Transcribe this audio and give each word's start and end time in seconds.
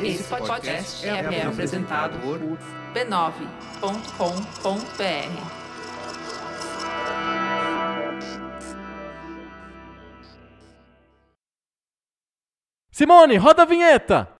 Esse 0.00 0.24
podcast 0.24 1.06
é 1.06 1.42
apresentado 1.46 2.18
por 2.20 2.38
b9.com.br. 2.38 3.30
Simone, 12.90 13.36
roda 13.36 13.62
a 13.62 13.66
vinheta! 13.66 14.39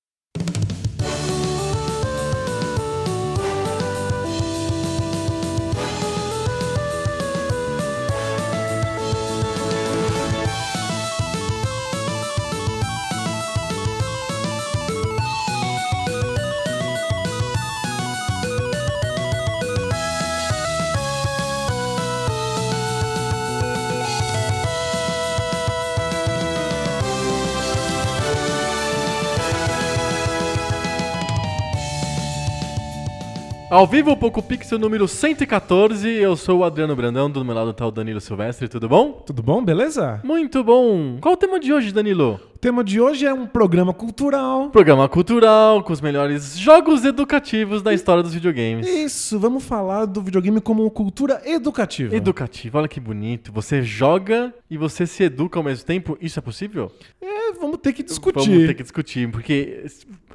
Ao 33.80 33.86
vivo, 33.86 34.10
o 34.10 34.16
Poco 34.16 34.42
Pixel 34.42 34.78
número 34.78 35.08
114. 35.08 36.06
Eu 36.06 36.36
sou 36.36 36.58
o 36.58 36.64
Adriano 36.64 36.94
Brandão, 36.94 37.30
do 37.30 37.42
meu 37.42 37.54
lado 37.54 37.72
tá 37.72 37.86
o 37.86 37.90
Danilo 37.90 38.20
Silvestre. 38.20 38.68
Tudo 38.68 38.86
bom? 38.86 39.12
Tudo 39.12 39.42
bom? 39.42 39.64
Beleza? 39.64 40.20
Muito 40.22 40.62
bom. 40.62 41.16
Qual 41.18 41.32
o 41.32 41.36
tema 41.38 41.58
de 41.58 41.72
hoje, 41.72 41.90
Danilo? 41.90 42.38
O 42.60 42.68
tema 42.70 42.84
de 42.84 43.00
hoje 43.00 43.24
é 43.24 43.32
um 43.32 43.46
programa 43.46 43.94
cultural. 43.94 44.68
Programa 44.68 45.08
cultural 45.08 45.82
com 45.82 45.94
os 45.94 46.00
melhores 46.02 46.58
jogos 46.58 47.06
educativos 47.06 47.80
da 47.80 47.94
história 47.94 48.22
dos 48.22 48.34
videogames. 48.34 48.86
Isso, 48.86 49.38
vamos 49.38 49.64
falar 49.64 50.04
do 50.04 50.20
videogame 50.20 50.60
como 50.60 50.90
cultura 50.90 51.40
educativa. 51.46 52.14
Educativo, 52.14 52.76
olha 52.76 52.86
que 52.86 53.00
bonito. 53.00 53.50
Você 53.50 53.82
joga 53.82 54.52
e 54.70 54.76
você 54.76 55.06
se 55.06 55.22
educa 55.22 55.58
ao 55.58 55.64
mesmo 55.64 55.86
tempo. 55.86 56.18
Isso 56.20 56.38
é 56.38 56.42
possível? 56.42 56.92
É, 57.18 57.54
vamos 57.58 57.78
ter 57.78 57.94
que 57.94 58.02
discutir. 58.02 58.50
Vamos 58.50 58.66
ter 58.66 58.74
que 58.74 58.82
discutir, 58.82 59.30
porque, 59.30 59.86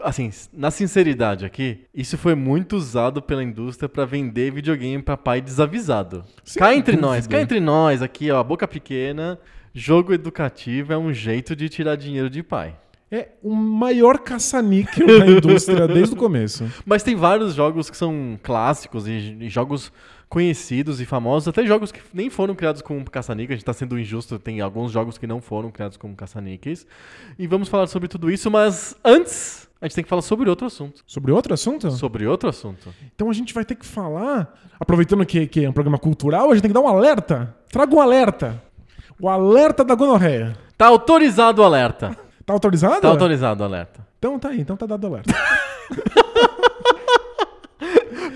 assim, 0.01 0.31
na 0.51 0.71
sinceridade 0.71 1.45
aqui, 1.45 1.81
isso 1.93 2.17
foi 2.17 2.33
muito 2.33 2.75
usado 2.75 3.21
pela 3.21 3.43
indústria 3.43 3.87
pra 3.87 4.03
vender 4.03 4.51
videogame 4.51 5.03
pra 5.03 5.15
pai 5.15 5.41
desavisado. 5.41 6.25
Sem 6.43 6.59
cá 6.59 6.73
entre 6.73 6.97
nós, 6.97 7.27
cá 7.27 7.39
entre 7.39 7.59
nós, 7.59 8.01
aqui, 8.01 8.31
ó, 8.31 8.43
boca 8.43 8.67
pequena. 8.67 9.37
Jogo 9.77 10.13
educativo 10.13 10.93
é 10.93 10.97
um 10.97 11.11
jeito 11.11 11.53
de 11.53 11.67
tirar 11.67 11.97
dinheiro 11.97 12.29
de 12.29 12.41
pai. 12.41 12.77
É 13.11 13.31
o 13.43 13.53
maior 13.53 14.19
caça-níquel 14.19 15.05
da 15.05 15.27
indústria 15.27 15.85
desde 15.85 16.13
o 16.13 16.17
começo. 16.17 16.71
Mas 16.85 17.03
tem 17.03 17.13
vários 17.13 17.55
jogos 17.55 17.89
que 17.89 17.97
são 17.97 18.39
clássicos 18.41 19.05
e, 19.05 19.35
e 19.41 19.49
jogos 19.49 19.91
conhecidos 20.29 21.01
e 21.01 21.05
famosos, 21.05 21.49
até 21.49 21.65
jogos 21.65 21.91
que 21.91 21.99
nem 22.13 22.29
foram 22.29 22.55
criados 22.55 22.81
como 22.81 23.03
caça-níqueis, 23.03 23.51
a 23.51 23.57
gente 23.57 23.65
tá 23.65 23.73
sendo 23.73 23.99
injusto, 23.99 24.39
tem 24.39 24.61
alguns 24.61 24.93
jogos 24.93 25.17
que 25.17 25.27
não 25.27 25.41
foram 25.41 25.69
criados 25.69 25.97
como 25.97 26.15
caça-níqueis. 26.15 26.87
E 27.37 27.45
vamos 27.45 27.67
falar 27.67 27.87
sobre 27.87 28.07
tudo 28.07 28.31
isso, 28.31 28.49
mas 28.49 28.95
antes 29.03 29.67
a 29.81 29.87
gente 29.87 29.95
tem 29.95 30.03
que 30.05 30.09
falar 30.09 30.21
sobre 30.21 30.49
outro 30.49 30.67
assunto. 30.67 31.03
Sobre 31.05 31.33
outro 31.33 31.53
assunto? 31.53 31.91
Sobre 31.91 32.25
outro 32.25 32.47
assunto. 32.47 32.95
Então 33.13 33.29
a 33.29 33.33
gente 33.33 33.53
vai 33.53 33.65
ter 33.65 33.75
que 33.75 33.85
falar, 33.85 34.57
aproveitando 34.79 35.25
que, 35.25 35.45
que 35.47 35.65
é 35.65 35.69
um 35.69 35.73
programa 35.73 35.99
cultural, 35.99 36.49
a 36.49 36.53
gente 36.53 36.61
tem 36.61 36.69
que 36.69 36.73
dar 36.73 36.79
um 36.79 36.87
alerta. 36.87 37.53
Traga 37.69 37.93
um 37.93 37.99
alerta. 37.99 38.63
O 39.19 39.30
alerta 39.30 39.83
da 39.83 39.95
gonorreia. 39.95 40.58
Tá 40.77 40.88
autorizado 40.88 41.61
o 41.61 41.66
alerta. 41.66 42.17
Tá 42.45 42.53
autorizado? 42.53 43.02
Tá 43.02 43.08
autorizado 43.08 43.63
o 43.63 43.66
alerta. 43.66 44.05
Então 44.19 44.38
tá 44.38 44.49
aí, 44.49 44.61
então 44.61 44.75
tá 44.75 44.85
dado 44.85 45.03
o 45.05 45.07
alerta. 45.07 45.33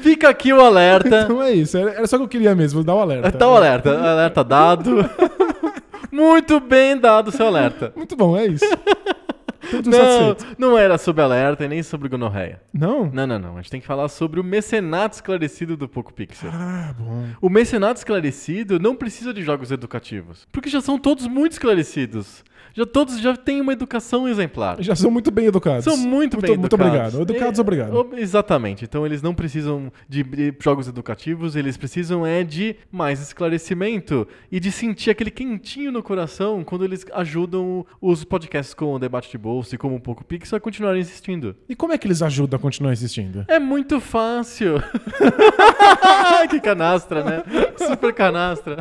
Fica 0.02 0.30
aqui 0.30 0.53
o 0.53 0.61
alerta. 0.61 1.21
então 1.21 1.42
é 1.43 1.52
isso, 1.52 1.77
era 1.77 2.08
só 2.08 2.17
que 2.17 2.23
eu 2.23 2.27
queria 2.27 2.55
mesmo, 2.55 2.83
dar 2.83 2.95
o 2.95 2.99
alerta. 2.99 3.31
Tá 3.31 3.48
o 3.48 3.55
alerta. 3.55 3.99
Alerta 3.99 4.43
dado. 4.43 5.09
Muito 6.11 6.59
bem 6.59 6.98
dado 6.98 7.27
o 7.27 7.32
seu 7.32 7.48
alerta. 7.48 7.93
Muito 7.95 8.15
bom, 8.15 8.36
é 8.37 8.48
isso. 8.48 8.65
Tudo 9.69 9.89
Não, 9.89 10.35
não 10.57 10.77
era 10.77 10.97
sobre 10.97 11.21
alerta 11.21 11.65
e 11.65 11.67
nem 11.67 11.83
sobre 11.83 12.09
gonorreia. 12.09 12.61
Não? 12.73 13.09
Não, 13.11 13.27
não, 13.27 13.39
não. 13.39 13.57
A 13.57 13.61
gente 13.61 13.71
tem 13.71 13.81
que 13.81 13.87
falar 13.87 14.07
sobre 14.09 14.39
o 14.39 14.43
mecenato 14.43 15.15
esclarecido 15.15 15.77
do 15.77 15.87
Poco 15.87 16.13
Pixel. 16.13 16.49
Ah, 16.53 16.93
bom. 16.97 17.27
O 17.41 17.49
mecenato 17.49 17.97
esclarecido 17.97 18.79
não 18.79 18.95
precisa 18.95 19.33
de 19.33 19.41
jogos 19.41 19.71
educativos, 19.71 20.47
porque 20.52 20.69
já 20.69 20.81
são 20.81 20.97
todos 20.97 21.27
muito 21.27 21.53
esclarecidos. 21.53 22.43
Já 22.73 22.85
todos 22.85 23.19
já 23.19 23.35
têm 23.35 23.61
uma 23.61 23.73
educação 23.73 24.27
exemplar. 24.27 24.77
Já 24.81 24.95
são 24.95 25.09
muito 25.11 25.31
bem 25.31 25.45
educados. 25.47 25.83
São 25.83 25.97
muito, 25.97 26.39
bem 26.39 26.57
Muito 26.57 26.65
educados. 26.75 27.13
obrigado. 27.15 27.21
Educados, 27.21 27.59
É, 27.59 27.61
obrigado. 27.61 27.93
o- 27.93 28.17
Exatamente. 28.17 28.85
Então 28.85 29.05
eles 29.05 29.21
não 29.21 29.33
precisam 29.33 29.91
de, 30.07 30.23
de 30.23 30.53
jogos 30.59 30.87
educativos, 30.87 31.55
eles 31.55 31.77
precisam 31.77 32.25
é 32.25 32.43
de 32.43 32.75
mais 32.91 33.21
esclarecimento 33.21 34.27
e 34.52 34.59
de 34.59 34.71
sentir 34.71 35.09
aquele 35.09 35.31
quentinho 35.31 35.91
no 35.91 36.02
coração 36.03 36.63
quando 36.63 36.83
eles 36.85 37.05
ajudam 37.13 37.85
os 38.02 38.23
podcasts 38.23 38.73
como 38.73 38.95
o 38.95 38.99
Debate 38.99 39.29
de 39.31 39.37
Bolsa 39.37 39.75
e 39.75 39.77
como 39.77 39.95
um 39.95 39.99
pouco 39.99 40.23
Pixel 40.23 40.58
a 40.58 40.59
continuarem 40.59 40.99
existindo. 41.02 41.55
E 41.67 41.75
como 41.75 41.93
é 41.93 41.97
que 41.97 42.08
eles 42.08 42.21
ajudam 42.21 42.58
a 42.58 42.61
continuar 42.61 42.91
existindo? 42.91 43.45
É 43.47 43.59
muito 43.59 43.99
fácil. 43.99 44.75
que 46.49 46.59
canastra, 46.59 47.23
né? 47.23 47.43
Super 47.77 48.13
canastra. 48.13 48.77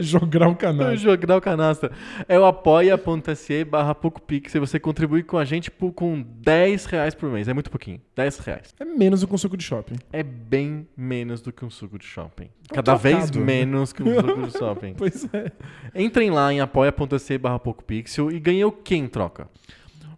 Jogar 0.00 0.48
um 0.48 0.54
canal. 0.54 0.96
Jogar 0.96 1.36
o 1.36 1.40
canastra. 1.40 1.92
É 2.28 2.38
o 2.38 2.44
apoia.se 2.50 3.64
barra 3.64 3.94
PocoPixel. 3.94 4.60
Você 4.66 4.78
contribui 4.78 5.22
com 5.22 5.38
a 5.38 5.44
gente 5.44 5.70
por, 5.70 5.92
com 5.92 6.22
10 6.22 6.84
reais 6.84 7.14
por 7.14 7.30
mês. 7.30 7.48
É 7.48 7.54
muito 7.54 7.70
pouquinho. 7.70 8.00
10 8.14 8.38
reais. 8.40 8.74
É 8.78 8.84
menos 8.84 9.20
do 9.20 9.26
que 9.26 9.34
um 9.34 9.38
suco 9.38 9.56
de 9.56 9.64
shopping. 9.64 9.96
É 10.12 10.22
bem 10.22 10.86
menos 10.96 11.40
do 11.40 11.52
que 11.52 11.64
um 11.64 11.70
suco 11.70 11.98
de 11.98 12.04
shopping. 12.04 12.44
É 12.44 12.72
um 12.72 12.74
Cada 12.74 12.94
vez 12.94 13.16
trocado, 13.16 13.38
né? 13.40 13.44
menos 13.46 13.92
que 13.92 14.02
um 14.02 14.14
suco 14.14 14.42
de 14.42 14.52
shopping. 14.58 14.94
Pois 14.94 15.26
é. 15.32 15.50
Entrem 15.94 16.30
lá 16.30 16.52
em 16.52 16.60
apoia.se 16.60 17.38
barra 17.38 17.58
PocoPixel 17.58 18.30
e 18.30 18.38
ganhem 18.38 18.64
o 18.64 18.72
que 18.72 18.94
em 18.94 19.08
troca? 19.08 19.48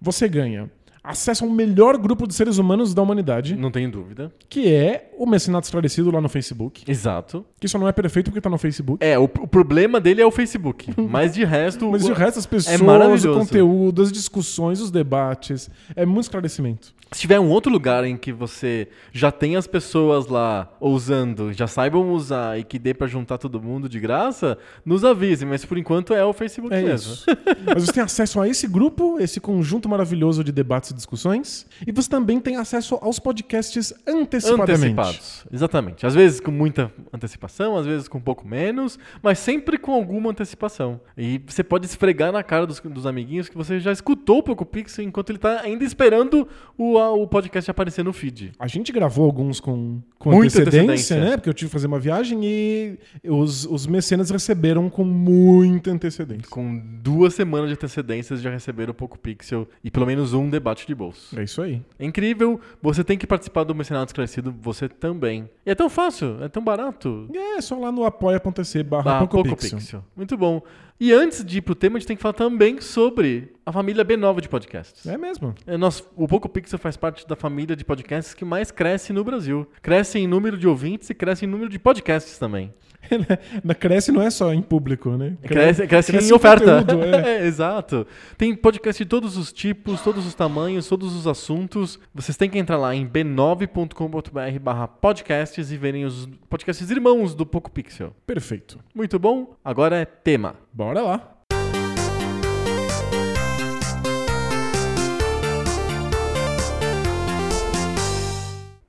Você 0.00 0.28
ganha 0.28 0.68
acesso 1.04 1.44
ao 1.44 1.50
melhor 1.50 1.96
grupo 1.98 2.26
de 2.26 2.34
seres 2.34 2.58
humanos 2.58 2.94
da 2.94 3.02
humanidade, 3.02 3.56
Não 3.56 3.70
tenho 3.70 3.90
dúvida. 3.90 4.32
que 4.48 4.72
é 4.72 5.10
o 5.18 5.26
Mecenato 5.26 5.64
Esclarecido 5.66 6.10
lá 6.10 6.20
no 6.20 6.28
Facebook. 6.28 6.84
Exato. 6.88 7.44
Que 7.60 7.66
só 7.68 7.78
não 7.78 7.88
é 7.88 7.92
perfeito 7.92 8.26
porque 8.26 8.40
tá 8.40 8.48
no 8.50 8.58
Facebook. 8.58 9.04
É, 9.04 9.18
o, 9.18 9.24
o 9.24 9.46
problema 9.48 10.00
dele 10.00 10.20
é 10.20 10.26
o 10.26 10.30
Facebook. 10.30 10.92
Mas 11.10 11.34
de 11.34 11.44
resto... 11.44 11.90
Mas 11.90 12.04
o- 12.04 12.10
o 12.10 12.14
resto, 12.14 12.38
as 12.38 12.46
pessoas, 12.46 12.80
é 12.80 12.84
maravilhoso. 12.84 13.32
o 13.32 13.38
conteúdo, 13.38 14.02
as 14.02 14.12
discussões, 14.12 14.80
os 14.80 14.90
debates, 14.90 15.68
é 15.96 16.04
muito 16.06 16.24
esclarecimento. 16.24 16.94
Se 17.10 17.20
tiver 17.20 17.38
um 17.38 17.50
outro 17.50 17.70
lugar 17.70 18.04
em 18.04 18.16
que 18.16 18.32
você 18.32 18.88
já 19.12 19.30
tem 19.30 19.54
as 19.56 19.66
pessoas 19.66 20.26
lá 20.28 20.72
usando, 20.80 21.52
já 21.52 21.66
saibam 21.66 22.10
usar 22.12 22.58
e 22.58 22.64
que 22.64 22.78
dê 22.78 22.94
pra 22.94 23.06
juntar 23.06 23.36
todo 23.36 23.60
mundo 23.60 23.86
de 23.86 24.00
graça, 24.00 24.56
nos 24.84 25.04
avise, 25.04 25.44
mas 25.44 25.62
por 25.64 25.76
enquanto 25.76 26.14
é 26.14 26.24
o 26.24 26.32
Facebook 26.32 26.74
É 26.74 26.80
mesmo. 26.80 27.12
isso. 27.12 27.26
Mas 27.66 27.84
você 27.84 27.92
tem 27.92 28.02
acesso 28.02 28.40
a 28.40 28.48
esse 28.48 28.66
grupo, 28.66 29.18
esse 29.20 29.40
conjunto 29.40 29.88
maravilhoso 29.90 30.42
de 30.42 30.50
debates 30.52 30.91
e 30.92 30.96
discussões, 30.96 31.66
e 31.86 31.90
você 31.92 32.08
também 32.08 32.38
tem 32.40 32.56
acesso 32.56 32.98
aos 33.02 33.18
podcasts 33.18 33.92
antecipadamente. 34.06 34.72
Antecipados. 34.92 35.46
Exatamente. 35.52 36.06
Às 36.06 36.14
vezes 36.14 36.40
com 36.40 36.50
muita 36.50 36.92
antecipação, 37.12 37.76
às 37.76 37.86
vezes 37.86 38.08
com 38.08 38.18
um 38.18 38.20
pouco 38.22 38.46
menos, 38.46 38.98
mas 39.22 39.38
sempre 39.38 39.78
com 39.78 39.92
alguma 39.92 40.30
antecipação. 40.30 41.00
E 41.16 41.40
você 41.46 41.62
pode 41.62 41.86
esfregar 41.86 42.32
na 42.32 42.42
cara 42.42 42.66
dos, 42.66 42.80
dos 42.80 43.06
amiguinhos 43.06 43.48
que 43.48 43.56
você 43.56 43.80
já 43.80 43.92
escutou 43.92 44.38
o 44.38 44.42
Poco 44.42 44.64
Pixel 44.64 45.04
enquanto 45.04 45.30
ele 45.30 45.38
tá 45.38 45.60
ainda 45.62 45.84
esperando 45.84 46.46
o, 46.76 46.98
a- 46.98 47.10
o 47.12 47.26
podcast 47.26 47.70
aparecer 47.70 48.04
no 48.04 48.12
feed. 48.12 48.52
A 48.58 48.66
gente 48.66 48.92
gravou 48.92 49.24
alguns 49.24 49.60
com, 49.60 50.00
com 50.18 50.30
Muita 50.30 50.60
antecedência, 50.60 50.82
antecedência. 50.92 51.20
né? 51.30 51.36
Porque 51.36 51.48
eu 51.48 51.54
tive 51.54 51.68
que 51.68 51.72
fazer 51.72 51.86
uma 51.86 51.98
viagem 51.98 52.40
e 52.44 52.98
os, 53.24 53.64
os 53.66 53.86
mecenas 53.86 54.30
receberam 54.30 54.88
com 54.90 55.04
muita 55.04 55.90
antecedência. 55.90 56.48
Com 56.50 56.78
duas 57.02 57.34
semanas 57.34 57.68
de 57.68 57.74
antecedências 57.74 58.40
já 58.40 58.50
receberam 58.50 58.90
o 58.92 58.94
Poco 58.94 59.18
Pixel 59.18 59.66
e 59.82 59.90
pelo 59.90 60.06
menos 60.06 60.32
um 60.32 60.48
debate 60.50 60.81
de 60.86 60.94
bolso. 60.94 61.38
É 61.38 61.42
isso 61.42 61.60
aí. 61.62 61.82
É 61.98 62.04
incrível, 62.04 62.60
você 62.80 63.02
tem 63.02 63.18
que 63.18 63.26
participar 63.26 63.64
do 63.64 63.74
Mercenário 63.74 64.06
Esclarecido, 64.06 64.54
você 64.60 64.88
também. 64.88 65.48
E 65.64 65.70
é 65.70 65.74
tão 65.74 65.88
fácil, 65.88 66.42
é 66.42 66.48
tão 66.48 66.62
barato. 66.62 67.28
E 67.32 67.36
é 67.36 67.60
só 67.60 67.78
lá 67.78 67.92
no 67.92 68.04
apoia.se 68.04 68.82
barra 68.82 69.20
Pocopixel. 69.20 69.56
PocoPixel. 69.56 70.04
Muito 70.16 70.36
bom. 70.36 70.62
E 71.00 71.12
antes 71.12 71.44
de 71.44 71.58
ir 71.58 71.62
pro 71.62 71.74
tema, 71.74 71.96
a 71.96 71.98
gente 71.98 72.06
tem 72.06 72.16
que 72.16 72.22
falar 72.22 72.34
também 72.34 72.80
sobre 72.80 73.52
a 73.66 73.72
família 73.72 74.04
B9 74.04 74.40
de 74.40 74.48
podcasts. 74.48 75.04
É 75.04 75.18
mesmo. 75.18 75.52
É, 75.66 75.76
nós, 75.76 76.04
o 76.14 76.28
Poco 76.28 76.48
Pixel 76.48 76.78
faz 76.78 76.96
parte 76.96 77.26
da 77.26 77.34
família 77.34 77.74
de 77.74 77.84
podcasts 77.84 78.34
que 78.34 78.44
mais 78.44 78.70
cresce 78.70 79.12
no 79.12 79.24
Brasil. 79.24 79.66
Cresce 79.82 80.20
em 80.20 80.28
número 80.28 80.56
de 80.56 80.68
ouvintes 80.68 81.10
e 81.10 81.14
cresce 81.14 81.44
em 81.44 81.48
número 81.48 81.68
de 81.68 81.78
podcasts 81.78 82.38
também. 82.38 82.72
Cresce 83.78 84.12
não 84.12 84.22
é 84.22 84.30
só 84.30 84.52
em 84.52 84.62
público, 84.62 85.10
né? 85.10 85.36
Cresce, 85.42 85.86
cresce, 85.86 86.12
cresce 86.12 86.28
em 86.28 86.30
em 86.30 86.34
oferta. 86.34 86.80
conteúdo, 86.80 87.04
é. 87.04 87.22
É, 87.42 87.46
exato. 87.46 88.06
Tem 88.36 88.54
podcast 88.54 89.02
de 89.02 89.08
todos 89.08 89.36
os 89.36 89.52
tipos, 89.52 90.00
todos 90.02 90.26
os 90.26 90.34
tamanhos, 90.34 90.88
todos 90.88 91.14
os 91.14 91.26
assuntos. 91.26 91.98
Vocês 92.14 92.36
têm 92.36 92.50
que 92.50 92.58
entrar 92.58 92.76
lá 92.76 92.94
em 92.94 93.06
b9.com.br 93.06 94.58
barra 94.60 94.88
podcasts 94.88 95.70
e 95.70 95.76
verem 95.76 96.04
os 96.04 96.28
podcasts 96.48 96.90
irmãos 96.90 97.34
do 97.34 97.46
Poco 97.46 97.70
Pixel. 97.70 98.14
Perfeito. 98.26 98.78
Muito 98.94 99.18
bom. 99.18 99.54
Agora 99.64 99.96
é 99.96 100.04
tema. 100.04 100.56
Bora 100.72 101.00
lá. 101.02 101.31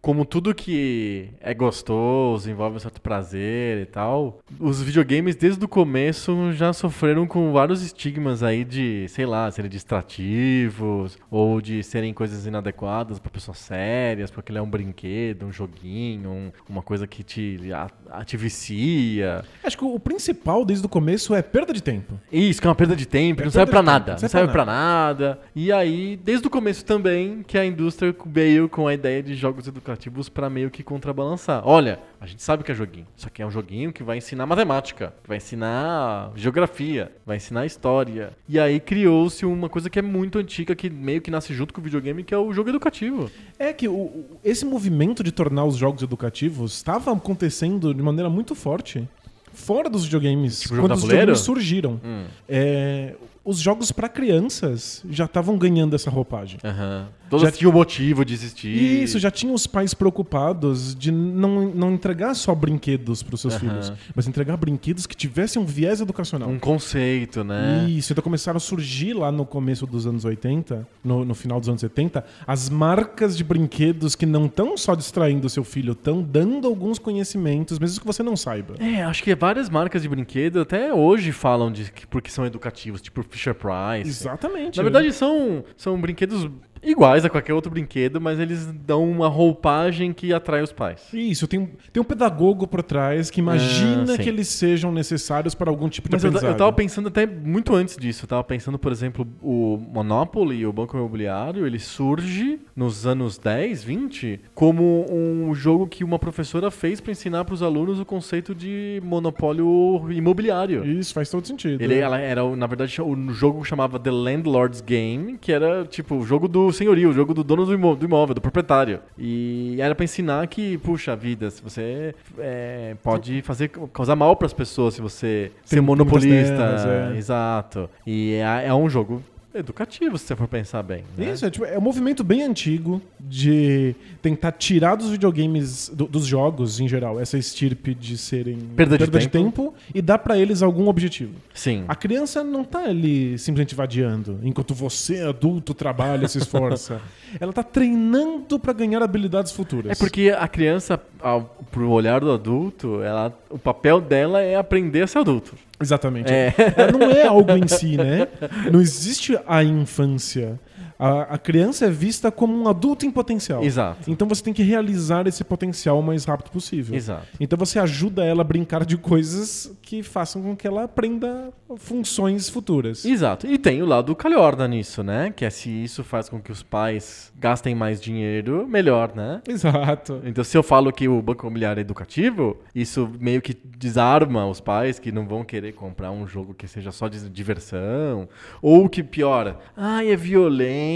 Como 0.03 0.25
tudo 0.25 0.53
que 0.53 1.29
é 1.39 1.53
gostoso, 1.53 2.51
envolve 2.51 2.75
um 2.75 2.79
certo 2.79 2.99
prazer 2.99 3.77
e 3.83 3.85
tal, 3.85 4.39
os 4.59 4.81
videogames 4.83 5.33
desde 5.33 5.63
o 5.63 5.67
começo 5.67 6.51
já 6.51 6.73
sofreram 6.73 7.25
com 7.25 7.53
vários 7.53 7.81
estigmas 7.81 8.43
aí 8.43 8.65
de, 8.65 9.05
sei 9.07 9.25
lá, 9.25 9.49
serem 9.49 9.71
distrativos 9.71 11.17
ou 11.31 11.61
de 11.61 11.81
serem 11.83 12.13
coisas 12.13 12.45
inadequadas 12.45 13.17
para 13.17 13.31
pessoas 13.31 13.59
sérias, 13.59 14.29
porque 14.29 14.51
ele 14.51 14.59
é 14.59 14.61
um 14.61 14.69
brinquedo, 14.69 15.45
um 15.45 15.53
joguinho, 15.53 16.29
um- 16.29 16.51
uma 16.67 16.81
coisa 16.81 17.07
que 17.07 17.23
te, 17.23 17.57
a- 17.71 18.25
te 18.25 18.35
vicia. 18.35 19.45
Acho 19.63 19.77
que 19.77 19.85
o 19.85 19.97
principal 19.97 20.65
desde 20.65 20.85
o 20.85 20.89
começo 20.89 21.33
é 21.33 21.41
perda 21.41 21.71
de 21.71 21.81
tempo. 21.81 22.19
Isso, 22.29 22.59
que 22.59 22.67
é 22.67 22.69
uma 22.69 22.75
perda 22.75 22.93
de 22.93 23.05
tempo, 23.05 23.41
É 23.41 23.45
não 23.45 23.51
serve 23.53 23.71
tempo, 23.71 23.83
nada. 23.83 24.11
não 24.11 24.19
serve 24.19 24.31
serve 24.33 24.51
pra 24.51 24.65
nada. 24.65 25.39
E 25.55 25.71
aí, 25.71 26.19
desde 26.21 26.45
o 26.45 26.49
começo 26.49 26.83
também, 26.83 27.41
que 27.47 27.57
a 27.57 27.65
indústria 27.65 28.13
veio 28.25 28.67
com 28.67 28.85
a 28.85 28.93
ideia 28.93 29.23
de 29.23 29.33
jogos 29.33 29.65
educativos 29.65 29.92
pra 30.29 30.49
meio 30.49 30.69
que 30.71 30.83
contrabalançar. 30.83 31.61
Olha, 31.65 31.99
a 32.19 32.25
gente 32.25 32.41
sabe 32.43 32.63
que 32.63 32.71
é 32.71 32.75
joguinho. 32.75 33.07
Isso 33.15 33.27
aqui 33.27 33.41
é 33.41 33.45
um 33.45 33.51
joguinho 33.51 33.91
que 33.93 34.03
vai 34.03 34.17
ensinar 34.17 34.45
matemática, 34.45 35.13
vai 35.27 35.37
ensinar 35.37 36.31
geografia, 36.35 37.11
vai 37.25 37.37
ensinar 37.37 37.65
história. 37.65 38.31
E 38.47 38.59
aí 38.59 38.79
criou-se 38.79 39.45
uma 39.45 39.69
coisa 39.69 39.89
que 39.89 39.99
é 39.99 40.01
muito 40.01 40.37
antiga, 40.39 40.75
que 40.75 40.89
meio 40.89 41.21
que 41.21 41.31
nasce 41.31 41.53
junto 41.53 41.73
com 41.73 41.81
o 41.81 41.83
videogame, 41.83 42.23
que 42.23 42.33
é 42.33 42.37
o 42.37 42.51
jogo 42.53 42.69
educativo. 42.69 43.29
É 43.57 43.71
que 43.73 43.87
o- 43.87 44.25
esse 44.43 44.65
movimento 44.65 45.23
de 45.23 45.31
tornar 45.31 45.65
os 45.65 45.75
jogos 45.75 46.01
educativos 46.03 46.73
estava 46.73 47.11
acontecendo 47.11 47.93
de 47.93 48.01
maneira 48.01 48.29
muito 48.29 48.55
forte 48.55 49.07
fora 49.53 49.89
dos 49.89 50.03
videogames. 50.05 50.61
Tipo 50.61 50.75
quando 50.77 50.93
os 50.93 51.01
videogames 51.03 51.39
surgiram. 51.39 51.99
Hum. 52.03 52.25
É, 52.49 53.13
os 53.45 53.59
jogos 53.59 53.91
pra 53.91 54.07
crianças 54.09 55.03
já 55.09 55.25
estavam 55.25 55.57
ganhando 55.57 55.95
essa 55.95 56.09
roupagem. 56.09 56.59
Aham. 56.63 57.07
Todos 57.29 57.45
Já- 57.47 57.51
tinham 57.51 57.71
motivo 57.71 58.23
de 58.23 58.31
existir. 58.33 58.69
Isso, 59.03 59.17
já 59.17 59.31
tinha 59.31 59.51
os 59.51 59.65
pais 59.65 59.93
preocupados 59.95 60.93
de 60.93 61.11
não, 61.11 61.67
não 61.73 61.91
entregar 61.93 62.35
só 62.35 62.53
brinquedos 62.53 63.23
para 63.23 63.33
os 63.33 63.41
seus 63.41 63.55
Aham. 63.55 63.59
filhos, 63.59 63.93
mas 64.15 64.27
entregar 64.27 64.55
brinquedos 64.55 65.07
que 65.07 65.15
tivessem 65.15 65.59
um 65.59 65.65
viés 65.65 65.99
educacional. 65.99 66.47
Um 66.47 66.59
conceito, 66.59 67.43
né? 67.43 67.87
Isso, 67.89 68.13
então 68.13 68.23
começaram 68.23 68.57
a 68.57 68.59
surgir 68.59 69.13
lá 69.13 69.31
no 69.31 69.45
começo 69.47 69.87
dos 69.87 70.05
anos 70.05 70.25
80, 70.25 70.87
no, 71.03 71.25
no 71.25 71.33
final 71.33 71.59
dos 71.59 71.69
anos 71.69 71.81
70, 71.81 72.23
as 72.45 72.69
marcas 72.69 73.35
de 73.35 73.43
brinquedos 73.43 74.15
que 74.15 74.27
não 74.27 74.45
estão 74.45 74.77
só 74.77 74.93
distraindo 74.93 75.47
o 75.47 75.49
seu 75.49 75.63
filho, 75.63 75.93
estão 75.93 76.21
dando 76.21 76.67
alguns 76.67 76.99
conhecimentos, 76.99 77.79
mesmo 77.79 77.99
que 77.99 78.05
você 78.05 78.21
não 78.21 78.37
saiba. 78.37 78.75
É, 78.79 79.01
acho 79.03 79.23
que 79.23 79.33
várias 79.33 79.69
marcas 79.71 80.03
de 80.03 80.07
brinquedo 80.09 80.61
até 80.61 80.93
hoje 80.93 81.31
falam 81.31 81.71
de 81.71 81.91
que 81.91 82.05
porque 82.05 82.29
são 82.29 82.45
educativos, 82.45 83.01
tipo 83.01 83.23
Fisher 83.33 83.55
Price. 83.55 84.07
Exatamente. 84.07 84.77
Na 84.77 84.83
verdade, 84.83 85.11
são, 85.11 85.65
são 85.75 85.99
brinquedos 85.99 86.47
iguais 86.83 87.23
a 87.25 87.29
qualquer 87.29 87.53
outro 87.53 87.71
brinquedo, 87.71 88.19
mas 88.19 88.39
eles 88.39 88.65
dão 88.85 89.09
uma 89.09 89.27
roupagem 89.27 90.13
que 90.13 90.33
atrai 90.33 90.61
os 90.61 90.71
pais. 90.71 91.01
Isso, 91.13 91.47
tem, 91.47 91.69
tem 91.91 92.01
um 92.01 92.05
pedagogo 92.05 92.67
por 92.67 92.81
trás 92.83 93.29
que 93.29 93.39
imagina 93.39 94.13
Ah, 94.13 94.17
que 94.17 94.27
eles 94.29 94.47
sejam 94.47 94.91
necessários 94.91 95.55
para 95.55 95.69
algum 95.69 95.87
tipo 95.89 96.07
de 96.09 96.13
Mas 96.15 96.23
eu, 96.23 96.29
aprendizado. 96.29 96.51
eu 96.53 96.57
tava 96.57 96.73
pensando 96.73 97.07
até 97.07 97.25
muito 97.25 97.73
antes 97.75 97.95
disso. 97.97 98.25
Eu 98.25 98.27
tava 98.27 98.43
pensando, 98.43 98.77
por 98.77 98.91
exemplo, 98.91 99.27
o 99.41 99.77
Monopoly, 99.77 100.65
o 100.65 100.73
Banco 100.73 100.97
Imobiliário, 100.97 101.65
ele 101.65 101.79
surge 101.79 102.59
nos 102.75 103.05
anos 103.05 103.37
10, 103.37 103.83
20, 103.83 104.39
como 104.53 105.05
um 105.11 105.53
jogo 105.53 105.87
que 105.87 106.03
uma 106.03 106.19
professora 106.19 106.69
fez 106.71 106.99
para 106.99 107.11
ensinar 107.11 107.45
para 107.45 107.53
os 107.53 107.61
alunos 107.63 107.99
o 107.99 108.05
conceito 108.05 108.53
de 108.53 109.01
monopólio 109.03 110.11
imobiliário. 110.11 110.85
Isso 110.85 111.13
faz 111.13 111.29
todo 111.29 111.45
sentido. 111.47 111.81
Ele 111.81 111.95
ela 111.95 112.19
era, 112.19 112.43
na 112.55 112.67
verdade, 112.67 113.01
o 113.01 113.29
jogo 113.31 113.63
chamava 113.63 113.99
The 113.99 114.11
Landlord's 114.11 114.81
Game, 114.81 115.37
que 115.37 115.51
era 115.51 115.85
tipo 115.85 116.15
o 116.15 116.25
jogo 116.25 116.47
do 116.47 116.71
senhorio, 116.73 117.09
o 117.09 117.13
jogo 117.13 117.33
do 117.33 117.43
dono 117.43 117.65
do 117.65 117.73
imó- 117.73 117.95
do 117.95 118.05
imóvel, 118.05 118.35
do 118.35 118.41
proprietário. 118.41 118.99
E 119.17 119.77
era 119.79 119.93
pra 119.95 120.03
ensinar 120.03 120.45
que, 120.47 120.77
puxa 120.79 121.15
vida, 121.15 121.49
se 121.51 121.61
você 121.61 122.13
é, 122.39 122.95
pode 123.03 123.41
fazer 123.43 123.69
causar 123.93 124.15
mal 124.15 124.35
pras 124.35 124.53
pessoas 124.53 124.95
se 124.95 125.01
você 125.01 125.51
ser 125.63 125.81
muitas 125.81 126.05
monopolista. 126.05 126.55
terras, 126.57 126.85
é. 126.85 127.17
Exato. 127.17 127.89
E 128.05 128.33
é, 128.33 128.67
é 128.67 128.73
um 128.73 128.89
jogo 128.89 129.21
educativo, 129.55 130.17
se 130.17 130.25
você 130.25 130.35
for 130.35 130.47
pensar 130.47 130.81
bem. 130.81 131.03
né? 131.15 131.31
Isso, 131.31 131.45
é, 131.45 131.49
tipo, 131.51 131.63
é 131.65 131.77
um 131.77 131.81
movimento 131.81 132.23
bem 132.23 132.41
antigo 132.41 132.99
de 133.19 133.95
tentar 134.23 134.53
tirar 134.53 134.95
dos 134.95 135.09
videogames, 135.09 135.89
do- 135.93 136.07
dos 136.07 136.25
jogos 136.25 136.79
em 136.79 136.87
geral, 136.87 137.19
essa 137.19 137.37
estirpe 137.37 137.93
de 137.93 138.17
serem 138.17 138.57
Perda 138.75 138.97
de 138.97 139.27
tempo. 139.27 139.73
e 139.93 140.01
dar 140.01 140.17
pra 140.17 140.37
eles 140.39 140.63
algum 140.63 140.87
objetivo. 140.87 141.33
Sim. 141.53 141.83
A 141.89 141.93
criança 141.95 142.41
não 142.43 142.63
tá 142.63 142.79
ali 142.85 143.37
simplesmente 143.37 143.75
vadiando, 143.75 144.39
enquanto 144.41 144.73
você, 144.73 145.19
adulto, 145.19 145.73
trabalha, 145.73 146.27
se 146.29 146.37
esforça. 146.37 147.01
Ela 147.39 147.51
tá 147.51 147.63
treinando 147.63 148.57
pra 148.59 148.71
ganhar 148.73 149.03
habilidades 149.03 149.51
futuras. 149.51 149.91
É 149.91 149.95
porque 149.95 150.33
a 150.35 150.47
criança, 150.47 150.99
ao, 151.19 151.43
pro 151.71 151.89
olhar 151.89 152.21
do 152.21 152.31
adulto, 152.31 153.01
ela, 153.01 153.37
o 153.49 153.57
papel 153.57 153.99
dela 153.99 154.39
é 154.41 154.55
aprender 154.55 155.01
a 155.01 155.07
ser 155.07 155.17
adulto. 155.19 155.55
Exatamente. 155.81 156.31
É. 156.31 156.53
Ela 156.77 156.91
não 156.91 157.09
é 157.11 157.25
algo 157.27 157.51
em 157.51 157.67
si, 157.67 157.97
né? 157.97 158.27
Não 158.71 158.79
existe 158.79 159.37
a 159.47 159.63
infância. 159.63 160.59
A, 161.03 161.33
a 161.33 161.37
criança 161.37 161.87
é 161.87 161.89
vista 161.89 162.31
como 162.31 162.55
um 162.55 162.69
adulto 162.69 163.05
em 163.05 163.11
potencial. 163.11 163.61
Exato. 163.61 164.09
Então 164.09 164.25
você 164.25 164.41
tem 164.41 164.53
que 164.53 164.63
realizar 164.63 165.27
esse 165.27 165.43
potencial 165.43 165.99
o 165.99 166.03
mais 166.03 166.23
rápido 166.23 166.49
possível. 166.49 166.95
Exato. 166.95 167.27
Então 167.41 167.59
você 167.59 167.77
ajuda 167.77 168.23
ela 168.23 168.39
a 168.39 168.45
brincar 168.45 168.85
de 168.85 168.95
coisas 168.95 169.75
que 169.81 170.01
façam 170.01 170.41
com 170.41 170.55
que 170.55 170.65
ela 170.65 170.85
aprenda 170.85 171.51
funções 171.75 172.47
futuras. 172.47 173.03
Exato. 173.03 173.45
E 173.47 173.57
tem 173.57 173.81
o 173.81 173.85
lado 173.85 174.15
calhorda 174.15 174.65
nisso, 174.65 175.03
né? 175.03 175.33
Que 175.35 175.43
é 175.43 175.49
se 175.49 175.69
isso 175.69 176.05
faz 176.05 176.29
com 176.29 176.39
que 176.39 176.53
os 176.53 176.63
pais 176.63 177.33
gastem 177.37 177.75
mais 177.75 177.99
dinheiro, 177.99 178.65
melhor, 178.65 179.13
né? 179.13 179.41
Exato. 179.45 180.21
Então, 180.23 180.41
se 180.41 180.57
eu 180.57 180.63
falo 180.63 180.89
que 180.93 181.09
o 181.09 181.21
banco 181.21 181.45
imobiliário 181.45 181.81
é 181.81 181.81
educativo, 181.81 182.57
isso 182.73 183.11
meio 183.19 183.41
que 183.41 183.53
desarma 183.77 184.47
os 184.47 184.61
pais 184.61 184.99
que 184.99 185.11
não 185.11 185.27
vão 185.27 185.43
querer 185.43 185.73
comprar 185.73 186.11
um 186.11 186.25
jogo 186.25 186.53
que 186.53 186.65
seja 186.65 186.91
só 186.91 187.09
de 187.09 187.29
diversão. 187.29 188.29
Ou 188.61 188.87
que 188.87 189.03
piora, 189.03 189.57
ai, 189.75 190.09
é 190.09 190.15
violento, 190.15 190.92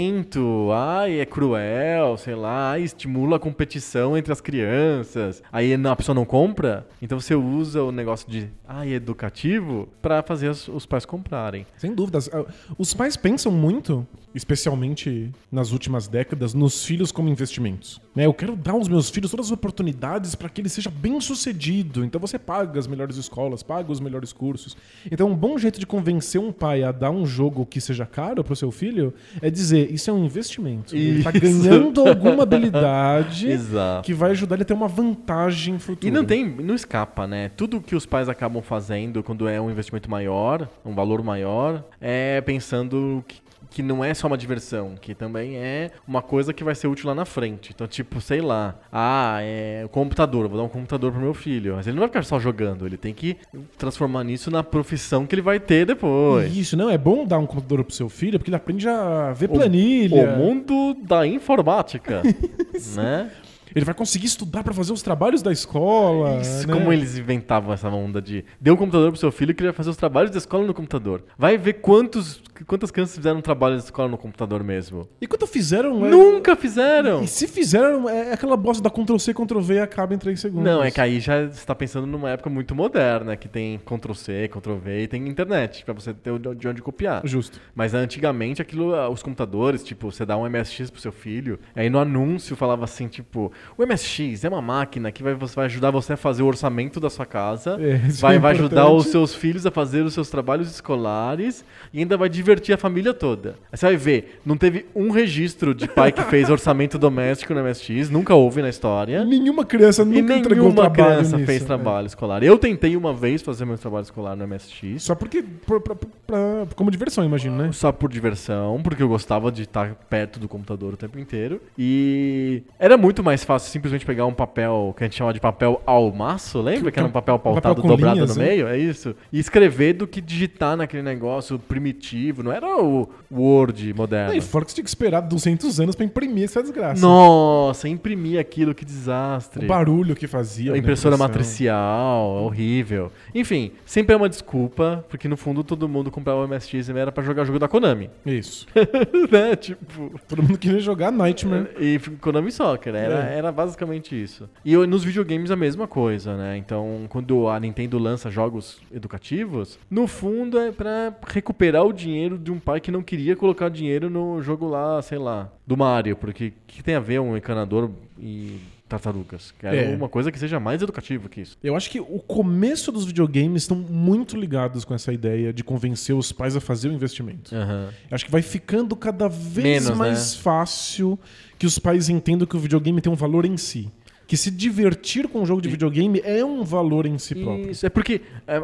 ai, 0.74 1.20
é 1.20 1.26
cruel, 1.26 2.16
sei 2.16 2.34
lá, 2.34 2.72
ai, 2.72 2.82
estimula 2.82 3.36
a 3.36 3.38
competição 3.38 4.16
entre 4.16 4.32
as 4.32 4.40
crianças. 4.40 5.42
Aí 5.52 5.74
a 5.74 5.96
pessoa 5.96 6.14
não 6.14 6.24
compra, 6.24 6.86
então 7.00 7.18
você 7.20 7.34
usa 7.34 7.82
o 7.82 7.92
negócio 7.92 8.30
de, 8.30 8.48
ai, 8.66 8.92
é 8.92 8.96
educativo, 8.96 9.88
pra 10.00 10.22
fazer 10.22 10.48
os, 10.48 10.68
os 10.68 10.86
pais 10.86 11.04
comprarem. 11.04 11.66
Sem 11.76 11.94
dúvidas. 11.94 12.28
Ah, 12.32 12.44
Os 12.76 12.94
pais 12.94 13.16
pensam 13.16 13.52
muito, 13.52 14.06
especialmente 14.34 15.30
nas 15.50 15.72
últimas 15.72 16.08
décadas, 16.08 16.54
nos 16.54 16.84
filhos 16.84 17.12
como 17.12 17.28
investimentos. 17.28 18.00
Né? 18.14 18.26
Eu 18.26 18.34
quero 18.34 18.56
dar 18.56 18.72
aos 18.72 18.88
meus 18.88 19.10
filhos 19.10 19.30
todas 19.30 19.46
as 19.46 19.52
oportunidades 19.52 20.34
para 20.34 20.48
que 20.48 20.60
ele 20.60 20.68
seja 20.68 20.90
bem 20.90 21.20
sucedido. 21.20 22.04
Então 22.04 22.20
você 22.20 22.38
paga 22.38 22.78
as 22.78 22.86
melhores 22.86 23.16
escolas, 23.16 23.62
paga 23.62 23.92
os 23.92 24.00
melhores 24.00 24.32
cursos. 24.32 24.76
Então 25.10 25.28
um 25.28 25.36
bom 25.36 25.56
jeito 25.58 25.78
de 25.78 25.86
convencer 25.86 26.40
um 26.40 26.52
pai 26.52 26.82
a 26.82 26.92
dar 26.92 27.10
um 27.10 27.24
jogo 27.24 27.64
que 27.64 27.80
seja 27.80 28.06
caro 28.06 28.42
para 28.42 28.52
o 28.52 28.56
seu 28.56 28.70
filho 28.70 29.14
é 29.40 29.50
dizer 29.50 29.77
isso 29.84 30.10
é 30.10 30.12
um 30.12 30.24
investimento. 30.24 30.94
Ele 30.94 31.18
está 31.18 31.30
ganhando 31.30 32.06
alguma 32.06 32.42
habilidade 32.42 33.48
que 34.02 34.14
vai 34.14 34.30
ajudar 34.32 34.56
ele 34.56 34.62
a 34.62 34.66
ter 34.66 34.74
uma 34.74 34.88
vantagem 34.88 35.78
futura. 35.78 36.08
E 36.08 36.10
não 36.10 36.24
tem, 36.24 36.46
não 36.46 36.74
escapa, 36.74 37.26
né? 37.26 37.50
Tudo 37.56 37.80
que 37.80 37.94
os 37.94 38.06
pais 38.06 38.28
acabam 38.28 38.62
fazendo 38.62 39.22
quando 39.22 39.48
é 39.48 39.60
um 39.60 39.70
investimento 39.70 40.10
maior, 40.10 40.68
um 40.84 40.94
valor 40.94 41.22
maior, 41.22 41.84
é 42.00 42.40
pensando 42.40 43.24
que, 43.26 43.40
que 43.70 43.82
não 43.82 44.04
é 44.04 44.14
só 44.14 44.26
uma 44.26 44.38
diversão, 44.38 44.94
que 45.00 45.14
também 45.14 45.56
é 45.56 45.90
uma 46.06 46.22
coisa 46.22 46.52
que 46.52 46.64
vai 46.64 46.74
ser 46.74 46.88
útil 46.88 47.08
lá 47.08 47.14
na 47.14 47.24
frente. 47.24 47.72
Então, 47.74 47.86
tipo, 47.86 48.20
sei 48.20 48.40
lá, 48.40 48.76
ah, 48.92 49.38
é 49.40 49.82
o 49.84 49.88
computador, 49.88 50.48
vou 50.48 50.58
dar 50.58 50.64
um 50.64 50.68
computador 50.68 51.12
pro 51.12 51.20
meu 51.20 51.34
filho. 51.34 51.76
Mas 51.76 51.86
ele 51.86 51.94
não 51.94 52.00
vai 52.00 52.08
ficar 52.08 52.24
só 52.24 52.38
jogando, 52.38 52.86
ele 52.86 52.96
tem 52.96 53.14
que 53.14 53.36
transformar 53.76 54.24
nisso 54.24 54.50
na 54.50 54.62
profissão 54.62 55.26
que 55.26 55.34
ele 55.34 55.42
vai 55.42 55.60
ter 55.60 55.86
depois. 55.86 56.56
Isso, 56.56 56.76
não, 56.76 56.90
é 56.90 56.98
bom 56.98 57.26
dar 57.26 57.38
um 57.38 57.46
computador 57.46 57.84
pro 57.84 57.94
seu 57.94 58.08
filho, 58.08 58.38
porque 58.38 58.50
ele 58.50 58.56
aprende 58.56 58.88
a 58.88 59.32
ver 59.32 59.48
planilha. 59.48 60.34
O 60.34 60.38
mundo 60.38 60.94
da 61.02 61.26
informática, 61.26 62.22
né? 62.96 63.30
Ele 63.74 63.84
vai 63.84 63.94
conseguir 63.94 64.26
estudar 64.26 64.62
pra 64.62 64.72
fazer 64.72 64.92
os 64.92 65.02
trabalhos 65.02 65.42
da 65.42 65.52
escola. 65.52 66.40
Isso, 66.40 66.66
né? 66.66 66.74
como 66.74 66.92
eles 66.92 67.16
inventavam 67.18 67.72
essa 67.72 67.88
onda 67.88 68.20
de 68.20 68.44
dê 68.60 68.70
um 68.70 68.76
computador 68.76 69.10
pro 69.10 69.20
seu 69.20 69.30
filho 69.32 69.54
que 69.54 69.60
ele 69.62 69.68
vai 69.68 69.76
fazer 69.76 69.90
os 69.90 69.96
trabalhos 69.96 70.30
da 70.30 70.38
escola 70.38 70.66
no 70.66 70.74
computador. 70.74 71.22
Vai 71.36 71.56
ver 71.58 71.74
quantos, 71.74 72.42
quantas 72.66 72.90
crianças 72.90 73.16
fizeram 73.16 73.40
trabalho 73.40 73.76
da 73.76 73.82
escola 73.84 74.08
no 74.08 74.18
computador 74.18 74.62
mesmo. 74.64 75.08
E 75.20 75.26
quando 75.26 75.46
fizeram. 75.46 76.04
é- 76.06 76.10
Nunca 76.10 76.54
fizeram! 76.56 77.22
E 77.22 77.28
se 77.28 77.46
fizeram, 77.46 78.08
é 78.08 78.32
aquela 78.32 78.56
bosta 78.56 78.82
da 78.82 78.90
Ctrl-C, 78.90 79.32
Ctrl-V 79.34 79.74
e 79.74 79.80
acaba 79.80 80.14
em 80.14 80.18
3 80.18 80.38
segundos. 80.40 80.64
Não, 80.64 80.82
é 80.82 80.90
que 80.90 81.00
aí 81.00 81.20
já 81.20 81.42
está 81.44 81.74
pensando 81.74 82.06
numa 82.06 82.30
época 82.30 82.50
muito 82.50 82.74
moderna, 82.74 83.36
que 83.36 83.48
tem 83.48 83.78
Ctrl-C, 83.78 84.48
Ctrl-V 84.48 85.02
e 85.02 85.08
tem 85.08 85.26
internet, 85.28 85.84
pra 85.84 85.94
você 85.94 86.12
ter 86.14 86.32
de 86.56 86.68
onde 86.68 86.82
copiar. 86.82 87.22
Justo. 87.24 87.60
Mas 87.74 87.94
antigamente 87.94 88.60
aquilo, 88.62 88.94
ah, 88.94 89.08
os 89.08 89.22
computadores, 89.22 89.82
tipo, 89.84 90.10
você 90.10 90.24
dá 90.24 90.36
um 90.36 90.46
MSX 90.48 90.90
pro 90.90 91.00
seu 91.00 91.12
filho, 91.12 91.58
aí 91.74 91.88
no 91.90 91.98
anúncio 91.98 92.56
falava 92.56 92.84
assim, 92.84 93.08
tipo, 93.08 93.52
O 93.76 93.84
MSX 93.86 94.44
é 94.44 94.48
uma 94.48 94.62
máquina 94.62 95.10
que 95.12 95.22
vai, 95.22 95.34
vai 95.34 95.66
ajudar 95.66 95.90
você 95.90 96.12
a 96.14 96.16
fazer 96.16 96.42
o 96.42 96.46
orçamento 96.46 96.98
da 97.00 97.08
sua 97.10 97.26
casa, 97.26 97.76
É, 97.80 97.96
vai, 98.20 98.36
é 98.36 98.38
vai 98.38 98.52
ajudar 98.52 98.88
os 98.90 99.06
seus 99.06 99.34
filhos 99.34 99.64
a 99.66 99.70
fazer 99.70 100.02
os 100.02 100.14
seus 100.14 100.28
trabalhos 100.30 100.70
escolares 100.70 101.64
e 101.92 102.00
ainda 102.00 102.16
vai 102.16 102.28
divertir 102.28 102.74
a 102.74 102.78
família 102.78 103.14
toda. 103.14 103.50
Aí 103.72 103.78
você 103.78 103.86
vai 103.86 103.96
ver, 103.96 104.40
não 104.44 104.56
teve 104.56 104.86
um 104.94 105.10
registro 105.10 105.74
de 105.74 105.86
pai 105.88 106.10
que 106.12 106.22
fez 106.24 106.50
orçamento 106.50 106.98
doméstico 106.98 107.54
no 107.54 107.62
MSX, 107.62 108.10
nunca 108.10 108.34
houve 108.34 108.62
na 108.62 108.68
história. 108.68 109.24
Nenhuma 109.24 109.64
criança 109.64 110.02
E 110.02 110.04
nunca 110.04 110.36
entregou 110.36 110.64
nenhuma 110.70 110.90
trabalho 110.90 111.14
criança 111.16 111.36
nisso, 111.36 111.46
fez 111.46 111.60
né? 111.62 111.66
trabalho 111.66 112.06
escolar. 112.06 112.42
Eu 112.42 112.58
tentei 112.58 112.96
uma 112.96 113.12
vez 113.14 113.42
fazer 113.42 113.64
meu 113.64 113.78
trabalho 113.78 114.02
escolar 114.04 114.34
no 114.36 114.46
MSX. 114.46 115.02
Só 115.02 115.14
porque. 115.14 115.42
por- 115.66 115.80
pra- 115.80 115.94
pra- 115.94 116.66
como 116.74 116.90
diversão, 116.90 117.24
imagino, 117.24 117.56
né? 117.56 117.70
Só 117.72 117.92
por 117.92 118.10
diversão, 118.10 118.80
porque 118.82 119.02
eu 119.02 119.08
gostava 119.08 119.50
de 119.52 119.62
estar 119.62 119.94
perto 120.08 120.38
do 120.40 120.48
computador 120.48 120.94
o 120.94 120.96
tempo 120.96 121.18
inteiro. 121.18 121.60
E 121.78 122.62
era 122.78 122.96
muito 122.96 123.22
mais 123.22 123.44
fácil 123.48 123.70
simplesmente 123.72 124.04
pegar 124.04 124.26
um 124.26 124.34
papel 124.34 124.94
que 124.94 125.02
a 125.02 125.06
gente 125.06 125.16
chama 125.16 125.32
de 125.32 125.40
papel 125.40 125.80
almaço, 125.86 126.60
lembra? 126.60 126.92
Que 126.92 126.98
era 126.98 127.08
um 127.08 127.10
papel 127.10 127.38
pautado 127.38 127.76
papel 127.76 127.82
com 127.82 127.88
dobrado 127.88 128.16
linhas, 128.16 128.36
no 128.36 128.42
né? 128.42 128.48
meio, 128.50 128.68
é 128.68 128.76
isso. 128.76 129.16
E 129.32 129.38
escrever 129.40 129.94
do 129.94 130.06
que 130.06 130.20
digitar 130.20 130.76
naquele 130.76 131.02
negócio 131.02 131.58
primitivo, 131.58 132.42
não 132.42 132.52
era 132.52 132.66
o 132.76 133.08
Word 133.32 133.94
moderno. 133.94 134.34
E 134.34 134.40
fora 134.42 134.66
que 134.66 134.70
você 134.70 134.74
tinha 134.74 134.84
que 134.84 134.90
esperar 134.90 135.22
200 135.22 135.80
anos 135.80 135.96
pra 135.96 136.04
imprimir 136.04 136.44
essa 136.44 136.62
desgraça. 136.62 137.00
Nossa, 137.00 137.88
imprimir 137.88 138.38
aquilo, 138.38 138.74
que 138.74 138.82
O 138.82 138.86
desastre. 138.86 139.64
barulho 139.66 140.14
que 140.14 140.26
fazia. 140.26 140.72
A 140.72 140.74
na 140.74 140.78
impressora 140.78 141.16
matricial, 141.16 142.44
horrível. 142.44 143.10
Enfim, 143.34 143.72
sempre 143.86 144.12
é 144.12 144.16
uma 144.16 144.28
desculpa, 144.28 145.02
porque 145.08 145.26
no 145.26 145.38
fundo 145.38 145.64
todo 145.64 145.88
mundo 145.88 146.10
comprava 146.10 146.44
o 146.44 146.46
MSX 146.46 146.90
e 146.90 146.98
era 146.98 147.10
pra 147.10 147.24
jogar 147.24 147.44
jogo 147.44 147.58
da 147.58 147.66
Konami. 147.66 148.10
Isso. 148.26 148.66
né? 149.32 149.56
Tipo. 149.56 150.20
Todo 150.28 150.42
mundo 150.42 150.58
queria 150.58 150.80
jogar 150.80 151.10
Nightmare. 151.10 151.68
E 151.80 151.98
Konami 152.20 152.52
Soccer, 152.52 152.94
era, 152.94 153.24
É. 153.24 153.37
era 153.38 153.50
basicamente 153.52 154.20
isso. 154.20 154.48
E 154.64 154.76
nos 154.86 155.04
videogames 155.04 155.50
a 155.50 155.56
mesma 155.56 155.86
coisa, 155.86 156.36
né? 156.36 156.56
Então, 156.56 157.06
quando 157.08 157.48
a 157.48 157.58
Nintendo 157.58 157.98
lança 157.98 158.30
jogos 158.30 158.78
educativos, 158.92 159.78
no 159.90 160.06
fundo 160.06 160.58
é 160.58 160.70
pra 160.70 161.12
recuperar 161.26 161.84
o 161.84 161.92
dinheiro 161.92 162.36
de 162.38 162.50
um 162.52 162.58
pai 162.58 162.80
que 162.80 162.90
não 162.90 163.02
queria 163.02 163.34
colocar 163.36 163.68
dinheiro 163.68 164.10
no 164.10 164.40
jogo 164.42 164.66
lá, 164.68 165.00
sei 165.02 165.18
lá, 165.18 165.50
do 165.66 165.76
Mario, 165.76 166.16
porque 166.16 166.48
o 166.48 166.52
que 166.66 166.82
tem 166.82 166.94
a 166.94 167.00
ver 167.00 167.20
um 167.20 167.36
encanador 167.36 167.90
e 168.18 168.58
tartarugas? 168.88 169.52
Quero 169.60 169.76
É. 169.76 169.94
uma 169.94 170.08
coisa 170.08 170.32
que 170.32 170.38
seja 170.38 170.58
mais 170.58 170.80
educativa 170.80 171.28
que 171.28 171.42
isso. 171.42 171.58
Eu 171.62 171.76
acho 171.76 171.90
que 171.90 172.00
o 172.00 172.18
começo 172.26 172.90
dos 172.90 173.04
videogames 173.04 173.62
estão 173.64 173.76
muito 173.76 174.34
ligados 174.34 174.82
com 174.84 174.94
essa 174.94 175.12
ideia 175.12 175.52
de 175.52 175.62
convencer 175.62 176.14
os 176.16 176.32
pais 176.32 176.56
a 176.56 176.60
fazer 176.60 176.88
o 176.88 176.92
investimento. 176.92 177.54
Eu 177.54 177.90
Acho 178.10 178.24
que 178.24 178.30
vai 178.30 178.40
ficando 178.40 178.96
cada 178.96 179.28
vez 179.28 179.84
Menos, 179.84 179.98
mais 179.98 180.34
né? 180.34 180.42
fácil 180.42 181.18
que 181.58 181.66
os 181.66 181.78
pais 181.78 182.08
entendam 182.08 182.46
que 182.46 182.56
o 182.56 182.60
videogame 182.60 183.00
tem 183.00 183.12
um 183.12 183.16
valor 183.16 183.44
em 183.44 183.56
si. 183.56 183.90
Que 184.26 184.36
se 184.36 184.50
divertir 184.50 185.26
com 185.26 185.40
um 185.40 185.46
jogo 185.46 185.62
de 185.62 185.70
videogame 185.70 186.20
é 186.22 186.44
um 186.44 186.62
valor 186.62 187.06
em 187.06 187.16
si 187.16 187.34
próprio. 187.34 187.70
Isso, 187.70 187.86
é 187.86 187.88
porque. 187.88 188.20
é, 188.46 188.60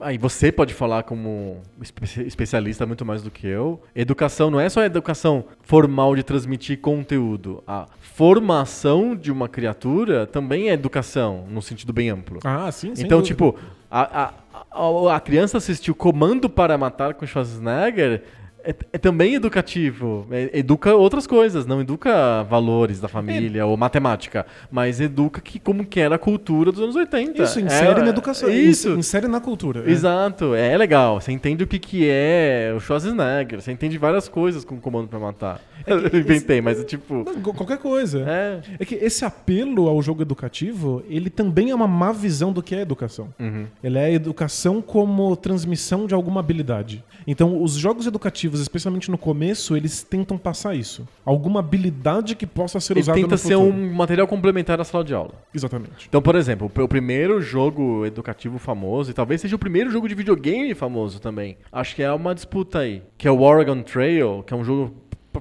aí 0.00 0.18
você 0.18 0.52
pode 0.52 0.74
falar 0.74 1.02
como 1.04 1.62
espe- 1.80 2.26
especialista 2.26 2.84
muito 2.84 3.02
mais 3.02 3.22
do 3.22 3.30
que 3.30 3.46
eu. 3.46 3.80
Educação 3.94 4.50
não 4.50 4.60
é 4.60 4.68
só 4.68 4.82
a 4.82 4.84
educação 4.86 5.46
formal 5.62 6.14
de 6.14 6.22
transmitir 6.22 6.78
conteúdo. 6.78 7.64
A 7.66 7.86
formação 8.00 9.16
de 9.16 9.32
uma 9.32 9.48
criatura 9.48 10.26
também 10.26 10.68
é 10.68 10.74
educação, 10.74 11.46
no 11.48 11.62
sentido 11.62 11.92
bem 11.92 12.10
amplo. 12.10 12.40
Ah, 12.44 12.70
sim, 12.70 12.94
sem 12.94 13.06
então, 13.06 13.20
dúvida. 13.22 13.34
tipo, 13.34 13.56
a, 13.90 14.24
a, 14.24 14.34
a, 14.72 15.16
a 15.16 15.20
criança 15.20 15.56
assistiu 15.56 15.94
Comando 15.94 16.50
para 16.50 16.76
Matar 16.76 17.14
com 17.14 17.24
Schwarzenegger. 17.26 18.22
É, 18.66 18.74
é 18.94 18.98
também 18.98 19.34
educativo. 19.34 20.26
É- 20.30 20.58
educa 20.58 20.94
outras 20.94 21.26
coisas, 21.26 21.66
não 21.66 21.80
educa 21.80 22.42
valores 22.44 23.00
da 23.00 23.08
família 23.08 23.64
ou 23.64 23.76
matemática, 23.76 24.44
mas 24.70 25.00
educa 25.00 25.40
que, 25.40 25.58
como 25.58 25.84
que 25.84 26.00
era 26.00 26.16
a 26.16 26.18
cultura 26.18 26.72
dos 26.72 26.80
anos 26.82 26.96
80. 26.96 27.42
Isso, 27.42 27.60
insere 27.60 28.00
É- 28.00 28.02
na 28.02 28.08
educação. 28.10 28.50
Isso. 28.50 28.90
Insere 28.90 29.28
na 29.28 29.40
cultura. 29.40 29.84
é. 29.86 29.90
Exato, 29.90 30.54
é 30.54 30.76
legal. 30.76 31.20
Você 31.20 31.32
entende 31.32 31.62
o 31.64 31.66
que, 31.66 31.78
que 31.78 32.08
é 32.08 32.72
o 32.76 32.80
Schwarzenegger, 32.80 33.60
você 33.60 33.72
entende 33.72 33.96
várias 33.98 34.28
coisas 34.28 34.64
com 34.64 34.74
o 34.74 34.80
comando 34.80 35.08
pra 35.08 35.18
matar. 35.18 35.60
É 35.86 36.08
que 36.08 36.16
Eu 36.16 36.20
inventei, 36.20 36.60
mas 36.60 36.80
é 36.80 36.84
tipo. 36.84 37.24
Não, 37.24 37.40
qualquer 37.40 37.78
coisa. 37.78 38.24
É. 38.28 38.60
É 38.80 38.84
que 38.84 38.94
esse 38.96 39.24
apelo 39.24 39.88
ao 39.88 40.02
jogo 40.02 40.22
educativo, 40.22 41.02
ele 41.08 41.30
também 41.30 41.70
é 41.70 41.74
uma 41.74 41.86
má 41.88 42.10
visão 42.12 42.52
do 42.52 42.62
que 42.62 42.74
é 42.74 42.80
educação. 42.80 43.28
Uhum. 43.38 43.66
Ele 43.82 43.98
é 43.98 44.12
educação 44.12 44.82
como 44.82 45.36
transmissão 45.36 46.06
de 46.06 46.14
alguma 46.14 46.40
habilidade. 46.40 47.04
Então, 47.26 47.62
os 47.62 47.74
jogos 47.74 48.06
educativos, 48.06 48.55
especialmente 48.60 49.10
no 49.10 49.18
começo, 49.18 49.76
eles 49.76 50.02
tentam 50.02 50.36
passar 50.38 50.74
isso. 50.74 51.06
Alguma 51.24 51.60
habilidade 51.60 52.34
que 52.34 52.46
possa 52.46 52.80
ser 52.80 52.94
Ele 52.94 53.00
usada 53.00 53.18
tenta 53.18 53.30
no 53.32 53.38
ser 53.38 53.54
futuro. 53.56 53.74
um 53.76 53.94
material 53.94 54.26
complementar 54.26 54.80
à 54.80 54.84
sala 54.84 55.04
de 55.04 55.14
aula. 55.14 55.34
Exatamente. 55.54 56.06
Então, 56.08 56.22
por 56.22 56.34
exemplo, 56.34 56.70
o 56.74 56.88
primeiro 56.88 57.40
jogo 57.40 58.04
educativo 58.06 58.58
famoso, 58.58 59.10
e 59.10 59.14
talvez 59.14 59.40
seja 59.40 59.56
o 59.56 59.58
primeiro 59.58 59.90
jogo 59.90 60.08
de 60.08 60.14
videogame 60.14 60.74
famoso 60.74 61.20
também, 61.20 61.56
acho 61.72 61.94
que 61.94 62.02
é 62.02 62.12
uma 62.12 62.34
disputa 62.34 62.80
aí, 62.80 63.02
que 63.16 63.26
é 63.26 63.30
o 63.30 63.40
Oregon 63.40 63.82
Trail, 63.82 64.42
que 64.46 64.52
é 64.52 64.56
um 64.56 64.64
jogo 64.64 64.94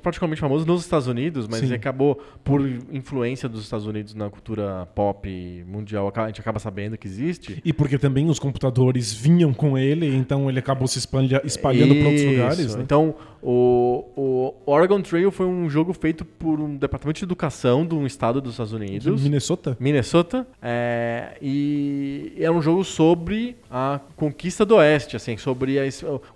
praticamente 0.06 0.40
famoso 0.40 0.68
nos 0.68 0.82
Estados 0.82 1.08
Unidos, 1.08 1.48
mas 1.48 1.72
acabou 1.72 2.22
por 2.44 2.62
influência 2.92 3.50
dos 3.50 3.64
Estados 3.64 3.88
Unidos 3.88 4.14
na 4.14 4.30
cultura 4.30 4.86
pop 4.94 5.28
mundial, 5.68 6.14
a 6.16 6.28
gente 6.28 6.40
acaba 6.40 6.60
sabendo 6.60 6.96
que 6.96 7.08
existe. 7.08 7.60
E 7.66 7.74
porque 7.74 7.98
também 7.98 8.30
os 8.30 8.38
computadores 8.38 9.12
vinham 9.12 9.52
com 9.52 9.76
ele, 9.76 10.16
então 10.16 10.48
ele 10.48 10.60
acabou 10.60 10.88
se 10.88 11.00
espalha- 11.00 11.42
espalhando 11.44 11.96
para 11.96 12.06
outros 12.06 12.24
lugares. 12.24 12.76
Né? 12.76 12.84
Então, 12.84 13.16
o, 13.42 14.06
o 14.16 14.72
Oregon 14.72 15.02
Trail 15.02 15.32
foi 15.32 15.48
um 15.48 15.68
jogo 15.68 15.92
feito 15.92 16.24
por 16.24 16.60
um 16.60 16.76
departamento 16.78 17.18
de 17.18 17.26
educação 17.26 17.84
de 17.86 17.96
um 17.96 18.06
estado 18.06 18.40
dos 18.40 18.52
Estados 18.54 18.74
Unidos. 18.74 19.22
Minnesota? 19.24 19.76
Minnesota. 19.80 20.46
é, 20.62 21.36
e 21.42 22.34
era 22.38 22.52
um 22.52 22.62
jogo 22.62 22.84
sobre 22.84 23.56
a 23.72 24.00
conquista 24.16 24.64
do 24.66 24.76
Oeste, 24.76 25.16
assim, 25.16 25.36
sobre 25.36 25.80
a 25.80 25.84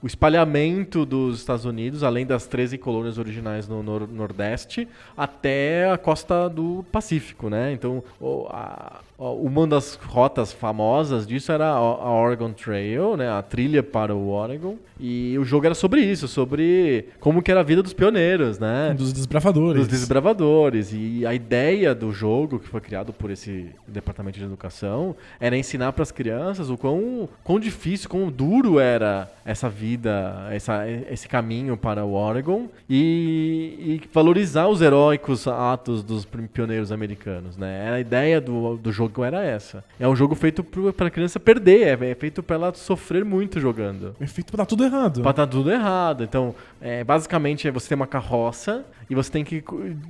o 0.02 0.08
espalhamento 0.08 1.06
dos 1.06 1.40
Estados 1.40 1.66
Unidos, 1.66 2.04
além 2.04 2.26
das 2.26 2.48
13 2.48 2.78
colônias 2.78 3.18
originais 3.18 3.59
no 3.68 3.82
nor- 3.84 4.08
Nordeste, 4.08 4.88
até 5.18 5.90
a 5.92 5.98
costa 5.98 6.48
do 6.50 6.86
Pacífico, 6.92 7.50
né? 7.50 7.72
Então, 7.74 8.04
a- 8.50 9.02
uma 9.20 9.68
das 9.68 9.96
rotas 9.96 10.54
famosas 10.54 11.28
disso 11.28 11.52
era 11.52 11.68
a 11.68 12.10
Oregon 12.10 12.54
Trail, 12.54 13.18
né? 13.18 13.30
A 13.30 13.42
trilha 13.42 13.84
para 13.84 14.16
o 14.16 14.30
Oregon. 14.30 14.78
E 14.98 15.38
o 15.38 15.44
jogo 15.44 15.66
era 15.66 15.76
sobre 15.76 16.02
isso, 16.02 16.28
sobre 16.28 17.06
como 17.20 17.42
que 17.42 17.52
era 17.52 17.60
a 17.60 17.64
vida 17.64 17.84
dos 17.84 17.94
pioneiros, 17.94 18.60
né? 18.60 18.94
Dos 18.98 19.12
desbravadores. 19.12 19.82
Dos 19.82 19.88
desbravadores. 19.88 20.92
E 20.94 21.26
a 21.26 21.34
ideia 21.34 21.94
do 21.94 22.12
jogo, 22.12 22.60
que 22.60 22.68
foi 22.68 22.80
criado 22.80 23.12
por 23.12 23.30
esse 23.30 23.68
departamento 23.88 24.40
de 24.40 24.46
educação, 24.46 25.16
era 25.40 25.58
ensinar 25.58 25.92
para 25.94 26.04
as 26.04 26.12
crianças 26.12 26.70
o 26.70 26.78
quão, 26.78 27.28
quão 27.44 27.60
difícil, 27.60 28.10
quão 28.10 28.30
duro 28.30 28.80
era 28.80 29.30
essa 29.46 29.70
vida, 29.70 30.48
essa, 30.52 30.88
esse 30.88 31.28
caminho 31.28 31.76
para 31.76 32.06
o 32.06 32.14
Oregon 32.14 32.68
e, 32.90 34.00
e 34.02 34.02
valorizar 34.14 34.68
os 34.68 34.82
heróicos 34.82 35.48
atos 35.48 36.04
dos 36.04 36.26
pioneiros 36.54 36.92
americanos, 36.92 37.58
né? 37.58 37.86
Era 37.86 37.96
A 37.96 38.00
ideia 38.00 38.40
do, 38.40 38.78
do 38.78 38.92
jogo 38.92 39.09
era 39.24 39.44
essa. 39.44 39.84
É 40.00 40.08
um 40.08 40.16
jogo 40.16 40.36
feito 40.36 40.64
para 40.64 41.08
a 41.08 41.12
criança 41.12 41.40
perder, 41.40 42.02
é, 42.02 42.12
é 42.12 42.16
feito 42.16 42.42
para 42.44 42.56
ela 42.56 42.74
sofrer 42.74 43.26
muito 43.26 43.60
jogando. 43.60 44.16
É 44.20 44.28
feito 44.28 44.52
pra 44.52 44.58
dar 44.58 44.66
tudo 44.66 44.84
errado. 44.84 45.22
Pra 45.22 45.32
dar 45.32 45.48
tudo 45.48 45.72
errado. 45.72 46.24
Então, 46.24 46.54
é, 46.82 47.04
basicamente, 47.04 47.68
é 47.68 47.72
você 47.72 47.90
tem 47.90 47.96
uma 47.96 48.08
carroça 48.08 48.86
e 49.10 49.16
você 49.16 49.32
tem 49.32 49.44
que 49.44 49.64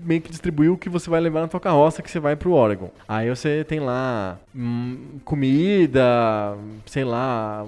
meio 0.03 0.21
que 0.21 0.29
distribuir 0.29 0.71
o 0.71 0.77
que 0.77 0.89
você 0.89 1.09
vai 1.09 1.21
levar 1.21 1.41
na 1.41 1.47
tua 1.47 1.59
carroça 1.59 2.01
que 2.01 2.11
você 2.11 2.19
vai 2.19 2.35
pro 2.35 2.51
Oregon. 2.51 2.91
Aí 3.07 3.29
você 3.29 3.63
tem 3.63 3.79
lá 3.79 4.37
hum, 4.55 5.19
comida, 5.23 6.57
sei 6.85 7.03
lá, 7.03 7.65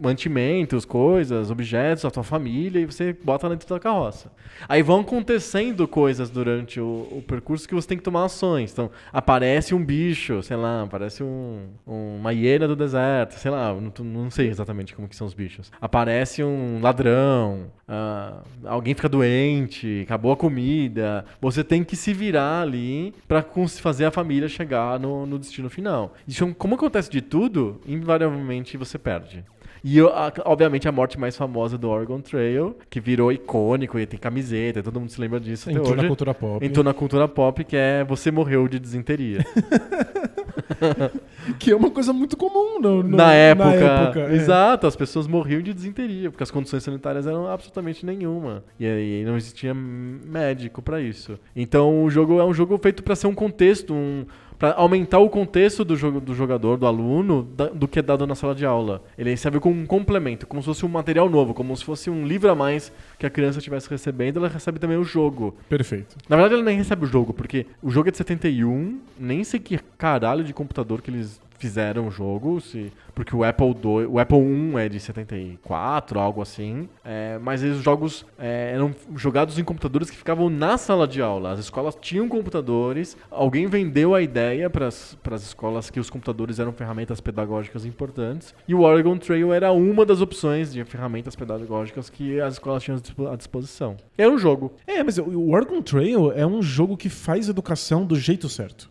mantimentos, 0.00 0.84
coisas, 0.84 1.50
objetos 1.50 2.02
da 2.04 2.10
tua 2.10 2.22
família 2.22 2.80
e 2.80 2.86
você 2.86 3.12
bota 3.12 3.48
dentro 3.48 3.68
da 3.68 3.78
carroça. 3.78 4.32
Aí 4.68 4.82
vão 4.82 5.00
acontecendo 5.00 5.86
coisas 5.86 6.30
durante 6.30 6.80
o, 6.80 6.84
o 7.10 7.24
percurso 7.26 7.68
que 7.68 7.74
você 7.74 7.86
tem 7.88 7.98
que 7.98 8.04
tomar 8.04 8.24
ações. 8.24 8.72
Então, 8.72 8.90
aparece 9.12 9.74
um 9.74 9.84
bicho, 9.84 10.42
sei 10.42 10.56
lá, 10.56 10.82
aparece 10.82 11.22
um, 11.22 11.66
um- 11.86 12.16
uma 12.20 12.32
hiena 12.32 12.66
do 12.66 12.76
deserto, 12.76 13.32
sei 13.38 13.50
lá, 13.50 13.74
não, 13.74 13.92
não 14.04 14.30
sei 14.30 14.48
exatamente 14.48 14.94
como 14.94 15.08
que 15.08 15.16
são 15.16 15.26
os 15.26 15.34
bichos. 15.34 15.70
Aparece 15.80 16.42
um 16.42 16.80
ladrão, 16.82 17.66
ah, 17.88 18.42
alguém 18.64 18.94
fica 18.94 19.08
doente, 19.08 20.02
acabou 20.04 20.32
a 20.32 20.36
comida. 20.36 21.24
Você 21.40 21.62
tem 21.64 21.82
que 21.84 21.96
se 21.96 22.12
virar 22.12 22.62
ali 22.62 23.14
cons- 23.52 23.78
fazer 23.78 24.04
a 24.06 24.10
família 24.10 24.48
chegar 24.48 24.98
no, 24.98 25.26
no 25.26 25.38
destino 25.38 25.68
final. 25.70 26.14
Isso, 26.26 26.54
como 26.54 26.74
acontece 26.74 27.10
de 27.10 27.20
tudo, 27.20 27.80
invariavelmente 27.86 28.76
você 28.76 28.98
perde. 28.98 29.44
E, 29.82 30.00
a- 30.00 30.32
obviamente, 30.44 30.88
a 30.88 30.92
morte 30.92 31.18
mais 31.18 31.36
famosa 31.36 31.78
do 31.78 31.88
Oregon 31.88 32.20
Trail, 32.20 32.76
que 32.88 33.00
virou 33.00 33.32
icônico 33.32 33.98
e 33.98 34.06
tem 34.06 34.18
camiseta, 34.18 34.82
todo 34.82 35.00
mundo 35.00 35.10
se 35.10 35.20
lembra 35.20 35.40
disso 35.40 35.70
Entrou 35.70 35.96
na 35.96 36.06
cultura 36.06 36.34
pop. 36.34 36.64
Entrou 36.66 36.84
na 36.84 36.94
cultura 36.94 37.28
pop, 37.28 37.64
que 37.64 37.76
é 37.76 38.04
você 38.04 38.30
morreu 38.30 38.68
de 38.68 38.78
desinteria. 38.78 39.44
que 41.58 41.70
é 41.70 41.76
uma 41.76 41.90
coisa 41.90 42.12
muito 42.12 42.36
comum 42.36 42.80
no- 42.80 43.02
no- 43.02 43.16
na 43.16 43.32
época. 43.32 43.70
época, 43.70 44.20
é. 44.20 44.34
Exato, 44.36 44.86
as 44.86 44.96
pessoas 44.96 45.26
morriam 45.26 45.60
de 45.62 45.72
desinteria, 45.72 46.30
porque 46.30 46.42
as 46.42 46.50
condições 46.50 46.82
sanitárias 46.82 47.26
eram 47.26 47.46
absolutamente 47.46 48.04
nenhuma. 48.04 48.62
E 48.78 48.86
aí 48.86 49.24
não 49.24 49.36
existia 49.36 49.74
médico 49.74 50.82
pra 50.82 51.00
isso. 51.00 51.38
Então 51.54 52.04
o 52.04 52.10
jogo 52.10 52.38
é 52.40 52.44
um 52.44 52.54
jogo 52.54 52.78
feito 52.78 53.02
pra 53.02 53.14
ser 53.16 53.26
um 53.26 53.34
contexto, 53.34 53.94
um 53.94 54.24
para 54.60 54.74
aumentar 54.74 55.18
o 55.20 55.30
contexto 55.30 55.84
do, 55.86 55.96
jogo, 55.96 56.20
do 56.20 56.34
jogador, 56.34 56.76
do 56.76 56.86
aluno, 56.86 57.42
da- 57.56 57.68
do 57.70 57.88
que 57.88 57.98
é 57.98 58.02
dado 58.02 58.26
na 58.26 58.34
sala 58.34 58.54
de 58.54 58.66
aula. 58.66 59.02
Ele 59.16 59.34
serve 59.36 59.58
como 59.58 59.80
um 59.80 59.86
complemento, 59.86 60.46
como 60.46 60.60
se 60.60 60.66
fosse 60.66 60.84
um 60.84 60.88
material 60.88 61.30
novo, 61.30 61.54
como 61.54 61.74
se 61.74 61.82
fosse 61.82 62.10
um 62.10 62.26
livro 62.26 62.50
a 62.50 62.54
mais 62.54 62.92
que 63.18 63.24
a 63.24 63.30
criança 63.30 63.56
estivesse 63.58 63.88
recebendo, 63.88 64.36
ela 64.38 64.48
recebe 64.48 64.78
também 64.78 64.98
o 64.98 65.02
jogo. 65.02 65.56
Perfeito. 65.66 66.14
Na 66.28 66.36
verdade, 66.36 66.54
ela 66.54 66.62
nem 66.62 66.76
recebe 66.76 67.04
o 67.04 67.08
jogo, 67.08 67.32
porque 67.32 67.64
o 67.82 67.90
jogo 67.90 68.08
é 68.08 68.10
de 68.12 68.18
71, 68.18 69.00
nem 69.18 69.42
sei 69.44 69.58
que 69.58 69.78
caralho 69.96 70.44
de 70.44 70.52
computador 70.52 71.00
que 71.00 71.10
eles 71.10 71.40
fizeram 71.60 72.08
o 72.08 72.10
jogo, 72.10 72.60
se, 72.60 72.90
porque 73.14 73.36
o 73.36 73.44
Apple 73.44 73.68
II, 73.68 74.06
o 74.08 74.18
Apple 74.18 74.38
I 74.38 74.76
é 74.78 74.88
de 74.88 74.98
74, 74.98 76.18
algo 76.18 76.40
assim. 76.42 76.88
É, 77.04 77.38
mas 77.40 77.62
os 77.62 77.82
jogos 77.82 78.24
é, 78.38 78.72
eram 78.74 78.94
jogados 79.14 79.58
em 79.58 79.64
computadores 79.64 80.10
que 80.10 80.16
ficavam 80.16 80.48
na 80.50 80.76
sala 80.78 81.06
de 81.06 81.20
aula. 81.22 81.52
As 81.52 81.60
escolas 81.60 81.96
tinham 82.00 82.28
computadores, 82.28 83.16
alguém 83.30 83.66
vendeu 83.66 84.14
a 84.14 84.22
ideia 84.22 84.68
para 84.70 84.86
as 84.86 85.16
escolas 85.42 85.90
que 85.90 86.00
os 86.00 86.08
computadores 86.10 86.58
eram 86.58 86.72
ferramentas 86.72 87.20
pedagógicas 87.20 87.84
importantes, 87.84 88.54
e 88.66 88.74
o 88.74 88.80
Oregon 88.80 89.16
Trail 89.18 89.52
era 89.52 89.70
uma 89.70 90.04
das 90.06 90.20
opções 90.20 90.72
de 90.72 90.82
ferramentas 90.84 91.36
pedagógicas 91.36 92.08
que 92.08 92.40
as 92.40 92.54
escolas 92.54 92.82
tinham 92.82 92.96
à 92.96 93.00
dispo- 93.00 93.28
à 93.28 93.36
disposição. 93.36 93.96
Era 94.16 94.30
um 94.30 94.38
jogo. 94.38 94.72
É, 94.86 95.02
mas 95.02 95.18
o- 95.18 95.50
Oregon 95.50 95.82
Trail 95.82 96.32
é 96.32 96.46
um 96.46 96.62
jogo 96.62 96.96
que 96.96 97.08
faz 97.10 97.48
educação 97.48 98.04
do 98.06 98.16
jeito 98.16 98.48
certo. 98.48 98.90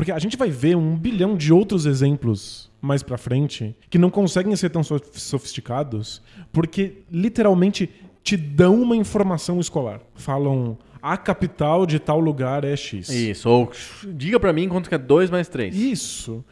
Porque 0.00 0.12
a 0.12 0.18
gente 0.18 0.34
vai 0.36 0.48
ver 0.50 0.76
um 0.76 0.96
bilhão 0.96 1.36
de 1.36 1.52
outros 1.52 1.84
exemplos 1.84 2.70
mais 2.80 3.02
pra 3.02 3.18
frente 3.18 3.76
que 3.90 3.98
não 3.98 4.08
conseguem 4.08 4.56
ser 4.56 4.70
tão 4.70 4.82
sof- 4.82 5.10
sofisticados 5.12 6.22
porque 6.50 7.02
literalmente 7.12 7.90
te 8.22 8.34
dão 8.36 8.80
uma 8.80 8.96
informação 8.96 9.60
escolar. 9.60 10.00
Falam 10.14 10.78
a 11.02 11.16
capital 11.18 11.84
de 11.84 11.98
tal 11.98 12.18
lugar 12.18 12.64
é 12.64 12.74
X. 12.76 13.10
Isso, 13.10 13.48
ou 13.48 13.70
diga 14.14 14.40
pra 14.40 14.52
mim 14.54 14.68
quanto 14.68 14.88
que 14.88 14.94
é 14.94 14.98
2 14.98 15.28
mais 15.28 15.48
3. 15.48 15.74
Isso. 15.76 16.42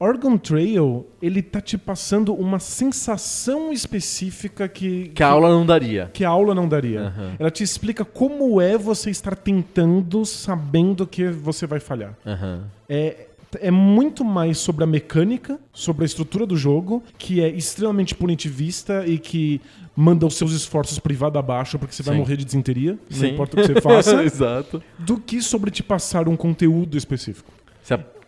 Oregon 0.00 0.38
Trail, 0.38 1.06
ele 1.20 1.42
tá 1.42 1.60
te 1.60 1.76
passando 1.76 2.32
uma 2.32 2.60
sensação 2.60 3.72
específica 3.72 4.68
que, 4.68 5.08
Que 5.14 5.22
a 5.24 5.28
aula 5.28 5.48
não 5.50 5.66
daria. 5.66 6.08
que 6.12 6.24
a 6.24 6.28
aula 6.28 6.54
não 6.54 6.68
daria. 6.68 7.00
Aham. 7.00 7.32
Ela 7.38 7.50
te 7.50 7.64
explica 7.64 8.04
como 8.04 8.60
é 8.60 8.78
você 8.78 9.10
estar 9.10 9.34
tentando 9.34 10.24
sabendo 10.24 11.06
que 11.06 11.28
você 11.28 11.66
vai 11.66 11.80
falhar. 11.80 12.14
Aham. 12.24 12.64
É, 12.88 13.26
é 13.60 13.70
muito 13.72 14.24
mais 14.24 14.58
sobre 14.58 14.84
a 14.84 14.86
mecânica, 14.86 15.58
sobre 15.72 16.04
a 16.04 16.06
estrutura 16.06 16.46
do 16.46 16.56
jogo, 16.56 17.02
que 17.18 17.40
é 17.42 17.48
extremamente 17.48 18.14
punitivista 18.14 19.04
e 19.04 19.18
que 19.18 19.60
manda 19.96 20.24
os 20.24 20.34
seus 20.36 20.52
esforços 20.52 21.00
privado 21.00 21.40
abaixo 21.40 21.76
porque 21.76 21.92
você 21.92 22.04
vai 22.04 22.14
Sim. 22.14 22.20
morrer 22.20 22.36
de 22.36 22.44
desinteria, 22.44 22.92
não 23.10 23.18
Sim. 23.18 23.28
importa 23.32 23.56
o 23.60 23.66
que 23.66 23.72
você 23.74 23.80
faça, 23.80 24.22
Exato. 24.22 24.80
do 24.96 25.18
que 25.18 25.42
sobre 25.42 25.72
te 25.72 25.82
passar 25.82 26.28
um 26.28 26.36
conteúdo 26.36 26.96
específico. 26.96 27.50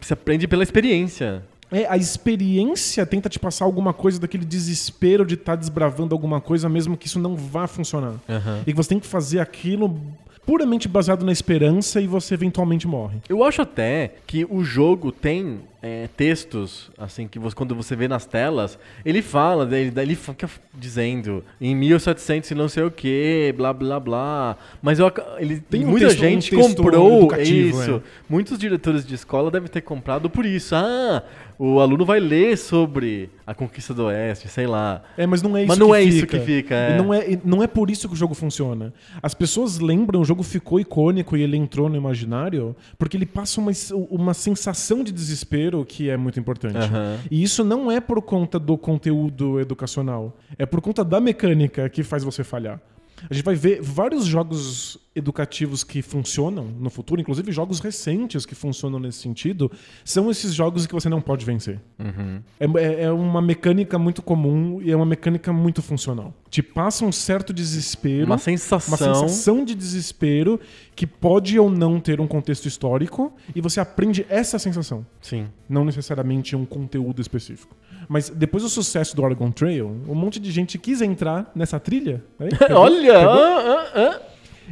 Você 0.01 0.15
aprende 0.15 0.49
pela 0.49 0.63
experiência. 0.63 1.45
É, 1.73 1.87
a 1.87 1.97
experiência 1.97 3.07
tenta 3.07 3.29
te 3.29 3.39
passar 3.39 3.65
alguma 3.65 3.93
coisa 3.93 4.19
daquele 4.19 4.45
desespero 4.45 5.25
de 5.25 5.35
estar 5.35 5.57
desbravando 5.57 6.15
alguma 6.15 6.41
coisa, 6.41 6.69
mesmo 6.69 6.97
que 6.97 7.07
isso 7.07 7.19
não 7.19 7.37
vá 7.37 7.67
funcionar. 7.67 8.15
Aham. 8.29 8.63
E 8.67 8.73
que 8.73 8.77
você 8.77 8.89
tem 8.89 8.99
que 8.99 9.07
fazer 9.07 9.41
aquilo 9.41 10.01
puramente 10.45 10.89
baseado 10.89 11.25
na 11.25 11.31
esperança 11.31 12.01
e 12.01 12.07
você 12.07 12.35
eventualmente 12.35 12.87
morre. 12.87 13.19
Eu 13.29 13.45
acho 13.45 13.63
até 13.63 14.15
que 14.27 14.45
o 14.51 14.65
jogo 14.65 15.13
tem 15.13 15.61
é, 15.83 16.09
textos, 16.17 16.91
assim, 16.99 17.27
que 17.27 17.39
você- 17.39 17.57
quando 17.57 17.75
você 17.75 17.97
vê 17.97 18.07
nas 18.07 18.27
telas, 18.27 18.79
ele 19.05 19.23
fala, 19.23 19.65
ele, 19.79 19.99
ele 20.01 20.15
fica 20.15 20.49
dizendo 20.79 21.43
em 21.61 21.75
1700 21.75 22.51
e 22.51 22.55
não 22.55 22.69
sei 22.69 22.83
o 22.83 22.91
que, 22.91 23.55
blá 23.57 23.73
blá 23.73 23.99
blá. 23.99 24.57
Mas 24.83 24.99
eu, 24.99 25.11
ele, 25.39 25.61
Tem 25.61 25.85
um 25.85 25.89
muita 25.91 26.09
texto- 26.09 26.19
um 26.21 26.23
gente 26.23 26.51
texto 26.51 26.69
comprou 26.77 27.35
isso. 27.41 27.95
é. 27.97 28.01
Muitos 28.29 28.59
diretores 28.59 29.07
de 29.07 29.15
escola 29.15 29.51
devem 29.51 29.69
ter 29.69 29.81
comprado 29.81 30.29
por 30.29 30.45
isso. 30.45 30.75
Ah, 30.75 31.23
o 31.59 31.79
aluno 31.81 32.05
vai 32.05 32.21
ler 32.21 32.57
sobre 32.57 33.29
a 33.47 33.55
conquista 33.55 33.93
do 33.93 34.05
Oeste, 34.05 34.49
sei 34.49 34.67
lá. 34.67 35.03
É, 35.17 35.27
mas 35.27 35.43
não 35.43 35.57
é 35.57 35.61
isso 35.61 35.69
Mas 35.69 35.79
não 35.79 35.89
que 35.91 35.97
é 35.97 36.01
fica. 36.03 36.15
isso 36.17 36.27
que 36.27 36.39
fica, 36.41 36.75
é. 36.75 36.97
Não 36.99 37.13
é, 37.13 37.33
e 37.33 37.39
não 37.45 37.63
é 37.63 37.67
por 37.67 37.91
isso 37.91 38.07
que 38.09 38.15
o 38.15 38.17
jogo 38.17 38.35
funciona. 38.35 38.93
As 39.23 39.35
pessoas 39.35 39.79
lembram, 39.79 40.21
o 40.21 40.25
jogo 40.25 40.43
ficou 40.43 40.79
icônico 40.81 41.37
e 41.37 41.43
ele 41.43 41.57
entrou 41.57 41.89
no 41.89 41.97
imaginário 41.97 42.75
porque 42.99 43.17
ele 43.17 43.27
passa 43.27 43.61
uma, 43.61 43.73
uma 44.11 44.35
sensação 44.35 45.03
de 45.05 45.13
desespero 45.13 45.70
que 45.85 46.11
é 46.11 46.17
muito 46.17 46.39
importante. 46.39 46.77
Aham. 46.77 47.19
E 47.31 47.43
isso 47.43 47.65
não 47.65 47.91
é 47.91 48.01
por 48.01 48.21
conta 48.23 48.59
do 48.59 48.77
conteúdo 48.77 49.61
educacional. 49.61 50.37
É 50.59 50.67
por 50.67 50.81
conta 50.81 51.05
da 51.05 51.21
mecânica 51.21 51.89
que 51.89 52.03
faz 52.03 52.23
você 52.23 52.45
falhar. 52.45 52.81
A 53.29 53.35
gente 53.35 53.45
vai 53.45 53.55
ver 53.55 53.81
vários 53.83 54.25
jogos 54.27 54.99
educativos 55.15 55.83
que 55.85 56.01
funcionam 56.03 56.65
no 56.79 56.89
futuro, 56.89 57.21
inclusive 57.21 57.51
jogos 57.53 57.81
recentes 57.81 58.47
que 58.47 58.55
funcionam 58.55 58.99
nesse 59.01 59.19
sentido, 59.19 59.71
são 60.05 60.31
esses 60.31 60.55
jogos 60.55 60.87
que 60.87 60.95
você 60.95 61.09
não 61.09 61.21
pode 61.21 61.45
vencer. 61.45 61.81
Uhum. 61.99 62.41
É, 62.59 62.67
é- 62.85 63.03
é 63.05 63.11
uma 63.13 63.43
mecânica 63.43 63.99
muito 63.99 64.23
comum 64.23 64.81
e 64.83 64.91
é 64.91 64.97
uma 64.97 65.05
mecânica 65.05 65.53
muito 65.53 65.83
funcional. 65.83 66.33
Te 66.49 66.63
passa 66.63 67.05
um 67.05 67.13
certo 67.13 67.53
desespero, 67.53 68.25
Uma 68.27 68.35
uma 68.35 68.39
sensação. 68.39 68.97
sensação 68.97 69.65
de 69.65 69.75
desespero 69.75 70.61
que 70.95 71.07
pode 71.07 71.59
ou 71.59 71.69
não 71.69 71.99
ter 72.01 72.21
um 72.21 72.27
contexto 72.27 72.67
histórico 72.67 73.33
e 73.55 73.61
você 73.61 73.81
aprende 73.81 74.25
essa 74.29 74.59
sensação, 74.59 75.05
Sim. 75.21 75.49
não 75.69 75.85
necessariamente 75.85 76.55
um 76.55 76.65
conteúdo 76.65 77.21
específico. 77.21 77.77
Mas 78.13 78.29
depois 78.29 78.65
do 78.65 78.69
sucesso 78.69 79.15
do 79.15 79.23
Oregon 79.23 79.53
Trail, 79.53 79.87
um 80.09 80.17
monte 80.17 80.41
de 80.41 80.51
gente 80.51 80.77
quis 80.77 81.01
entrar 81.01 81.49
nessa 81.55 81.79
trilha 81.79 82.25
aí, 82.41 82.51
pegou- 82.51 82.77
Olha! 82.83 83.13
pegou, 83.21 83.31
ah, 83.33 83.87
ah, 83.95 84.01
ah. 84.17 84.21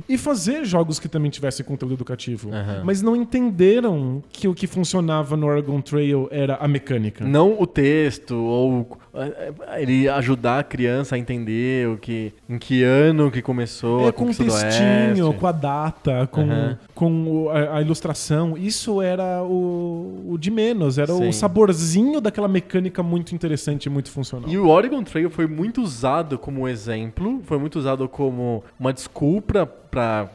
E 0.09 0.19
fazer 0.19 0.65
jogos 0.65 0.99
que 0.99 1.09
também 1.09 1.31
tivessem 1.31 1.65
conteúdo 1.65 1.95
educativo, 1.95 2.51
Aham. 2.53 2.83
mas 2.85 3.01
não 3.03 3.17
entenderam 3.17 4.23
que 4.31 4.47
o 4.49 4.55
que 4.55 4.67
funcionava 4.67 5.37
no 5.37 5.47
Oregon 5.47 5.81
Trail 5.81 6.29
era 6.31 6.57
a 6.57 6.69
mecânica. 6.69 7.25
Não 7.25 7.57
o 7.61 7.67
texto, 7.67 8.35
ou 8.37 8.99
eh, 9.15 9.53
ele 9.81 10.09
ajudar 10.09 10.59
a 10.61 10.63
criança 10.63 11.15
a 11.15 11.19
entender 11.19 11.89
o 11.89 11.97
que, 11.97 12.33
em 12.49 12.59
que 12.59 12.83
ano 12.83 13.31
que 13.31 13.41
começou 13.43 14.05
É 14.07 14.09
a 14.09 14.13
com 14.13 14.27
do 14.27 14.35
textinho, 14.35 15.33
com 15.35 15.47
a 15.47 15.53
data, 15.53 16.27
com, 16.31 16.43
Aham. 16.43 16.79
com 16.95 17.45
o- 17.45 17.51
a, 17.51 17.77
a 17.79 17.81
ilustração. 17.83 18.57
Isso 18.57 19.01
era 19.01 19.43
o, 19.43 20.25
o 20.29 20.39
de 20.39 20.51
menos, 20.51 20.99
era 20.99 21.13
Sim. 21.13 21.29
o 21.29 21.33
saborzinho 21.33 22.21
daquela 22.21 22.49
mecânica 22.49 23.03
muito 23.03 23.35
interessante 23.35 23.87
e 23.87 23.91
muito 23.91 24.11
funcional. 24.11 24.49
E 24.49 24.59
o 24.59 24.69
Oregon 24.69 25.03
Trail 25.03 25.31
foi 25.31 25.47
muito 25.47 25.81
usado 25.83 26.39
como 26.39 26.69
exemplo, 26.69 27.41
foi 27.45 27.59
muito 27.59 27.79
usado 27.79 28.09
como 28.09 28.63
uma 28.79 28.93
desculpa 28.93 29.67
para 29.90 30.29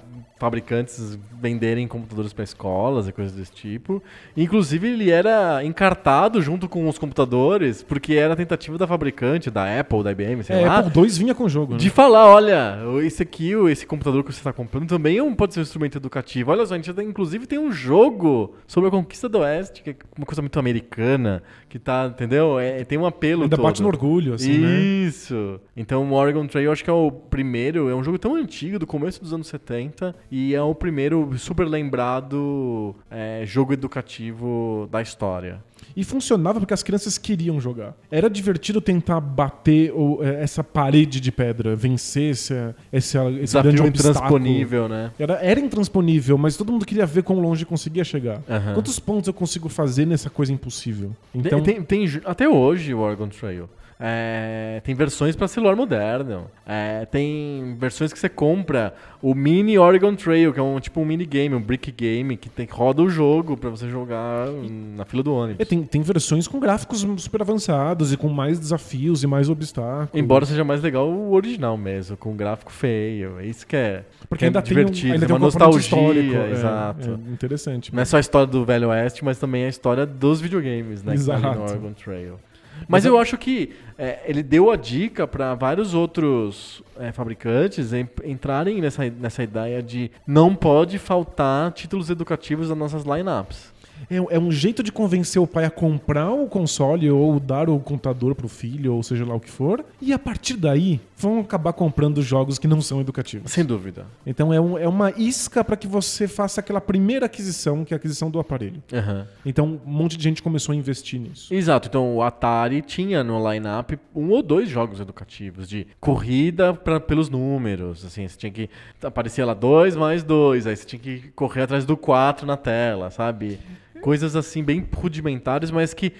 fabricantes 0.43 1.17
venderem 1.39 1.87
computadores 1.87 2.33
para 2.33 2.43
escolas 2.43 3.07
e 3.07 3.13
coisas 3.13 3.33
desse 3.33 3.51
tipo. 3.53 4.03
Inclusive, 4.35 4.89
ele 4.89 5.09
era 5.09 5.63
encartado 5.63 6.41
junto 6.41 6.67
com 6.67 6.87
os 6.89 6.97
computadores, 6.97 7.81
porque 7.81 8.15
era 8.15 8.33
a 8.33 8.35
tentativa 8.35 8.77
da 8.77 8.85
fabricante, 8.85 9.49
da 9.49 9.79
Apple, 9.79 10.03
da 10.03 10.11
IBM, 10.11 10.43
sei 10.43 10.57
É, 10.57 10.67
lá, 10.67 10.79
Apple 10.79 11.01
II 11.01 11.09
vinha 11.11 11.33
com 11.35 11.45
o 11.45 11.49
jogo, 11.49 11.73
né? 11.73 11.79
De 11.79 11.89
falar, 11.89 12.25
olha, 12.27 12.77
esse 13.03 13.23
aqui, 13.23 13.53
esse 13.69 13.85
computador 13.85 14.21
que 14.23 14.33
você 14.33 14.39
está 14.39 14.51
comprando 14.51 14.89
também 14.89 15.17
é 15.17 15.23
um, 15.23 15.33
pode 15.33 15.53
ser 15.53 15.61
um 15.61 15.63
instrumento 15.63 15.97
educativo. 15.97 16.51
Olha 16.51 16.65
só, 16.65 16.73
a 16.73 16.77
gente 16.77 16.91
inclusive 17.01 17.47
tem 17.47 17.59
um 17.59 17.71
jogo 17.71 18.53
sobre 18.67 18.89
a 18.89 18.91
conquista 18.91 19.29
do 19.29 19.39
Oeste, 19.39 19.81
que 19.81 19.91
é 19.91 19.95
uma 20.17 20.25
coisa 20.25 20.41
muito 20.41 20.59
americana, 20.59 21.41
que 21.73 21.79
tá, 21.79 22.05
entendeu? 22.05 22.59
É, 22.59 22.83
tem 22.83 22.99
um 22.99 23.05
apelo 23.07 23.41
Ainda 23.43 23.55
todo. 23.55 23.65
bate 23.65 23.81
no 23.81 23.87
orgulho, 23.87 24.35
assim, 24.35 24.59
né? 24.59 24.79
Isso. 24.79 25.59
Então, 25.75 26.07
o 26.07 26.13
Oregon 26.13 26.45
Trail, 26.45 26.65
eu 26.67 26.71
acho 26.71 26.83
que 26.83 26.89
é 26.89 26.93
o 26.93 27.09
primeiro, 27.11 27.89
é 27.89 27.95
um 27.95 28.03
jogo 28.03 28.19
tão 28.19 28.35
antigo, 28.35 28.77
do 28.77 28.85
começo 28.85 29.19
dos 29.19 29.33
anos 29.33 29.47
70, 29.47 30.13
e 30.29 30.53
é 30.53 30.61
o 30.61 30.75
primeiro 30.75 31.35
super 31.35 31.67
lembrado 31.67 32.95
é, 33.09 33.43
jogo 33.47 33.73
educativo 33.73 34.87
da 34.91 35.01
história. 35.01 35.63
E 35.95 36.03
funcionava 36.03 36.59
porque 36.59 36.73
as 36.73 36.81
crianças 36.81 37.17
queriam 37.17 37.59
jogar. 37.59 37.93
Era 38.09 38.29
divertido 38.29 38.79
tentar 38.79 39.19
bater 39.19 39.91
o- 39.93 40.19
é, 40.23 40.41
essa 40.41 40.63
parede 40.63 41.19
de 41.19 41.31
pedra, 41.31 41.75
vencer 41.75 42.31
esse, 42.31 42.53
esse, 42.91 43.17
esse 43.41 43.61
grande 43.61 43.81
obstáculo. 43.81 43.89
intransponível, 44.37 44.87
né? 44.87 45.11
Era, 45.19 45.33
era 45.43 45.59
intransponível, 45.59 46.37
mas 46.37 46.55
todo 46.55 46.71
mundo 46.71 46.85
queria 46.85 47.05
ver 47.05 47.21
quão 47.23 47.39
longe 47.39 47.65
conseguia 47.65 48.03
chegar. 48.03 48.41
Aham. 48.49 48.73
Quantos 48.75 48.97
pontos 48.97 49.27
eu 49.27 49.33
consigo 49.33 49.67
fazer 49.69 50.05
nessa 50.07 50.29
coisa 50.29 50.53
impossível? 50.53 51.11
Então, 51.35 51.61
Tem, 51.63 51.81
tem- 51.83 52.05
até 52.25 52.47
hoje 52.47 52.93
o 52.93 52.99
Oregon 52.99 53.27
Trail. 53.29 53.69
É, 53.99 54.81
tem 54.83 54.95
versões 54.95 55.35
para 55.35 55.47
celular 55.47 55.75
moderno. 55.75 56.49
É, 56.65 57.05
tem 57.05 57.75
versões 57.77 58.11
que 58.11 58.19
você 58.19 58.29
compra 58.29 58.93
o 59.21 59.33
mini 59.33 59.77
Oregon 59.77 60.15
Trail, 60.15 60.53
que 60.53 60.59
é 60.59 60.63
um 60.63 60.79
tipo 60.79 60.99
um 60.99 61.05
mini 61.05 61.25
game, 61.25 61.55
um 61.55 61.61
brick 61.61 61.91
game, 61.91 62.35
que 62.35 62.49
tem, 62.49 62.67
roda 62.69 63.01
o 63.01 63.09
jogo 63.09 63.55
para 63.55 63.69
você 63.69 63.89
jogar 63.89 64.47
na 64.95 65.05
fila 65.05 65.23
do 65.23 65.33
ônibus. 65.33 65.61
É, 65.61 65.65
tem, 65.65 65.83
tem 65.83 66.01
versões 66.01 66.47
com 66.47 66.59
gráficos 66.59 67.05
super 67.17 67.41
avançados 67.41 68.11
e 68.11 68.17
com 68.17 68.29
mais 68.29 68.59
desafios 68.59 69.23
e 69.23 69.27
mais 69.27 69.49
obstáculos. 69.49 70.09
Embora 70.13 70.45
seja 70.45 70.63
mais 70.63 70.81
legal 70.81 71.09
o 71.09 71.33
original 71.33 71.77
mesmo, 71.77 72.17
com 72.17 72.31
um 72.31 72.35
gráfico 72.35 72.71
feio. 72.71 73.39
É 73.39 73.45
isso 73.45 73.65
que 73.65 73.75
é, 73.75 74.03
Porque 74.27 74.39
que 74.39 74.45
é 74.45 74.47
ainda 74.47 74.61
divertido, 74.61 75.01
tem 75.01 75.09
um, 75.09 75.13
ainda 75.13 75.25
é 75.25 75.27
tem 75.27 75.35
uma 75.35 75.41
um 75.41 75.45
nostalgia. 75.45 76.43
é, 76.43 76.51
exato. 76.51 77.19
é 77.27 77.31
interessante. 77.31 77.93
Não 77.93 78.01
é 78.01 78.05
só 78.05 78.17
a 78.17 78.19
história 78.19 78.47
do 78.47 78.65
Velho 78.65 78.89
Oeste, 78.89 79.23
mas 79.23 79.37
também 79.39 79.65
a 79.65 79.69
história 79.69 80.05
dos 80.05 80.41
videogames, 80.41 81.03
né? 81.03 81.15
que 81.15 81.25
tá 81.25 81.37
no 81.37 81.47
Exato. 81.47 81.61
Oregon 81.61 81.93
Trail. 81.93 82.39
Mas 82.87 83.05
eu 83.05 83.17
acho 83.17 83.37
que 83.37 83.71
é, 83.97 84.19
ele 84.25 84.43
deu 84.43 84.69
a 84.71 84.75
dica 84.75 85.25
para 85.27 85.55
vários 85.55 85.93
outros 85.93 86.83
é, 86.99 87.11
fabricantes 87.11 87.93
em- 87.93 88.07
entrarem 88.25 88.81
nessa, 88.81 89.09
nessa 89.09 89.41
ideia 89.43 89.81
de 89.81 90.11
não 90.27 90.53
pode 90.53 90.97
faltar 90.99 91.71
títulos 91.71 92.09
educativos 92.09 92.69
nas 92.69 92.77
nossas 92.77 93.03
lineups. 93.03 93.72
É, 94.09 94.15
é 94.35 94.39
um 94.39 94.51
jeito 94.51 94.81
de 94.83 94.91
convencer 94.91 95.41
o 95.41 95.47
pai 95.47 95.65
a 95.65 95.69
comprar 95.69 96.31
o 96.31 96.47
console 96.47 97.09
ou 97.09 97.39
dar 97.39 97.69
o 97.69 97.79
computador 97.79 98.35
pro 98.35 98.47
filho, 98.47 98.93
ou 98.95 99.03
seja 99.03 99.25
lá 99.25 99.35
o 99.35 99.39
que 99.39 99.49
for. 99.49 99.83
E 100.01 100.11
a 100.13 100.19
partir 100.19 100.55
daí, 100.55 100.99
vão 101.17 101.39
acabar 101.39 101.73
comprando 101.73 102.21
jogos 102.21 102.59
que 102.59 102.67
não 102.67 102.81
são 102.81 102.99
educativos. 102.99 103.51
Sem 103.51 103.63
dúvida. 103.63 104.05
Então 104.25 104.53
é, 104.53 104.59
um- 104.59 104.77
é 104.77 104.87
uma 104.87 105.11
isca 105.11 105.63
para 105.63 105.77
que 105.77 105.87
você 105.87 106.27
faça 106.27 106.59
aquela 106.59 106.81
primeira 106.81 107.25
aquisição, 107.27 107.85
que 107.85 107.93
é 107.93 107.95
a 107.95 107.97
aquisição 107.97 108.29
do 108.29 108.39
aparelho. 108.39 108.83
Aham. 108.93 109.27
Então 109.45 109.79
um 109.85 109.91
monte 109.91 110.17
de 110.17 110.23
gente 110.23 110.41
começou 110.43 110.73
a 110.73 110.75
investir 110.75 111.19
nisso. 111.19 111.53
Exato, 111.53 111.87
então 111.87 112.15
o 112.15 112.21
Atari 112.21 112.81
tinha 112.81 113.23
no 113.23 113.51
line-up 113.51 113.97
um 114.15 114.29
ou 114.31 114.43
dois 114.43 114.67
jogos 114.69 114.99
educativos 114.99 115.67
de 115.69 115.87
corrida 115.99 116.73
pra, 116.73 116.99
pelos 116.99 117.29
números, 117.29 118.05
assim, 118.05 118.27
você 118.27 118.37
tinha 118.37 118.51
que 118.51 118.69
aparecia 119.01 119.45
lá 119.45 119.53
dois 119.53 119.95
mais 119.95 120.23
dois, 120.23 120.67
aí 120.67 120.75
você 120.75 120.85
tinha 120.85 120.99
que 120.99 121.29
correr 121.35 121.61
atrás 121.63 121.85
do 121.85 121.95
quatro 121.95 122.45
na 122.45 122.57
tela, 122.57 123.09
sabe? 123.09 123.59
Coisas 124.03 124.35
assim 124.35 124.61
bem 124.61 124.85
rudimentares, 124.93 125.71
mas 125.71 125.93
que 125.93 126.11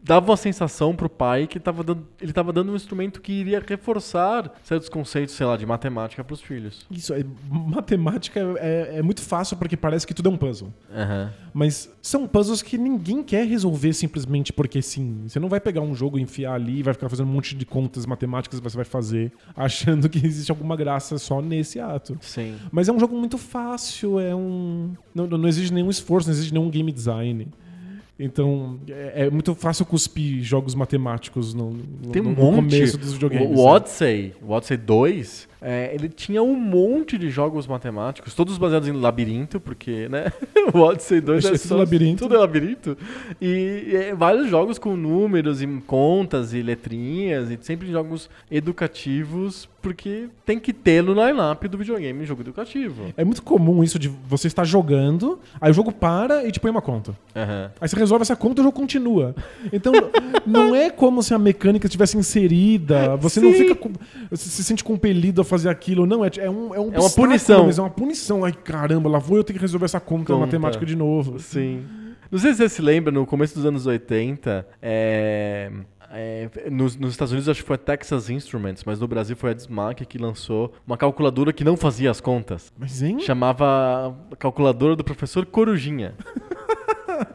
davam 0.00 0.32
a 0.32 0.36
sensação 0.36 0.94
pro 0.94 1.08
pai 1.08 1.48
que 1.48 1.58
tava 1.58 1.82
dando, 1.82 2.06
ele 2.20 2.32
tava 2.32 2.52
dando 2.52 2.70
um 2.70 2.76
instrumento 2.76 3.20
que 3.20 3.32
iria 3.32 3.60
reforçar 3.66 4.52
certos 4.62 4.88
conceitos, 4.88 5.34
sei 5.34 5.44
lá, 5.44 5.56
de 5.56 5.66
matemática 5.66 6.22
pros 6.22 6.40
filhos. 6.40 6.86
Isso, 6.88 7.12
é, 7.12 7.24
matemática 7.50 8.38
é, 8.58 8.98
é 8.98 9.02
muito 9.02 9.22
fácil 9.22 9.56
porque 9.56 9.76
parece 9.76 10.06
que 10.06 10.14
tudo 10.14 10.28
é 10.28 10.32
um 10.32 10.36
puzzle. 10.36 10.72
Aham. 10.94 11.32
Mas 11.52 11.92
são 12.00 12.28
puzzles 12.28 12.62
que 12.62 12.78
ninguém 12.78 13.24
quer 13.24 13.44
resolver 13.44 13.92
simplesmente 13.92 14.52
porque 14.52 14.80
sim. 14.80 15.24
Você 15.26 15.40
não 15.40 15.48
vai 15.48 15.60
pegar 15.60 15.80
um 15.80 15.94
jogo, 15.94 16.20
enfiar 16.20 16.54
ali 16.54 16.78
e 16.78 16.82
vai 16.82 16.94
ficar 16.94 17.08
fazendo 17.08 17.28
um 17.28 17.32
monte 17.32 17.56
de 17.56 17.66
contas 17.66 18.06
matemáticas 18.06 18.60
que 18.60 18.64
você 18.64 18.76
vai 18.76 18.84
fazer, 18.84 19.32
achando 19.54 20.08
que 20.08 20.24
existe 20.24 20.50
alguma 20.50 20.76
graça 20.76 21.18
só 21.18 21.42
nesse 21.42 21.80
ato. 21.80 22.16
Sim. 22.20 22.56
Mas 22.70 22.88
é 22.88 22.92
um 22.92 23.00
jogo 23.00 23.16
muito 23.18 23.36
fácil, 23.36 24.20
é 24.20 24.32
um. 24.32 24.94
Não, 25.12 25.26
não 25.26 25.48
exige 25.48 25.72
nenhum 25.72 25.90
esforço, 25.90 26.28
não 26.28 26.34
exige 26.34 26.54
nenhum 26.54 26.70
game 26.70 26.90
design. 26.90 27.31
Então, 28.18 28.78
é, 28.88 29.26
é 29.26 29.30
muito 29.30 29.54
fácil 29.54 29.84
cuspir 29.84 30.42
jogos 30.42 30.74
matemáticos 30.74 31.54
no, 31.54 31.70
no, 31.70 32.12
Tem 32.12 32.22
um 32.22 32.26
no 32.26 32.36
monte. 32.36 32.56
começo 32.56 32.98
dos 32.98 33.14
videogames. 33.14 33.48
O, 33.48 33.60
o 33.60 33.66
Odyssey, 33.66 34.32
o 34.40 34.52
Odyssey 34.52 34.76
2, 34.76 35.48
é, 35.62 35.94
ele 35.94 36.08
tinha 36.08 36.42
um 36.42 36.54
monte 36.56 37.16
de 37.16 37.30
jogos 37.30 37.66
matemáticos, 37.66 38.34
todos 38.34 38.58
baseados 38.58 38.88
em 38.88 38.92
labirinto, 38.92 39.60
porque, 39.60 40.08
né? 40.08 40.32
o 40.74 40.78
Odyssey 40.78 41.20
2 41.20 41.44
É 41.44 41.48
tudo 41.50 41.58
só, 41.58 41.76
labirinto. 41.76 42.22
Tudo 42.24 42.34
é 42.34 42.38
labirinto. 42.38 42.96
E, 43.40 43.90
é, 43.94 44.14
vários 44.14 44.48
jogos 44.48 44.78
com 44.78 44.96
números 44.96 45.62
e 45.62 45.66
contas 45.86 46.52
e 46.52 46.62
letrinhas, 46.62 47.50
e 47.50 47.58
sempre 47.62 47.90
jogos 47.90 48.28
educativos, 48.50 49.68
porque 49.80 50.28
tem 50.44 50.58
que 50.58 50.72
ter 50.72 51.02
no 51.02 51.12
line-up 51.12 51.66
do 51.68 51.78
videogame 51.78 52.24
jogo 52.24 52.42
educativo. 52.42 53.12
É 53.16 53.24
muito 53.24 53.42
comum 53.42 53.82
isso 53.82 53.98
de 53.98 54.08
você 54.08 54.46
estar 54.46 54.64
jogando, 54.64 55.38
aí 55.60 55.70
o 55.70 55.74
jogo 55.74 55.92
para 55.92 56.44
e 56.46 56.50
te 56.52 56.58
põe 56.60 56.70
uma 56.70 56.82
conta. 56.82 57.16
Aham. 57.34 57.70
Aí 57.80 57.88
você 57.88 57.96
resolve 57.96 58.22
essa 58.22 58.36
conta 58.36 58.60
e 58.60 58.62
o 58.62 58.64
jogo 58.64 58.76
continua. 58.76 59.34
Então, 59.72 59.92
não 60.46 60.74
é 60.74 60.90
como 60.90 61.22
se 61.22 61.34
a 61.34 61.38
mecânica 61.38 61.86
estivesse 61.86 62.16
inserida. 62.16 63.16
Você 63.16 63.40
não 63.40 63.52
Sim. 63.52 63.58
fica. 63.58 63.74
com- 63.74 63.92
Você 64.30 64.48
se 64.48 64.64
sente 64.64 64.82
compelido 64.84 65.40
a 65.40 65.44
fazer 65.52 65.68
aquilo. 65.68 66.06
Não, 66.06 66.24
é, 66.24 66.30
é 66.38 66.50
um, 66.50 66.74
é 66.74 66.80
um 66.80 66.94
É 66.94 66.98
uma 66.98 67.10
punição. 67.10 67.66
Mas 67.66 67.78
é 67.78 67.82
uma 67.82 67.90
punição. 67.90 68.44
Ai, 68.44 68.52
caramba, 68.52 69.08
lá 69.10 69.18
vou 69.18 69.36
eu 69.36 69.44
ter 69.44 69.52
que 69.52 69.58
resolver 69.58 69.84
essa 69.84 70.00
conta, 70.00 70.32
Conta. 70.32 70.46
matemática 70.46 70.86
de 70.86 70.96
novo. 70.96 71.38
Sim. 71.38 71.84
Não 72.30 72.38
sei 72.38 72.52
se 72.52 72.58
você 72.58 72.68
se 72.70 72.80
lembra, 72.80 73.12
no 73.12 73.26
começo 73.26 73.54
dos 73.54 73.66
anos 73.66 73.84
80, 73.84 74.66
é, 74.80 75.70
é, 76.10 76.48
nos, 76.70 76.96
nos 76.96 77.10
Estados 77.10 77.30
Unidos 77.32 77.46
acho 77.46 77.60
que 77.60 77.66
foi 77.66 77.74
a 77.74 77.78
Texas 77.78 78.30
Instruments, 78.30 78.84
mas 78.84 78.98
no 78.98 79.06
Brasil 79.06 79.36
foi 79.36 79.50
a 79.50 79.54
Dismac 79.54 80.06
que 80.06 80.16
lançou 80.16 80.72
uma 80.86 80.96
calculadora 80.96 81.52
que 81.52 81.62
não 81.62 81.76
fazia 81.76 82.10
as 82.10 82.22
contas. 82.22 82.72
Mas, 82.78 83.02
hein? 83.02 83.20
Chamava 83.20 84.16
calculadora 84.38 84.96
do 84.96 85.04
professor 85.04 85.44
Corujinha. 85.44 86.14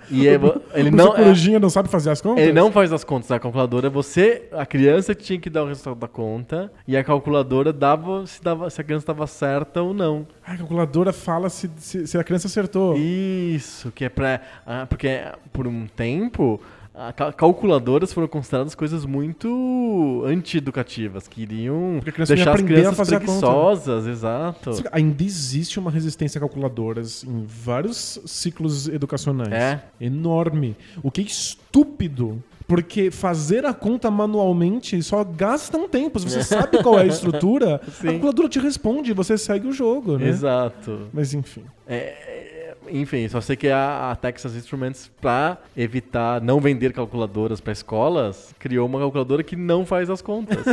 E 0.10 0.28
é, 0.28 0.34
ele 0.74 0.92
não, 0.92 1.06
professor 1.06 1.16
Corujinha 1.16 1.60
não 1.60 1.70
sabe 1.70 1.90
fazer 1.90 2.10
as 2.10 2.22
contas? 2.22 2.44
ele 2.44 2.54
não 2.54 2.72
faz 2.72 2.92
as 2.92 3.04
contas 3.04 3.30
da 3.30 3.40
calculadora, 3.40 3.90
você, 3.90 4.48
a 4.52 4.66
criança 4.66 5.14
tinha 5.14 5.40
que 5.40 5.50
dar 5.50 5.64
o 5.64 5.68
resultado 5.68 5.98
da 5.98 6.08
conta, 6.08 6.72
e 6.88 6.96
a 6.96 7.04
calculadora 7.04 7.72
dava 7.74 8.26
se, 8.26 8.42
dava, 8.42 8.70
se 8.70 8.80
a 8.80 8.84
criança 8.84 9.04
estava 9.04 9.28
certa 9.28 9.82
ou 9.82 9.94
não. 9.94 10.28
Ah, 10.46 10.54
a 10.54 10.58
calculadora 10.58 11.12
fala 11.12 11.50
se, 11.50 11.70
se, 11.78 12.08
se 12.08 12.18
a 12.18 12.24
criança 12.24 12.48
acertou. 12.48 12.96
Isso, 12.98 13.92
que 13.92 14.06
é 14.06 14.10
pra. 14.10 14.42
ah, 14.66 14.86
porque 14.88 15.22
por 15.52 15.68
um 15.68 15.88
tempo. 15.88 16.62
A 16.98 17.14
cal- 17.14 17.32
calculadoras 17.34 18.12
foram 18.12 18.28
consideradas 18.28 18.74
coisas 18.74 19.06
muito 19.06 20.24
anti-educativas, 20.26 21.28
que 21.28 21.42
iriam 21.44 21.96
Porque 21.98 22.10
a 22.10 22.14
criança 22.14 22.34
ia 22.34 22.36
deixar 22.38 22.56
as 22.56 22.62
crianças 22.62 22.98
fazer 22.98 23.16
a 23.16 23.20
conta. 23.20 23.32
preguiçosas, 23.32 24.08
exato. 24.08 24.72
Ainda 24.92 25.24
existe 25.24 25.78
uma 25.80 25.92
resistência 25.92 26.40
a 26.40 26.42
calculadoras 26.42 27.24
em 27.24 27.46
vários 27.46 28.20
ciclos 28.26 28.88
educacionais. 28.88 29.52
É. 29.54 29.82
Enorme. 30.02 30.76
O 31.04 31.12
que 31.12 31.22
é 31.22 31.24
estúpido. 31.26 32.42
Porque 32.68 33.10
fazer 33.12 33.66
a 33.66 33.74
conta 33.74 34.12
manualmente 34.12 35.02
só 35.02 35.24
gasta 35.24 35.78
um 35.78 35.88
tempo. 35.88 36.20
Se 36.20 36.30
você 36.30 36.44
sabe 36.44 36.84
qual 36.84 37.00
é 37.00 37.04
a 37.04 37.06
estrutura, 37.06 37.76
a 38.02 38.04
calculadora 38.04 38.50
te 38.50 38.60
responde 38.60 39.12
e 39.12 39.14
você 39.14 39.38
segue 39.38 39.68
o 39.68 39.72
jogo, 39.72 40.18
né? 40.18 40.28
Exato. 40.28 41.08
Mas 41.14 41.34
enfim. 41.34 41.64
É, 41.88 41.96
é, 41.96 42.57
enfim, 42.90 43.28
só 43.28 43.40
sei 43.42 43.56
que 43.56 43.68
a, 43.70 44.12
a 44.12 44.16
Texas 44.16 44.56
Instruments, 44.56 45.12
pra 45.22 45.58
evitar 45.76 46.42
não 46.42 46.60
vender 46.60 46.94
calculadoras 46.94 47.60
para 47.62 47.74
escolas, 47.74 48.54
criou 48.60 48.86
uma 48.88 49.00
calculadora 49.00 49.44
que 49.44 49.56
não 49.56 49.86
faz 49.86 50.10
as 50.10 50.22
contas. 50.22 50.58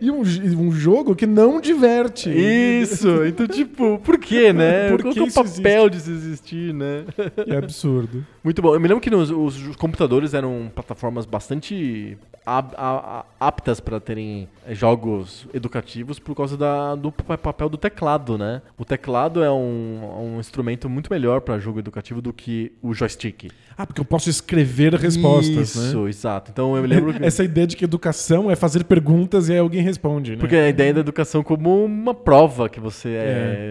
E 0.00 0.10
um, 0.10 0.20
um 0.20 0.72
jogo 0.72 1.14
que 1.14 1.26
não 1.26 1.60
diverte. 1.60 2.30
Isso! 2.30 3.24
Então, 3.24 3.46
tipo, 3.46 3.98
por 3.98 4.18
quê, 4.18 4.52
né? 4.52 4.88
Por 4.92 5.02
Qual 5.02 5.14
que 5.14 5.20
que 5.20 5.38
é 5.38 5.42
o 5.42 5.44
papel 5.44 5.88
disso 5.88 6.10
existir, 6.10 6.72
né? 6.74 7.04
É 7.46 7.56
absurdo. 7.56 8.24
Muito 8.42 8.60
bom. 8.60 8.74
Eu 8.74 8.80
me 8.80 8.88
lembro 8.88 9.00
que 9.00 9.10
nos- 9.10 9.30
os, 9.30 9.76
computadores 9.76 10.34
eram 10.34 10.70
plataformas 10.74 11.24
bastante 11.26 12.16
aptas 13.38 13.78
para 13.80 14.00
terem 14.00 14.48
eh, 14.66 14.74
jogos 14.74 15.46
educativos 15.54 16.18
por 16.18 16.34
causa 16.34 16.56
da- 16.56 16.94
do 16.96 17.12
pa- 17.12 17.38
papel 17.38 17.68
do 17.68 17.76
teclado, 17.76 18.36
né? 18.36 18.62
O 18.76 18.84
teclado 18.84 19.42
é 19.42 19.50
um, 19.50 20.00
um 20.20 20.38
instrumento 20.40 20.88
muito 20.88 21.12
melhor 21.12 21.40
para 21.40 21.58
jogo 21.58 21.78
educativo 21.78 22.20
do 22.20 22.32
que 22.32 22.72
o 22.82 22.92
joystick. 22.94 23.50
Ah, 23.76 23.86
porque 23.86 24.00
eu 24.00 24.04
posso 24.04 24.28
escrever 24.30 24.94
respostas, 24.94 25.76
né? 25.76 25.88
Isso, 25.88 26.08
exato. 26.08 26.50
Então 26.50 26.76
eu 26.76 26.82
me 26.82 26.88
lembro 26.88 27.12
que... 27.14 27.24
Essa 27.24 27.42
ideia 27.44 27.66
de 27.66 27.76
que 27.76 27.84
educação 27.84 28.50
é 28.50 28.56
fazer 28.56 28.84
perguntas 28.84 29.48
e 29.48 29.52
aí 29.52 29.58
alguém 29.58 29.82
responde, 29.82 30.32
né? 30.32 30.36
Porque 30.38 30.56
a 30.56 30.68
ideia 30.68 30.92
da 30.94 31.00
educação 31.00 31.42
como 31.42 31.84
uma 31.84 32.14
prova 32.14 32.68
que 32.68 32.80
você 32.80 33.08
É. 33.10 33.12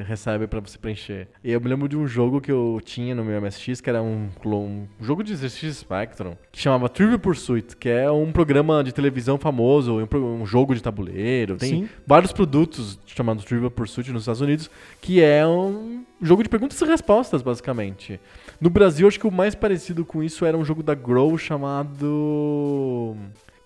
eh, 0.02 0.06
recebe 0.08 0.48
pra 0.48 0.60
você 0.60 0.78
preencher. 0.78 1.28
E 1.44 1.52
eu 1.52 1.62
me 1.62 1.68
lembro 1.68 1.88
de 1.88 1.98
um 1.98 2.08
jogo 2.08 2.40
que 2.42 2.52
eu 2.52 2.80
tinha 2.84 3.14
no 3.16 3.24
meu 3.24 3.40
MSX, 3.42 3.82
que 3.82 3.90
era 3.90 4.02
um, 4.02 4.30
um 4.46 4.86
jogo 5.00 5.24
de 5.24 5.34
exercício 5.34 5.74
Spectrum, 5.74 6.34
que 6.52 6.60
chamava 6.62 6.90
Trivial 6.90 7.20
Pursuit, 7.20 7.76
que 7.78 7.90
é 7.90 8.10
um 8.12 8.32
programa 8.32 8.84
de 8.84 8.92
televisão 8.92 9.38
famoso, 9.38 9.94
um, 10.00 10.42
um 10.42 10.46
jogo 10.46 10.74
de 10.76 10.82
tabuleiro. 10.82 11.56
Tem 11.58 11.70
Sim. 11.84 11.90
vários 12.06 12.32
produtos 12.32 13.00
chamados 13.06 13.44
Trivial 13.46 13.72
Pursuit 13.72 14.12
nos 14.12 14.24
Estados 14.24 14.42
Unidos, 14.42 14.70
que 15.02 15.22
é 15.22 15.46
um 15.46 16.04
jogo 16.22 16.44
de 16.44 16.50
perguntas 16.50 16.80
e 16.80 16.86
respostas, 16.86 17.42
basicamente. 17.42 18.20
No 18.62 18.70
Brasil, 18.70 19.08
acho 19.08 19.20
que 19.20 19.26
o 19.26 19.32
mais 19.32 19.56
parecido 19.56 20.06
com 20.06 20.22
isso 20.22 20.46
era 20.46 20.56
um 20.56 20.64
jogo 20.64 20.84
da 20.84 20.94
Grow 20.94 21.36
chamado... 21.36 23.18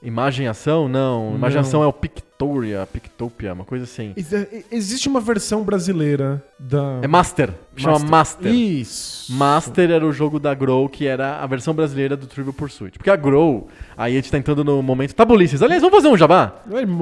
Imagem 0.01 0.47
Ação? 0.47 0.87
Não, 0.87 1.35
Imagem. 1.35 1.59
Ação 1.59 1.83
é 1.83 1.87
o 1.87 1.91
Pic 1.91 2.21
Pictoria, 2.37 2.85
Pictopia, 2.91 3.53
uma 3.53 3.63
coisa 3.63 3.85
assim. 3.85 4.11
Ex- 4.17 4.33
é, 4.33 4.63
Existe 4.69 5.07
uma 5.07 5.21
versão 5.21 5.63
brasileira 5.63 6.43
da. 6.59 6.99
É 7.01 7.07
Master, 7.07 7.49
chama 7.77 7.97
Master. 7.99 8.53
Isso. 8.53 9.31
Master 9.33 9.89
era 9.89 10.05
o 10.05 10.11
jogo 10.11 10.37
da 10.37 10.53
Grow, 10.53 10.89
que 10.89 11.07
era 11.07 11.37
a 11.41 11.47
versão 11.47 11.73
brasileira 11.73 12.17
do 12.17 12.27
Trivial 12.27 12.53
Pursuit. 12.53 12.97
Porque 12.97 13.09
a 13.09 13.15
Grow, 13.15 13.69
aí 13.95 14.13
a 14.13 14.15
gente 14.17 14.29
tá 14.29 14.37
entrando 14.37 14.65
no 14.65 14.83
momento 14.83 15.15
tabulices. 15.15 15.61
Aliás, 15.63 15.81
vamos 15.81 15.95
fazer 15.95 16.09
um 16.09 16.17
jabá? 16.17 16.55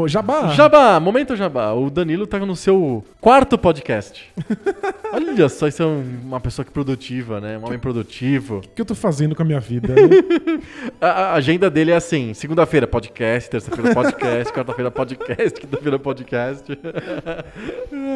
Jabá. 0.08 0.48
Jabá, 0.50 1.00
momento 1.00 1.36
jabá. 1.36 1.74
O 1.74 1.90
Danilo 1.90 2.28
tá 2.28 2.38
no 2.38 2.56
seu 2.56 3.04
quarto 3.20 3.58
podcast. 3.58 4.32
Olha 5.12 5.50
só, 5.50 5.68
isso 5.68 5.82
é 5.82 5.86
um- 5.86 6.20
uma 6.26 6.40
pessoa 6.40 6.64
que 6.64 6.72
produtiva, 6.72 7.42
né? 7.42 7.58
Um 7.58 7.66
homem 7.66 7.80
produtivo. 7.80 8.58
O 8.58 8.62
que 8.62 8.82
eu 8.82 8.86
tô 8.86 8.94
fazendo 8.96 9.36
com 9.36 9.42
a 9.42 9.46
minha 9.46 9.60
vida? 9.60 9.94
né? 9.96 10.62
A, 11.02 11.08
a 11.08 11.34
agenda 11.34 11.70
dele 11.70 11.92
é 11.92 11.96
assim: 11.96 12.34
segunda-feira 12.34 12.86
podcast, 12.88 13.50
terça-feira 13.50 13.94
podcast, 13.94 14.52
quarta-feira 14.54 14.92
podcast, 14.92 15.23
quinta-feira 15.60 16.00
podcast. 16.00 16.66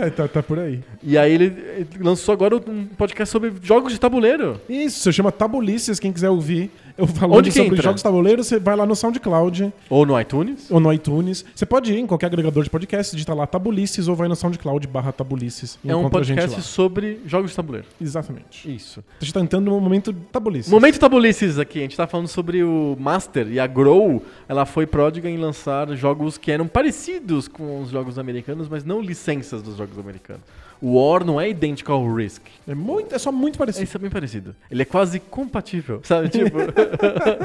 é, 0.03 0.09
tá, 0.09 0.27
tá 0.27 0.43
por 0.43 0.59
aí. 0.59 0.81
E 1.01 1.17
aí 1.17 1.33
ele, 1.33 1.45
ele 1.45 1.87
lançou 1.99 2.33
agora 2.33 2.55
um 2.55 2.85
podcast 2.85 3.31
sobre 3.31 3.53
jogos 3.61 3.93
de 3.93 3.99
tabuleiro. 3.99 4.59
Isso, 4.67 5.11
chama 5.11 5.31
Tabulices, 5.31 5.99
quem 5.99 6.11
quiser 6.11 6.29
ouvir. 6.29 6.71
Eu 7.07 7.07
falando 7.07 7.37
Onde 7.37 7.51
sobre 7.51 7.67
entra? 7.67 7.83
jogos 7.83 7.99
de 7.99 8.03
tabuleiro, 8.03 8.43
você 8.43 8.59
vai 8.59 8.75
lá 8.75 8.85
no 8.85 8.95
SoundCloud 8.95 9.71
Ou 9.89 10.05
no 10.05 10.19
iTunes. 10.19 10.71
ou 10.71 10.79
no 10.79 10.91
iTunes. 10.91 11.45
Você 11.53 11.65
pode 11.65 11.93
ir 11.93 11.99
em 11.99 12.07
qualquer 12.07 12.25
agregador 12.27 12.63
de 12.63 12.69
podcast, 12.69 13.15
digita 13.15 13.33
lá 13.33 13.45
Tabulices 13.45 14.07
ou 14.07 14.15
vai 14.15 14.27
no 14.27 14.35
SoundCloud 14.35 14.87
barra 14.87 15.11
Tabulices. 15.11 15.77
É 15.85 15.95
um 15.95 16.09
podcast 16.09 16.61
sobre 16.63 17.21
jogos 17.25 17.51
de 17.51 17.55
tabuleiro. 17.55 17.87
Exatamente. 18.01 18.73
Isso. 18.73 19.03
A 19.21 19.23
gente 19.23 19.33
tá 19.33 19.41
entrando 19.41 19.65
no 19.65 19.79
momento 19.79 20.11
Tabulices. 20.31 20.71
Momento 20.71 20.99
Tabulices 20.99 21.59
aqui, 21.59 21.79
a 21.79 21.81
gente 21.83 21.95
tá 21.95 22.07
falando 22.07 22.27
sobre 22.27 22.63
o 22.63 22.97
Master 22.99 23.47
e 23.47 23.59
a 23.59 23.67
Grow, 23.67 24.23
ela 24.49 24.65
foi 24.65 24.87
pródiga 24.87 25.29
em 25.29 25.37
lançar 25.37 25.93
jogos 25.95 26.37
que 26.37 26.51
eram 26.51 26.67
parecidos 26.67 27.47
com 27.47 27.81
os 27.81 27.89
jogos 27.89 28.17
americanos, 28.17 28.67
mas 28.67 28.83
não 28.83 29.01
licenças 29.01 29.61
dos 29.61 29.77
jogos 29.77 29.99
americanos. 29.99 30.41
O 30.81 30.99
War 30.99 31.23
não 31.23 31.39
é 31.39 31.49
idêntico 31.49 31.91
ao 31.91 32.13
Risk. 32.13 32.43
É, 32.67 32.75
muito, 32.75 33.13
é 33.13 33.17
só 33.17 33.31
muito 33.31 33.57
parecido. 33.57 33.83
Isso 33.83 33.97
é 33.97 33.99
bem 33.99 34.09
parecido. 34.09 34.55
Ele 34.69 34.81
é 34.81 34.85
quase 34.85 35.19
compatível, 35.19 36.01
sabe? 36.03 36.29
Tipo. 36.29 36.57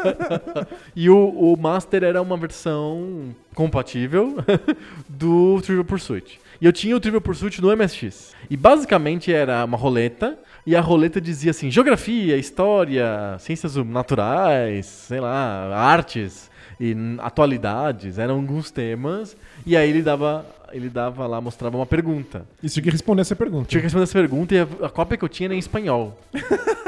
e 0.94 1.08
o, 1.08 1.28
o 1.28 1.56
Master 1.56 2.04
era 2.04 2.20
uma 2.20 2.36
versão 2.36 3.34
compatível 3.54 4.36
do 5.08 5.60
Trivial 5.62 5.84
Pursuit. 5.84 6.40
E 6.60 6.66
eu 6.66 6.72
tinha 6.72 6.96
o 6.96 7.00
Trivial 7.00 7.20
Pursuit 7.20 7.60
no 7.60 7.74
MSX. 7.76 8.34
E 8.50 8.56
basicamente 8.56 9.32
era 9.32 9.64
uma 9.64 9.76
roleta. 9.76 10.38
E 10.66 10.76
a 10.76 10.80
roleta 10.80 11.20
dizia 11.20 11.50
assim: 11.50 11.70
geografia, 11.70 12.36
história, 12.36 13.36
ciências 13.38 13.76
naturais, 13.76 14.86
sei 14.86 15.20
lá, 15.20 15.74
artes 15.74 16.51
e 16.82 16.96
atualidades. 17.20 18.18
Eram 18.18 18.34
alguns 18.34 18.72
temas. 18.72 19.36
E 19.64 19.76
aí 19.76 19.88
ele 19.88 20.02
dava. 20.02 20.44
Ele 20.72 20.88
dava 20.88 21.26
lá, 21.26 21.38
mostrava 21.38 21.76
uma 21.76 21.84
pergunta. 21.84 22.46
E 22.62 22.68
tinha 22.68 22.82
que 22.82 22.90
responder 22.90 23.20
essa 23.20 23.36
pergunta. 23.36 23.68
Tinha 23.68 23.80
que 23.80 23.84
responder 23.84 24.04
essa 24.04 24.18
pergunta 24.18 24.54
e 24.54 24.58
a, 24.58 24.66
a 24.86 24.88
cópia 24.88 25.18
que 25.18 25.24
eu 25.24 25.28
tinha 25.28 25.46
era 25.46 25.54
em 25.54 25.58
espanhol. 25.58 26.18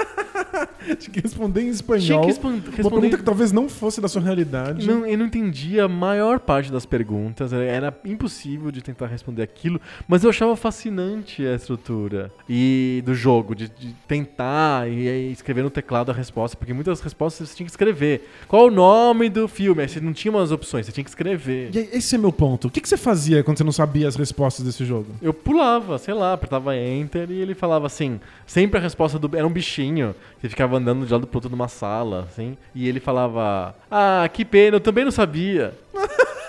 Tinha 0.99 1.13
que 1.13 1.21
responder 1.21 1.63
em 1.63 1.69
espanhol. 1.69 2.01
Tinha 2.05 2.21
que 2.21 2.27
respon- 2.27 2.49
Uma 2.49 2.57
responder. 2.61 2.91
pergunta 2.91 3.17
que 3.19 3.23
talvez 3.23 3.53
não 3.53 3.69
fosse 3.69 4.01
da 4.01 4.09
sua 4.09 4.23
realidade. 4.23 4.87
Não, 4.87 5.07
eu 5.07 5.17
não 5.19 5.27
entendia 5.27 5.85
a 5.85 5.89
maior 5.89 6.39
parte 6.41 6.71
das 6.71 6.85
perguntas, 6.87 7.53
era 7.53 7.97
impossível 8.05 8.71
de 8.71 8.83
tentar 8.83 9.07
responder 9.07 9.43
aquilo, 9.43 9.81
mas 10.07 10.25
eu 10.25 10.31
achava 10.31 10.55
fascinante 10.57 11.45
a 11.47 11.55
estrutura 11.55 12.31
e 12.49 13.03
do 13.05 13.15
jogo, 13.15 13.55
de, 13.55 13.69
de 13.69 13.95
tentar 14.07 14.89
e, 14.89 15.31
escrever 15.33 15.63
no 15.63 15.71
teclado 15.71 16.11
a 16.11 16.15
resposta, 16.15 16.57
porque 16.57 16.73
muitas 16.73 17.01
respostas 17.01 17.49
você 17.49 17.57
tinha 17.57 17.65
que 17.67 17.71
escrever. 17.73 18.29
Qual 18.49 18.67
o 18.67 18.71
nome 18.71 19.29
do 19.29 19.49
filme? 19.49 19.83
Aí 19.83 19.89
você 19.89 20.01
não 20.01 20.13
tinha 20.13 20.31
umas 20.33 20.51
opções, 20.53 20.87
você 20.87 20.93
tinha 20.93 21.05
que 21.05 21.11
escrever. 21.11 21.71
E 21.75 21.79
esse 21.97 22.15
é 22.15 22.19
meu 22.19 22.33
ponto. 22.33 22.69
O 22.69 22.71
que, 22.71 22.81
que 22.81 22.89
você 22.89 22.97
fazia 22.97 23.43
quando 23.43 23.59
você 23.59 23.65
não 23.65 23.73
sabia 23.73 24.07
as 24.09 24.17
respostas 24.17 24.65
desse 24.65 24.85
jogo? 24.85 25.07
Eu 25.23 25.33
pulava, 25.33 25.99
sei 25.99 26.15
lá, 26.15 26.33
apertava 26.33 26.77
Enter 26.77 27.31
e 27.31 27.41
ele 27.41 27.55
falava 27.55 27.87
assim. 27.87 28.21
Sempre 28.47 28.79
a 28.79 28.83
resposta 28.83 29.19
do. 29.19 29.35
Era 29.37 29.47
um 29.47 29.51
bichinho 29.51 30.15
que 30.45 30.49
ficava 30.51 30.77
andando 30.77 31.07
de 31.07 31.13
lado 31.13 31.27
pro 31.27 31.39
outro 31.39 31.51
numa 31.51 31.69
sala, 31.69 32.27
assim. 32.29 32.55
E 32.75 32.87
ele 32.87 33.01
falava: 33.01 33.75
Ah, 33.91 34.29
que 34.31 34.45
pena, 34.45 34.77
eu 34.77 34.81
também 34.81 35.03
não 35.03 35.11
sabia. 35.11 35.73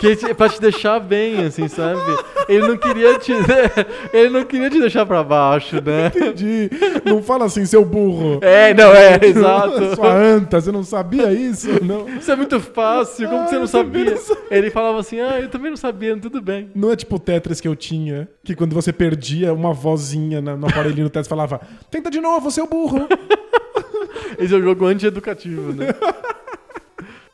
Que 0.00 0.26
é 0.26 0.34
pra 0.34 0.48
te 0.48 0.58
deixar 0.60 0.98
bem, 0.98 1.44
assim, 1.44 1.68
sabe? 1.68 2.00
Ele 2.48 2.66
não 2.66 2.76
queria 2.76 3.18
te. 3.18 3.32
Ele 4.12 4.30
não 4.30 4.44
queria 4.44 4.70
te 4.70 4.80
deixar 4.80 5.04
pra 5.04 5.22
baixo, 5.22 5.76
né? 5.76 6.06
Entendi. 6.06 6.70
não 7.04 7.22
fala 7.22 7.44
assim, 7.44 7.66
seu 7.66 7.84
burro. 7.84 8.38
É, 8.42 8.72
não, 8.72 8.92
é, 8.92 9.18
exato. 9.22 9.94
Sua 9.94 10.12
anta, 10.12 10.58
você 10.60 10.72
não 10.72 10.82
sabia 10.82 11.30
isso? 11.32 11.84
Não. 11.84 12.08
Isso 12.08 12.30
é 12.32 12.36
muito 12.36 12.58
fácil, 12.58 13.28
como 13.28 13.42
Ah, 13.42 13.46
você 13.46 13.58
não 13.58 13.66
sabia? 13.66 14.10
não 14.12 14.16
sabia. 14.16 14.42
Ele 14.50 14.70
falava 14.70 14.98
assim: 15.00 15.20
Ah, 15.20 15.38
eu 15.38 15.48
também 15.50 15.70
não 15.70 15.76
sabia, 15.76 16.16
tudo 16.16 16.40
bem. 16.40 16.70
Não 16.74 16.90
é 16.90 16.96
tipo 16.96 17.16
o 17.16 17.18
Tetris 17.18 17.60
que 17.60 17.68
eu 17.68 17.76
tinha, 17.76 18.26
que 18.42 18.54
quando 18.54 18.74
você 18.74 18.92
perdia, 18.92 19.52
uma 19.52 19.72
vozinha 19.74 20.40
no 20.40 20.66
aparelhinho 20.66 21.08
do 21.08 21.10
Tetris 21.10 21.28
falava: 21.28 21.60
Tenta 21.90 22.10
de 22.10 22.20
novo, 22.20 22.50
seu 22.50 22.66
burro. 22.66 23.06
Esse 24.38 24.54
é 24.54 24.56
um 24.56 24.62
jogo 24.62 24.86
anti-educativo, 24.86 25.72
né? 25.74 25.88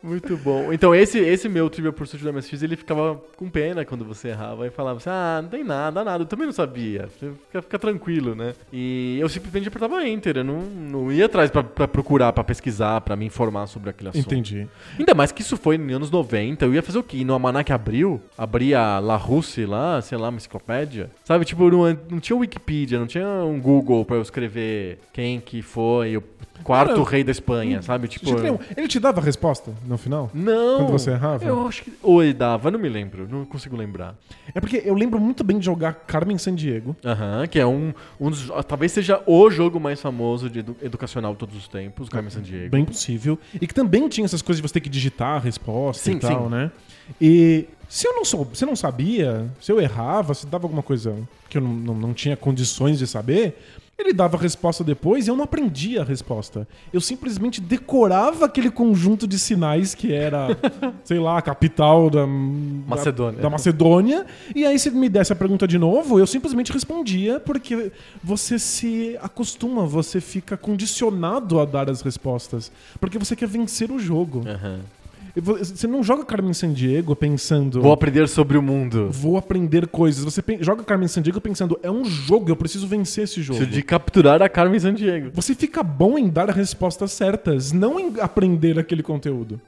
Muito 0.03 0.37
bom. 0.37 0.73
Então, 0.73 0.95
esse, 0.95 1.19
esse 1.19 1.49
meu 1.49 1.69
Trivial 1.69 1.93
Pursuit 1.93 2.23
do 2.23 2.33
MSX, 2.33 2.63
ele 2.63 2.77
ficava 2.77 3.21
com 3.37 3.49
pena 3.49 3.85
quando 3.85 4.05
você 4.05 4.29
errava 4.29 4.67
e 4.67 4.71
falava 4.71 4.99
assim: 4.99 5.11
ah, 5.11 5.41
não 5.43 5.49
tem 5.49 5.65
nada, 5.65 6.05
nada, 6.05 6.23
eu 6.23 6.27
também 6.27 6.47
não 6.47 6.53
sabia. 6.53 7.09
Fica, 7.09 7.63
fica 7.63 7.79
tranquilo, 7.79 8.35
né? 8.35 8.55
E 8.73 9.19
eu 9.21 9.29
simplesmente 9.29 9.69
apertava 9.69 10.07
Enter, 10.07 10.37
eu 10.37 10.45
não, 10.45 10.61
não 10.61 11.13
ia 11.13 11.27
atrás 11.27 11.51
pra, 11.51 11.65
pra 11.65 11.89
procurar, 11.89 12.33
pra 12.33 12.45
pesquisar, 12.45 13.01
pra 13.01 13.17
me 13.17 13.25
informar 13.27 13.67
sobre 13.67 13.91
aquele 13.91 14.11
assunto. 14.11 14.27
Entendi. 14.27 14.69
Ainda 14.99 15.15
mais 15.15 15.33
que 15.33 15.43
isso 15.43 15.57
foi 15.57 15.79
nos 15.79 15.95
anos 15.95 16.11
90, 16.11 16.65
eu 16.65 16.75
ia 16.75 16.83
fazer 16.83 16.99
o 16.99 17.03
quê? 17.03 17.25
No 17.25 17.33
Almanac 17.33 17.73
abriu, 17.73 18.21
abria 18.37 18.81
a 18.81 18.99
La 18.99 19.17
Russe 19.17 19.65
lá, 19.67 20.01
sei 20.01 20.19
lá, 20.19 20.29
uma 20.29 20.37
enciclopédia. 20.37 21.11
Sabe, 21.25 21.45
tipo, 21.45 21.69
não, 21.71 21.99
não 22.11 22.21
tinha 22.21 22.37
Wikipedia, 22.37 22.99
não 22.99 23.07
tinha 23.07 23.27
um 23.27 23.61
Google 23.61 24.05
pra 24.05 24.17
eu 24.17 24.23
escrever 24.23 24.99
quem 25.13 25.41
que 25.41 25.63
foi 25.63 26.23
quarto 26.63 26.95
Cara, 26.95 27.11
rei 27.11 27.25
da 27.25 27.31
Espanha, 27.31 27.83
sabe? 27.83 28.09
Tipo. 28.09 28.31
Ele 28.77 28.89
te 28.89 28.99
dava 29.01 29.21
a 29.21 29.25
resposta 29.25 29.73
no 29.87 29.97
final? 29.99 30.31
não. 30.35 30.79
Quando 30.79 30.91
você 30.93 31.11
errava? 31.11 31.45
Eu 31.45 31.67
acho 31.67 31.83
que. 31.85 31.93
Ou 32.03 32.23
ele 32.23 32.33
dava, 32.35 32.71
não 32.71 32.79
me 32.79 32.89
lembro, 32.89 33.27
não 33.29 33.45
consigo 33.45 33.77
lembrar. 33.77 34.15
É 34.55 34.61
porque 34.61 34.83
eu 34.85 34.95
lembro 34.95 35.21
muito 35.21 35.43
bem 35.45 35.59
de 35.59 35.65
jogar 35.65 35.93
Carmen 36.07 36.39
Sandiego. 36.39 36.97
Aham, 37.05 37.47
que 37.47 37.59
é 37.59 37.67
um, 37.67 37.93
um 38.21 38.31
dos. 38.31 38.51
Talvez 38.67 38.93
seja 38.93 39.21
o 39.27 39.51
jogo 39.51 39.79
mais 39.81 40.01
famoso 40.01 40.49
de 40.51 40.61
edu- 40.61 40.77
educacional 40.83 41.33
de 41.33 41.39
todos 41.39 41.57
os 41.57 41.69
tempos, 41.69 42.09
Carmen 42.09 42.31
Sandiego. 42.31 42.71
Bem 42.71 42.85
possível. 42.85 43.39
E 43.61 43.67
que 43.67 43.75
também 43.75 44.09
tinha 44.09 44.25
essas 44.25 44.43
coisas 44.43 44.63
de 44.63 44.69
você 44.69 44.75
ter 44.75 44.81
que 44.81 44.89
digitar 44.89 45.37
a 45.37 45.39
resposta 45.39 46.03
Sim, 46.05 46.17
e 46.17 46.21
tal, 46.21 46.45
sim. 46.45 46.51
né? 46.51 46.71
E 47.21 47.67
se 47.89 48.07
eu 48.09 48.15
não 48.15 48.25
sou, 48.25 48.49
se 48.53 48.65
eu 48.65 48.69
não 48.69 48.77
sabia, 48.77 49.47
se 49.61 49.71
eu 49.71 49.81
errava, 49.81 50.35
se 50.35 50.47
dava 50.47 50.65
alguma 50.65 50.83
coisa 50.83 51.15
que 51.49 51.57
eu 51.59 51.63
não, 51.63 51.71
não, 51.73 51.95
não 51.95 52.15
tinha 52.15 52.37
condições 52.37 52.99
de 52.99 53.07
saber, 53.07 53.57
ele 53.99 54.13
dava 54.13 54.37
a 54.37 54.41
resposta 54.41 54.85
depois 54.85 55.27
e 55.27 55.31
eu 55.31 55.37
não 55.37 55.45
aprendia 55.45 56.03
a 56.03 56.05
resposta. 56.05 56.69
Eu 56.93 57.01
simplesmente 57.01 57.61
decorava 57.61 58.45
aquele 58.45 58.71
conjunto 58.71 59.27
de 59.27 59.39
sinais 59.39 59.95
que 59.95 60.13
era, 60.13 60.49
sei 61.03 61.19
lá, 61.19 61.39
a 61.39 61.43
capital 61.43 62.11
da 62.11 62.27
Macedônia. 62.27 63.37
Da, 63.37 63.43
da 63.43 63.51
Macedônia. 63.51 64.27
E 64.55 64.67
aí, 64.67 64.79
se 64.79 64.91
me 64.91 65.09
desse 65.09 65.33
a 65.33 65.37
pergunta 65.37 65.67
de 65.67 65.79
novo, 65.79 66.19
eu 66.19 66.27
simplesmente 66.27 66.73
respondia, 66.73 67.41
porque 67.41 67.91
você 68.23 68.59
se 68.59 69.17
acostuma, 69.23 69.87
você 69.87 70.21
fica 70.21 70.57
condicionado 70.57 71.59
a 71.59 71.65
dar 71.65 71.89
as 71.89 72.03
respostas. 72.03 72.71
Porque 73.01 73.19
você 73.19 73.35
quer 73.35 73.49
vencer 73.49 73.91
o 73.91 73.99
jogo. 73.99 74.45
Aham. 74.47 74.81
Vo- 75.37 75.59
Você 75.59 75.87
não 75.87 76.03
joga 76.03 76.25
Carmen 76.25 76.53
Sandiego 76.53 77.15
pensando. 77.15 77.81
Vou 77.83 77.93
aprender 77.93 78.29
sobre 78.29 78.57
o 78.57 78.63
mundo. 78.63 79.09
Vou 79.11 79.37
aprender 79.37 79.87
coisas. 79.87 80.25
Você 80.25 80.43
joga 80.61 80.83
Carmen 80.83 81.09
Sandiego 81.09 81.41
pensando, 81.41 81.79
é 81.83 81.91
um 81.91 82.05
jogo, 82.05 82.51
eu 82.51 82.57
preciso 82.57 82.87
vencer 82.87 83.25
esse 83.25 83.43
jogo. 83.43 83.59
Preciso 83.59 83.77
de 83.77 83.83
capturar 83.83 84.43
a 84.43 84.49
Carmen 84.49 84.79
Sandiego. 84.81 85.31
Você 85.35 85.55
fica 85.55 85.83
bom 85.83 86.19
em 86.19 86.29
dar 86.29 86.49
respostas 86.51 87.13
certas, 87.13 87.73
não 87.73 87.99
em 88.01 88.15
aprender 88.21 88.79
aquele 88.79 89.03
conteúdo. 89.03 89.61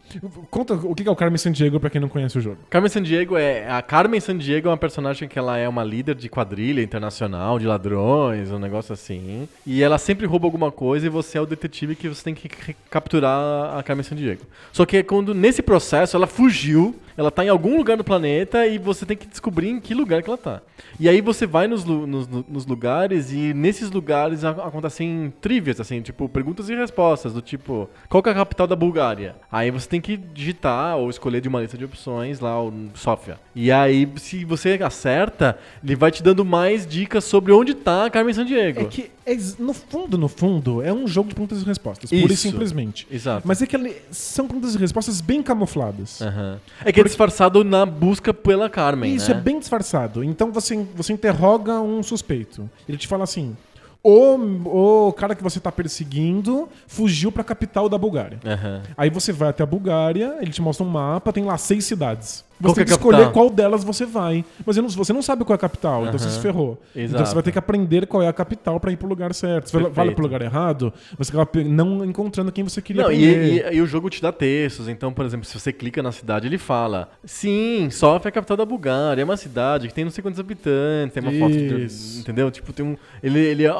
Conta 0.50 0.74
o 0.74 0.94
que 0.94 1.06
é 1.06 1.10
o 1.10 1.16
Carmen 1.16 1.38
Sandiego 1.38 1.78
pra 1.78 1.90
quem 1.90 2.00
não 2.00 2.08
conhece 2.08 2.38
o 2.38 2.40
jogo. 2.40 2.58
Carmen 2.70 2.90
Sandiego 2.90 3.36
é. 3.36 3.68
A 3.70 3.82
Carmen 3.82 4.20
Sandiego 4.20 4.68
é 4.68 4.70
uma 4.70 4.76
personagem 4.76 5.28
que 5.28 5.38
ela 5.38 5.56
é 5.58 5.68
uma 5.68 5.84
líder 5.84 6.14
de 6.14 6.28
quadrilha 6.28 6.82
internacional, 6.82 7.58
de 7.58 7.66
ladrões, 7.66 8.50
um 8.50 8.58
negócio 8.58 8.92
assim. 8.92 9.48
E 9.66 9.82
ela 9.82 9.98
sempre 9.98 10.26
rouba 10.26 10.46
alguma 10.46 10.70
coisa 10.72 11.06
e 11.06 11.08
você 11.08 11.38
é 11.38 11.40
o 11.40 11.46
detetive 11.46 11.94
que 11.94 12.08
você 12.08 12.22
tem 12.24 12.34
que 12.34 12.48
capturar 12.90 13.76
a 13.78 13.82
Carmen 13.82 14.02
Sandiego. 14.02 14.42
Só 14.72 14.84
que 14.86 14.96
é 14.96 15.02
quando, 15.02 15.34
nesse 15.34 15.57
processo, 15.62 16.16
ela 16.16 16.26
fugiu, 16.26 16.94
ela 17.18 17.32
tá 17.32 17.44
em 17.44 17.48
algum 17.48 17.76
lugar 17.76 17.96
do 17.96 18.04
planeta 18.04 18.64
e 18.64 18.78
você 18.78 19.04
tem 19.04 19.16
que 19.16 19.26
descobrir 19.26 19.68
em 19.70 19.80
que 19.80 19.92
lugar 19.92 20.22
que 20.22 20.30
ela 20.30 20.38
tá. 20.38 20.62
E 21.00 21.08
aí 21.08 21.20
você 21.20 21.46
vai 21.48 21.66
nos, 21.66 21.84
nos, 21.84 22.28
nos 22.28 22.64
lugares 22.64 23.32
e 23.32 23.52
nesses 23.52 23.90
lugares 23.90 24.44
acontecem 24.44 25.32
trivias, 25.40 25.80
assim, 25.80 26.00
tipo, 26.00 26.28
perguntas 26.28 26.68
e 26.68 26.76
respostas, 26.76 27.32
do 27.32 27.42
tipo, 27.42 27.90
qual 28.08 28.22
que 28.22 28.28
é 28.28 28.32
a 28.32 28.36
capital 28.36 28.68
da 28.68 28.76
Bulgária? 28.76 29.34
Aí 29.50 29.68
você 29.68 29.88
tem 29.88 30.00
que 30.00 30.16
digitar 30.16 30.96
ou 30.96 31.10
escolher 31.10 31.40
de 31.40 31.48
uma 31.48 31.60
lista 31.60 31.76
de 31.76 31.84
opções 31.84 32.38
lá, 32.38 32.62
o 32.62 32.72
Sofia. 32.94 33.36
E 33.52 33.72
aí, 33.72 34.08
se 34.16 34.44
você 34.44 34.78
acerta, 34.80 35.58
ele 35.82 35.96
vai 35.96 36.12
te 36.12 36.22
dando 36.22 36.44
mais 36.44 36.86
dicas 36.86 37.24
sobre 37.24 37.52
onde 37.52 37.74
tá 37.74 38.06
a 38.06 38.10
Carmen 38.10 38.32
Sandiego. 38.32 38.82
É 38.82 38.84
que, 38.84 39.10
é- 39.26 39.36
no 39.58 39.72
fundo, 39.72 40.16
no 40.16 40.28
fundo, 40.28 40.80
é 40.82 40.92
um 40.92 41.08
jogo 41.08 41.30
de 41.30 41.34
perguntas 41.34 41.60
e 41.60 41.64
respostas. 41.64 42.10
Pura 42.10 42.22
e 42.22 42.26
Isso. 42.34 42.42
simplesmente. 42.42 43.08
Exato. 43.10 43.46
Mas 43.46 43.60
é 43.60 43.66
que 43.66 43.76
são 44.12 44.46
perguntas 44.46 44.76
e 44.76 44.78
respostas 44.78 45.20
bem 45.20 45.42
camufladas. 45.42 46.22
Aham. 46.22 46.60
É 46.84 46.92
que 46.92 47.07
disfarçado 47.08 47.64
na 47.64 47.84
busca 47.84 48.32
pela 48.32 48.70
Carmen, 48.70 49.14
Isso, 49.14 49.30
né? 49.30 49.36
é 49.36 49.40
bem 49.40 49.58
disfarçado. 49.58 50.22
Então 50.22 50.52
você, 50.52 50.86
você 50.94 51.12
interroga 51.12 51.80
um 51.80 52.02
suspeito. 52.02 52.68
Ele 52.88 52.96
te 52.96 53.08
fala 53.08 53.24
assim: 53.24 53.56
o, 54.02 55.08
o 55.08 55.12
cara 55.12 55.34
que 55.34 55.42
você 55.42 55.58
tá 55.58 55.72
perseguindo 55.72 56.68
fugiu 56.86 57.32
pra 57.32 57.42
capital 57.42 57.88
da 57.88 57.98
Bulgária. 57.98 58.38
Aham. 58.44 58.82
Aí 58.96 59.10
você 59.10 59.32
vai 59.32 59.48
até 59.48 59.62
a 59.62 59.66
Bulgária, 59.66 60.36
ele 60.40 60.50
te 60.52 60.62
mostra 60.62 60.86
um 60.86 60.90
mapa, 60.90 61.32
tem 61.32 61.44
lá 61.44 61.58
seis 61.58 61.84
cidades. 61.84 62.44
Qual 62.60 62.74
Você 62.74 62.80
que 62.84 62.86
tem 62.86 62.94
é 62.94 62.98
que 62.98 63.02
a 63.02 63.04
capital? 63.04 63.20
escolher 63.20 63.32
qual 63.32 63.50
delas 63.50 63.84
você 63.84 64.04
vai. 64.04 64.44
Mas 64.66 64.76
você 64.76 64.82
não, 64.82 64.88
você 64.88 65.22
sabe 65.22 65.44
qual 65.44 65.54
é 65.54 65.56
a 65.56 65.58
capital, 65.58 66.06
então 66.06 66.18
você 66.18 66.28
se 66.30 66.40
ferrou. 66.40 66.78
Então 66.90 67.02
Exato. 67.04 67.26
você 67.26 67.34
vai 67.34 67.42
ter 67.42 67.52
que 67.52 67.58
aprender 67.58 68.06
qual 68.06 68.22
é 68.22 68.28
a 68.28 68.32
capital 68.32 68.80
pra 68.80 68.90
ir 68.90 68.96
pro 68.96 69.06
lugar 69.08 69.32
certo. 69.34 69.70
Se 69.70 69.78
vai- 69.78 70.10
pro 70.10 70.22
lugar 70.22 70.42
errado, 70.42 70.92
você 71.16 71.30
acaba 71.30 71.64
não 71.64 72.04
encontrando 72.04 72.50
quem 72.50 72.64
você 72.64 72.82
queria 72.82 73.02
Não, 73.04 73.12
e, 73.12 73.24
e- 73.24 73.74
e 73.74 73.80
o 73.80 73.86
jogo 73.86 74.10
te 74.10 74.20
dá 74.20 74.32
textos. 74.32 74.88
Então, 74.88 75.12
por 75.12 75.24
exemplo, 75.24 75.46
se 75.46 75.58
você 75.58 75.72
clica 75.72 76.02
na 76.02 76.10
cidade, 76.12 76.46
ele 76.46 76.58
fala: 76.58 77.08
Sim, 77.24 77.88
Sofia 77.90 78.28
é 78.28 78.30
a 78.30 78.32
capital 78.32 78.56
da 78.56 78.64
Bulgária, 78.64 79.22
é 79.22 79.24
uma 79.24 79.36
cidade 79.36 79.86
que 79.88 79.94
tem 79.94 80.04
não 80.04 80.10
sei 80.10 80.22
quantos 80.22 80.40
habitantes, 80.40 81.14
tem 81.14 81.22
uma 81.22 81.32
foto 81.32 81.52
de. 81.56 81.84
Isso. 81.84 82.20
Entendeu? 82.20 82.50
Tipo, 82.50 82.72
tem 82.72 82.84
um. 82.84 82.96
Ele, 83.22 83.38
ele 83.38 83.66
é 83.66 83.72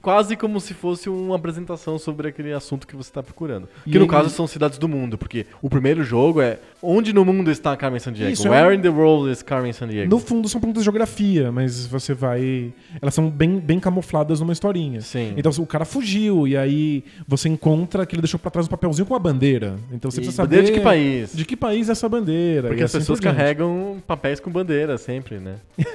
quase 0.00 0.36
como 0.36 0.60
se 0.60 0.74
fosse 0.74 1.08
uma 1.08 1.36
apresentação 1.36 1.98
sobre 1.98 2.28
aquele 2.28 2.52
assunto 2.52 2.86
que 2.86 2.94
você 2.94 3.10
está 3.10 3.22
procurando. 3.22 3.68
Que 3.84 3.90
E 3.90 3.94
no 3.94 4.00
ele- 4.04 4.08
caso 4.10 4.30
são 4.30 4.46
cidades 4.46 4.78
do 4.78 4.88
mundo, 4.88 5.18
porque 5.18 5.46
o 5.60 5.68
primeiro 5.68 6.02
jogo 6.04 6.40
é 6.40 6.58
Onde 6.84 7.12
no 7.12 7.24
mundo 7.24 7.48
está 7.48 7.76
Carmen 7.76 8.00
Sandiego? 8.12 8.32
Isso, 8.32 8.46
é 8.46 8.50
Where 8.50 8.74
um- 8.74 8.78
in 8.78 8.82
the 8.82 8.88
world 8.88 9.30
is 9.30 9.42
Carmen 9.42 9.72
Sandiego? 9.72 10.10
No 10.10 10.18
fundo 10.18 10.48
são 10.48 10.60
perguntas 10.60 10.82
de 10.82 10.84
geografia, 10.84 11.50
mas 11.52 11.86
você 11.86 12.14
vai. 12.14 12.72
Elas 13.00 13.14
são 13.14 13.28
bem, 13.30 13.58
bem 13.58 13.80
camufladas 13.80 14.40
numa 14.40 14.52
historinha. 14.52 15.00
Sim. 15.00 15.34
Então 15.36 15.50
o 15.58 15.66
cara 15.66 15.84
fugiu, 15.84 16.46
e 16.46 16.56
aí 16.56 17.04
você 17.26 17.48
encontra 17.48 18.04
que 18.06 18.14
ele 18.14 18.22
deixou 18.22 18.38
pra 18.38 18.50
trás 18.50 18.66
um 18.66 18.70
papelzinho 18.70 19.06
com 19.06 19.14
uma 19.14 19.20
bandeira. 19.20 19.76
Então 19.92 20.10
você 20.10 20.18
E 20.18 20.20
precisa 20.20 20.36
saber. 20.36 20.56
bandeira 20.56 20.66
de 20.66 20.72
que 20.72 20.80
país? 20.84 21.32
De 21.34 21.44
que 21.44 21.56
país 21.56 21.88
é 21.88 21.92
essa 21.92 22.08
bandeira? 22.08 22.68
Porque 22.68 22.82
as 22.82 22.90
assim 22.90 22.98
pessoas 22.98 23.20
carregam 23.20 24.02
papéis 24.06 24.40
com 24.40 24.50
bandeira 24.50 24.98
sempre, 24.98 25.38
né? 25.38 25.56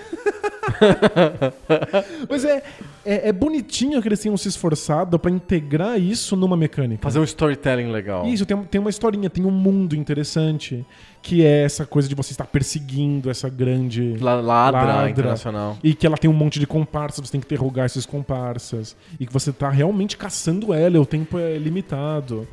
Mas 2.29 2.43
é, 2.45 2.63
é, 3.05 3.29
é 3.29 3.31
bonitinho 3.31 4.01
que 4.01 4.07
eles 4.07 4.19
tenham 4.19 4.35
se 4.37 4.47
esforçado 4.47 5.17
pra 5.17 5.31
integrar 5.31 5.99
isso 5.99 6.35
numa 6.35 6.57
mecânica. 6.57 7.01
Fazer 7.03 7.19
um 7.19 7.23
storytelling 7.23 7.91
legal. 7.91 8.25
Isso, 8.25 8.45
tem, 8.45 8.57
tem 8.63 8.79
uma 8.81 8.89
historinha, 8.89 9.29
tem 9.29 9.45
um 9.45 9.51
mundo 9.51 9.95
interessante, 9.95 10.85
que 11.27 11.43
é 11.45 11.63
essa 11.63 11.85
coisa 11.85 12.07
de 12.07 12.15
você 12.15 12.31
estar 12.31 12.45
perseguindo 12.45 13.29
essa 13.29 13.49
grande. 13.49 14.15
La- 14.21 14.35
Ladra, 14.39 14.85
Ladra. 14.85 15.09
internacional. 15.09 15.77
E 15.83 15.93
que 15.93 16.07
ela 16.07 16.15
tem 16.17 16.29
um 16.29 16.33
monte 16.33 16.57
de 16.57 16.65
comparsas, 16.65 17.25
você 17.27 17.33
tem 17.33 17.41
que 17.41 17.47
interrogar 17.47 17.85
esses 17.85 18.05
comparsas. 18.05 18.95
E 19.19 19.25
que 19.25 19.33
você 19.33 19.51
tá 19.51 19.69
realmente 19.69 20.15
caçando 20.15 20.73
ela, 20.73 20.95
e 20.95 20.99
o 20.99 21.05
tempo 21.05 21.37
é 21.37 21.57
limitado. 21.57 22.47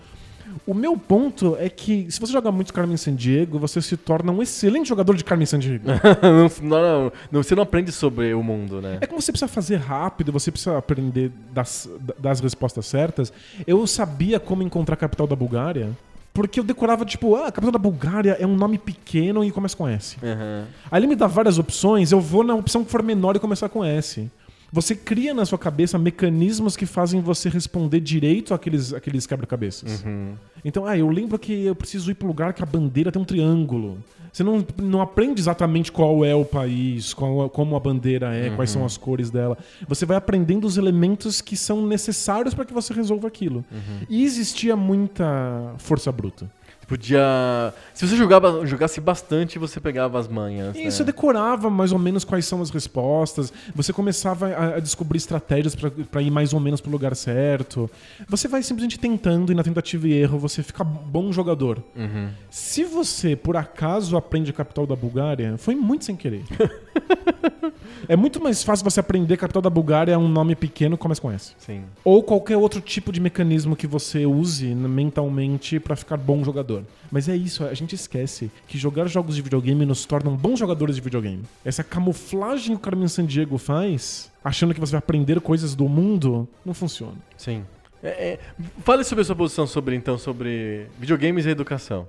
O 0.66 0.74
meu 0.74 0.96
ponto 0.96 1.56
é 1.58 1.68
que, 1.68 2.06
se 2.10 2.18
você 2.20 2.32
jogar 2.32 2.50
muito 2.50 2.72
Carmen 2.74 2.96
Sandiego, 2.96 3.58
você 3.60 3.80
se 3.80 3.96
torna 3.96 4.32
um 4.32 4.42
excelente 4.42 4.88
jogador 4.88 5.16
de 5.16 5.22
Carmen 5.24 5.46
Sandiego. 5.46 5.84
não, 6.22 6.68
não, 6.68 6.82
não, 7.04 7.12
não, 7.30 7.42
você 7.42 7.54
não 7.54 7.62
aprende 7.62 7.92
sobre 7.92 8.34
o 8.34 8.42
mundo, 8.42 8.80
né? 8.80 8.98
É 9.00 9.06
que 9.06 9.14
você 9.14 9.30
precisa 9.30 9.48
fazer 9.48 9.76
rápido, 9.76 10.32
você 10.32 10.50
precisa 10.50 10.76
aprender 10.78 11.30
das, 11.52 11.88
das 12.18 12.40
respostas 12.40 12.86
certas. 12.86 13.32
Eu 13.66 13.86
sabia 13.86 14.40
como 14.40 14.62
encontrar 14.64 14.94
a 14.94 14.96
capital 14.96 15.26
da 15.28 15.36
Bulgária, 15.36 15.90
porque 16.34 16.58
eu 16.58 16.64
decorava, 16.64 17.04
tipo, 17.04 17.36
ah, 17.36 17.46
a 17.46 17.52
capital 17.52 17.70
da 17.70 17.78
Bulgária 17.78 18.36
é 18.40 18.44
um 18.44 18.56
nome 18.56 18.76
pequeno 18.76 19.44
e 19.44 19.52
começa 19.52 19.76
com 19.76 19.86
S. 19.86 20.16
Aham. 20.20 20.66
Aí 20.90 21.00
ele 21.00 21.06
me 21.06 21.14
dá 21.14 21.28
várias 21.28 21.58
opções, 21.58 22.10
eu 22.10 22.20
vou 22.20 22.42
na 22.42 22.56
opção 22.56 22.84
que 22.84 22.90
for 22.90 23.04
menor 23.04 23.36
e 23.36 23.38
começar 23.38 23.68
com 23.68 23.84
S. 23.84 24.28
Você 24.74 24.96
cria 24.96 25.32
na 25.32 25.46
sua 25.46 25.56
cabeça 25.56 25.96
mecanismos 25.96 26.76
que 26.76 26.84
fazem 26.84 27.20
você 27.20 27.48
responder 27.48 28.00
direito 28.00 28.52
àqueles, 28.52 28.92
àqueles 28.92 29.24
quebra-cabeças. 29.24 30.02
Uhum. 30.02 30.34
Então, 30.64 30.84
ah, 30.84 30.98
eu 30.98 31.08
lembro 31.08 31.38
que 31.38 31.64
eu 31.64 31.76
preciso 31.76 32.10
ir 32.10 32.14
para 32.14 32.26
um 32.26 32.28
lugar 32.28 32.52
que 32.52 32.60
a 32.60 32.66
bandeira 32.66 33.12
tem 33.12 33.22
um 33.22 33.24
triângulo. 33.24 33.98
Você 34.32 34.42
não, 34.42 34.66
não 34.82 35.00
aprende 35.00 35.40
exatamente 35.40 35.92
qual 35.92 36.24
é 36.24 36.34
o 36.34 36.44
país, 36.44 37.14
qual, 37.14 37.48
como 37.50 37.76
a 37.76 37.78
bandeira 37.78 38.34
é, 38.34 38.50
quais 38.50 38.68
são 38.68 38.84
as 38.84 38.96
cores 38.96 39.30
dela. 39.30 39.56
Você 39.86 40.04
vai 40.04 40.16
aprendendo 40.16 40.66
os 40.66 40.76
elementos 40.76 41.40
que 41.40 41.56
são 41.56 41.86
necessários 41.86 42.52
para 42.52 42.64
que 42.64 42.74
você 42.74 42.92
resolva 42.92 43.28
aquilo. 43.28 43.64
E 44.10 44.24
existia 44.24 44.74
muita 44.74 45.72
força 45.78 46.10
bruta. 46.10 46.50
Podia. 46.86 47.72
Se 47.92 48.06
você 48.06 48.16
jogava, 48.16 48.66
jogasse 48.66 49.00
bastante, 49.00 49.58
você 49.58 49.80
pegava 49.80 50.18
as 50.18 50.28
manhas. 50.28 50.76
E 50.76 50.84
né? 50.84 50.90
você 50.90 51.04
decorava 51.04 51.70
mais 51.70 51.92
ou 51.92 51.98
menos 51.98 52.24
quais 52.24 52.46
são 52.46 52.60
as 52.60 52.70
respostas, 52.70 53.52
você 53.74 53.92
começava 53.92 54.48
a, 54.48 54.76
a 54.76 54.80
descobrir 54.80 55.18
estratégias 55.18 55.74
para 55.74 56.22
ir 56.22 56.30
mais 56.30 56.52
ou 56.52 56.60
menos 56.60 56.80
pro 56.80 56.90
lugar 56.90 57.14
certo. 57.16 57.90
Você 58.28 58.48
vai 58.48 58.62
simplesmente 58.62 58.98
tentando 58.98 59.52
e 59.52 59.54
na 59.54 59.62
tentativa 59.62 60.06
e 60.08 60.12
erro 60.12 60.38
você 60.38 60.62
fica 60.62 60.84
bom 60.84 61.32
jogador. 61.32 61.82
Uhum. 61.96 62.28
Se 62.50 62.84
você, 62.84 63.34
por 63.36 63.56
acaso, 63.56 64.16
aprende 64.16 64.50
a 64.50 64.54
capital 64.54 64.86
da 64.86 64.96
Bulgária, 64.96 65.56
foi 65.58 65.74
muito 65.74 66.04
sem 66.04 66.16
querer. 66.16 66.44
é 68.08 68.16
muito 68.16 68.42
mais 68.42 68.62
fácil 68.62 68.84
você 68.84 69.00
aprender 69.00 69.34
a 69.34 69.36
capital 69.36 69.62
da 69.62 69.70
Bulgária 69.70 70.12
é 70.12 70.18
um 70.18 70.28
nome 70.28 70.54
pequeno 70.54 70.96
que 70.96 71.02
começa 71.02 71.20
com 71.20 71.30
S. 71.30 71.54
Sim. 71.58 71.84
Ou 72.04 72.22
qualquer 72.22 72.56
outro 72.56 72.80
tipo 72.80 73.12
de 73.12 73.20
mecanismo 73.20 73.76
que 73.76 73.86
você 73.86 74.26
use 74.26 74.74
mentalmente 74.74 75.78
pra 75.80 75.96
ficar 75.96 76.16
bom 76.16 76.44
jogador. 76.44 76.84
Mas 77.10 77.28
é 77.28 77.36
isso, 77.36 77.64
a 77.64 77.74
gente 77.74 77.94
esquece 77.94 78.50
que 78.66 78.76
jogar 78.76 79.06
jogos 79.06 79.36
de 79.36 79.42
videogame 79.42 79.86
nos 79.86 80.04
tornam 80.04 80.36
bons 80.36 80.58
jogadores 80.58 80.96
de 80.96 81.02
videogame. 81.02 81.42
Essa 81.64 81.84
camuflagem 81.84 82.74
que 82.74 82.76
o 82.76 82.78
Carmen 82.78 83.08
Sandiego 83.08 83.58
faz, 83.58 84.30
achando 84.42 84.74
que 84.74 84.80
você 84.80 84.92
vai 84.92 84.98
aprender 84.98 85.40
coisas 85.40 85.74
do 85.74 85.88
mundo, 85.88 86.48
não 86.64 86.74
funciona. 86.74 87.16
Sim. 87.36 87.64
É, 88.02 88.08
é, 88.08 88.38
fale 88.84 89.02
sobre 89.02 89.22
a 89.22 89.24
sua 89.24 89.34
posição 89.34 89.66
sobre, 89.66 89.96
então, 89.96 90.18
sobre 90.18 90.86
videogames 90.98 91.46
e 91.46 91.50
educação. 91.50 92.06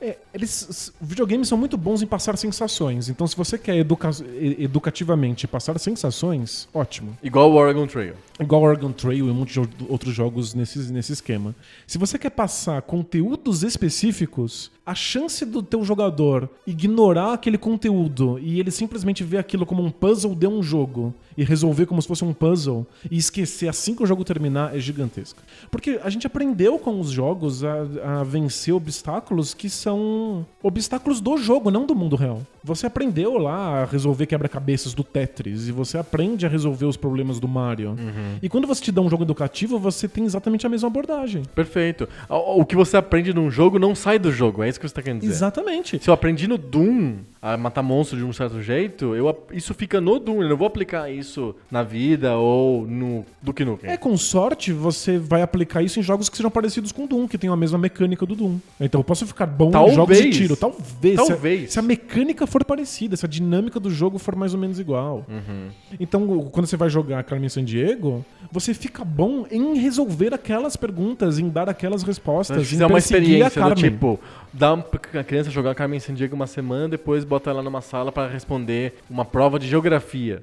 É, 0.00 0.16
eles, 0.32 0.92
videogames 1.00 1.48
são 1.48 1.58
muito 1.58 1.76
bons 1.76 2.02
em 2.02 2.06
passar 2.06 2.36
sensações. 2.36 3.08
Então, 3.08 3.26
se 3.26 3.36
você 3.36 3.58
quer 3.58 3.76
educa 3.76 4.10
educativamente 4.58 5.46
passar 5.46 5.78
sensações, 5.78 6.68
ótimo. 6.72 7.16
Igual 7.22 7.50
o 7.50 7.54
Oregon 7.54 7.86
Trail. 7.86 8.14
Igual 8.38 8.62
Oregon 8.62 8.92
Trail 8.92 9.28
e 9.28 9.30
um 9.30 9.34
monte 9.34 9.60
de 9.60 9.68
outros 9.88 10.14
jogos 10.14 10.54
nesse, 10.54 10.78
nesse 10.92 11.12
esquema. 11.12 11.54
Se 11.86 11.98
você 11.98 12.18
quer 12.18 12.30
passar 12.30 12.82
conteúdos 12.82 13.62
específicos, 13.62 14.70
a 14.86 14.94
chance 14.94 15.46
do 15.46 15.62
teu 15.62 15.82
jogador 15.82 16.48
ignorar 16.66 17.32
aquele 17.32 17.56
conteúdo 17.56 18.38
e 18.38 18.60
ele 18.60 18.70
simplesmente 18.70 19.24
ver 19.24 19.38
aquilo 19.38 19.64
como 19.64 19.82
um 19.82 19.90
puzzle 19.90 20.34
de 20.34 20.46
um 20.46 20.62
jogo 20.62 21.14
e 21.36 21.44
resolver 21.44 21.86
como 21.86 22.02
se 22.02 22.08
fosse 22.08 22.24
um 22.24 22.34
puzzle 22.34 22.86
e 23.10 23.16
esquecer 23.16 23.68
assim 23.68 23.94
que 23.94 24.02
o 24.02 24.06
jogo 24.06 24.24
terminar 24.24 24.76
é 24.76 24.78
gigantesca. 24.78 25.42
Porque 25.70 25.98
a 26.02 26.10
gente 26.10 26.26
aprendeu 26.26 26.78
com 26.78 27.00
os 27.00 27.10
jogos 27.10 27.64
a, 27.64 28.20
a 28.20 28.24
vencer 28.24 28.74
obstáculos 28.74 29.54
que 29.54 29.70
são 29.74 30.46
obstáculos 30.62 31.20
do 31.20 31.36
jogo, 31.36 31.70
não 31.70 31.86
do 31.86 31.94
mundo 31.94 32.16
real. 32.16 32.42
Você 32.62 32.86
aprendeu 32.86 33.36
lá 33.36 33.82
a 33.82 33.84
resolver 33.84 34.26
quebra-cabeças 34.26 34.94
do 34.94 35.04
Tetris 35.04 35.68
e 35.68 35.72
você 35.72 35.98
aprende 35.98 36.46
a 36.46 36.48
resolver 36.48 36.86
os 36.86 36.96
problemas 36.96 37.38
do 37.38 37.46
Mario. 37.46 37.96
E 38.42 38.48
quando 38.48 38.66
você 38.66 38.82
te 38.82 38.92
dá 38.92 39.00
um 39.00 39.10
jogo 39.10 39.24
educativo, 39.24 39.78
você 39.78 40.08
tem 40.08 40.24
exatamente 40.24 40.66
a 40.66 40.68
mesma 40.70 40.88
abordagem. 40.88 41.42
Perfeito. 41.54 42.08
O, 42.28 42.64
que 42.64 42.74
você 42.74 42.96
aprende 42.96 43.34
num 43.34 43.50
jogo 43.50 43.78
não 43.78 43.94
sai 43.94 44.18
do 44.18 44.32
jogo, 44.32 44.62
é 44.62 44.68
isso 44.68 44.80
que 44.80 44.88
você 44.88 44.94
tá 44.94 45.02
querendo 45.02 45.20
dizer. 45.20 45.32
Exatamente. 45.32 46.02
Se 46.02 46.08
eu 46.08 46.14
aprendi 46.14 46.48
no 46.48 46.56
Doom 46.56 47.18
a 47.44 47.58
matar 47.58 47.82
monstros 47.82 48.18
de 48.18 48.24
um 48.24 48.32
certo 48.32 48.62
jeito, 48.62 49.14
eu, 49.14 49.46
isso 49.52 49.74
fica 49.74 50.00
no 50.00 50.18
Doom. 50.18 50.42
Eu 50.42 50.48
não 50.48 50.56
vou 50.56 50.66
aplicar 50.66 51.10
isso 51.10 51.54
na 51.70 51.82
vida 51.82 52.38
ou 52.38 52.86
no 52.86 53.22
Duke 53.42 53.62
Nukem. 53.66 53.90
É, 53.90 53.98
com 53.98 54.16
sorte, 54.16 54.72
você 54.72 55.18
vai 55.18 55.42
aplicar 55.42 55.82
isso 55.82 56.00
em 56.00 56.02
jogos 56.02 56.30
que 56.30 56.38
sejam 56.38 56.50
parecidos 56.50 56.90
com 56.90 57.04
o 57.04 57.06
Doom, 57.06 57.28
que 57.28 57.36
tenham 57.36 57.52
a 57.52 57.56
mesma 57.56 57.76
mecânica 57.76 58.24
do 58.24 58.34
Doom. 58.34 58.58
Então 58.80 58.98
eu 59.00 59.04
posso 59.04 59.26
ficar 59.26 59.44
bom 59.44 59.68
em 59.68 59.72
jogos 59.72 60.16
de 60.16 60.22
Talvez. 60.22 60.36
tiro. 60.36 60.56
Talvez. 60.56 61.16
Talvez. 61.16 61.60
Se 61.60 61.66
a, 61.66 61.72
se 61.72 61.78
a 61.80 61.82
mecânica 61.82 62.46
for 62.46 62.64
parecida, 62.64 63.14
se 63.14 63.26
a 63.26 63.28
dinâmica 63.28 63.78
do 63.78 63.90
jogo 63.90 64.18
for 64.18 64.34
mais 64.34 64.54
ou 64.54 64.60
menos 64.60 64.80
igual. 64.80 65.26
Uhum. 65.28 65.68
Então, 66.00 66.48
quando 66.50 66.66
você 66.66 66.78
vai 66.78 66.88
jogar 66.88 67.22
Carmen 67.24 67.50
Sandiego, 67.50 68.24
você 68.50 68.72
fica 68.72 69.04
bom 69.04 69.44
em 69.50 69.76
resolver 69.76 70.32
aquelas 70.32 70.76
perguntas, 70.76 71.38
em 71.38 71.50
dar 71.50 71.68
aquelas 71.68 72.02
respostas, 72.02 72.72
em 72.72 72.78
perseguir 72.88 73.44
a 73.44 73.50
Carmen. 73.50 73.74
tipo, 73.74 74.18
dá 74.54 74.72
a 74.72 75.24
criança 75.24 75.50
jogar 75.50 75.74
Carmen 75.74 75.98
Sandiego 75.98 76.34
uma 76.34 76.46
semana, 76.46 76.88
depois 76.88 77.24
bota 77.24 77.50
ela 77.50 77.62
numa 77.62 77.80
sala 77.80 78.12
para 78.12 78.30
responder 78.30 78.94
uma 79.10 79.24
prova 79.24 79.58
de 79.58 79.66
geografia. 79.66 80.42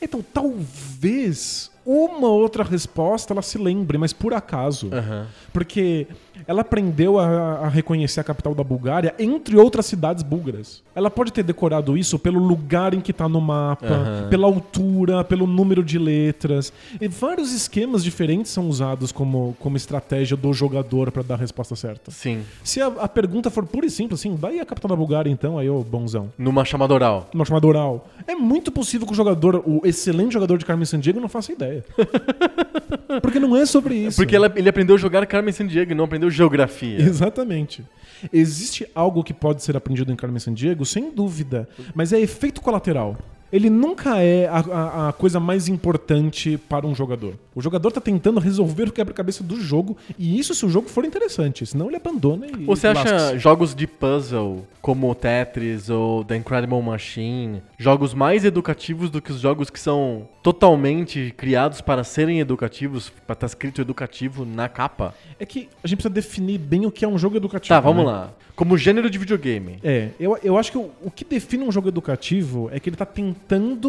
Então, 0.00 0.22
talvez 0.22 1.70
uma 1.86 2.28
outra 2.28 2.64
resposta 2.64 3.32
ela 3.32 3.42
se 3.42 3.56
lembre, 3.56 3.96
mas 3.96 4.12
por 4.12 4.34
acaso. 4.34 4.90
Aham. 4.92 5.26
Porque 5.52 6.06
ela 6.46 6.60
aprendeu 6.62 7.18
a, 7.18 7.60
a 7.60 7.68
reconhecer 7.68 8.20
a 8.20 8.24
capital 8.24 8.54
da 8.54 8.64
Bulgária 8.64 9.14
entre 9.18 9.56
outras 9.56 9.86
cidades 9.86 10.22
búlgaras. 10.22 10.82
Ela 10.94 11.10
pode 11.10 11.32
ter 11.32 11.42
decorado 11.42 11.96
isso 11.96 12.18
pelo 12.18 12.38
lugar 12.38 12.92
em 12.92 13.00
que 13.00 13.12
tá 13.12 13.28
no 13.28 13.40
mapa, 13.40 13.86
Aham. 13.86 14.28
pela 14.28 14.46
altura, 14.46 15.22
pelo 15.24 15.46
número 15.46 15.82
de 15.84 15.98
letras. 15.98 16.72
E 17.00 17.06
vários 17.08 17.52
esquemas 17.52 18.02
diferentes 18.02 18.50
são 18.50 18.68
usados 18.68 19.12
como, 19.12 19.56
como 19.60 19.76
estratégia 19.76 20.36
do 20.36 20.52
jogador 20.52 21.10
para 21.10 21.22
dar 21.22 21.34
a 21.34 21.38
resposta 21.38 21.76
certa. 21.76 22.10
Sim. 22.10 22.42
Se 22.64 22.80
a, 22.80 22.86
a 22.86 23.08
pergunta 23.08 23.50
for 23.50 23.64
pura 23.64 23.86
e 23.86 23.90
simples, 23.90 24.20
assim, 24.20 24.36
daí 24.36 24.58
a 24.60 24.66
capital 24.66 24.88
da 24.88 24.96
Bulgária 24.96 25.30
então, 25.30 25.58
aí 25.58 25.70
ô 25.70 25.82
bonzão. 25.82 26.32
Numa 26.36 26.64
chamada 26.64 26.92
oral. 26.92 27.28
Uma 27.32 27.44
chamada 27.44 27.66
oral. 27.66 28.08
É 28.26 28.34
muito 28.34 28.72
possível 28.72 29.06
que 29.06 29.12
o 29.12 29.16
jogador, 29.16 29.62
o 29.64 29.82
excelente 29.84 30.32
jogador 30.32 30.58
de 30.58 30.64
Carmen 30.64 30.84
Sandiego, 30.84 31.20
não 31.20 31.28
faça 31.28 31.52
ideia. 31.52 31.75
Porque 33.22 33.38
não 33.38 33.56
é 33.56 33.64
sobre 33.66 33.94
isso. 33.94 34.16
Porque 34.16 34.34
ela- 34.36 34.52
ele 34.56 34.68
aprendeu 34.68 34.96
a 34.96 34.98
jogar 34.98 35.26
Carmen 35.26 35.52
Sandiego 35.52 35.92
e 35.92 35.94
não 35.94 36.04
aprendeu 36.04 36.30
geografia. 36.30 37.00
Exatamente. 37.00 37.84
Existe 38.32 38.86
algo 38.94 39.22
que 39.22 39.34
pode 39.34 39.62
ser 39.62 39.76
aprendido 39.76 40.10
em 40.12 40.16
Carmen 40.16 40.38
Sandiego, 40.40 40.84
sem 40.84 41.10
dúvida, 41.14 41.68
mas 41.94 42.12
é 42.12 42.20
efeito 42.20 42.60
colateral. 42.60 43.16
Ele 43.52 43.70
nunca 43.70 44.20
é 44.22 44.46
a, 44.48 44.58
a- 44.58 45.08
a 45.08 45.12
coisa 45.12 45.38
mais 45.38 45.68
importante 45.68 46.58
para 46.68 46.86
um 46.86 46.94
jogador. 46.94 47.34
O 47.54 47.60
jogador 47.62 47.90
tá 47.92 48.00
tentando 48.00 48.40
resolver 48.40 48.88
o 48.88 48.92
quebra-cabeça 48.92 49.42
do 49.44 49.60
jogo, 49.60 49.96
e 50.18 50.38
isso 50.38 50.54
se 50.54 50.66
o 50.66 50.68
jogo 50.68 50.88
for 50.88 51.04
interessante, 51.04 51.64
senão 51.64 51.86
ele 51.86 51.96
abandona 51.96 52.46
e. 52.46 52.64
Você 52.64 52.88
acha 52.88 53.02
lasca-se. 53.02 53.38
jogos 53.38 53.74
de 53.74 53.86
puzzle, 53.86 54.66
como 54.82 55.10
o 55.10 55.14
Tetris 55.14 55.88
ou 55.88 56.24
The 56.24 56.36
Incredible 56.36 56.82
Machine, 56.82 57.62
jogos 57.78 58.12
mais 58.14 58.44
educativos 58.44 59.10
do 59.10 59.22
que 59.22 59.30
os 59.32 59.40
jogos 59.40 59.70
que 59.70 59.80
são 59.80 60.28
totalmente 60.42 61.32
criados 61.36 61.80
para 61.80 62.02
serem 62.04 62.40
educativos, 62.40 63.10
para 63.26 63.34
estar 63.34 63.46
escrito 63.46 63.80
educativo 63.80 64.44
na 64.44 64.68
capa? 64.68 65.14
É 65.38 65.44
que 65.46 65.68
a 65.82 65.86
gente 65.86 65.98
precisa 65.98 66.12
definir 66.14 66.58
bem 66.58 66.86
o 66.86 66.90
que 66.90 67.04
é 67.04 67.08
um 67.08 67.18
jogo 67.18 67.36
educativo. 67.36 67.74
Tá, 67.74 67.80
vamos 67.80 68.04
né? 68.04 68.10
lá. 68.10 68.32
Como 68.54 68.76
gênero 68.78 69.10
de 69.10 69.18
videogame. 69.18 69.78
É, 69.84 70.10
eu, 70.18 70.38
eu 70.42 70.56
acho 70.56 70.72
que 70.72 70.78
o, 70.78 70.90
o 71.04 71.10
que 71.10 71.24
define 71.24 71.62
um 71.64 71.70
jogo 71.70 71.88
educativo 71.88 72.70
é 72.72 72.80
que 72.80 72.88
ele 72.88 72.96
tá 72.96 73.04
tentando 73.04 73.35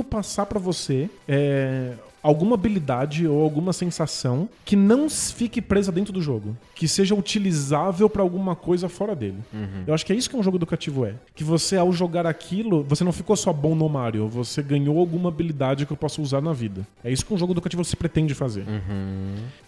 passar 0.03 0.45
pra 0.45 0.59
você 0.59 1.09
é, 1.27 1.93
alguma 2.21 2.55
habilidade 2.55 3.27
ou 3.27 3.41
alguma 3.41 3.71
sensação 3.73 4.49
que 4.65 4.75
não 4.75 5.09
fique 5.09 5.61
presa 5.61 5.91
dentro 5.91 6.11
do 6.11 6.21
jogo, 6.21 6.55
que 6.75 6.87
seja 6.87 7.15
utilizável 7.15 8.09
pra 8.09 8.21
alguma 8.21 8.55
coisa 8.55 8.89
fora 8.89 9.15
dele. 9.15 9.37
Eu 9.85 9.93
acho 9.93 10.05
que 10.05 10.13
é 10.13 10.15
isso 10.15 10.29
que 10.29 10.35
um 10.35 10.43
jogo 10.43 10.57
educativo 10.57 11.05
é. 11.05 11.15
Que 11.35 11.43
você, 11.43 11.77
ao 11.77 11.91
jogar 11.91 12.25
aquilo, 12.25 12.83
você 12.83 13.03
não 13.03 13.11
ficou 13.11 13.35
só 13.35 13.53
bom 13.53 13.75
no 13.75 13.87
Mario, 13.87 14.27
você 14.27 14.61
ganhou 14.61 14.99
alguma 14.99 15.29
habilidade 15.29 15.85
que 15.85 15.93
eu 15.93 15.97
posso 15.97 16.21
usar 16.21 16.41
na 16.41 16.53
vida. 16.53 16.85
É 17.03 17.11
isso 17.11 17.25
que 17.25 17.33
um 17.33 17.37
jogo 17.37 17.53
educativo 17.53 17.83
se 17.83 17.95
pretende 17.95 18.33
fazer. 18.33 18.65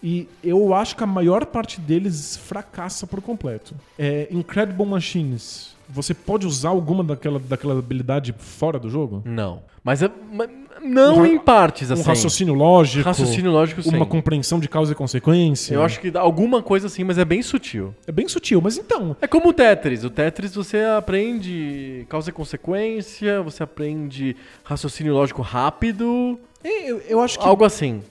E 0.02 0.28
eu 0.42 0.74
acho 0.74 0.96
que 0.96 1.04
a 1.04 1.06
maior 1.06 1.46
parte 1.46 1.80
deles 1.80 2.36
fracassa 2.36 3.06
por 3.06 3.20
completo. 3.20 3.74
É, 3.98 4.28
Incredible 4.30 4.86
Machines. 4.86 5.74
Você 5.88 6.14
pode 6.14 6.46
usar 6.46 6.68
alguma 6.68 7.02
daquela, 7.02 7.38
daquela 7.38 7.76
habilidade 7.76 8.32
fora 8.38 8.78
do 8.78 8.88
jogo? 8.88 9.22
Não. 9.24 9.62
Mas, 9.82 10.02
é, 10.02 10.10
mas 10.32 10.48
não 10.82 11.18
Um 11.18 11.26
em 11.26 11.38
partes, 11.38 11.90
assim. 11.90 12.02
Um 12.02 12.04
raciocínio 12.04 12.54
lógico. 12.54 13.04
Raciocínio 13.04 13.50
lógico, 13.50 13.82
sim. 13.82 13.94
Uma 13.96 14.06
compreensão 14.06 14.58
de 14.60 14.68
causa 14.68 14.92
e 14.92 14.94
consequência. 14.94 15.74
Eu 15.74 15.82
acho 15.82 16.00
que 16.00 16.10
dá 16.10 16.20
alguma 16.20 16.62
coisa 16.62 16.86
assim, 16.86 17.04
mas 17.04 17.18
é 17.18 17.24
bem 17.24 17.42
sutil. 17.42 17.94
É 18.06 18.12
bem 18.12 18.26
sutil, 18.28 18.60
mas 18.62 18.76
então. 18.78 19.16
É 19.20 19.26
como 19.26 19.48
o 19.48 19.52
Tetris. 19.52 20.04
O 20.04 20.10
Tetris 20.10 20.54
você 20.54 20.78
aprende 20.84 22.06
causa 22.08 22.30
e 22.30 22.32
consequência, 22.32 23.42
você 23.42 23.62
aprende 23.62 24.36
raciocínio 24.64 25.12
lógico 25.14 25.42
rápido, 25.42 26.38
é, 26.62 26.90
Eu, 26.90 27.00
eu 27.08 27.20
acho 27.20 27.38
que 27.38 27.44
algo 27.46 27.64
assim. 27.64 28.02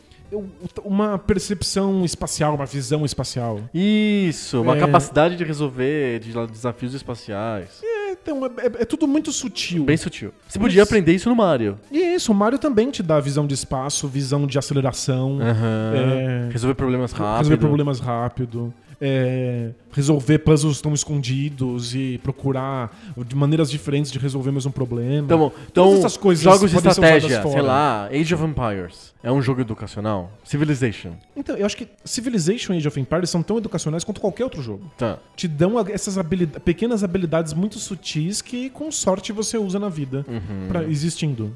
uma 0.83 1.17
percepção 1.17 2.05
espacial, 2.05 2.53
uma 2.55 2.65
visão 2.65 3.03
espacial. 3.05 3.61
Isso, 3.73 4.61
uma 4.61 4.75
É. 4.75 4.79
capacidade 4.79 5.35
de 5.35 5.43
resolver 5.43 6.19
de 6.19 6.33
desafios 6.47 6.93
espaciais. 6.93 7.81
É, 8.25 8.31
então, 8.31 8.45
é, 8.45 8.81
é- 8.81 8.85
tudo 8.85 9.07
muito 9.07 9.31
sutil. 9.31 9.83
Bem 9.83 9.97
sutil. 9.97 10.31
Você 10.47 10.59
podia 10.59 10.83
aprender 10.83 11.13
isso 11.13 11.29
no 11.29 11.35
Mario. 11.35 11.79
E 11.91 11.97
isso, 12.15 12.31
o 12.31 12.35
Mario 12.35 12.59
também 12.59 12.91
te 12.91 13.01
dá 13.01 13.19
visão 13.19 13.47
de 13.47 13.53
espaço, 13.53 14.07
visão 14.07 14.45
de 14.45 14.57
aceleração. 14.57 15.39
É. 15.41 16.51
Resolver 16.51 16.75
problemas 16.75 17.11
rápido. 17.11 17.37
Resolver 17.37 17.57
problemas 17.57 17.99
rápido. 17.99 18.73
É, 19.01 19.69
resolver 19.91 20.39
puzzles 20.39 20.81
tão 20.81 20.93
escondidos 20.93 21.95
e 21.95 22.19
procurar 22.21 22.95
de 23.25 23.35
maneiras 23.35 23.71
diferentes 23.71 24.11
de 24.11 24.19
resolver 24.19 24.49
o 24.49 24.53
mesmo 24.53 24.71
problema. 24.71 25.25
Então, 25.25 25.51
então 25.71 25.93
essas 25.93 26.17
coisas 26.17 26.43
jogos 26.43 26.71
de 26.71 26.77
estratégia, 26.77 27.41
sei 27.41 27.61
lá, 27.61 28.07
Age 28.11 28.33
of 28.35 28.43
Empires. 28.43 29.13
É 29.21 29.31
um 29.31 29.41
jogo 29.41 29.61
educacional? 29.61 30.31
Civilization. 30.43 31.11
Então, 31.35 31.55
eu 31.57 31.65
acho 31.65 31.75
que 31.75 31.87
Civilization 32.05 32.73
e 32.73 32.77
Age 32.77 32.87
of 32.87 32.99
Empires 32.99 33.29
são 33.29 33.43
tão 33.43 33.57
educacionais 33.57 34.03
quanto 34.03 34.21
qualquer 34.21 34.45
outro 34.45 34.61
jogo. 34.61 34.89
Tá. 34.97 35.17
Te 35.35 35.47
dão 35.47 35.79
essas 35.89 36.17
habilidades, 36.17 36.63
pequenas 36.63 37.03
habilidades 37.03 37.53
muito 37.53 37.79
sutis 37.79 38.41
que, 38.41 38.69
com 38.69 38.91
sorte, 38.91 39.33
você 39.33 39.57
usa 39.57 39.77
na 39.77 39.89
vida, 39.89 40.25
pra, 40.69 40.83
existindo. 40.83 41.55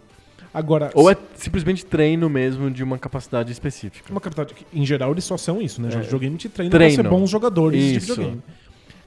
Agora, 0.54 0.92
Ou 0.94 1.10
é 1.10 1.18
simplesmente 1.36 1.84
treino 1.86 2.30
mesmo 2.30 2.70
de 2.70 2.84
uma 2.84 2.98
capacidade 3.00 3.52
específica. 3.52 4.12
uma 4.12 4.22
capacidade 4.22 4.54
que, 4.54 4.66
em 4.72 4.86
geral, 4.86 5.12
eles 5.12 5.24
só 5.24 5.36
são 5.38 5.62
isso, 5.62 5.82
né? 5.82 5.90
É. 5.92 6.00
Videogame 6.02 6.38
te 6.38 6.48
treina 6.50 6.70
Treino. 6.72 6.96
pra 6.96 7.04
ser 7.04 7.10
bons 7.10 7.30
jogadores 7.30 7.80
de 7.82 7.96
Isso. 7.98 8.08
videogame. 8.16 8.42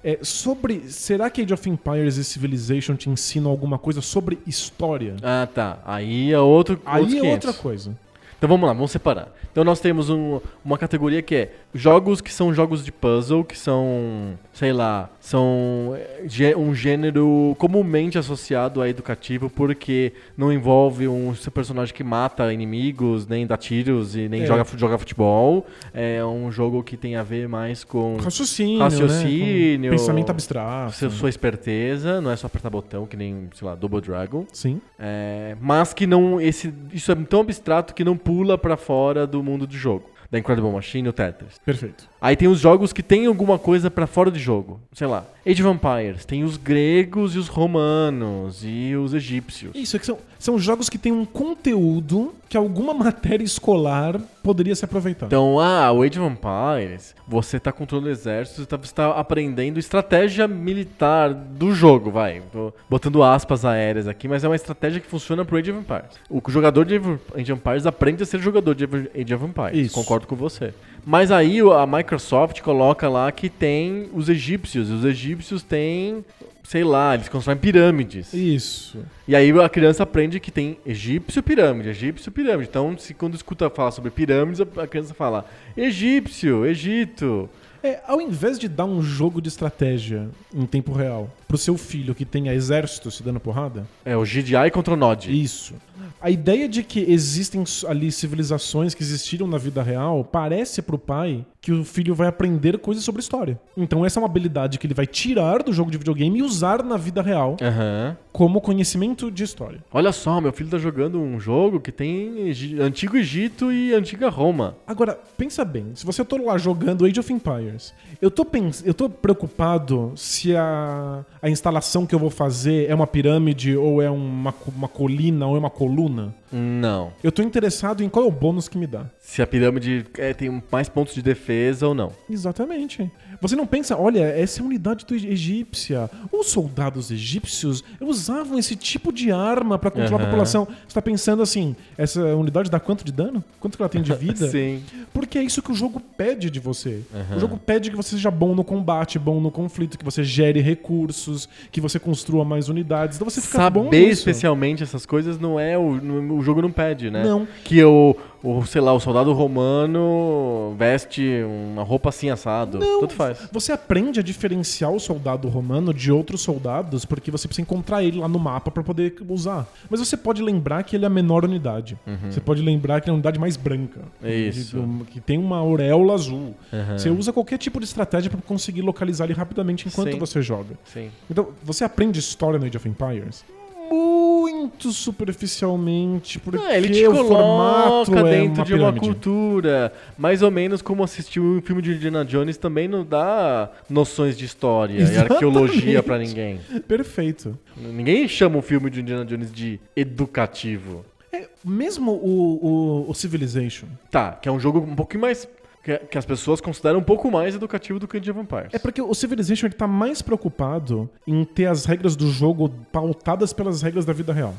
É, 0.02 0.18
sobre. 0.22 0.82
Será 0.88 1.28
que 1.30 1.42
Age 1.42 1.52
of 1.54 1.68
Empires 1.70 2.16
e 2.16 2.24
Civilization 2.24 2.94
te 2.96 3.08
ensinam 3.10 3.50
alguma 3.50 3.78
coisa 3.78 4.00
sobre 4.00 4.38
história? 4.46 5.16
Ah, 5.22 5.48
tá. 5.52 5.78
Aí 5.84 6.32
é 6.32 6.38
outro 6.40 6.80
Aí 6.84 7.02
é 7.04 7.06
500. 7.06 7.30
outra 7.32 7.52
coisa. 7.52 7.96
Então 8.38 8.48
vamos 8.48 8.66
lá, 8.66 8.72
vamos 8.74 8.90
separar. 8.90 9.34
Então 9.50 9.64
nós 9.64 9.80
temos 9.80 10.10
um- 10.10 10.40
uma 10.64 10.76
categoria 10.76 11.22
que 11.22 11.34
é 11.34 11.52
jogos 11.74 12.20
que 12.20 12.32
são 12.32 12.52
jogos 12.52 12.84
de 12.84 12.92
puzzle, 12.92 13.42
que 13.42 13.56
são, 13.58 14.38
sei 14.56 14.72
lá, 14.72 15.10
são 15.20 15.94
gê- 16.24 16.56
um 16.56 16.74
gênero 16.74 17.54
comumente 17.58 18.16
associado 18.16 18.80
a 18.80 18.88
educativo 18.88 19.50
porque 19.50 20.14
não 20.34 20.50
envolve 20.50 21.06
um 21.06 21.34
personagem 21.52 21.94
que 21.94 22.02
mata 22.02 22.50
inimigos, 22.50 23.26
nem 23.26 23.46
dá 23.46 23.54
tiros 23.58 24.16
e 24.16 24.30
nem 24.30 24.44
É. 24.44 24.46
joga, 24.46 24.64
joga 24.78 24.96
futebol. 24.96 25.66
É 25.92 26.24
um 26.24 26.50
jogo 26.50 26.82
que 26.82 26.96
tem 26.96 27.16
a 27.16 27.22
ver 27.22 27.46
mais 27.46 27.84
com 27.84 28.16
Raciocínio. 28.16 28.78
Raciocínio. 28.78 29.90
Né? 29.90 29.96
Pensamento 29.96 30.30
abstrato. 30.30 30.92
seu- 30.92 31.10
sua 31.10 31.28
esperteza, 31.28 32.22
não 32.22 32.30
é 32.30 32.36
só 32.36 32.46
apertar 32.46 32.70
botão 32.70 33.04
que 33.06 33.14
nem, 33.16 33.50
sei 33.54 33.68
lá, 33.68 33.74
Double 33.74 34.00
Dragon. 34.00 34.46
Sim. 34.54 34.80
É, 34.98 35.54
mas 35.60 35.92
que 35.92 36.06
não. 36.06 36.40
Esse, 36.40 36.72
isso 36.94 37.12
é 37.12 37.14
tão 37.14 37.40
abstrato 37.40 37.92
que 37.94 38.02
não 38.04 38.16
pula 38.16 38.56
pra 38.56 38.78
fora 38.78 39.26
do 39.26 39.42
mundo 39.42 39.66
do 39.66 39.74
jogo. 39.76 40.10
Da 40.28 40.40
Incredible 40.40 40.72
Machine 40.72 41.06
e 41.06 41.10
o 41.10 41.12
Tetris. 41.12 41.56
Perfeito. 41.64 42.08
Aí 42.20 42.36
tem 42.36 42.48
os 42.48 42.60
jogos 42.60 42.92
que 42.92 43.02
tem 43.02 43.26
alguma 43.26 43.58
coisa 43.58 43.90
pra 43.90 44.06
fora 44.06 44.30
de 44.30 44.38
jogo. 44.38 44.80
Sei 44.92 45.06
lá, 45.06 45.24
Age 45.46 45.62
of 45.62 45.76
Empires. 45.76 46.24
Tem 46.24 46.42
os 46.42 46.56
gregos 46.56 47.36
e 47.36 47.38
os 47.38 47.46
romanos 47.46 48.62
e 48.64 48.96
os 48.96 49.14
egípcios. 49.14 49.72
Isso, 49.76 49.96
é 49.96 50.00
que 50.00 50.06
são, 50.06 50.18
são 50.38 50.58
jogos 50.58 50.88
que 50.88 50.98
têm 50.98 51.12
um 51.12 51.24
conteúdo 51.24 52.34
que 52.48 52.56
alguma 52.56 52.92
matéria 52.94 53.44
escolar 53.44 54.20
poderia 54.42 54.74
se 54.74 54.84
aproveitar. 54.84 55.26
Então, 55.26 55.60
ah, 55.60 55.92
o 55.92 56.02
Age 56.02 56.18
of 56.18 56.32
Empires, 56.32 57.14
você 57.28 57.60
tá 57.60 57.70
controlando 57.70 58.08
o 58.08 58.12
exército, 58.12 58.62
você 58.62 58.66
tá, 58.66 58.76
você 58.76 58.94
tá 58.94 59.10
aprendendo 59.10 59.78
estratégia 59.78 60.48
militar 60.48 61.32
do 61.32 61.72
jogo, 61.72 62.10
vai. 62.10 62.42
Tô 62.50 62.72
botando 62.88 63.22
aspas 63.22 63.64
aéreas 63.64 64.08
aqui, 64.08 64.26
mas 64.26 64.42
é 64.42 64.48
uma 64.48 64.56
estratégia 64.56 65.00
que 65.00 65.06
funciona 65.06 65.44
pro 65.44 65.58
Age 65.58 65.70
of 65.70 65.80
Empires. 65.80 66.18
O 66.28 66.42
jogador 66.50 66.84
de 66.84 66.96
Age 66.96 67.52
of 67.52 67.60
Empires 67.60 67.86
aprende 67.86 68.22
a 68.22 68.26
ser 68.26 68.40
jogador 68.40 68.74
de 68.74 68.84
Age 68.84 69.34
of 69.34 69.44
Empires. 69.44 69.86
Isso. 69.86 69.94
Concordo 69.94 70.26
com 70.26 70.34
você. 70.34 70.72
Mas 71.08 71.30
aí 71.30 71.60
a 71.60 71.86
Microsoft 71.86 72.60
coloca 72.62 73.08
lá 73.08 73.30
que 73.30 73.48
tem 73.48 74.08
os 74.12 74.28
egípcios. 74.28 74.90
E 74.90 74.92
os 74.92 75.04
egípcios 75.04 75.62
têm, 75.62 76.24
sei 76.64 76.82
lá, 76.82 77.14
eles 77.14 77.28
constroem 77.28 77.56
pirâmides. 77.56 78.34
Isso. 78.34 78.98
E 79.28 79.36
aí 79.36 79.52
a 79.52 79.68
criança 79.68 80.02
aprende 80.02 80.40
que 80.40 80.50
tem 80.50 80.78
egípcio 80.84 81.44
pirâmide, 81.44 81.90
egípcio 81.90 82.32
pirâmide. 82.32 82.68
Então, 82.68 82.98
se 82.98 83.14
quando 83.14 83.36
escuta 83.36 83.70
falar 83.70 83.92
sobre 83.92 84.10
pirâmides, 84.10 84.60
a 84.60 84.82
a 84.82 84.86
criança 84.88 85.14
fala 85.14 85.46
egípcio, 85.76 86.66
Egito. 86.66 87.48
É, 87.84 88.00
ao 88.04 88.20
invés 88.20 88.58
de 88.58 88.66
dar 88.66 88.84
um 88.84 89.00
jogo 89.00 89.40
de 89.40 89.46
estratégia 89.46 90.28
em 90.52 90.66
tempo 90.66 90.92
real 90.92 91.30
pro 91.46 91.56
seu 91.58 91.76
filho 91.76 92.14
que 92.14 92.24
tenha 92.24 92.52
exército 92.52 93.10
se 93.10 93.22
dando 93.22 93.40
porrada, 93.40 93.86
É 94.04 94.16
o 94.16 94.22
GDI 94.22 94.70
contra 94.72 94.94
o 94.94 94.96
Nod. 94.96 95.30
Isso. 95.30 95.74
A 96.20 96.30
ideia 96.30 96.68
de 96.68 96.82
que 96.82 97.00
existem 97.00 97.62
ali 97.86 98.10
civilizações 98.10 98.94
que 98.94 99.02
existiram 99.02 99.46
na 99.46 99.58
vida 99.58 99.82
real 99.82 100.24
parece 100.24 100.82
pro 100.82 100.98
pai 100.98 101.44
que 101.60 101.72
o 101.72 101.84
filho 101.84 102.14
vai 102.14 102.28
aprender 102.28 102.78
coisas 102.78 103.02
sobre 103.02 103.20
história. 103.20 103.58
Então 103.76 104.04
essa 104.06 104.18
é 104.18 104.22
uma 104.22 104.28
habilidade 104.28 104.78
que 104.78 104.86
ele 104.86 104.94
vai 104.94 105.06
tirar 105.06 105.62
do 105.62 105.72
jogo 105.72 105.90
de 105.90 105.98
videogame 105.98 106.38
e 106.38 106.42
usar 106.42 106.82
na 106.84 106.96
vida 106.96 107.20
real 107.20 107.56
Aham. 107.60 108.16
como 108.32 108.60
conhecimento 108.60 109.30
de 109.30 109.42
história. 109.42 109.82
Olha 109.92 110.12
só, 110.12 110.40
meu 110.40 110.52
filho 110.52 110.70
tá 110.70 110.78
jogando 110.78 111.18
um 111.20 111.40
jogo 111.40 111.80
que 111.80 111.90
tem 111.90 112.52
Antigo 112.80 113.16
Egito 113.16 113.72
e 113.72 113.92
Antiga 113.94 114.28
Roma. 114.28 114.76
Agora, 114.86 115.18
pensa 115.36 115.64
bem, 115.64 115.86
se 115.94 116.06
você 116.06 116.24
tô 116.24 116.36
lá 116.36 116.56
jogando 116.56 117.04
Age 117.04 117.18
of 117.18 117.32
Empires, 117.32 117.92
eu 118.22 118.30
tô, 118.30 118.44
pens 118.44 118.84
eu 118.86 118.94
tô 118.94 119.08
preocupado 119.08 120.12
se 120.14 120.54
a, 120.54 121.24
a 121.40 121.48
instalação 121.48 122.06
que 122.06 122.14
eu 122.14 122.18
vou 122.18 122.30
fazer 122.30 122.88
é 122.88 122.94
uma 122.94 123.06
pirâmide 123.06 123.76
ou 123.76 124.02
é 124.02 124.10
uma, 124.10 124.54
uma 124.74 124.88
colina 124.88 125.46
ou 125.46 125.56
é 125.56 125.58
uma 125.58 125.70
coluna. 125.70 126.34
Não. 126.52 127.12
Eu 127.22 127.30
tô 127.30 127.42
interessado 127.42 128.02
em 128.02 128.08
qual 128.08 128.24
é 128.24 128.28
o 128.28 128.32
bônus 128.32 128.68
que 128.68 128.78
me 128.78 128.86
dá. 128.86 129.06
Se 129.18 129.42
a 129.42 129.46
pirâmide 129.46 130.06
é, 130.18 130.32
tem 130.32 130.62
mais 130.70 130.88
pontos 130.88 131.14
de 131.14 131.22
defesa 131.22 131.88
ou 131.88 131.94
não. 131.94 132.12
Exatamente. 132.30 133.10
Você 133.40 133.54
não 133.56 133.66
pensa, 133.66 133.96
olha, 133.96 134.20
essa 134.20 134.60
é 134.60 134.62
a 134.62 134.66
unidade 134.66 135.04
egípcia. 135.10 136.10
Os 136.32 136.46
soldados 136.48 137.10
egípcios 137.10 137.82
usavam 138.00 138.58
esse 138.58 138.74
tipo 138.76 139.12
de 139.12 139.30
arma 139.30 139.78
pra 139.78 139.90
controlar 139.90 140.16
a 140.16 140.22
Aham. 140.22 140.26
população. 140.30 140.68
Você 140.86 140.94
tá 140.94 141.02
pensando 141.02 141.42
assim, 141.42 141.76
essa 141.98 142.20
unidade 142.34 142.70
dá 142.70 142.80
quanto 142.80 143.04
de 143.04 143.12
dano? 143.12 143.42
Quanto 143.60 143.76
que 143.76 143.82
ela 143.82 143.88
tem 143.88 144.02
de 144.02 144.12
vida? 144.16 144.48
Sim. 144.48 144.82
Porque 145.12 145.38
é 145.38 145.42
isso 145.42 145.62
que 145.62 145.70
o 145.72 145.74
jogo 145.74 146.00
pede 146.16 146.50
de 146.50 146.60
você. 146.60 147.02
Aham. 147.14 147.36
O 147.36 147.40
jogo 147.40 147.56
pede 147.58 147.90
que 147.90 147.96
você 147.96 148.10
seja 148.10 148.30
bom 148.30 148.54
no 148.54 148.64
combate, 148.64 149.18
bom 149.18 149.40
no 149.40 149.50
conflito, 149.50 149.98
que 149.98 150.04
você 150.04 150.22
gere 150.24 150.60
recursos, 150.60 151.48
que 151.70 151.80
você 151.80 151.98
construa 151.98 152.44
mais 152.44 152.68
unidades. 152.68 153.16
Então 153.16 153.28
você 153.28 153.40
fica 153.40 153.68
bom 153.70 153.84
Saber 153.84 154.00
nisso. 154.00 154.12
especialmente 154.20 154.82
essas 154.82 155.04
coisas 155.04 155.38
não 155.38 155.58
é 155.58 155.76
o 155.78 155.96
o 156.36 156.42
jogo 156.42 156.62
não 156.62 156.70
pede, 156.70 157.10
né? 157.10 157.22
Não. 157.24 157.46
Que 157.64 157.82
o, 157.82 158.16
o, 158.42 158.64
sei 158.66 158.80
lá, 158.80 158.92
o 158.92 159.00
soldado 159.00 159.32
romano 159.32 160.74
veste 160.78 161.42
uma 161.72 161.82
roupa 161.82 162.08
assim 162.10 162.30
assado. 162.30 162.78
Não, 162.78 163.00
Tudo 163.00 163.14
faz. 163.14 163.25
Você 163.52 163.72
aprende 163.72 164.20
a 164.20 164.22
diferenciar 164.22 164.90
o 164.90 165.00
soldado 165.00 165.48
romano 165.48 165.92
de 165.92 166.12
outros 166.12 166.40
soldados 166.42 167.04
porque 167.04 167.30
você 167.30 167.48
precisa 167.48 167.62
encontrar 167.62 168.02
ele 168.02 168.18
lá 168.18 168.28
no 168.28 168.38
mapa 168.38 168.70
pra 168.70 168.82
poder 168.82 169.14
usar. 169.28 169.66
Mas 169.90 170.00
você 170.00 170.16
pode 170.16 170.42
lembrar 170.42 170.82
que 170.82 170.96
ele 170.96 171.04
é 171.04 171.06
a 171.06 171.10
menor 171.10 171.44
unidade. 171.44 171.98
Você 172.30 172.40
pode 172.40 172.62
lembrar 172.62 173.00
que 173.00 173.06
ele 173.06 173.12
é 173.12 173.14
a 173.14 173.14
unidade 173.14 173.38
mais 173.38 173.56
branca. 173.56 174.00
Uhum. 174.22 174.28
Isso. 174.28 174.76
Que, 175.06 175.12
que 175.12 175.20
tem 175.20 175.38
uma 175.38 175.58
auréola 175.58 176.14
azul. 176.14 176.54
Uhum. 176.72 176.98
Você 176.98 177.10
usa 177.10 177.32
qualquer 177.32 177.58
tipo 177.58 177.78
de 177.78 177.86
estratégia 177.86 178.30
pra 178.30 178.40
conseguir 178.40 178.82
localizar 178.82 179.24
ele 179.24 179.34
rapidamente 179.34 179.88
enquanto 179.88 180.12
Sim. 180.12 180.18
você 180.18 180.42
joga. 180.42 180.76
Sim. 180.84 181.10
Então, 181.30 181.48
você 181.62 181.84
aprende 181.84 182.18
história 182.18 182.58
no 182.58 182.66
Age 182.66 182.76
of 182.76 182.88
Empires? 182.88 183.44
Muito 183.88 184.90
superficialmente, 184.92 186.38
porque 186.38 186.58
Ah, 186.64 186.76
ele 186.76 186.88
te 186.90 187.06
o 187.06 187.14
formato 187.14 188.10
coloca 188.10 188.28
é 188.28 188.30
dentro 188.40 188.56
uma 188.60 188.64
de 188.64 188.74
uma 188.74 188.78
pirâmide. 188.92 189.00
cultura. 189.06 189.92
Mais 190.18 190.42
ou 190.42 190.50
menos 190.50 190.82
como 190.82 191.02
assistir 191.04 191.40
um 191.40 191.60
filme 191.62 191.80
de 191.82 191.92
Indiana 191.92 192.24
Jones 192.24 192.56
também 192.56 192.88
não 192.88 193.04
dá 193.04 193.70
noções 193.88 194.36
de 194.36 194.44
história 194.44 194.94
e 194.94 194.98
Exatamente. 195.02 195.32
arqueologia 195.32 196.02
pra 196.02 196.18
ninguém. 196.18 196.60
Perfeito. 196.86 197.58
Ninguém 197.76 198.26
chama 198.28 198.58
o 198.58 198.62
filme 198.62 198.90
de 198.90 199.00
Indiana 199.00 199.24
Jones 199.24 199.52
de 199.52 199.80
educativo. 199.94 201.04
É, 201.32 201.48
mesmo 201.64 202.12
o, 202.12 203.04
o, 203.06 203.10
o 203.10 203.14
Civilization, 203.14 203.86
Tá, 204.10 204.32
que 204.32 204.48
é 204.48 204.52
um 204.52 204.58
jogo 204.60 204.78
um 204.80 204.94
pouquinho 204.94 205.20
mais. 205.22 205.48
Que, 205.86 205.98
que 205.98 206.18
as 206.18 206.24
pessoas 206.26 206.60
consideram 206.60 206.98
um 206.98 207.02
pouco 207.02 207.30
mais 207.30 207.54
educativo 207.54 208.00
do 208.00 208.08
que 208.08 208.16
o 208.16 208.20
Age 208.20 208.32
of 208.32 208.40
Empires. 208.40 208.70
É 208.74 208.78
porque 208.80 209.00
o 209.00 209.14
Civilization 209.14 209.66
ele 209.68 209.74
tá 209.76 209.86
mais 209.86 210.20
preocupado 210.20 211.08
em 211.24 211.44
ter 211.44 211.66
as 211.66 211.84
regras 211.84 212.16
do 212.16 212.28
jogo 212.28 212.68
pautadas 212.90 213.52
pelas 213.52 213.82
regras 213.82 214.04
da 214.04 214.12
vida 214.12 214.32
real. 214.32 214.52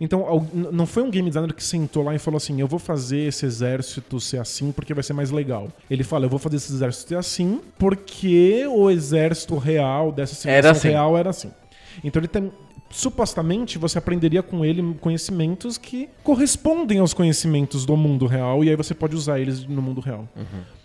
Então, 0.00 0.24
al- 0.24 0.46
n- 0.54 0.68
não 0.70 0.86
foi 0.86 1.02
um 1.02 1.10
game 1.10 1.28
designer 1.28 1.52
que 1.52 1.64
sentou 1.64 2.04
lá 2.04 2.14
e 2.14 2.18
falou 2.20 2.36
assim: 2.36 2.60
eu 2.60 2.68
vou 2.68 2.78
fazer 2.78 3.18
esse 3.26 3.44
exército 3.44 4.20
ser 4.20 4.38
assim 4.38 4.70
porque 4.70 4.94
vai 4.94 5.02
ser 5.02 5.14
mais 5.14 5.32
legal. 5.32 5.66
Ele 5.90 6.04
fala: 6.04 6.26
eu 6.26 6.30
vou 6.30 6.38
fazer 6.38 6.56
esse 6.58 6.72
exército 6.72 7.08
ser 7.08 7.16
assim 7.16 7.60
porque 7.76 8.64
o 8.68 8.88
exército 8.88 9.56
real 9.58 10.12
dessa 10.12 10.36
civilização 10.36 10.68
Era 10.68 10.70
assim. 10.70 10.88
real 10.90 11.18
era 11.18 11.30
assim. 11.30 11.50
Então 12.04 12.20
ele 12.20 12.28
tem. 12.28 12.52
Supostamente 12.90 13.78
você 13.78 13.98
aprenderia 13.98 14.42
com 14.42 14.64
ele 14.64 14.94
conhecimentos 15.00 15.78
que 15.78 16.08
correspondem 16.24 16.98
aos 16.98 17.14
conhecimentos 17.14 17.86
do 17.86 17.96
mundo 17.96 18.26
real 18.26 18.64
e 18.64 18.68
aí 18.68 18.76
você 18.76 18.92
pode 18.92 19.14
usar 19.14 19.38
eles 19.38 19.64
no 19.64 19.80
mundo 19.80 20.00
real. 20.00 20.28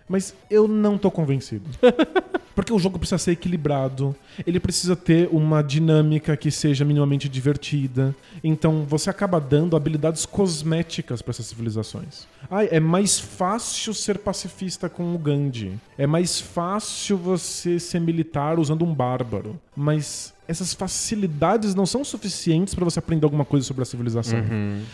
Mas 0.08 0.36
eu 0.50 0.68
não 0.68 0.98
tô 0.98 1.10
convencido. 1.10 1.68
Porque 2.56 2.72
o 2.72 2.80
jogo 2.80 2.98
precisa 2.98 3.18
ser 3.18 3.32
equilibrado, 3.32 4.16
ele 4.48 4.60
precisa 4.60 4.96
ter 4.96 5.28
uma 5.32 5.62
dinâmica 5.62 6.38
que 6.38 6.50
seja 6.50 6.86
minimamente 6.86 7.28
divertida. 7.28 8.16
Então 8.44 8.86
você 8.88 9.10
acaba 9.10 9.40
dando 9.40 9.76
habilidades 9.76 10.26
cosméticas 10.26 11.22
para 11.22 11.32
essas 11.32 11.46
civilizações. 11.48 12.26
Ai, 12.50 12.70
é 12.72 12.80
mais 12.80 13.20
fácil 13.20 13.94
ser 13.94 14.20
pacifista 14.20 14.88
com 14.88 15.14
o 15.14 15.18
Gandhi. 15.18 15.78
É 15.98 16.08
mais 16.08 16.40
fácil 16.40 17.18
você 17.18 17.80
ser 17.80 18.00
militar 18.00 18.58
usando 18.60 18.86
um 18.86 18.94
bárbaro. 18.94 19.60
Mas 19.76 20.34
essas 20.48 20.74
facilidades 20.74 21.74
não 21.74 21.86
são 21.86 22.04
suficientes 22.04 22.76
para 22.76 22.86
você 22.86 23.00
aprender 23.00 23.26
alguma 23.26 23.44
coisa 23.44 23.66
sobre 23.66 23.82
a 23.82 23.86
civilização. 23.86 24.40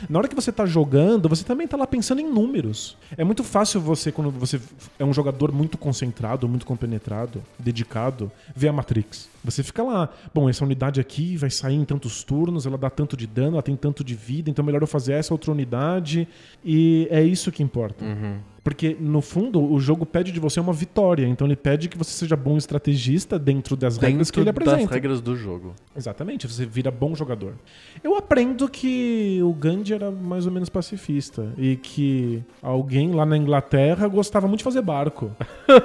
Na 0.09 0.19
hora 0.19 0.27
que 0.27 0.35
você 0.35 0.51
tá 0.51 0.65
jogando, 0.65 1.27
você 1.27 1.43
também 1.43 1.67
tá 1.67 1.75
lá 1.75 1.85
pensando 1.85 2.21
em 2.21 2.27
números. 2.27 2.97
É 3.17 3.23
muito 3.23 3.43
fácil 3.43 3.81
você, 3.81 4.11
quando 4.11 4.31
você 4.31 4.59
é 4.97 5.03
um 5.03 5.13
jogador 5.13 5.51
muito 5.51 5.77
concentrado, 5.77 6.47
muito 6.47 6.65
compenetrado, 6.65 7.43
dedicado, 7.57 8.31
ver 8.55 8.69
a 8.69 8.73
Matrix. 8.73 9.29
Você 9.43 9.63
fica 9.63 9.81
lá, 9.83 10.09
bom, 10.33 10.49
essa 10.49 10.63
unidade 10.63 10.99
aqui 10.99 11.35
vai 11.37 11.49
sair 11.49 11.75
em 11.75 11.85
tantos 11.85 12.23
turnos, 12.23 12.65
ela 12.65 12.77
dá 12.77 12.89
tanto 12.89 13.17
de 13.17 13.25
dano, 13.25 13.53
ela 13.53 13.63
tem 13.63 13.75
tanto 13.75 14.03
de 14.03 14.15
vida, 14.15 14.49
então 14.49 14.63
melhor 14.63 14.81
eu 14.81 14.87
fazer 14.87 15.13
essa 15.13 15.33
outra 15.33 15.51
unidade. 15.51 16.27
E 16.63 17.07
é 17.09 17.23
isso 17.23 17.51
que 17.51 17.63
importa. 17.63 18.05
Porque, 18.63 18.95
no 18.99 19.21
fundo, 19.21 19.59
o 19.59 19.79
jogo 19.79 20.05
pede 20.05 20.31
de 20.31 20.39
você 20.39 20.59
uma 20.59 20.71
vitória. 20.71 21.25
Então 21.27 21.47
ele 21.47 21.55
pede 21.55 21.89
que 21.89 21.97
você 21.97 22.11
seja 22.11 22.35
bom 22.35 22.57
estrategista 22.57 23.39
dentro 23.39 23.75
das 23.75 23.97
regras 23.97 24.29
que 24.29 24.39
ele 24.39 24.45
Dentro 24.45 24.63
das 24.65 24.73
apresenta. 24.73 24.93
regras 24.93 25.19
do 25.19 25.35
jogo. 25.35 25.73
Exatamente, 25.95 26.47
você 26.47 26.63
vira 26.65 26.91
bom 26.91 27.15
jogador. 27.15 27.53
Eu 28.03 28.15
aprendo 28.15 28.69
que 28.69 29.39
o 29.41 29.51
Gandhi 29.53 29.93
era 29.95 30.11
mais 30.11 30.45
ou 30.45 30.51
menos 30.51 30.69
pacifista 30.69 31.51
e 31.57 31.75
que 31.75 32.43
alguém 32.61 33.11
lá 33.11 33.25
na 33.25 33.35
Inglaterra 33.35 34.07
gostava 34.07 34.47
muito 34.47 34.59
de 34.59 34.63
fazer 34.63 34.81
barco. 34.83 35.31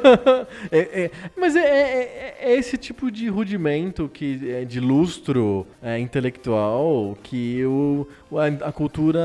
É, 0.71 0.79
é, 1.05 1.11
mas 1.37 1.55
é, 1.57 1.61
é- 1.61 2.37
é 2.41 2.57
esse 2.57 2.77
tipo 2.77 3.11
de 3.11 3.29
rudimento 3.29 4.09
que, 4.13 4.51
é, 4.51 4.65
de 4.65 4.81
lustro 4.81 5.67
é, 5.83 5.99
intelectual 5.99 7.17
que 7.23 7.65
o, 7.65 8.07
a, 8.33 8.69
a 8.69 8.73
cultura 8.73 9.21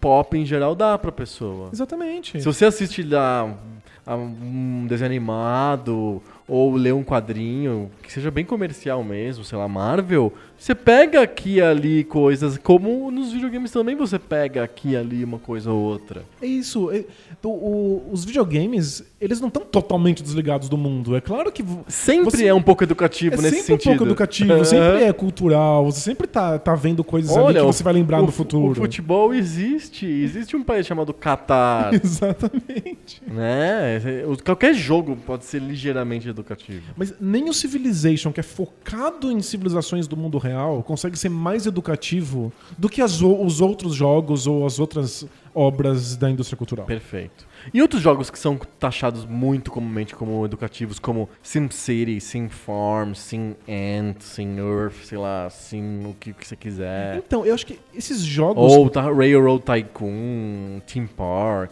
pop 0.00 0.36
em 0.36 0.44
geral 0.44 0.74
dá 0.74 0.96
pra 0.98 1.12
pessoa. 1.12 1.70
Exatamente. 1.72 2.40
Se 2.40 2.46
você 2.46 2.64
assiste 2.64 3.02
lá 3.02 3.56
a 4.04 4.16
um 4.16 4.86
desenho 4.88 5.06
animado 5.06 6.20
ou 6.46 6.74
ler 6.74 6.92
um 6.92 7.04
quadrinho 7.04 7.90
que 8.02 8.12
seja 8.12 8.30
bem 8.30 8.44
comercial 8.44 9.02
mesmo, 9.04 9.44
sei 9.44 9.56
lá, 9.56 9.68
Marvel, 9.68 10.32
você 10.62 10.74
pega 10.76 11.20
aqui 11.22 11.54
e 11.54 11.60
ali 11.60 12.04
coisas, 12.04 12.56
como 12.56 13.10
nos 13.10 13.32
videogames 13.32 13.72
também 13.72 13.96
você 13.96 14.16
pega 14.18 14.62
aqui 14.62 14.90
e 14.90 14.96
ali 14.96 15.24
uma 15.24 15.38
coisa 15.40 15.72
ou 15.72 15.80
outra. 15.82 16.22
É 16.40 16.46
isso. 16.46 16.88
é- 16.92 17.04
o- 17.42 17.48
o- 17.48 18.08
os 18.12 18.24
videogames, 18.24 19.02
eles 19.20 19.40
não 19.40 19.48
estão 19.48 19.64
totalmente 19.64 20.22
desligados 20.22 20.68
do 20.68 20.78
mundo. 20.78 21.16
É 21.16 21.20
claro 21.20 21.50
que. 21.50 21.64
Sempre 21.88 22.30
Você- 22.30 22.46
é 22.46 22.54
um 22.54 22.62
pouco 22.62 22.84
educativo 22.84 23.34
É 23.34 23.38
nesse 23.42 23.56
sempre 23.56 23.72
um 23.74 23.76
sentido. 23.76 23.90
pouco 23.90 24.04
educativo, 24.04 24.64
sempre 24.64 25.02
é 25.02 25.12
cultural, 25.12 25.84
você 25.86 25.98
sempre 26.00 26.28
tá, 26.28 26.56
tá 26.60 26.76
vendo 26.76 27.02
coisas 27.02 27.36
ali 27.36 27.54
que 27.58 27.62
você 27.62 27.82
vai 27.82 27.92
lembrar 27.94 28.18
o 28.20 28.26
no 28.26 28.28
fu- 28.28 28.44
futuro. 28.44 28.70
O 28.72 28.74
futebol 28.76 29.34
existe. 29.34 30.06
Existe 30.06 30.54
um 30.54 30.62
país 30.62 30.86
chamado 30.86 31.12
Catar. 31.12 31.90
Exatamente. 32.02 33.20
né? 33.26 34.00
Qualquer 34.44 34.74
jogo 34.74 35.16
pode 35.26 35.44
ser 35.44 35.60
ligeiramente 35.60 36.28
educativo. 36.28 36.82
Mas 36.96 37.12
nem 37.20 37.48
o 37.48 37.52
Civilization, 37.52 38.30
que 38.32 38.38
é 38.40 38.42
focado 38.44 39.30
em 39.32 39.40
civilizações 39.42 40.06
do 40.06 40.16
mundo 40.16 40.38
real, 40.38 40.51
consegue 40.84 41.18
ser 41.18 41.28
mais 41.28 41.66
educativo 41.66 42.52
do 42.78 42.88
que 42.88 43.00
as 43.00 43.20
os 43.20 43.60
outros 43.60 43.94
jogos 43.94 44.46
ou 44.46 44.66
as 44.66 44.78
outras 44.78 45.26
obras 45.54 46.16
da 46.16 46.30
indústria 46.30 46.56
cultural. 46.56 46.86
Perfeito. 46.86 47.46
E 47.72 47.80
outros 47.80 48.02
jogos 48.02 48.30
que 48.30 48.38
são 48.38 48.58
taxados 48.78 49.24
muito 49.24 49.70
comumente 49.70 50.14
como 50.14 50.44
educativos, 50.44 50.98
como 50.98 51.28
SimCity, 51.42 52.20
SimFarm, 52.20 53.12
SimAnt, 53.14 54.20
SimEarth, 54.20 55.04
sei 55.04 55.18
lá, 55.18 55.48
Sim 55.50 56.06
o 56.06 56.14
que, 56.14 56.32
que 56.32 56.46
você 56.46 56.56
quiser. 56.56 57.16
Então, 57.18 57.44
eu 57.44 57.54
acho 57.54 57.66
que 57.66 57.78
esses 57.94 58.20
jogos. 58.20 58.72
Ou 58.72 58.88
tá, 58.88 59.02
Railroad 59.02 59.62
Tycoon, 59.62 60.80
Team 60.86 61.06
Park. 61.06 61.70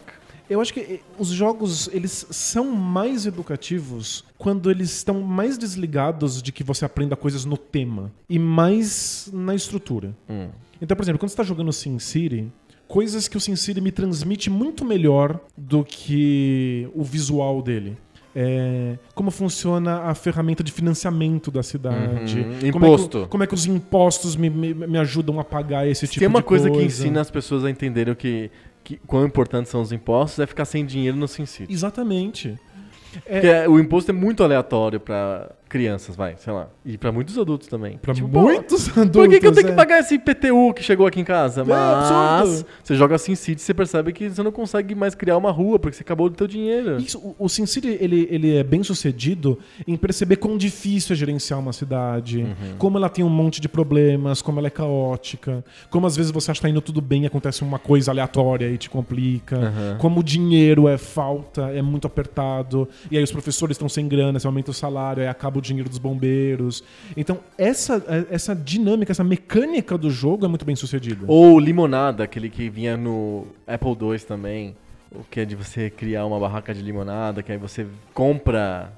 Eu 0.51 0.59
acho 0.59 0.73
que 0.73 0.81
eh, 0.81 0.99
os 1.17 1.29
jogos, 1.29 1.89
eles 1.93 2.27
são 2.29 2.71
mais 2.71 3.25
educativos 3.25 4.25
quando 4.37 4.69
eles 4.69 4.93
estão 4.97 5.21
mais 5.21 5.57
desligados 5.57 6.41
de 6.41 6.51
que 6.51 6.61
você 6.61 6.83
aprenda 6.83 7.15
coisas 7.15 7.45
no 7.45 7.55
tema 7.55 8.11
e 8.27 8.37
mais 8.37 9.29
na 9.31 9.55
estrutura. 9.55 10.13
Hum. 10.29 10.49
Então, 10.81 10.97
por 10.97 11.03
exemplo, 11.03 11.19
quando 11.19 11.29
você 11.29 11.35
está 11.35 11.43
jogando 11.43 11.71
SimCity, 11.71 12.51
coisas 12.85 13.29
que 13.29 13.37
o 13.37 13.39
SimCity 13.39 13.79
me 13.79 13.93
transmite 13.93 14.49
muito 14.49 14.83
melhor 14.83 15.39
do 15.57 15.85
que 15.85 16.89
o 16.93 17.01
visual 17.01 17.61
dele. 17.61 17.97
É, 18.33 18.97
como 19.13 19.29
funciona 19.29 20.03
a 20.03 20.15
ferramenta 20.15 20.63
de 20.63 20.71
financiamento 20.71 21.51
da 21.51 21.63
cidade. 21.63 22.39
Uhum. 22.39 22.71
Como 22.71 22.85
é 22.85 22.89
que 22.89 22.93
Imposto. 22.93 23.27
Como 23.29 23.43
é 23.43 23.47
que, 23.47 23.53
os 23.53 23.65
impostos 23.65 24.35
me, 24.35 24.49
me, 24.49 24.73
me 24.73 24.97
ajudam 24.97 25.39
a 25.39 25.43
pagar 25.43 25.87
esse 25.87 26.07
tipo 26.07 26.19
Tem 26.19 26.27
uma 26.27 26.39
de 26.39 26.45
coisa, 26.45 26.69
coisa. 26.69 26.81
que 26.81 26.87
ensina 26.87 27.21
as 27.21 27.29
pessoas 27.29 27.65
a 27.65 27.69
entenderem 27.69 28.13
o 28.13 28.15
que, 28.15 28.49
que, 28.83 28.97
quão 29.07 29.25
importantes 29.25 29.71
são 29.71 29.81
os 29.81 29.91
impostos, 29.91 30.39
é 30.39 30.47
ficar 30.47 30.65
sem 30.65 30.85
dinheiro 30.85 31.17
no 31.17 31.27
SimCity. 31.27 31.71
Exatamente. 31.71 32.59
Porque 33.11 33.47
é, 33.47 33.67
o 33.67 33.79
imposto 33.79 34.11
é 34.11 34.13
muito 34.13 34.43
aleatório 34.43 34.99
pra 34.99 35.51
crianças, 35.71 36.15
vai, 36.15 36.35
sei 36.37 36.51
lá. 36.53 36.67
E 36.85 36.97
pra 36.97 37.11
muitos 37.11 37.37
adultos 37.37 37.67
também. 37.67 37.97
Pra 37.97 38.13
Tipo, 38.13 38.27
pô, 38.27 38.41
muitos 38.41 38.89
adultos. 38.89 39.11
Por 39.21 39.29
que, 39.29 39.39
que 39.39 39.47
eu 39.47 39.51
tenho 39.53 39.67
que 39.67 39.71
é. 39.73 39.75
pagar 39.75 39.99
esse 39.99 40.15
IPTU 40.15 40.73
que 40.75 40.83
chegou 40.83 41.07
aqui 41.07 41.19
em 41.19 41.23
casa? 41.23 41.63
Mas 41.63 42.11
absurdo. 42.11 42.65
você 42.83 42.95
joga 42.95 43.17
SimCity 43.17 43.61
e 43.61 43.63
você 43.63 43.73
percebe 43.73 44.11
que 44.11 44.29
você 44.29 44.43
não 44.43 44.51
consegue 44.51 44.93
mais 44.93 45.15
criar 45.15 45.37
uma 45.37 45.49
rua 45.51 45.79
porque 45.79 45.95
você 45.95 46.03
acabou 46.03 46.29
do 46.29 46.35
teu 46.35 46.45
dinheiro. 46.47 46.97
Isso, 46.97 47.17
o- 47.17 47.35
o 47.39 47.47
SimCity 47.49 47.97
ele, 48.01 48.27
ele 48.29 48.55
é 48.57 48.63
bem 48.63 48.83
sucedido 48.83 49.57
em 49.87 49.95
perceber 49.95 50.35
quão 50.35 50.57
difícil 50.57 51.13
é 51.13 51.15
gerenciar 51.17 51.59
uma 51.59 51.71
cidade, 51.73 52.39
Uhum. 52.39 52.75
como 52.77 52.97
ela 52.97 53.07
tem 53.09 53.23
um 53.23 53.29
monte 53.29 53.61
de 53.61 53.69
problemas, 53.69 54.41
como 54.41 54.59
ela 54.59 54.67
é 54.67 54.71
caótica, 54.71 55.63
como 55.89 56.05
às 56.05 56.15
vezes 56.17 56.31
você 56.31 56.51
acha 56.51 56.59
que 56.59 56.63
tá 56.67 56.69
indo 56.69 56.81
tudo 56.81 56.99
bem 57.01 57.23
e 57.23 57.25
acontece 57.27 57.63
uma 57.63 57.79
coisa 57.79 58.11
aleatória 58.11 58.67
e 58.69 58.77
te 58.77 58.89
complica, 58.89 59.57
Uhum. 59.57 59.97
como 59.97 60.19
o 60.19 60.23
dinheiro 60.23 60.87
é 60.87 60.97
falta, 60.97 61.61
é 61.73 61.81
muito 61.81 62.07
apertado, 62.07 62.87
e 63.09 63.17
aí 63.17 63.23
os 63.23 63.31
professores 63.31 63.75
estão 63.75 63.87
sem 63.87 64.07
grana, 64.07 64.39
você 64.39 64.47
aumenta 64.47 64.71
o 64.71 64.73
salário, 64.73 65.23
aí 65.23 65.29
acaba 65.29 65.60
o 65.61 65.63
dinheiro 65.63 65.87
dos 65.87 65.97
bombeiros. 65.97 66.83
Então, 67.15 67.39
essa, 67.57 68.03
essa 68.29 68.55
dinâmica, 68.55 69.11
essa 69.11 69.23
mecânica 69.23 69.97
do 69.97 70.09
jogo 70.09 70.45
é 70.45 70.47
muito 70.47 70.65
bem 70.65 70.75
sucedida. 70.75 71.23
Ou 71.27 71.59
limonada, 71.59 72.23
aquele 72.23 72.49
que 72.49 72.69
vinha 72.69 72.97
no 72.97 73.47
Apple 73.65 73.91
II 73.91 74.19
também. 74.19 74.75
O 75.13 75.23
que 75.29 75.41
é 75.41 75.45
de 75.45 75.55
você 75.55 75.89
criar 75.89 76.25
uma 76.25 76.39
barraca 76.39 76.73
de 76.73 76.81
limonada, 76.81 77.43
que 77.43 77.51
aí 77.51 77.57
você 77.57 77.85
compra 78.13 78.93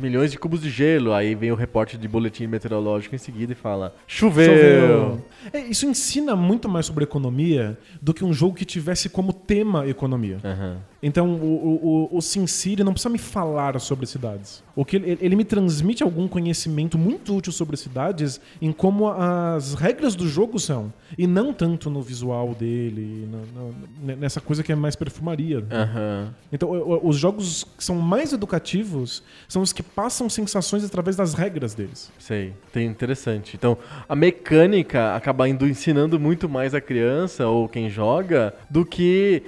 milhões 0.00 0.30
de 0.30 0.38
cubos 0.38 0.60
de 0.60 0.70
gelo. 0.70 1.12
Aí 1.12 1.34
vem 1.34 1.50
o 1.52 1.54
repórter 1.54 1.98
de 1.98 2.08
boletim 2.08 2.46
meteorológico 2.46 3.14
em 3.14 3.18
seguida 3.18 3.52
e 3.52 3.56
fala: 3.56 3.94
choveu. 4.06 5.22
É, 5.52 5.60
isso 5.60 5.86
ensina 5.86 6.34
muito 6.34 6.68
mais 6.68 6.86
sobre 6.86 7.04
economia 7.04 7.78
do 8.00 8.14
que 8.14 8.24
um 8.24 8.32
jogo 8.32 8.54
que 8.54 8.64
tivesse 8.64 9.08
como 9.08 9.32
tema 9.32 9.86
economia. 9.86 10.38
Aham. 10.44 10.78
Então, 11.06 11.34
o, 11.34 12.08
o, 12.12 12.16
o 12.16 12.22
Sin 12.22 12.46
City 12.46 12.82
não 12.82 12.92
precisa 12.94 13.10
me 13.10 13.18
falar 13.18 13.78
sobre 13.78 14.06
cidades. 14.06 14.62
O 14.74 14.86
que 14.86 14.96
ele, 14.96 15.18
ele 15.20 15.36
me 15.36 15.44
transmite 15.44 16.02
algum 16.02 16.26
conhecimento 16.26 16.96
muito 16.96 17.36
útil 17.36 17.52
sobre 17.52 17.76
cidades 17.76 18.40
em 18.60 18.72
como 18.72 19.08
as 19.10 19.74
regras 19.74 20.14
do 20.16 20.26
jogo 20.26 20.58
são. 20.58 20.90
E 21.18 21.26
não 21.26 21.52
tanto 21.52 21.90
no 21.90 22.00
visual 22.00 22.54
dele, 22.54 23.28
na- 23.30 24.14
na- 24.14 24.16
nessa 24.16 24.40
coisa 24.40 24.62
que 24.62 24.72
é 24.72 24.74
mais 24.74 24.96
perfumaria. 24.96 25.62
Aham. 25.70 26.34
Então, 26.50 26.70
os 27.02 27.16
jogos 27.16 27.64
que 27.76 27.84
são 27.84 27.96
mais 27.96 28.32
educativos 28.32 29.22
são 29.46 29.60
os 29.60 29.74
que 29.74 29.82
passam 29.82 30.30
sensações 30.30 30.84
através 30.84 31.16
das 31.16 31.34
regras 31.34 31.74
deles. 31.74 32.10
Sei, 32.18 32.54
tem 32.72 32.86
interessante. 32.86 33.56
Então, 33.56 33.76
a 34.08 34.16
mecânica 34.16 35.14
acaba 35.14 35.46
indo 35.46 35.68
ensinando 35.68 36.18
muito 36.18 36.48
mais 36.48 36.74
a 36.74 36.80
criança 36.80 37.46
ou 37.46 37.68
quem 37.68 37.90
joga 37.90 38.54
do 38.70 38.86
que 38.86 39.42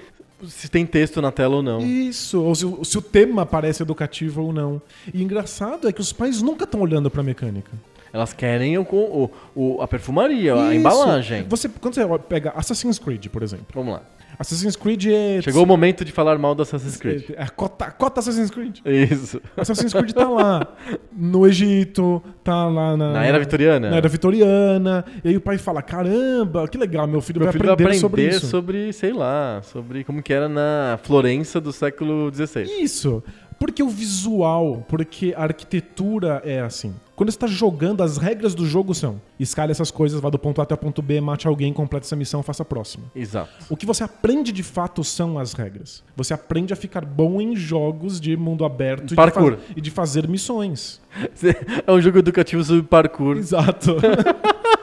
se 0.49 0.69
tem 0.69 0.85
texto 0.85 1.21
na 1.23 1.31
tela 1.33 1.57
ou 1.57 1.63
não. 1.63 1.81
Isso, 1.81 2.43
ou 2.43 2.55
se, 2.55 2.65
o- 2.67 2.85
se 2.85 2.99
o 2.99 3.03
tema 3.03 3.47
parece 3.47 3.83
educativo 3.83 4.43
ou 4.43 4.53
não. 4.53 4.81
E 5.13 5.19
o 5.19 5.23
engraçado 5.23 5.89
é 5.89 5.93
que 5.93 6.01
os 6.01 6.13
pais 6.13 6.43
nunca 6.43 6.65
estão 6.65 6.81
olhando 6.81 7.11
pra 7.11 7.23
mecânica. 7.23 7.71
Elas 8.13 8.33
querem 8.33 8.79
o, 8.79 8.83
o- 8.83 9.31
o- 9.55 9.83
a 9.83 9.89
perfumaria, 9.89 10.55
a 10.55 10.67
Isso. 10.69 10.75
embalagem. 10.75 11.45
Você, 11.49 11.69
quando 11.69 11.95
você 11.95 12.07
pega 12.29 12.51
Assassin's 12.57 12.99
Creed, 12.99 13.27
por 13.29 13.43
exemplo. 13.43 13.67
Vamos 13.75 13.95
lá. 13.95 14.03
Assassin's 14.39 14.77
Creed 14.77 15.07
é. 15.07 15.41
Chegou 15.41 15.63
o 15.63 15.67
momento 15.67 16.05
de 16.05 16.13
falar 16.13 16.37
mal 16.39 16.55
do 16.55 16.63
Assassin's 16.63 16.97
Creed. 16.97 17.31
É, 17.37 17.47
cota, 17.47 17.91
cota 17.91 18.21
Assassin's 18.21 18.51
Creed. 18.51 18.81
Isso. 18.85 19.41
Assassin's 19.57 19.93
Creed 19.95 20.13
tá 20.13 20.29
lá 20.29 20.67
no 21.11 21.47
Egito, 21.47 22.23
tá 22.45 22.67
lá 22.67 22.97
na, 22.97 23.13
Na 23.13 23.25
era 23.25 23.39
vitoriana. 23.39 23.91
na 23.91 23.97
era 23.97 24.09
vitoriana. 24.09 25.05
E 25.25 25.29
aí 25.29 25.37
o 25.37 25.41
pai 25.41 25.57
fala: 25.57 25.81
caramba, 25.81 26.69
que 26.69 26.77
legal, 26.77 27.07
meu 27.07 27.21
filho 27.23 27.41
Meu 27.41 27.47
vai 27.47 27.53
filho 27.53 27.65
vai 27.65 27.73
aprender, 27.75 27.97
aprender 27.97 28.01
sobre 28.01 28.49
sobre, 28.51 28.89
isso. 28.89 28.99
sei 28.99 29.13
lá, 29.13 29.61
sobre 29.63 30.05
como 30.05 30.23
que 30.23 30.33
era 30.33 30.49
na 30.49 30.99
Florença 31.03 31.61
do 31.61 31.73
século 31.73 32.31
XVI. 32.33 32.65
Isso. 32.83 33.23
Porque 33.59 33.83
o 33.83 33.89
visual, 33.89 34.85
porque 34.87 35.33
a 35.35 35.45
arquitetura 35.45 36.43
é 36.45 36.61
assim. 36.61 36.95
Quando 37.17 37.33
você 37.33 37.39
tá 37.39 37.47
jogando, 37.47 38.03
as 38.03 38.19
regras 38.19 38.55
do 38.55 38.67
jogo 38.67 38.95
são: 38.95 39.19
escale 39.41 39.73
essas 39.73 39.91
coisas, 39.91 40.21
vá 40.21 40.29
do 40.29 40.39
ponto 40.39 40.61
A 40.61 40.65
até 40.65 40.75
o 40.75 40.77
ponto 40.79 41.01
B, 41.01 41.19
mate 41.21 41.49
alguém, 41.49 41.73
complete 41.73 42.05
essa 42.05 42.15
missão, 42.15 42.43
faça 42.43 42.63
a 42.63 42.67
próxima. 42.67 43.05
Exato. 43.17 43.51
O 43.71 43.77
que 43.77 43.87
você 43.87 44.05
aprende 44.05 44.53
de 44.53 44.63
fato 44.63 45.03
são 45.03 45.39
as 45.39 45.55
regras. 45.55 46.05
Você 46.15 46.35
aprende 46.35 46.75
a 46.75 46.77
ficar 46.77 47.05
bom 47.07 47.41
em 47.41 47.57
jogos 47.57 48.21
de 48.21 48.37
mundo 48.37 48.67
aberto 48.67 49.05
e 49.05 49.07
de, 49.07 49.15
Parkour. 49.15 49.57
e 49.75 49.81
de 49.81 49.91
fazer 49.91 50.29
missões. 50.29 51.01
É 51.87 51.91
um 51.91 52.01
jogo 52.01 52.19
educativo 52.19 52.63
sobre 52.63 52.83
parkour, 52.83 53.39
Exato. 53.39 53.97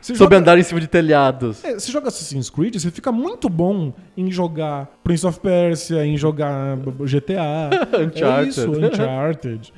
Você 0.00 0.14
sobre 0.14 0.34
joga- 0.34 0.36
andar 0.38 0.58
em 0.58 0.62
cima 0.62 0.80
de 0.80 0.86
telhados. 0.86 1.62
É, 1.64 1.74
você 1.74 1.92
joga 1.92 2.08
Assassin's 2.08 2.48
Creed, 2.48 2.74
você 2.76 2.90
fica 2.90 3.12
muito 3.12 3.48
bom 3.48 3.92
em 4.16 4.30
jogar 4.30 4.86
Prince 5.04 5.26
of 5.26 5.38
Persia, 5.40 6.04
em 6.06 6.16
jogar 6.16 6.76
GTA. 6.78 7.70
Uncharted. 8.00 8.46
É 8.46 8.48
isso, 8.48 8.70
Uncharted. 8.70 9.72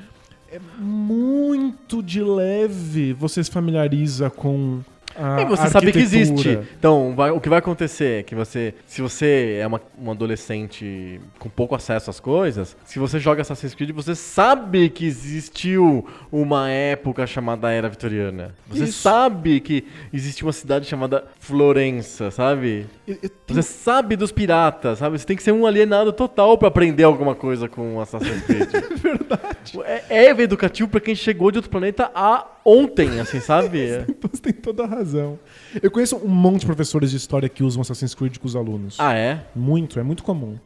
É 0.51 0.59
muito 0.79 2.03
de 2.03 2.23
leve 2.23 3.13
você 3.13 3.45
se 3.45 3.51
familiariza 3.51 4.31
com 4.31 4.81
a 5.19 5.41
É, 5.41 5.45
você 5.45 5.69
sabe 5.69 5.93
que 5.93 5.99
existe. 5.99 6.59
Então, 6.79 7.15
vai- 7.17 7.31
o 7.31 7.41
que 7.41 7.49
vai 7.49 7.59
acontecer 7.59 8.21
é 8.21 8.23
que 8.23 8.35
você, 8.35 8.75
se 8.87 9.03
você 9.03 9.59
é 9.61 9.67
uma, 9.67 9.81
um 10.01 10.11
adolescente 10.11 11.21
com 11.39 11.49
pouco 11.49 11.75
acesso 11.75 12.11
às 12.11 12.21
coisas, 12.21 12.77
se 12.85 12.99
você 12.99 13.19
joga 13.19 13.43
Assassin's 13.43 13.75
Creed, 13.75 13.91
você 13.91 14.15
sabe 14.15 14.89
que 14.89 15.05
existiu 15.07 16.07
uma 16.31 16.71
época 16.71 17.27
chamada 17.27 17.71
Era 17.71 17.89
Vitoriana. 17.89 18.55
Você 18.69 18.85
Isso. 18.85 19.03
sabe 19.03 19.61
que 19.61 19.85
existiu 20.13 20.47
uma 20.47 20.53
cidade 20.53 20.87
chamada 20.87 21.25
Florença, 21.41 22.31
sabe? 22.31 22.87
E- 23.07 23.13
e 23.13 23.29
tem- 23.29 23.57
Você 23.57 23.63
sabe 23.63 24.15
dos 24.17 24.31
piratas, 24.31 24.99
sabe? 24.99 25.19
Você 25.19 25.27
tem 25.27 25.37
que 25.37 25.43
ser 25.43 25.53
um 25.53 25.67
alienado 25.67 26.13
total 26.13 26.57
pra 26.57 26.69
aprender 26.69 27.03
alguma 27.05 27.35
coisa 27.35 27.69
com 27.69 28.01
Assassin's 28.01 28.43
Creed. 28.45 28.69
é 28.75 28.95
verdade. 28.97 29.81
É, 29.85 30.27
é 30.27 30.41
educativo 30.41 30.89
pra 30.89 31.01
quem 31.01 31.15
chegou 31.15 31.51
de 31.51 31.59
outro 31.59 31.71
planeta 31.71 32.11
há 32.15 32.47
ontem, 32.69 33.21
assim, 33.21 33.41
sabe? 33.41 34.05
Você 34.31 34.43
tem 34.43 34.53
toda 34.53 34.85
a 34.85 34.87
razão. 34.87 35.39
Eu 35.83 35.91
conheço 35.91 36.17
um 36.17 36.29
monte 36.29 36.61
de 36.61 36.67
professores 36.67 37.11
de 37.11 37.17
história 37.17 37.49
que 37.49 37.63
usam 37.63 37.81
Assassin's 37.81 38.15
Creed 38.15 38.39
com 38.39 38.47
os 38.47 38.55
alunos. 38.55 38.97
ah, 38.99 39.15
é? 39.15 39.47
Muito, 39.55 39.99
é 39.99 40.03
muito 40.03 40.23
comum. 40.23 40.59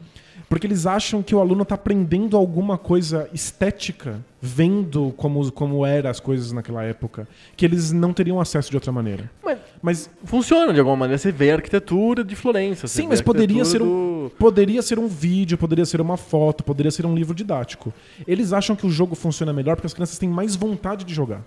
Porque 0.49 0.67
eles 0.67 0.87
acham 0.87 1.23
que 1.23 1.35
o 1.35 1.41
aluno 1.41 1.63
está 1.63 1.77
aprendendo 1.77 2.37
alguma 2.37 2.77
coisa 2.77 3.29
estética, 3.33 4.23
vendo 4.45 5.15
como, 5.17 5.53
como 5.53 5.87
eram 5.87 6.11
as 6.11 6.19
coisas 6.19 6.51
naquela 6.51 6.83
época, 6.83 7.29
que 7.57 7.65
eles 7.65 7.93
não 7.93 8.13
teriam 8.13 8.41
acesso 8.41 8.69
de 8.71 8.77
outra 8.77 8.91
maneira. 8.91 9.31
Mas 9.43 9.59
Mas 9.81 10.11
funciona 10.25 10.73
de 10.73 10.81
alguma 10.81 10.97
maneira. 10.97 11.17
Você 11.19 11.31
vê 11.31 11.53
a 11.53 11.55
arquitetura 11.55 12.25
de 12.25 12.35
Florença. 12.35 12.89
Sim, 12.89 13.07
mas 13.09 13.21
poderia 13.21 13.65
ser 13.65 13.81
um, 13.83 13.87
do- 14.27 14.31
poderia 14.39 14.83
ser 14.83 14.99
um 14.99 15.07
vídeo, 15.07 15.57
poderia 15.57 15.85
ser 15.87 16.01
uma 16.01 16.17
foto, 16.17 16.65
poderia 16.65 16.91
ser 16.91 17.07
um 17.07 17.15
livro 17.15 17.35
didático. 17.35 17.93
Eles 18.27 18.53
acham 18.53 18.75
que 18.75 18.85
o 18.87 18.91
jogo 18.91 19.15
funciona 19.15 19.53
melhor 19.53 19.77
porque 19.77 19.87
as 19.87 19.95
crianças 19.95 20.19
têm 20.19 20.29
mais 20.29 20.57
vontade 20.57 21.05
de 21.05 21.15
jogar. 21.15 21.43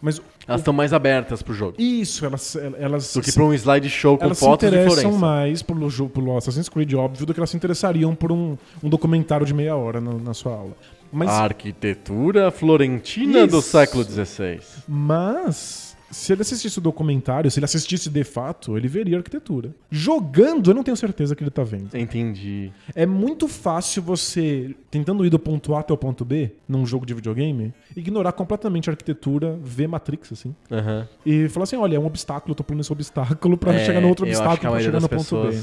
Mas 0.00 0.20
Elas 0.46 0.60
estão 0.60 0.74
mais 0.74 0.92
abertas 0.92 1.42
pro 1.42 1.54
jogo. 1.54 1.74
isso, 1.78 2.24
elas, 2.26 2.56
elas 2.78 3.12
Do 3.14 3.20
que 3.22 3.30
se- 3.30 3.34
pra 3.34 3.44
um 3.44 3.54
slideshow 3.54 4.18
com 4.18 4.24
elas 4.24 4.38
se 4.38 4.44
fotos 4.44 4.68
de 4.70 4.76
interessam 4.76 5.12
mais 5.12 5.62
pelo, 5.62 6.08
pelo 6.10 6.36
Assassin's 6.36 6.68
Creed, 6.68 6.92
óbvio, 6.94 7.24
do 7.26 7.32
que 7.34 7.40
elas 7.40 7.50
se 7.50 7.56
interessariam 7.56 8.14
por 8.14 8.30
um, 8.30 8.56
um 8.82 8.88
documentário 8.88 9.46
de 9.46 9.54
meia 9.54 9.74
hora 9.76 10.00
na, 10.00 10.12
na 10.12 10.34
sua 10.34 10.52
aula. 10.52 10.76
Mas, 11.14 11.28
A 11.30 11.44
arquitetura 11.44 12.50
florentina 12.50 13.46
do 13.46 13.60
Isso. 13.60 13.70
século 13.70 14.02
XVI. 14.02 14.60
mas, 14.88 15.83
se 16.14 16.32
ele 16.32 16.42
assistisse 16.42 16.78
o 16.78 16.80
documentário, 16.80 17.50
se 17.50 17.58
ele 17.58 17.64
assistisse 17.64 18.08
de 18.08 18.24
fato, 18.24 18.76
ele 18.76 18.88
veria 18.88 19.16
a 19.16 19.18
arquitetura. 19.18 19.74
Jogando, 19.90 20.70
eu 20.70 20.74
não 20.74 20.82
tenho 20.82 20.96
certeza 20.96 21.34
que 21.34 21.42
ele 21.42 21.50
tá 21.50 21.62
vendo. 21.62 21.94
Entendi. 21.96 22.72
É 22.94 23.04
muito 23.04 23.48
fácil 23.48 24.02
você, 24.02 24.74
tentando 24.90 25.24
ir 25.26 25.30
do 25.30 25.38
ponto 25.38 25.74
A 25.74 25.80
até 25.80 25.92
o 25.92 25.96
ponto 25.96 26.24
B, 26.24 26.52
num 26.68 26.86
jogo 26.86 27.04
de 27.04 27.14
videogame, 27.14 27.72
ignorar 27.96 28.32
completamente 28.32 28.88
a 28.88 28.92
arquitetura, 28.92 29.58
ver 29.62 29.86
Matrix, 29.88 30.32
assim. 30.32 30.54
Aham. 30.70 31.08
E 31.26 31.48
falar 31.48 31.64
assim: 31.64 31.76
olha, 31.76 31.96
é 31.96 31.98
um 32.00 32.06
obstáculo, 32.06 32.52
eu 32.52 32.56
tô 32.56 32.64
pulando 32.64 32.80
esse 32.82 32.92
obstáculo 32.92 33.56
pra 33.56 33.74
É, 33.74 33.84
chegar 33.84 34.00
no 34.00 34.08
outro 34.08 34.24
obstáculo 34.26 34.72
pra 34.72 34.80
chegar 34.80 35.00
no 35.00 35.08
ponto 35.08 35.48
B. 35.48 35.60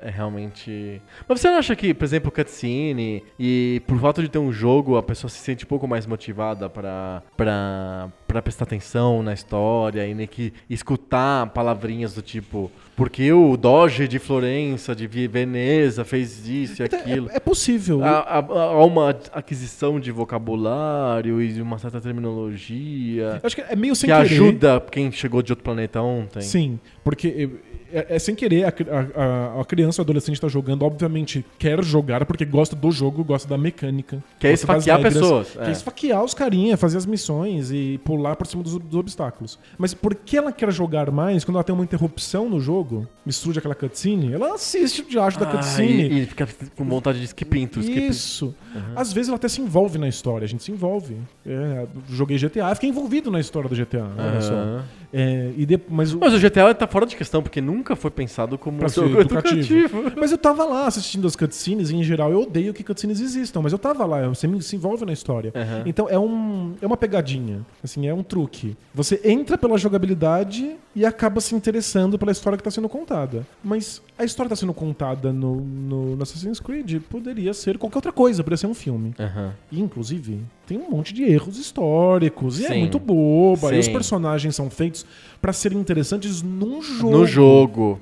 é 0.00 0.10
realmente. 0.10 1.00
Mas 1.28 1.40
você 1.40 1.50
não 1.50 1.58
acha 1.58 1.76
que, 1.76 1.92
por 1.92 2.04
exemplo, 2.04 2.30
cutscene 2.30 3.22
e 3.38 3.82
por 3.86 3.98
fato 4.00 4.22
de 4.22 4.28
ter 4.28 4.38
um 4.38 4.52
jogo, 4.52 4.96
a 4.96 5.02
pessoa 5.02 5.28
se 5.30 5.38
sente 5.38 5.64
um 5.64 5.68
pouco 5.68 5.86
mais 5.86 6.06
motivada 6.06 6.68
pra, 6.70 7.22
pra, 7.36 8.08
pra 8.26 8.40
prestar 8.42 8.64
atenção 8.64 9.22
na 9.22 9.32
história 9.34 9.89
e 9.98 10.14
nem 10.14 10.26
que 10.26 10.52
escutar 10.68 11.46
palavrinhas 11.50 12.14
do 12.14 12.22
tipo, 12.22 12.70
porque 12.96 13.32
o 13.32 13.56
Doge 13.56 14.06
de 14.06 14.18
Florença, 14.18 14.94
de 14.94 15.06
Veneza, 15.26 16.04
fez 16.04 16.46
isso 16.48 16.82
e 16.82 16.86
Então, 16.86 16.98
aquilo. 16.98 17.30
É, 17.30 17.36
é 17.36 17.40
possível. 17.40 18.04
Há, 18.04 18.18
há- 18.20 18.36
há 18.38 18.84
uma 18.84 19.10
aquisição 19.32 19.98
de 19.98 20.10
vocabulário 20.10 21.40
e 21.40 21.60
uma 21.62 21.78
certa 21.78 22.00
terminologia 22.00 23.40
Eu 23.42 23.46
acho 23.46 23.56
que 23.56 23.62
é 23.62 23.76
meio 23.76 23.94
sem 23.94 24.08
que 24.08 24.14
querer. 24.16 24.26
ajuda 24.34 24.80
quem 24.90 25.10
chegou 25.12 25.42
de 25.42 25.52
outro 25.52 25.64
planeta 25.64 26.00
ontem. 26.00 26.40
Sim, 26.42 26.78
porque 27.04 27.50
é, 27.92 28.06
é 28.16 28.18
sem 28.18 28.34
querer, 28.34 28.64
a, 28.64 28.68
a- 28.68 29.60
a- 29.60 29.64
criança 29.64 30.00
ou 30.00 30.04
adolescente 30.04 30.34
está 30.34 30.48
jogando, 30.48 30.82
obviamente 30.84 31.44
quer 31.58 31.82
jogar 31.82 32.24
porque 32.24 32.44
gosta 32.44 32.76
do 32.76 32.90
jogo, 32.90 33.24
gosta 33.24 33.48
da 33.48 33.58
mecânica. 33.58 34.22
Quer 34.38 34.52
esfaquear 34.52 34.96
regras, 34.98 35.14
pessoas, 35.14 35.50
Quer 35.50 35.68
é. 35.68 35.72
esfaquear 35.72 36.22
os 36.24 36.34
carinha, 36.34 36.76
fazer 36.76 36.98
as 36.98 37.06
missões 37.06 37.70
e 37.72 37.98
pular 38.04 38.36
por 38.36 38.46
cima 38.46 38.62
dos, 38.62 38.78
dos 38.78 38.94
obstáculos. 38.94 39.58
Mas 39.80 39.94
por 39.94 40.14
que 40.14 40.36
ela 40.36 40.52
quer 40.52 40.70
jogar 40.70 41.10
mais 41.10 41.42
quando 41.42 41.56
ela 41.56 41.64
tem 41.64 41.74
uma 41.74 41.82
interrupção 41.84 42.50
no 42.50 42.60
jogo, 42.60 43.08
me 43.24 43.32
surge 43.32 43.58
aquela 43.58 43.74
cutscene, 43.74 44.30
ela 44.32 44.54
assiste 44.54 45.00
o 45.00 45.04
diacho 45.06 45.38
da 45.40 45.46
Ah, 45.48 45.52
cutscene. 45.56 46.02
e, 46.08 46.20
e 46.22 46.26
fica 46.26 46.46
com 46.76 46.84
vontade 46.84 47.18
de 47.18 47.24
skip 47.24 47.56
skip 47.80 48.08
Isso. 48.10 48.54
Às 48.94 49.10
vezes 49.12 49.28
ela 49.28 49.36
até 49.36 49.48
se 49.48 49.60
envolve 49.62 49.96
na 49.96 50.06
história, 50.06 50.44
a 50.44 50.48
gente 50.48 50.62
se 50.62 50.70
envolve. 50.70 51.16
É, 51.46 51.86
joguei 52.10 52.36
GTA, 52.36 52.74
fiquei 52.74 52.90
envolvido 52.90 53.30
na 53.30 53.40
história 53.40 53.68
do 53.70 53.74
GTA, 53.74 54.04
olha 54.18 54.40
só. 54.42 54.84
É, 55.12 55.50
e 55.56 55.66
de- 55.66 55.80
mas 55.88 56.12
o, 56.14 56.18
Mas 56.20 56.32
o 56.34 56.38
GTA 56.38 56.72
tá 56.74 56.86
fora 56.86 57.04
de 57.06 57.16
questão, 57.16 57.42
porque 57.42 57.60
nunca 57.60 57.96
foi 57.96 58.10
pensado 58.10 58.56
como 58.58 58.78
Pra 58.78 58.86
um 58.86 58.90
jogo 58.90 59.20
educativo. 59.20 59.58
educativo. 59.78 60.12
Mas 60.20 60.30
eu 60.30 60.38
tava 60.38 60.64
lá 60.64 60.86
assistindo 60.86 61.26
as 61.26 61.34
cutscenes 61.34 61.90
e, 61.90 61.96
em 61.96 62.04
geral, 62.04 62.30
eu 62.30 62.42
odeio 62.42 62.72
que 62.72 62.84
cutscenes 62.84 63.18
existam, 63.20 63.60
mas 63.62 63.72
eu 63.72 63.78
tava 63.78 64.04
lá, 64.04 64.28
você 64.28 64.46
se 64.60 64.76
envolve 64.76 65.04
na 65.04 65.12
história. 65.12 65.52
Aham. 65.54 65.82
Então 65.86 66.08
é, 66.08 66.18
um, 66.18 66.74
é 66.80 66.86
uma 66.86 66.96
pegadinha, 66.96 67.66
assim, 67.82 68.06
é 68.06 68.14
um 68.14 68.22
truque. 68.22 68.76
Você 68.94 69.20
entra 69.24 69.58
pela 69.70 69.78
jogabilidade 69.78 70.74
e 70.96 71.06
acaba 71.06 71.40
se 71.40 71.54
interessando 71.54 72.18
pela 72.18 72.32
história 72.32 72.56
que 72.58 72.64
tá 72.64 72.70
sendo 72.72 72.88
contada. 72.88 73.46
Mas 73.62 74.02
a 74.18 74.24
história 74.24 74.48
que 74.48 74.56
tá 74.56 74.60
sendo 74.60 74.74
contada 74.74 75.32
no, 75.32 75.56
no, 75.60 76.16
no 76.16 76.22
Assassin's 76.24 76.58
Creed 76.58 77.00
poderia 77.08 77.54
ser 77.54 77.78
qualquer 77.78 77.98
outra 77.98 78.12
coisa, 78.12 78.42
poderia 78.42 78.56
ser 78.56 78.66
um 78.66 78.74
filme. 78.74 79.14
Aham. 79.18 79.52
E, 79.70 79.80
inclusive, 79.80 80.40
tem 80.66 80.76
um 80.76 80.90
monte 80.90 81.14
de 81.14 81.22
erros 81.22 81.56
históricos. 81.56 82.58
E 82.58 82.64
é 82.66 82.68
Sim. 82.70 82.80
muito 82.80 82.98
boba. 82.98 83.72
E 83.72 83.78
os 83.78 83.86
Sim. 83.86 83.92
personagens 83.92 84.56
são 84.56 84.68
feitos 84.68 85.06
pra 85.40 85.52
serem 85.52 85.78
interessantes 85.78 86.42
num 86.42 86.82
jogo. 86.82 87.10
No 87.18 87.26
jogo. 87.26 88.00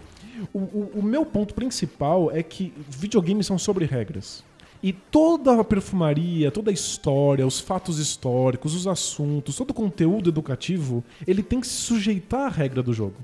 O, 0.55 0.59
o- 0.59 0.91
o 0.97 1.03
meu 1.03 1.27
ponto 1.27 1.53
principal 1.53 2.31
é 2.33 2.43
que 2.43 2.73
videogames 2.89 3.47
são 3.47 3.59
sobre 3.59 3.85
regras. 3.85 4.43
E 4.83 4.93
toda 4.93 5.61
a 5.61 5.65
perfumaria, 5.65 6.51
toda 6.51 6.71
a 6.71 6.73
história, 6.73 7.47
os 7.47 7.59
fatos 7.59 7.99
históricos, 7.99 8.75
os 8.75 8.87
assuntos, 8.87 9.57
todo 9.57 9.71
o 9.71 9.75
conteúdo 9.75 10.31
educativo, 10.31 11.03
ele 11.27 11.43
tem 11.43 11.61
que 11.61 11.67
se 11.67 11.75
sujeitar 11.75 12.43
à 12.43 12.49
regra 12.49 12.83
do 12.83 12.93
jogo. 12.93 13.17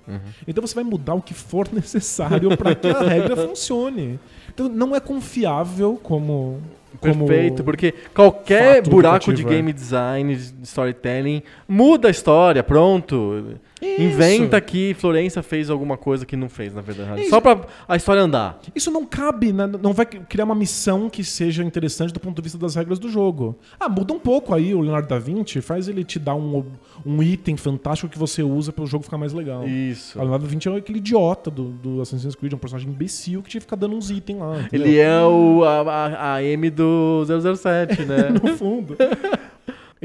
Então 0.49 0.67
você 0.67 0.75
vai 0.75 0.85
mudar 0.85 1.15
o 1.15 1.23
que 1.23 1.35
for 1.35 1.69
necessário 1.73 2.57
para 2.57 2.75
que 2.75 2.89
a 2.89 3.03
regra 3.03 3.37
funcione. 3.49 4.19
Então 4.53 4.69
não 4.69 4.95
é 4.97 5.01
confiável 5.01 5.99
como. 6.03 6.61
como 7.01 7.27
Perfeito, 7.27 7.63
porque 7.63 7.93
qualquer 8.15 8.83
buraco 8.83 9.33
de 9.33 9.43
é. 9.43 9.49
game 9.49 9.73
design, 9.73 10.35
de 10.35 10.65
storytelling, 10.67 11.43
muda 11.69 12.09
a 12.09 12.11
história, 12.11 12.63
pronto. 12.63 13.59
Isso. 13.85 14.03
Inventa 14.03 14.61
que 14.61 14.95
Florença 14.95 15.43
fez 15.43 15.71
alguma 15.71 15.97
coisa 15.97 16.25
que 16.25 16.37
não 16.37 16.49
fez, 16.49 16.75
na 16.75 16.81
verdade. 16.81 17.23
Isso. 17.23 17.31
Só 17.31 17.41
pra 17.41 17.61
a 17.87 17.97
história 17.97 18.23
andar. 18.23 18.59
Isso 18.75 18.91
não 18.91 19.05
cabe, 19.05 19.53
né? 19.53 19.67
não 19.81 19.93
vai 19.93 20.07
criar 20.07 20.45
uma 20.45 20.55
missão 20.55 21.09
que 21.11 21.23
seja 21.23 21.63
interessante 21.63 22.13
do 22.13 22.21
ponto 22.21 22.37
de 22.37 22.43
vista 22.43 22.59
das 22.59 22.75
regras 22.75 22.99
do 22.99 23.09
jogo. 23.09 23.57
Ah, 23.79 23.89
muda 23.89 24.13
um 24.13 24.19
pouco 24.19 24.55
aí 24.55 24.75
o 24.75 24.81
Leonardo 24.81 25.09
da 25.09 25.19
Vinci, 25.19 25.61
faz 25.61 25.89
ele 25.89 26.05
te 26.05 26.19
dar 26.19 26.35
um, 26.35 26.65
um 27.05 27.23
item 27.23 27.57
fantástico 27.57 28.11
que 28.11 28.19
você 28.19 28.43
usa 28.43 28.73
para 28.73 28.85
o 28.85 28.87
jogo 28.87 29.05
ficar 29.05 29.19
mais 29.19 29.33
legal. 29.33 29.67
Isso. 29.67 30.19
O 30.19 30.23
Leonardo 30.23 30.47
da 30.47 30.51
Vinci 30.51 30.69
é 30.69 30.77
aquele 30.77 30.99
idiota 30.99 31.51
do, 31.51 31.71
do 31.71 32.01
Assassin's 32.01 32.35
Creed, 32.35 32.53
um 32.55 32.59
personagem 32.59 32.91
imbecil 32.91 33.43
que 33.43 33.51
te 33.51 33.61
fica 33.61 33.77
dando 33.77 33.97
uns 33.97 34.11
itens 34.11 34.39
lá. 34.39 34.61
entendeu? 34.61 34.87
Ele 34.87 34.99
é 34.99 35.21
o, 35.23 35.65
a, 35.65 35.81
a, 35.81 36.35
a 36.35 36.43
M 36.43 36.71
do 36.71 37.25
007, 37.25 38.03
né? 38.03 38.31
no 38.43 38.57
fundo. 38.57 38.97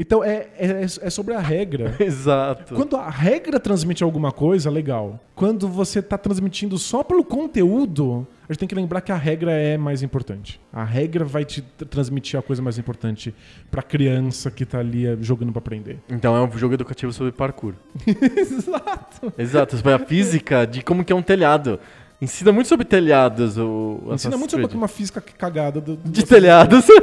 Então 0.02 0.24
é, 0.24 0.48
é, 0.58 0.82
é 1.02 1.10
sobre 1.10 1.34
a 1.34 1.38
regra. 1.40 1.94
Exato. 2.00 2.74
Quando 2.74 2.96
a 2.96 3.10
regra 3.10 3.60
transmite 3.60 4.02
alguma 4.02 4.32
coisa, 4.32 4.70
legal. 4.70 5.20
Quando 5.34 5.68
você 5.68 5.98
está 5.98 6.16
transmitindo 6.16 6.78
só 6.78 7.02
pelo 7.02 7.22
conteúdo, 7.22 8.26
a 8.48 8.52
gente 8.52 8.60
tem 8.60 8.68
que 8.68 8.74
lembrar 8.74 9.02
que 9.02 9.12
a 9.12 9.16
regra 9.16 9.52
é 9.52 9.76
mais 9.76 10.02
importante. 10.02 10.58
A 10.72 10.84
regra 10.84 11.22
vai 11.24 11.44
te 11.44 11.60
tr- 11.60 11.84
transmitir 11.84 12.38
a 12.40 12.42
coisa 12.42 12.62
mais 12.62 12.78
importante 12.78 13.34
pra 13.70 13.82
criança 13.82 14.50
que 14.50 14.64
tá 14.64 14.78
ali 14.78 15.06
eh, 15.06 15.18
jogando 15.20 15.52
pra 15.52 15.58
aprender. 15.58 15.98
Então 16.08 16.34
é 16.34 16.40
um 16.42 16.50
jogo 16.58 16.72
educativo 16.72 17.12
sobre 17.12 17.32
parkour. 17.32 17.74
Exato. 18.36 19.32
Exato, 19.36 19.76
sobre 19.76 19.92
a 19.92 19.98
física 19.98 20.66
de 20.66 20.82
como 20.82 21.04
que 21.04 21.12
é 21.12 21.16
um 21.16 21.22
telhado. 21.22 21.78
Ensina 22.22 22.52
muito 22.52 22.68
sobre 22.68 22.84
telhados 22.86 23.56
o 23.58 23.98
Ensina 24.02 24.14
Assassin's 24.14 24.38
muito 24.38 24.50
sobre 24.52 24.76
uma 24.76 24.88
física 24.88 25.20
cagada 25.20 25.80
do, 25.80 25.96
do- 25.96 26.10
De 26.10 26.24
telhados. 26.24 26.86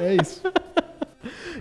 É 0.00 0.16
isso. 0.20 0.42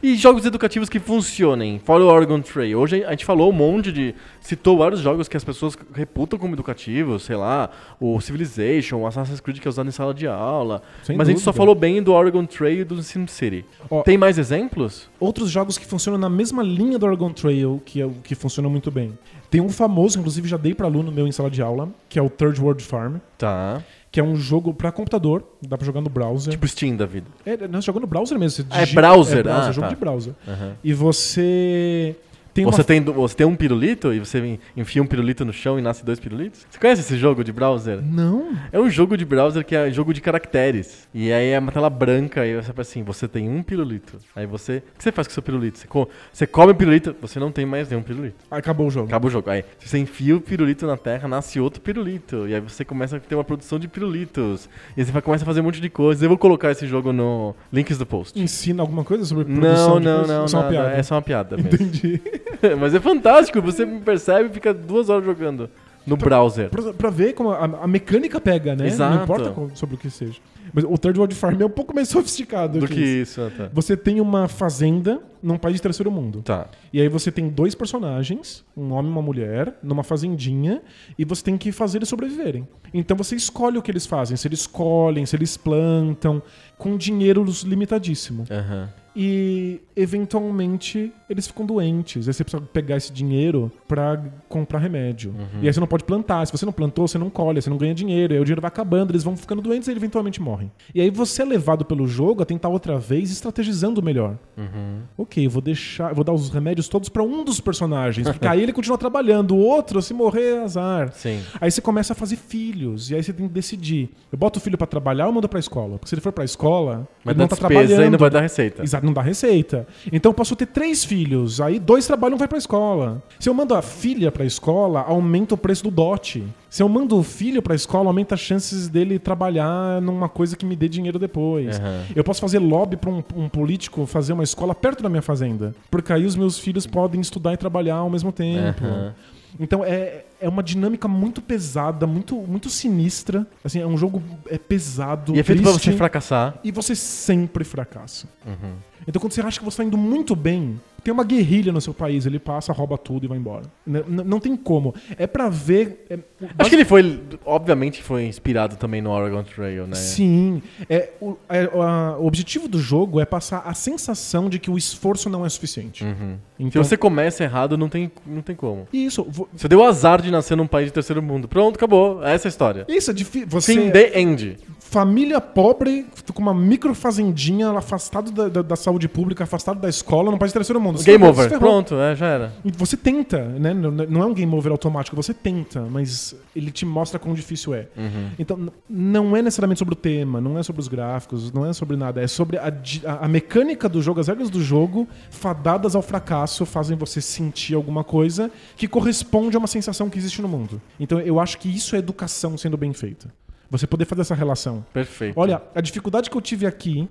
E 0.04 0.18
jogos 0.18 0.46
educativos 0.46 0.90
que 0.90 1.00
funcionem, 1.00 1.80
fora 1.80 2.04
o 2.04 2.08
Oregon 2.08 2.42
Trail. 2.42 2.78
Hoje 2.78 3.06
a 3.06 3.12
gente 3.12 3.24
falou 3.24 3.50
um 3.50 3.54
monte 3.54 3.90
de. 3.90 4.14
citou 4.42 4.78
vários 4.78 5.00
jogos 5.00 5.30
que 5.30 5.38
as 5.38 5.46
pessoas 5.46 5.78
reputam 5.96 6.38
como 6.38 6.54
educativos, 6.54 7.24
sei 7.24 7.38
lá, 7.38 7.70
o 8.02 8.20
Civilization, 8.20 8.98
o 8.98 9.08
Assassin's 9.08 9.40
Creed 9.40 9.60
que 9.60 9.68
é 9.68 9.70
usado 9.70 9.88
em 9.88 9.94
sala 9.94 10.14
de 10.14 10.28
aula. 10.28 10.84
Sem 11.04 11.16
Mas 11.16 11.30
a 11.30 11.32
gente 11.32 11.40
só 11.40 11.52
dúvida. 11.52 11.58
falou 11.58 11.74
bem 11.74 12.04
do 12.04 12.12
Oregon 12.12 12.46
Trail 12.46 12.82
e 12.82 12.84
do 12.84 13.02
SimCity. 13.02 13.64
Ó, 13.90 14.02
Tem 14.02 14.18
mais 14.18 14.38
exemplos? 14.38 15.10
Outros 15.22 15.50
jogos 15.50 15.78
que 15.78 15.86
funcionam 15.86 16.20
na 16.20 16.30
mesma 16.30 16.62
linha 16.62 17.00
do 17.00 17.06
Oregon 17.06 17.32
Trail, 17.32 17.82
que, 17.86 18.02
é 18.02 18.10
que 18.26 18.36
funciona 18.36 18.68
muito 18.68 18.92
bem. 18.92 19.18
Tem 19.50 19.62
um 19.62 19.70
famoso, 19.70 20.20
inclusive 20.20 20.50
já 20.50 20.58
dei 20.58 20.74
pra 20.74 20.86
aluno 20.86 21.14
meu 21.14 21.26
em 21.26 21.32
sala 21.32 21.50
de 21.50 21.62
aula, 21.62 21.88
que 22.10 22.20
é 22.20 22.22
o 22.22 22.30
Third 22.30 22.60
World 22.60 22.84
Farm, 22.84 23.20
Tá. 23.38 23.82
Que 24.14 24.20
é 24.20 24.24
um 24.24 24.36
jogo 24.36 24.76
pra 24.76 24.92
computador, 24.92 25.44
dá 25.60 25.76
pra 25.76 25.86
jogar 25.88 26.00
no 26.00 26.08
browser. 26.10 26.52
Tipo 26.52 26.68
Steam 26.68 26.96
da 26.96 27.06
vida. 27.08 27.26
É, 27.44 27.68
nós 27.68 27.84
jogamos 27.84 28.04
no 28.04 28.08
browser 28.08 28.38
mesmo. 28.38 28.64
Você 28.64 28.66
Ah, 28.70 28.78
é 28.78 28.86
digita- 28.86 29.02
browser? 29.02 29.40
É 29.40 29.44
browser, 29.44 29.70
Ah, 29.70 29.72
jogo 29.72 29.88
tá. 29.88 29.94
de 29.94 30.00
browser. 30.00 30.34
Aham. 30.48 30.74
E 30.84 30.94
você 30.94 32.16
tem 32.54 32.66
uma... 32.66 32.72
Você, 32.72 32.84
tem, 32.84 33.02
você 33.02 33.36
tem 33.36 33.48
um 33.48 33.56
pirulito 33.56 34.14
e 34.14 34.20
você 34.20 34.60
enfia 34.78 35.02
um 35.02 35.06
pirulito 35.06 35.44
no 35.44 35.52
chão 35.54 35.80
e 35.80 35.82
nasce 35.82 36.06
dois 36.06 36.20
pirulitos? 36.20 36.66
Você 36.70 36.80
conhece 36.80 37.02
esse 37.02 37.18
jogo 37.18 37.44
de 37.44 37.52
browser? 37.52 38.00
Não. 38.02 38.56
É 38.72 38.80
um 38.80 38.90
jogo 38.90 39.18
de 39.18 39.26
browser 39.26 39.66
que 39.66 39.76
é 39.76 39.90
jogo 39.92 40.14
de 40.14 40.22
caracteres. 40.22 41.08
E 41.14 41.32
aí 41.32 41.50
é 41.50 41.60
uma 41.60 41.72
tela 41.72 41.90
branca 41.90 42.46
e 42.46 42.56
você 42.56 42.68
fala 42.72 42.82
assim, 42.82 43.04
você 43.04 43.28
tem 43.28 43.50
um 43.50 43.64
pirulito. 43.64 44.18
Aí 44.36 44.46
você... 44.46 44.78
O 44.94 44.98
que 44.98 45.04
você 45.04 45.12
faz 45.12 45.28
com 45.28 45.32
o 45.32 45.34
seu 45.34 45.44
pirulito? 45.44 45.78
Você, 45.80 45.88
co- 45.88 46.10
você 46.32 46.46
come 46.48 46.72
o 46.72 46.76
pirulito, 46.76 47.16
você 47.22 47.40
não 47.40 47.52
tem 47.52 47.66
mais 47.66 47.90
nenhum 47.90 48.04
pirulito. 48.04 48.36
Acabou 48.52 48.88
o 48.88 48.92
jogo. 48.92 49.08
Acaba 49.08 49.28
o 49.28 49.30
jogo. 49.30 49.50
Aí 49.50 49.64
você 49.80 49.98
enfia 49.98 50.36
o 50.36 50.42
pirulito 50.42 50.86
na 50.86 50.98
terra, 50.98 51.28
nasce 51.28 51.60
outro 51.60 51.82
pirulito. 51.82 52.48
E 52.48 52.54
aí 52.56 52.62
você 52.62 52.86
começa 52.86 53.18
a 53.18 53.20
ter 53.20 53.36
uma 53.36 53.44
produção 53.44 53.80
de 53.80 53.88
pirulitos. 53.88 54.70
E 54.96 55.02
aí 55.02 55.06
você 55.06 55.12
vai- 55.12 55.22
começa 55.22 55.44
a 55.44 55.46
fazer 55.48 55.62
um 55.62 55.64
monte 55.64 55.82
de 55.82 55.90
coisas. 55.90 56.22
Eu 56.22 56.30
vou 56.30 56.38
colocar 56.38 56.72
esse 56.72 56.86
jogo 56.88 57.12
no 57.12 57.56
links 57.72 57.98
do 57.98 58.06
post. 58.06 58.40
Ensina 58.40 58.82
alguma 58.84 59.04
coisa 59.04 59.26
sobre 59.26 59.46
produção 59.46 59.94
Não, 59.96 60.00
de 60.00 60.06
não, 60.06 60.16
coisas? 60.20 60.36
não, 60.38 60.44
É 60.44 60.48
só 60.48 60.58
uma 60.58 60.64
nada. 60.64 60.74
piada. 60.84 60.96
É 61.00 61.04
só 61.04 61.16
uma 61.16 61.22
piada 61.22 61.58
mesmo. 61.58 61.74
Entendi. 61.74 62.22
Mas 62.80 62.94
é 62.94 63.00
fantástico, 63.00 63.62
você 63.62 63.86
me 63.86 64.00
percebe 64.02 64.50
e 64.50 64.54
fica 64.54 64.74
duas 64.74 65.10
horas 65.10 65.26
jogando 65.26 65.70
no 66.06 66.18
browser. 66.18 66.70
pra, 66.70 66.94
pra 66.94 67.10
ver 67.10 67.34
como 67.34 67.52
a, 67.52 67.64
a 67.64 67.88
mecânica 67.88 68.40
pega, 68.42 68.76
né? 68.76 68.88
Exato. 68.88 69.16
Não 69.16 69.24
importa 69.24 69.52
qual- 69.52 69.70
sobre 69.74 69.96
o 69.96 69.98
que 69.98 70.10
seja. 70.10 70.40
Mas 70.74 70.84
o 70.86 70.98
Third 70.98 71.20
World 71.20 71.36
Farm 71.36 71.62
é 71.62 71.66
um 71.66 71.70
pouco 71.70 71.94
mais 71.94 72.10
sofisticado 72.10 72.80
Do 72.80 72.88
que 72.88 72.96
que 72.96 73.00
isso. 73.00 73.40
isso, 73.40 73.42
ah, 73.42 73.52
tá. 73.56 73.70
Você 73.72 73.96
tem 73.96 74.20
uma 74.20 74.48
fazenda 74.48 75.22
num 75.42 75.58
país 75.58 75.76
de 75.76 75.82
terceiro 75.82 76.10
mundo. 76.12 76.42
Tá. 76.42 76.68
E 76.92 77.00
aí 77.00 77.08
você 77.08 77.32
tem 77.32 77.48
dois 77.48 77.76
personagens, 77.76 78.66
um 78.76 78.92
homem 78.92 79.10
e 79.12 79.14
uma 79.14 79.22
mulher, 79.22 79.74
numa 79.84 80.04
fazendinha, 80.04 80.82
e 81.18 81.24
você 81.24 81.44
tem 81.44 81.58
que 81.58 81.72
fazer 81.72 82.00
eles 82.00 82.10
sobreviverem. 82.10 82.68
Então 82.94 83.16
você 83.16 83.36
escolhe 83.36 83.78
o 83.78 83.82
que 83.82 83.92
eles 83.92 84.06
fazem, 84.06 84.36
se 84.36 84.48
eles 84.48 84.66
colhem, 84.66 85.26
se 85.26 85.36
eles 85.36 85.56
plantam, 85.56 86.42
com 86.78 86.98
dinheiro 86.98 87.46
limitadíssimo. 87.66 88.46
Aham. 88.50 88.90
E 89.16 89.80
eventualmente 89.96 91.12
eles 91.30 91.48
ficam 91.48 91.66
doentes. 91.66 92.28
Aí 92.28 92.34
você 92.34 92.44
precisa 92.44 92.64
pegar 92.74 92.98
esse 92.98 93.12
dinheiro 93.12 93.72
pra 93.88 94.22
comprar 94.50 94.80
remédio. 94.80 95.32
Uhum. 95.32 95.62
E 95.62 95.68
aí 95.68 95.74
você 95.74 95.80
não 95.80 95.88
pode 95.88 96.04
plantar. 96.04 96.46
Se 96.46 96.52
você 96.52 96.66
não 96.66 96.74
plantou, 96.74 97.08
você 97.08 97.18
não 97.18 97.30
colhe, 97.30 97.62
você 97.62 97.70
não 97.70 97.78
ganha 97.78 97.94
dinheiro. 97.94 98.34
E 98.34 98.36
aí 98.36 98.42
o 98.42 98.46
dinheiro 98.46 98.62
vai 98.62 98.68
acabando, 98.70 99.12
eles 99.12 99.24
vão 99.24 99.36
ficando 99.38 99.62
doentes 99.62 99.88
e 99.88 99.92
eventualmente 99.92 100.42
morrem. 100.42 100.72
E 100.94 101.02
aí 101.02 101.10
você 101.10 101.42
é 101.42 101.46
levado 101.46 101.86
pelo 101.86 102.08
jogo 102.08 102.42
a 102.42 102.46
tentar 102.46 102.70
outra 102.70 102.98
vez 102.98 103.32
estrategizando 103.32 104.02
melhor. 104.02 104.38
Uhum. 104.58 105.02
Ok, 105.18 105.48
vou 105.48 105.62
deixar, 105.62 106.14
vou 106.14 106.24
dar 106.24 106.34
os 106.34 106.50
remédios 106.50 106.88
todos 106.88 107.10
pra 107.10 107.24
um 107.24 107.44
dos 107.44 107.60
personagens, 107.60 108.28
porque 108.30 108.48
aí 108.48 108.62
ele 108.62 108.74
continua 108.74 108.98
trabalhando, 108.98 109.56
o 109.56 109.60
outro, 109.60 110.02
se 110.02 110.14
morrer, 110.14 110.56
é 110.56 110.64
azar. 110.64 111.12
Sim. 111.14 111.40
Aí 111.60 111.70
você 111.70 111.82
começa 111.82 112.14
a 112.14 112.16
fazer 112.16 112.36
filhos, 112.36 113.12
e 113.12 113.16
aí 113.16 113.24
você 113.24 113.34
tem 113.34 113.48
que 113.48 113.54
decidir. 113.54 114.10
Eu 114.32 114.38
boto 114.38 114.60
o 114.60 114.62
filho 114.62 114.78
pra 114.78 114.88
trabalhar 114.88 115.28
ou 115.28 115.34
mando 115.34 115.48
pra 115.48 115.60
escola? 115.60 115.98
Porque 115.98 116.10
se 116.10 116.16
ele 116.16 116.22
for 116.22 116.32
pra 116.32 116.44
escola, 116.44 117.08
Mas 117.24 117.34
ele 117.34 117.42
não 117.42 117.48
tá 117.48 117.56
trabalhando. 117.56 118.06
e 118.06 118.10
não 118.10 118.18
vai 118.20 118.30
dar 118.30 118.42
receita. 118.42 118.84
Exato, 118.84 119.03
não 119.04 119.14
dá 119.14 119.22
receita. 119.22 119.88
Então 120.12 120.30
eu 120.32 120.34
posso 120.34 120.56
ter 120.56 120.68
três 120.68 121.04
filhos, 121.04 121.60
aí 121.62 121.80
dois 121.80 122.08
trabalham 122.08 122.34
e 122.34 122.36
um 122.36 122.40
vai 122.40 122.48
pra 122.48 122.58
escola. 122.58 123.22
Se 123.40 123.50
eu 123.50 123.54
mando 123.54 123.76
a 123.76 123.82
filha 123.82 124.32
pra 124.32 124.46
escola, 124.46 125.02
aumenta 125.02 125.56
o 125.56 125.58
preço 125.58 125.84
do 125.84 125.92
dote. 125.92 126.44
Se 126.70 126.82
eu 126.82 126.90
mando 126.90 127.18
o 127.18 127.24
filho 127.24 127.62
pra 127.62 127.76
escola, 127.76 128.10
aumenta 128.10 128.34
as 128.34 128.42
chances 128.42 128.88
dele 128.88 129.20
trabalhar 129.20 130.02
numa 130.02 130.28
coisa 130.28 130.56
que 130.56 130.66
me 130.66 130.76
dê 130.76 130.90
dinheiro 130.90 131.20
depois. 131.20 131.80
Aham. 131.80 132.06
Eu 132.16 132.24
posso 132.24 132.42
fazer 132.42 132.60
lobby 132.60 132.98
pra 132.98 133.12
um, 133.12 133.24
um 133.36 133.48
político 133.48 134.06
fazer 134.06 134.34
uma 134.34 134.44
escola 134.44 134.74
perto 134.74 135.04
da 135.04 135.10
minha 135.10 135.22
fazenda. 135.22 135.76
Porque 135.92 136.12
aí 136.12 136.26
os 136.26 136.36
meus 136.36 136.58
filhos 136.58 136.88
podem 136.88 137.22
estudar 137.22 137.54
e 137.54 137.58
trabalhar 137.58 137.98
ao 137.98 138.10
mesmo 138.10 138.32
tempo. 138.32 138.84
Aham. 138.84 139.14
Então 139.60 139.84
é, 139.84 140.26
é 140.42 140.50
uma 140.50 140.64
dinâmica 140.64 141.08
muito 141.08 141.42
pesada, 141.42 142.08
muito, 142.08 142.36
muito 142.36 142.70
sinistra. 142.70 143.46
Assim, 143.64 143.80
é 143.80 143.88
um 143.88 143.98
jogo 143.98 144.22
é 144.50 144.58
pesado. 144.58 145.36
E 145.36 145.40
é 145.40 145.44
feito 145.44 145.62
pra 145.62 145.72
triste, 145.72 145.92
você 145.92 145.98
fracassar. 145.98 146.56
E 146.64 146.72
você 146.72 146.96
sempre 146.96 147.64
fracassa. 147.64 148.28
Uhum. 148.46 148.74
Então 149.08 149.20
quando 149.20 149.34
você 149.34 149.42
acha 149.42 149.60
que 149.60 149.66
você 149.66 149.74
está 149.76 149.84
indo 149.84 149.98
muito 149.98 150.36
bem, 150.36 150.80
tem 151.04 151.14
uma 151.14 151.24
guerrilha 151.26 151.72
no 151.74 151.82
seu 151.82 151.94
país, 151.94 152.26
ele 152.26 152.40
passa, 152.40 152.72
rouba 152.72 152.98
tudo 152.98 153.26
e 153.26 153.28
vai 153.28 153.38
embora. 153.38 153.64
N- 153.86 154.04
não 154.24 154.40
tem 154.40 154.56
como. 154.56 154.96
É 155.18 155.28
pra 155.28 155.50
ver. 155.50 156.06
é- 156.10 156.18
Acho 156.58 156.70
que 156.70 156.76
ele 156.78 156.86
foi, 156.86 157.20
obviamente, 157.46 158.02
foi 158.02 158.26
inspirado 158.26 158.78
também 158.78 159.02
no 159.02 159.10
Oregon 159.12 159.44
Trail, 159.44 159.86
né? 159.86 159.96
Sim. 159.96 160.62
É, 160.90 161.10
o, 161.20 161.36
é, 161.50 161.64
a- 161.66 162.18
o 162.18 162.26
objetivo 162.26 162.68
do 162.70 162.80
jogo 162.80 163.20
é 163.20 163.26
passar 163.26 163.64
a 163.66 163.74
sensação 163.74 164.48
de 164.50 164.60
que 164.60 164.72
o 164.72 164.78
esforço 164.78 165.30
não 165.30 165.46
é 165.46 165.50
suficiente. 165.50 166.04
Uhum. 166.06 166.38
Se 166.58 166.64
Então, 166.64 166.84
você 166.84 166.96
começa 166.96 167.44
errado, 167.44 167.78
não 167.78 167.90
tem, 167.90 168.10
não 168.26 168.42
tem 168.42 168.56
como. 168.56 168.88
Isso, 168.94 169.26
vo- 169.28 169.50
Você 169.54 169.68
deu 169.68 169.84
azar 169.84 170.22
de 170.22 170.32
nascer 170.32 170.56
num 170.56 170.68
país 170.68 170.88
de 170.88 170.94
terceiro 170.94 171.22
mundo. 171.22 171.48
Pronto, 171.50 171.76
acabou. 171.76 172.24
Essa 172.24 172.48
é 172.48 172.50
a 172.50 172.52
história. 172.52 172.86
isso 172.88 173.12
é 173.12 173.14
difícil. 173.14 173.50
Você, 173.50 173.74
Fim 173.74 173.90
de 173.90 174.18
end. 174.18 174.58
Família 174.94 175.42
pobre, 175.42 176.06
com 176.36 176.42
uma 176.44 176.54
micro 176.54 176.94
fazendinha, 176.94 177.72
afastado 177.72 178.32
da, 178.32 178.48
da- 178.48 178.62
da 178.62 178.76
saúde 178.76 179.08
pública, 179.08 179.44
afastado 179.44 179.80
da 179.80 179.90
escola, 179.90 180.30
num 180.30 180.38
país 180.38 180.52
de 180.52 180.60
terceiro 180.60 180.80
mundo. 180.80 181.00
Você 181.00 181.12
Game 181.12 181.24
over. 181.26 181.50
Pronto, 181.58 181.96
é, 181.96 182.16
já 182.16 182.28
era. 182.28 182.54
Você 182.78 182.96
tenta, 182.96 183.44
né? 183.44 183.74
Não 183.74 183.90
não 183.92 184.22
é 184.22 184.26
um 184.28 184.34
game 184.36 184.54
over 184.54 184.72
automático, 184.72 185.16
você 185.16 185.34
tenta, 185.34 185.82
mas 185.90 186.36
ele 186.56 186.70
te 186.70 186.86
mostra 186.86 187.18
quão 187.18 187.34
difícil 187.34 187.74
é. 187.74 187.88
Uhum. 187.98 188.30
Então, 188.38 188.72
não 188.88 189.36
é 189.36 189.42
necessariamente 189.42 189.80
sobre 189.80 189.94
o 189.94 189.98
tema, 189.98 190.40
não 190.40 190.60
é 190.60 190.64
sobre 190.64 190.80
os 190.80 190.88
gráficos, 190.88 191.52
não 191.52 191.66
é 191.66 191.74
sobre 191.74 191.98
nada. 191.98 192.22
É 192.22 192.28
sobre 192.28 192.58
a, 192.60 192.68
a- 193.06 193.26
a 193.26 193.28
mecânica 193.28 193.90
do 193.90 194.00
jogo, 194.00 194.20
as 194.20 194.28
regras 194.28 194.52
do 194.52 194.62
jogo, 194.62 195.08
fadadas 195.32 195.96
ao 195.96 196.04
fracasso, 196.04 196.68
fazem 196.68 196.96
você 196.96 197.20
sentir 197.20 197.74
alguma 197.74 198.04
coisa 198.04 198.52
que 198.78 198.88
corresponde 198.88 199.56
a 199.56 199.60
uma 199.60 199.68
sensação 199.68 200.08
que 200.08 200.20
existe 200.20 200.40
no 200.40 200.48
mundo. 200.48 200.80
Então, 201.00 201.20
eu 201.20 201.40
acho 201.40 201.58
que 201.58 201.68
isso 201.68 201.96
é 201.96 202.00
educação 202.00 202.56
sendo 202.60 202.78
bem 202.78 202.94
feita. 202.94 203.28
Você 203.74 203.88
poder 203.88 204.06
fazer 204.06 204.22
essa 204.22 204.36
relação. 204.36 204.86
Perfeito. 204.94 205.34
Olha, 205.36 205.60
a 205.74 205.82
dificuldade 205.82 206.30
que 206.30 206.38
eu 206.38 206.42
tive 206.42 206.68
aqui, 206.68 207.10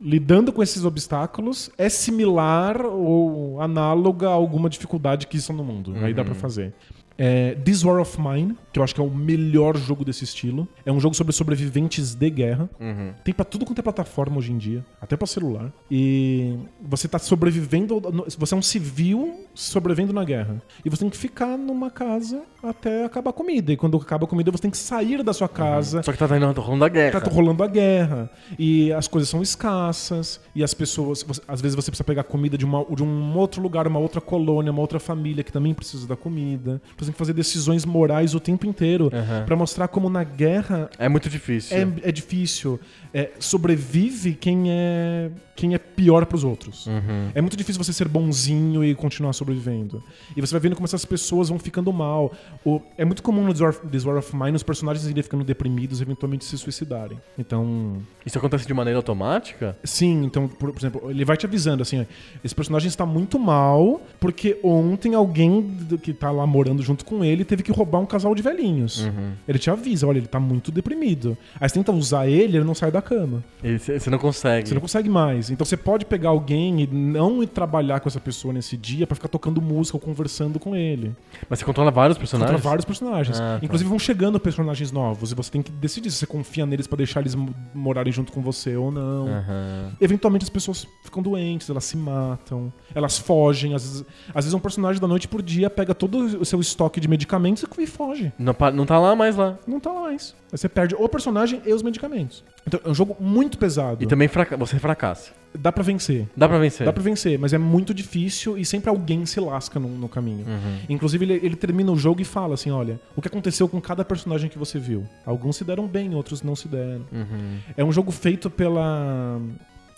lidando 0.00 0.50
com 0.50 0.62
esses 0.62 0.82
obstáculos, 0.86 1.70
é 1.76 1.90
similar 1.90 2.80
ou 2.86 3.60
análoga 3.60 4.26
a 4.26 4.32
alguma 4.32 4.70
dificuldade 4.70 5.26
que 5.26 5.36
existe 5.36 5.52
no 5.52 5.62
mundo. 5.62 5.94
Aí 6.00 6.14
dá 6.14 6.24
pra 6.24 6.34
fazer. 6.34 6.72
É 7.20 7.56
This 7.64 7.82
War 7.82 8.00
of 8.00 8.16
Mine, 8.20 8.56
que 8.72 8.78
eu 8.78 8.84
acho 8.84 8.94
que 8.94 9.00
é 9.00 9.04
o 9.04 9.10
melhor 9.10 9.76
jogo 9.76 10.04
desse 10.04 10.22
estilo. 10.22 10.68
É 10.86 10.92
um 10.92 11.00
jogo 11.00 11.14
sobre 11.16 11.32
sobreviventes 11.32 12.14
de 12.14 12.30
guerra. 12.30 12.70
Uhum. 12.78 13.12
Tem 13.24 13.34
pra 13.34 13.44
tudo 13.44 13.66
quanto 13.66 13.78
é 13.80 13.82
plataforma 13.82 14.38
hoje 14.38 14.52
em 14.52 14.58
dia, 14.58 14.84
até 15.00 15.16
pra 15.16 15.26
celular. 15.26 15.72
E 15.90 16.56
você 16.80 17.08
tá 17.08 17.18
sobrevivendo, 17.18 18.00
você 18.38 18.54
é 18.54 18.56
um 18.56 18.62
civil 18.62 19.46
sobrevivendo 19.52 20.12
na 20.12 20.22
guerra. 20.24 20.62
E 20.84 20.88
você 20.88 21.00
tem 21.00 21.10
que 21.10 21.16
ficar 21.16 21.58
numa 21.58 21.90
casa 21.90 22.42
até 22.62 23.04
acabar 23.04 23.30
a 23.30 23.32
comida. 23.32 23.72
E 23.72 23.76
quando 23.76 23.96
acaba 23.96 24.24
a 24.24 24.28
comida, 24.28 24.52
você 24.52 24.62
tem 24.62 24.70
que 24.70 24.78
sair 24.78 25.22
da 25.24 25.32
sua 25.32 25.48
casa. 25.48 26.02
Só 26.04 26.12
que 26.12 26.18
tá 26.18 26.36
indo 26.36 26.60
rolando 26.60 26.84
a 26.84 26.88
guerra. 26.88 27.20
Tá 27.20 27.28
rolando 27.30 27.62
a 27.64 27.66
guerra. 27.66 28.30
E 28.56 28.92
as 28.92 29.08
coisas 29.08 29.28
são 29.28 29.42
escassas. 29.42 30.40
E 30.54 30.62
as 30.62 30.72
pessoas. 30.74 31.22
você- 31.24 31.42
às 31.48 31.60
vezes 31.60 31.74
você 31.74 31.90
precisa 31.90 32.04
pegar 32.04 32.22
comida 32.22 32.56
de, 32.56 32.64
uma, 32.64 32.84
de 32.84 33.02
um 33.02 33.36
outro 33.36 33.60
lugar, 33.60 33.86
uma 33.88 33.98
outra 33.98 34.20
colônia, 34.20 34.70
uma 34.70 34.80
outra 34.80 35.00
família 35.00 35.42
que 35.42 35.52
também 35.52 35.74
precisa 35.74 36.06
da 36.06 36.16
comida. 36.16 36.80
Você 36.96 37.07
tem 37.08 37.12
que 37.12 37.18
fazer 37.18 37.32
decisões 37.32 37.84
morais 37.84 38.34
o 38.34 38.40
tempo 38.40 38.66
inteiro. 38.66 39.10
Aham. 39.12 39.44
Pra 39.46 39.56
mostrar 39.56 39.88
como 39.88 40.08
na 40.08 40.22
guerra 40.24 40.88
É 40.98 41.08
muito 41.08 41.28
difícil. 41.28 41.76
é, 41.76 42.08
é 42.08 42.12
difícil. 42.12 42.78
É, 43.12 43.30
sobrevive 43.38 44.34
quem 44.34 44.70
é 44.70 45.30
quem 45.56 45.74
é 45.74 45.78
pior 45.78 46.24
pros 46.24 46.44
outros. 46.44 46.86
Uhum. 46.86 47.30
É 47.34 47.40
muito 47.40 47.56
difícil 47.56 47.82
você 47.82 47.92
ser 47.92 48.06
bonzinho 48.06 48.84
e 48.84 48.94
continuar 48.94 49.32
sobrevivendo. 49.32 50.00
E 50.36 50.40
você 50.40 50.52
vai 50.52 50.60
vendo 50.60 50.76
como 50.76 50.84
essas 50.84 51.04
pessoas 51.04 51.48
vão 51.48 51.58
ficando 51.58 51.92
mal. 51.92 52.32
O- 52.64 52.80
é 52.96 53.04
muito 53.04 53.24
comum 53.24 53.42
no 53.42 53.52
This 53.90 54.04
War, 54.04 54.16
of 54.18 54.36
Mine 54.36 54.54
os 54.54 54.62
personagens 54.62 55.04
irem 55.08 55.20
ficando 55.20 55.42
deprimidos 55.42 55.98
e 55.98 56.04
eventualmente 56.04 56.44
se 56.44 56.56
suicidarem. 56.56 57.18
Então, 57.36 57.96
Isso 58.24 58.38
acontece 58.38 58.68
de 58.68 58.72
maneira 58.74 59.00
automática? 59.00 59.76
sim, 59.82 60.22
então, 60.24 60.46
por, 60.46 60.70
por 60.72 60.78
exemplo, 60.78 61.10
ele 61.10 61.24
vai 61.24 61.36
te 61.36 61.44
avisando 61.44 61.82
assim, 61.82 62.02
ó, 62.02 62.04
esse 62.44 62.54
personagem 62.54 62.86
está 62.86 63.04
muito 63.04 63.36
mal 63.36 64.00
porque 64.20 64.60
ontem 64.62 65.16
alguém 65.16 65.76
que 66.00 66.12
tá 66.12 66.30
lá 66.30 66.46
morando 66.46 66.84
junto 66.84 66.97
com 67.04 67.24
ele 67.24 67.44
teve 67.44 67.62
que 67.62 67.72
roubar 67.72 67.98
um 68.00 68.06
casal 68.06 68.34
de 68.34 68.42
velhinhos. 68.42 69.04
Uhum. 69.04 69.32
Ele 69.46 69.58
te 69.58 69.70
avisa, 69.70 70.06
olha, 70.06 70.18
ele 70.18 70.26
tá 70.26 70.38
muito 70.40 70.70
deprimido. 70.70 71.36
Aí 71.60 71.68
você 71.68 71.74
tenta 71.74 71.92
usar 71.92 72.26
ele, 72.28 72.56
ele 72.56 72.64
não 72.64 72.74
sai 72.74 72.90
da 72.90 73.00
cama. 73.02 73.42
Você 73.62 74.10
não 74.10 74.18
consegue. 74.18 74.68
Você 74.68 74.74
não 74.74 74.80
consegue 74.80 75.08
mais. 75.08 75.50
Então 75.50 75.64
você 75.64 75.76
pode 75.76 76.04
pegar 76.04 76.30
alguém 76.30 76.82
e 76.82 76.86
não 76.86 77.42
ir 77.42 77.46
trabalhar 77.48 78.00
com 78.00 78.08
essa 78.08 78.20
pessoa 78.20 78.52
nesse 78.54 78.76
dia 78.76 79.06
pra 79.06 79.14
ficar 79.14 79.28
tocando 79.28 79.60
música 79.60 79.96
ou 79.96 80.00
conversando 80.00 80.58
com 80.58 80.74
ele. 80.76 81.14
Mas 81.48 81.58
você 81.58 81.64
controla 81.64 81.90
vários 81.90 82.18
personagens? 82.18 82.52
Contra 82.54 82.68
vários 82.68 82.84
personagens. 82.84 83.40
Ah, 83.40 83.58
tá. 83.58 83.64
Inclusive 83.64 83.88
vão 83.88 83.98
chegando 83.98 84.38
personagens 84.40 84.92
novos 84.92 85.32
e 85.32 85.34
você 85.34 85.50
tem 85.50 85.62
que 85.62 85.70
decidir 85.72 86.10
se 86.10 86.18
você 86.18 86.26
confia 86.26 86.64
neles 86.66 86.86
pra 86.86 86.96
deixar 86.96 87.20
eles 87.20 87.34
mo- 87.34 87.54
morarem 87.74 88.12
junto 88.12 88.32
com 88.32 88.40
você 88.40 88.76
ou 88.76 88.90
não. 88.90 89.26
Aham. 89.28 89.92
Eventualmente 90.00 90.44
as 90.44 90.48
pessoas 90.48 90.86
ficam 91.02 91.22
doentes, 91.22 91.68
elas 91.68 91.84
se 91.84 91.96
matam, 91.96 92.72
elas 92.94 93.18
fogem. 93.18 93.74
Às 93.74 93.82
vezes, 93.84 94.04
às 94.28 94.44
vezes 94.44 94.54
um 94.54 94.60
personagem 94.60 95.00
da 95.00 95.08
noite 95.08 95.26
por 95.26 95.42
dia 95.42 95.68
pega 95.68 95.94
todo 95.94 96.18
o 96.40 96.44
seu 96.44 96.60
estoque 96.60 96.87
de 97.00 97.08
medicamentos 97.08 97.64
e 97.78 97.86
foge. 97.86 98.32
Não, 98.38 98.54
não 98.74 98.86
tá 98.86 98.98
lá 98.98 99.14
mais 99.14 99.36
lá. 99.36 99.58
Não 99.66 99.78
tá 99.78 99.92
mais. 99.92 100.34
Aí 100.50 100.56
você 100.58 100.68
perde 100.68 100.94
o 100.98 101.08
personagem 101.08 101.60
e 101.66 101.72
os 101.72 101.82
medicamentos. 101.82 102.42
Então 102.66 102.80
é 102.84 102.88
um 102.88 102.94
jogo 102.94 103.16
muito 103.20 103.58
pesado. 103.58 104.02
E 104.02 104.06
também 104.06 104.28
fraca- 104.28 104.56
você 104.56 104.78
fracassa. 104.78 105.32
Dá 105.54 105.72
pra 105.72 105.82
vencer. 105.82 106.28
Dá 106.36 106.46
pra 106.48 106.58
vencer. 106.58 106.84
Dá 106.86 106.92
pra 106.92 107.02
vencer, 107.02 107.38
mas 107.38 107.52
é 107.52 107.58
muito 107.58 107.92
difícil 107.94 108.56
e 108.58 108.64
sempre 108.64 108.90
alguém 108.90 109.24
se 109.26 109.40
lasca 109.40 109.80
no, 109.80 109.88
no 109.88 110.08
caminho. 110.08 110.46
Uhum. 110.46 110.78
Inclusive, 110.88 111.24
ele, 111.24 111.34
ele 111.42 111.56
termina 111.56 111.90
o 111.90 111.96
jogo 111.96 112.20
e 112.20 112.24
fala 112.24 112.54
assim: 112.54 112.70
olha, 112.70 113.00
o 113.16 113.22
que 113.22 113.28
aconteceu 113.28 113.68
com 113.68 113.80
cada 113.80 114.04
personagem 114.04 114.48
que 114.50 114.58
você 114.58 114.78
viu? 114.78 115.04
Alguns 115.24 115.56
se 115.56 115.64
deram 115.64 115.86
bem, 115.86 116.14
outros 116.14 116.42
não 116.42 116.54
se 116.54 116.68
deram. 116.68 117.04
Uhum. 117.12 117.58
É 117.76 117.84
um 117.84 117.90
jogo 117.92 118.10
feito 118.12 118.50
pela. 118.50 119.40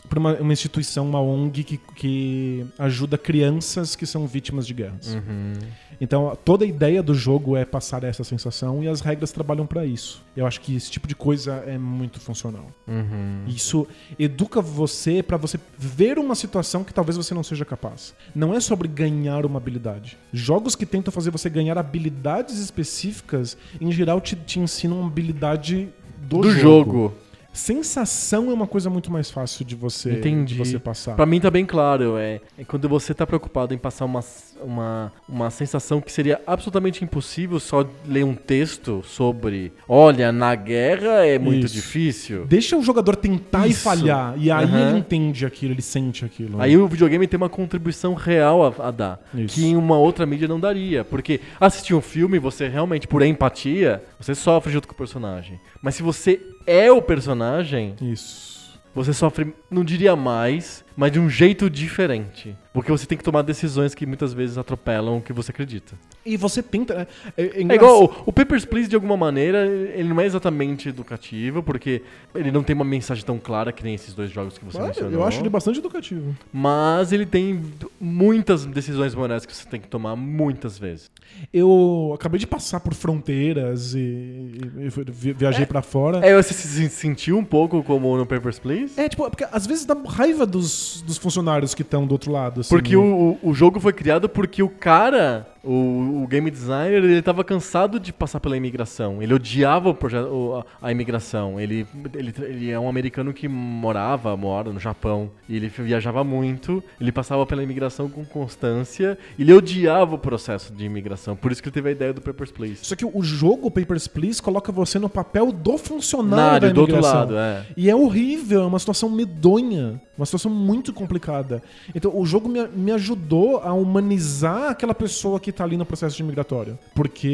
Por 0.09 0.19
uma, 0.19 0.35
uma 0.35 0.53
instituição, 0.53 1.07
uma 1.09 1.21
ONG 1.21 1.63
que, 1.63 1.77
que 1.95 2.67
ajuda 2.79 3.17
crianças 3.17 3.95
que 3.95 4.05
são 4.07 4.27
vítimas 4.27 4.67
de 4.67 4.75
guerras. 4.75 5.15
Uhum. 5.15 5.53
Então, 6.01 6.37
toda 6.45 6.65
a 6.65 6.69
ideia 6.69 7.03
do 7.03 7.15
jogo 7.15 7.57
é 7.57 7.65
passar 7.65 8.03
essa 8.05 8.25
sensação 8.25 8.83
e 8.83 8.89
as 8.89 9.03
regras 9.03 9.31
trabalham 9.31 9.67
pra 9.67 9.85
isso. 9.85 10.25
Eu 10.35 10.47
acho 10.47 10.61
que 10.63 10.75
esse 10.75 10.91
tipo 10.91 11.07
de 11.07 11.15
coisa 11.15 11.63
é 11.67 11.77
muito 11.77 12.19
funcional. 12.19 12.67
Uhum. 12.89 13.45
Isso 13.47 13.87
educa 14.19 14.63
você 14.63 15.23
pra 15.23 15.37
você 15.37 15.61
ver 15.79 16.19
uma 16.19 16.35
situação 16.35 16.83
que 16.83 16.95
talvez 16.95 17.17
você 17.17 17.35
não 17.35 17.43
seja 17.43 17.65
capaz. 17.65 18.15
Não 18.35 18.55
é 18.55 18.61
sobre 18.61 18.89
ganhar 18.89 19.45
uma 19.45 19.59
habilidade. 19.59 20.17
Jogos 20.33 20.75
que 20.75 20.87
tentam 20.87 21.13
fazer 21.13 21.31
você 21.31 21.51
ganhar 21.51 21.77
habilidades 21.77 22.59
específicas, 22.59 23.57
em 23.81 23.93
geral 23.93 24.21
te, 24.21 24.35
te 24.35 24.59
ensinam 24.59 25.01
uma 25.01 25.09
habilidade 25.09 25.89
do, 26.23 26.39
Do 26.41 26.51
jogo. 26.51 26.93
jogo. 26.93 27.15
Sensação 27.53 28.51
é 28.51 28.55
uma 28.55 28.67
coisa 28.67 28.89
muito 28.89 29.11
mais 29.11 29.31
fácil 29.31 29.65
de 29.65 29.75
você, 29.75 30.13
Entendi. 30.13 30.55
de 30.55 30.59
você 30.59 30.79
passar. 30.79 31.17
Pra 31.17 31.27
mim 31.27 31.41
tá 31.41 31.51
bem 31.51 31.67
claro, 31.67 32.17
é, 32.17 32.41
é 32.57 32.65
quando 32.65 32.89
você 32.89 33.13
tá 33.13 33.27
preocupado 33.27 33.75
em 33.75 33.79
passar 33.79 34.05
uma, 34.05 34.21
uma, 34.63 35.13
uma 35.29 35.51
sensação 35.51 36.01
que 36.01 36.13
seria 36.13 36.41
absolutamente 36.47 37.03
impossível 37.03 37.59
só 37.59 37.85
ler 38.07 38.25
um 38.25 38.35
texto 38.35 39.03
sobre, 39.05 39.73
olha, 39.89 40.31
na 40.31 40.55
guerra 40.55 41.27
é 41.27 41.39
muito 41.39 41.67
Isso. 41.67 41.75
difícil. 41.75 42.47
Deixa 42.47 42.77
o 42.77 42.83
jogador 42.83 43.17
tentar 43.17 43.67
e 43.67 43.71
Isso. 43.71 43.83
falhar. 43.83 44.35
E 44.39 44.51
aí 44.51 44.65
Aham. 44.65 44.89
ele 44.91 44.99
entende 44.99 45.45
aquilo, 45.45 45.75
ele 45.75 45.83
sente 45.83 46.25
aquilo. 46.25 46.61
Aí 46.61 46.77
o 46.77 46.87
videogame 46.87 47.27
tem 47.27 47.37
uma 47.37 47.49
contribuição 47.49 48.15
real 48.15 48.65
a, 48.65 48.89
a 48.89 48.91
dar, 48.91 49.21
Isso. 49.35 49.55
que 49.55 49.67
em 49.67 49.77
uma 49.77 49.99
outra 49.99 50.25
mídia 50.25 50.47
não 50.47 50.61
daria. 50.61 51.05
Porque 51.05 51.41
assistir 51.59 51.95
um 51.95 52.01
filme, 52.01 52.39
você 52.39 52.69
realmente, 52.69 53.09
por 53.09 53.23
empatia, 53.23 54.03
você 54.21 54.35
sofre 54.35 54.73
junto 54.73 54.87
com 54.87 54.95
o 54.95 54.97
personagem. 54.97 55.61
Mas 55.83 55.97
se 55.97 56.03
você 56.03 56.41
é 56.67 56.91
o 56.91 57.01
personagem, 57.03 57.95
Isso. 58.01 58.79
você 58.95 59.13
sofre, 59.13 59.55
não 59.71 59.85
diria 59.85 60.15
mais, 60.17 60.85
mas 60.97 61.13
de 61.13 61.19
um 61.21 61.29
jeito 61.31 61.69
diferente. 61.71 62.57
Porque 62.73 62.91
você 62.93 63.05
tem 63.07 63.19
que 63.19 63.25
tomar 63.25 63.43
decisões 63.43 63.95
que 63.95 64.07
muitas 64.07 64.33
vezes 64.33 64.57
atropelam 64.59 65.19
o 65.19 65.21
que 65.21 65.33
você 65.33 65.51
acredita. 65.51 65.95
E 66.25 66.37
você 66.37 66.63
tenta. 66.63 67.09
É, 67.37 67.43
é 67.43 67.47
É 67.59 67.63
engraçado. 67.63 67.73
igual 67.75 68.05
o, 68.05 68.23
o 68.27 68.33
Papers, 68.33 68.65
Please, 68.65 68.89
de 68.89 68.95
alguma 68.95 69.17
maneira, 69.17 69.67
ele 69.67 70.09
não 70.11 70.21
é 70.21 70.27
exatamente 70.27 70.89
educativo, 70.89 71.63
porque 71.63 72.03
ele 72.35 72.53
não 72.53 72.63
tem 72.63 72.77
uma 72.77 72.85
mensagem 72.85 73.25
tão 73.25 73.39
clara 73.39 73.73
que 73.73 73.83
nem 73.83 73.95
esses 73.95 74.15
dois 74.15 74.31
jogos 74.31 74.57
que 74.59 74.65
você 74.65 74.79
Ah, 74.79 74.85
mencionou. 74.85 75.13
eu 75.13 75.25
acho 75.25 75.41
ele 75.41 75.49
bastante 75.49 75.79
educativo. 75.81 76.37
Mas 76.53 77.11
ele 77.11 77.25
tem 77.27 77.61
muitas 78.01 78.65
decisões 78.65 79.15
morais 79.15 79.45
que 79.45 79.55
você 79.55 79.69
tem 79.69 79.81
que 79.81 79.87
tomar 79.89 80.17
muitas 80.17 80.79
vezes. 80.79 81.11
Eu 81.53 82.13
acabei 82.15 82.39
de 82.41 82.47
passar 82.47 82.81
por 82.81 82.95
fronteiras 82.95 83.95
e, 83.95 83.99
e- 83.99 84.91
vi- 85.13 85.33
viajei 85.33 85.67
pra 85.67 85.83
fora. 85.83 86.25
É, 86.27 86.35
você 86.35 86.55
se 86.55 86.89
sentiu 86.89 87.37
um 87.39 87.45
pouco 87.45 87.83
como 87.83 88.17
no 88.17 88.25
Papers, 88.27 88.59
Please? 88.59 88.99
É, 88.99 89.09
tipo, 89.09 89.29
porque 89.31 89.47
às 89.53 89.67
vezes 89.67 89.85
dá 89.85 89.95
raiva 90.09 90.47
dos, 90.47 91.03
dos 91.07 91.19
funcionários 91.19 91.75
que 91.75 91.83
estão 91.83 92.07
do 92.07 92.13
outro 92.13 92.33
lado. 92.33 92.61
assim. 92.63 92.71
Porque 92.71 92.97
o, 92.97 93.39
o 93.43 93.51
o 93.51 93.55
jogo 93.55 93.79
foi 93.81 93.93
criado 93.93 94.29
porque 94.29 94.63
o 94.63 94.69
cara, 94.69 95.47
o, 95.63 96.23
o 96.23 96.27
game 96.27 96.51
designer, 96.51 97.05
ele 97.05 97.23
tava 97.23 97.45
cansado 97.45 98.01
de 98.01 98.13
passar 98.13 98.41
pela 98.41 98.57
imigração. 98.57 99.23
Ele 99.23 99.35
odiava 99.35 99.91
o 99.91 99.95
projeto, 99.95 100.65
a, 100.83 100.89
a 100.89 100.93
imigração. 100.93 101.61
Ele, 101.61 101.87
ele, 102.15 102.35
ele 102.41 102.71
é 102.71 102.79
um 102.79 102.89
americano 102.89 103.33
que 103.33 103.47
morava, 103.47 104.37
mora 104.37 104.73
no 104.73 104.81
Japão. 104.81 105.31
E 105.49 105.57
ele 105.57 105.69
viajava 105.69 106.25
muito. 106.25 106.83
Ele 107.01 107.13
passava 107.13 107.45
pela 107.45 107.63
imigração 107.63 108.09
com 108.09 108.25
constância. 108.25 109.19
Ele 109.39 109.53
odiava 109.53 110.15
o 110.15 110.19
processo 110.19 110.73
de 110.73 110.85
imigração. 110.85 111.37
Por 111.37 111.53
isso 111.53 111.63
que 111.63 111.69
ele 111.69 111.75
teve 111.75 111.89
a 111.91 111.93
ideia 111.93 112.13
do 112.13 112.21
Papers, 112.21 112.51
Please. 112.51 112.79
Só 112.83 112.97
que 112.97 113.05
o 113.05 113.23
jogo 113.23 113.71
Papers, 113.71 114.07
Please 114.07 114.41
coloca 114.41 114.73
você 114.73 114.99
no 114.99 115.09
papel 115.09 115.53
do 115.53 115.77
funcionário 115.77 116.53
Nário, 116.53 116.69
da 116.69 116.75
do 116.75 116.81
outro 116.81 116.97
imigração. 116.97 117.21
lado, 117.21 117.37
é. 117.37 117.67
E 117.77 117.91
é 117.91 117.95
horrível, 117.95 118.63
é 118.63 118.67
uma 118.67 118.79
situação 118.79 119.11
medonha, 119.11 120.01
uma 120.17 120.27
situação 120.27 120.51
muito 120.51 120.93
complicada. 120.93 121.63
Então 121.95 122.17
o 122.19 122.25
jogo 122.25 122.49
me, 122.49 122.67
me 122.69 122.93
ajudou 122.93 123.59
a 123.59 123.73
humanizar 123.73 124.71
aquela 124.71 124.95
pessoa 124.95 125.39
que 125.39 125.50
tá 125.53 125.65
ali 125.65 125.77
no 125.77 125.85
processo 125.87 126.17
de 126.17 126.23
imigratório. 126.23 126.79
Porque 126.95 127.27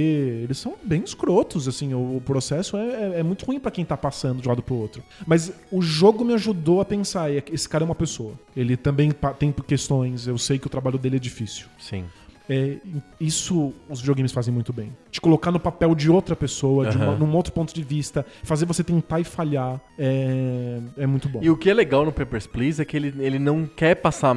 eles 0.45 0.59
são 0.59 0.75
bem 0.83 1.03
escrotos, 1.03 1.67
assim, 1.69 1.95
o, 1.95 2.17
o 2.17 2.21
processo 2.25 2.77
é, 2.77 2.87
é- 3.17 3.21
é 3.21 3.23
muito 3.23 3.45
ruim 3.45 3.59
pra 3.61 3.71
quem 3.71 3.85
tá 3.85 3.97
passando 3.97 4.41
de 4.43 4.49
um 4.49 4.51
lado 4.51 4.63
pro 4.63 4.75
outro. 4.77 5.03
Mas 5.27 5.53
o 5.71 5.81
jogo 5.83 6.25
me 6.25 6.35
ajudou 6.35 6.81
a 6.81 6.85
pensar, 6.85 7.31
"E 7.33 7.43
esse 7.53 7.69
cara 7.69 7.85
é 7.85 7.87
uma 7.87 7.95
pessoa. 7.95 8.33
Ele 8.57 8.77
também 8.77 9.13
tem 9.39 9.53
questões, 9.53 10.27
eu 10.27 10.39
sei 10.39 10.59
que 10.59 10.67
o 10.67 10.71
trabalho 10.71 10.99
dele 10.99 11.17
é 11.17 11.21
difícil. 11.21 11.67
Sim. 11.79 12.05
É, 12.49 12.77
isso 13.21 13.73
os 13.89 13.99
videogames 14.01 14.31
fazem 14.31 14.55
muito 14.55 14.73
bem. 14.73 14.93
Te 15.11 15.21
colocar 15.21 15.51
no 15.51 15.59
papel 15.59 15.95
de 15.97 16.09
outra 16.09 16.37
pessoa, 16.37 16.87
de 16.89 16.97
uma- 16.97 17.17
num 17.17 17.35
outro 17.35 17.53
ponto 17.53 17.75
de 17.75 17.83
vista, 17.83 18.25
fazer 18.45 18.65
você 18.67 18.85
tentar 18.85 19.19
e 19.19 19.25
falhar, 19.25 19.81
é, 19.99 20.79
é 20.99 21.07
muito 21.07 21.29
bom. 21.29 21.41
E 21.43 21.51
o 21.51 21.57
que 21.57 21.69
é 21.69 21.75
legal 21.75 22.05
no 22.05 22.13
Papers, 22.13 22.47
Please 22.47 22.81
é 22.81 22.85
que 22.85 22.97
ele, 22.97 23.13
ele 23.19 23.41
não 23.41 23.67
quer 23.67 23.97
passar 23.97 24.37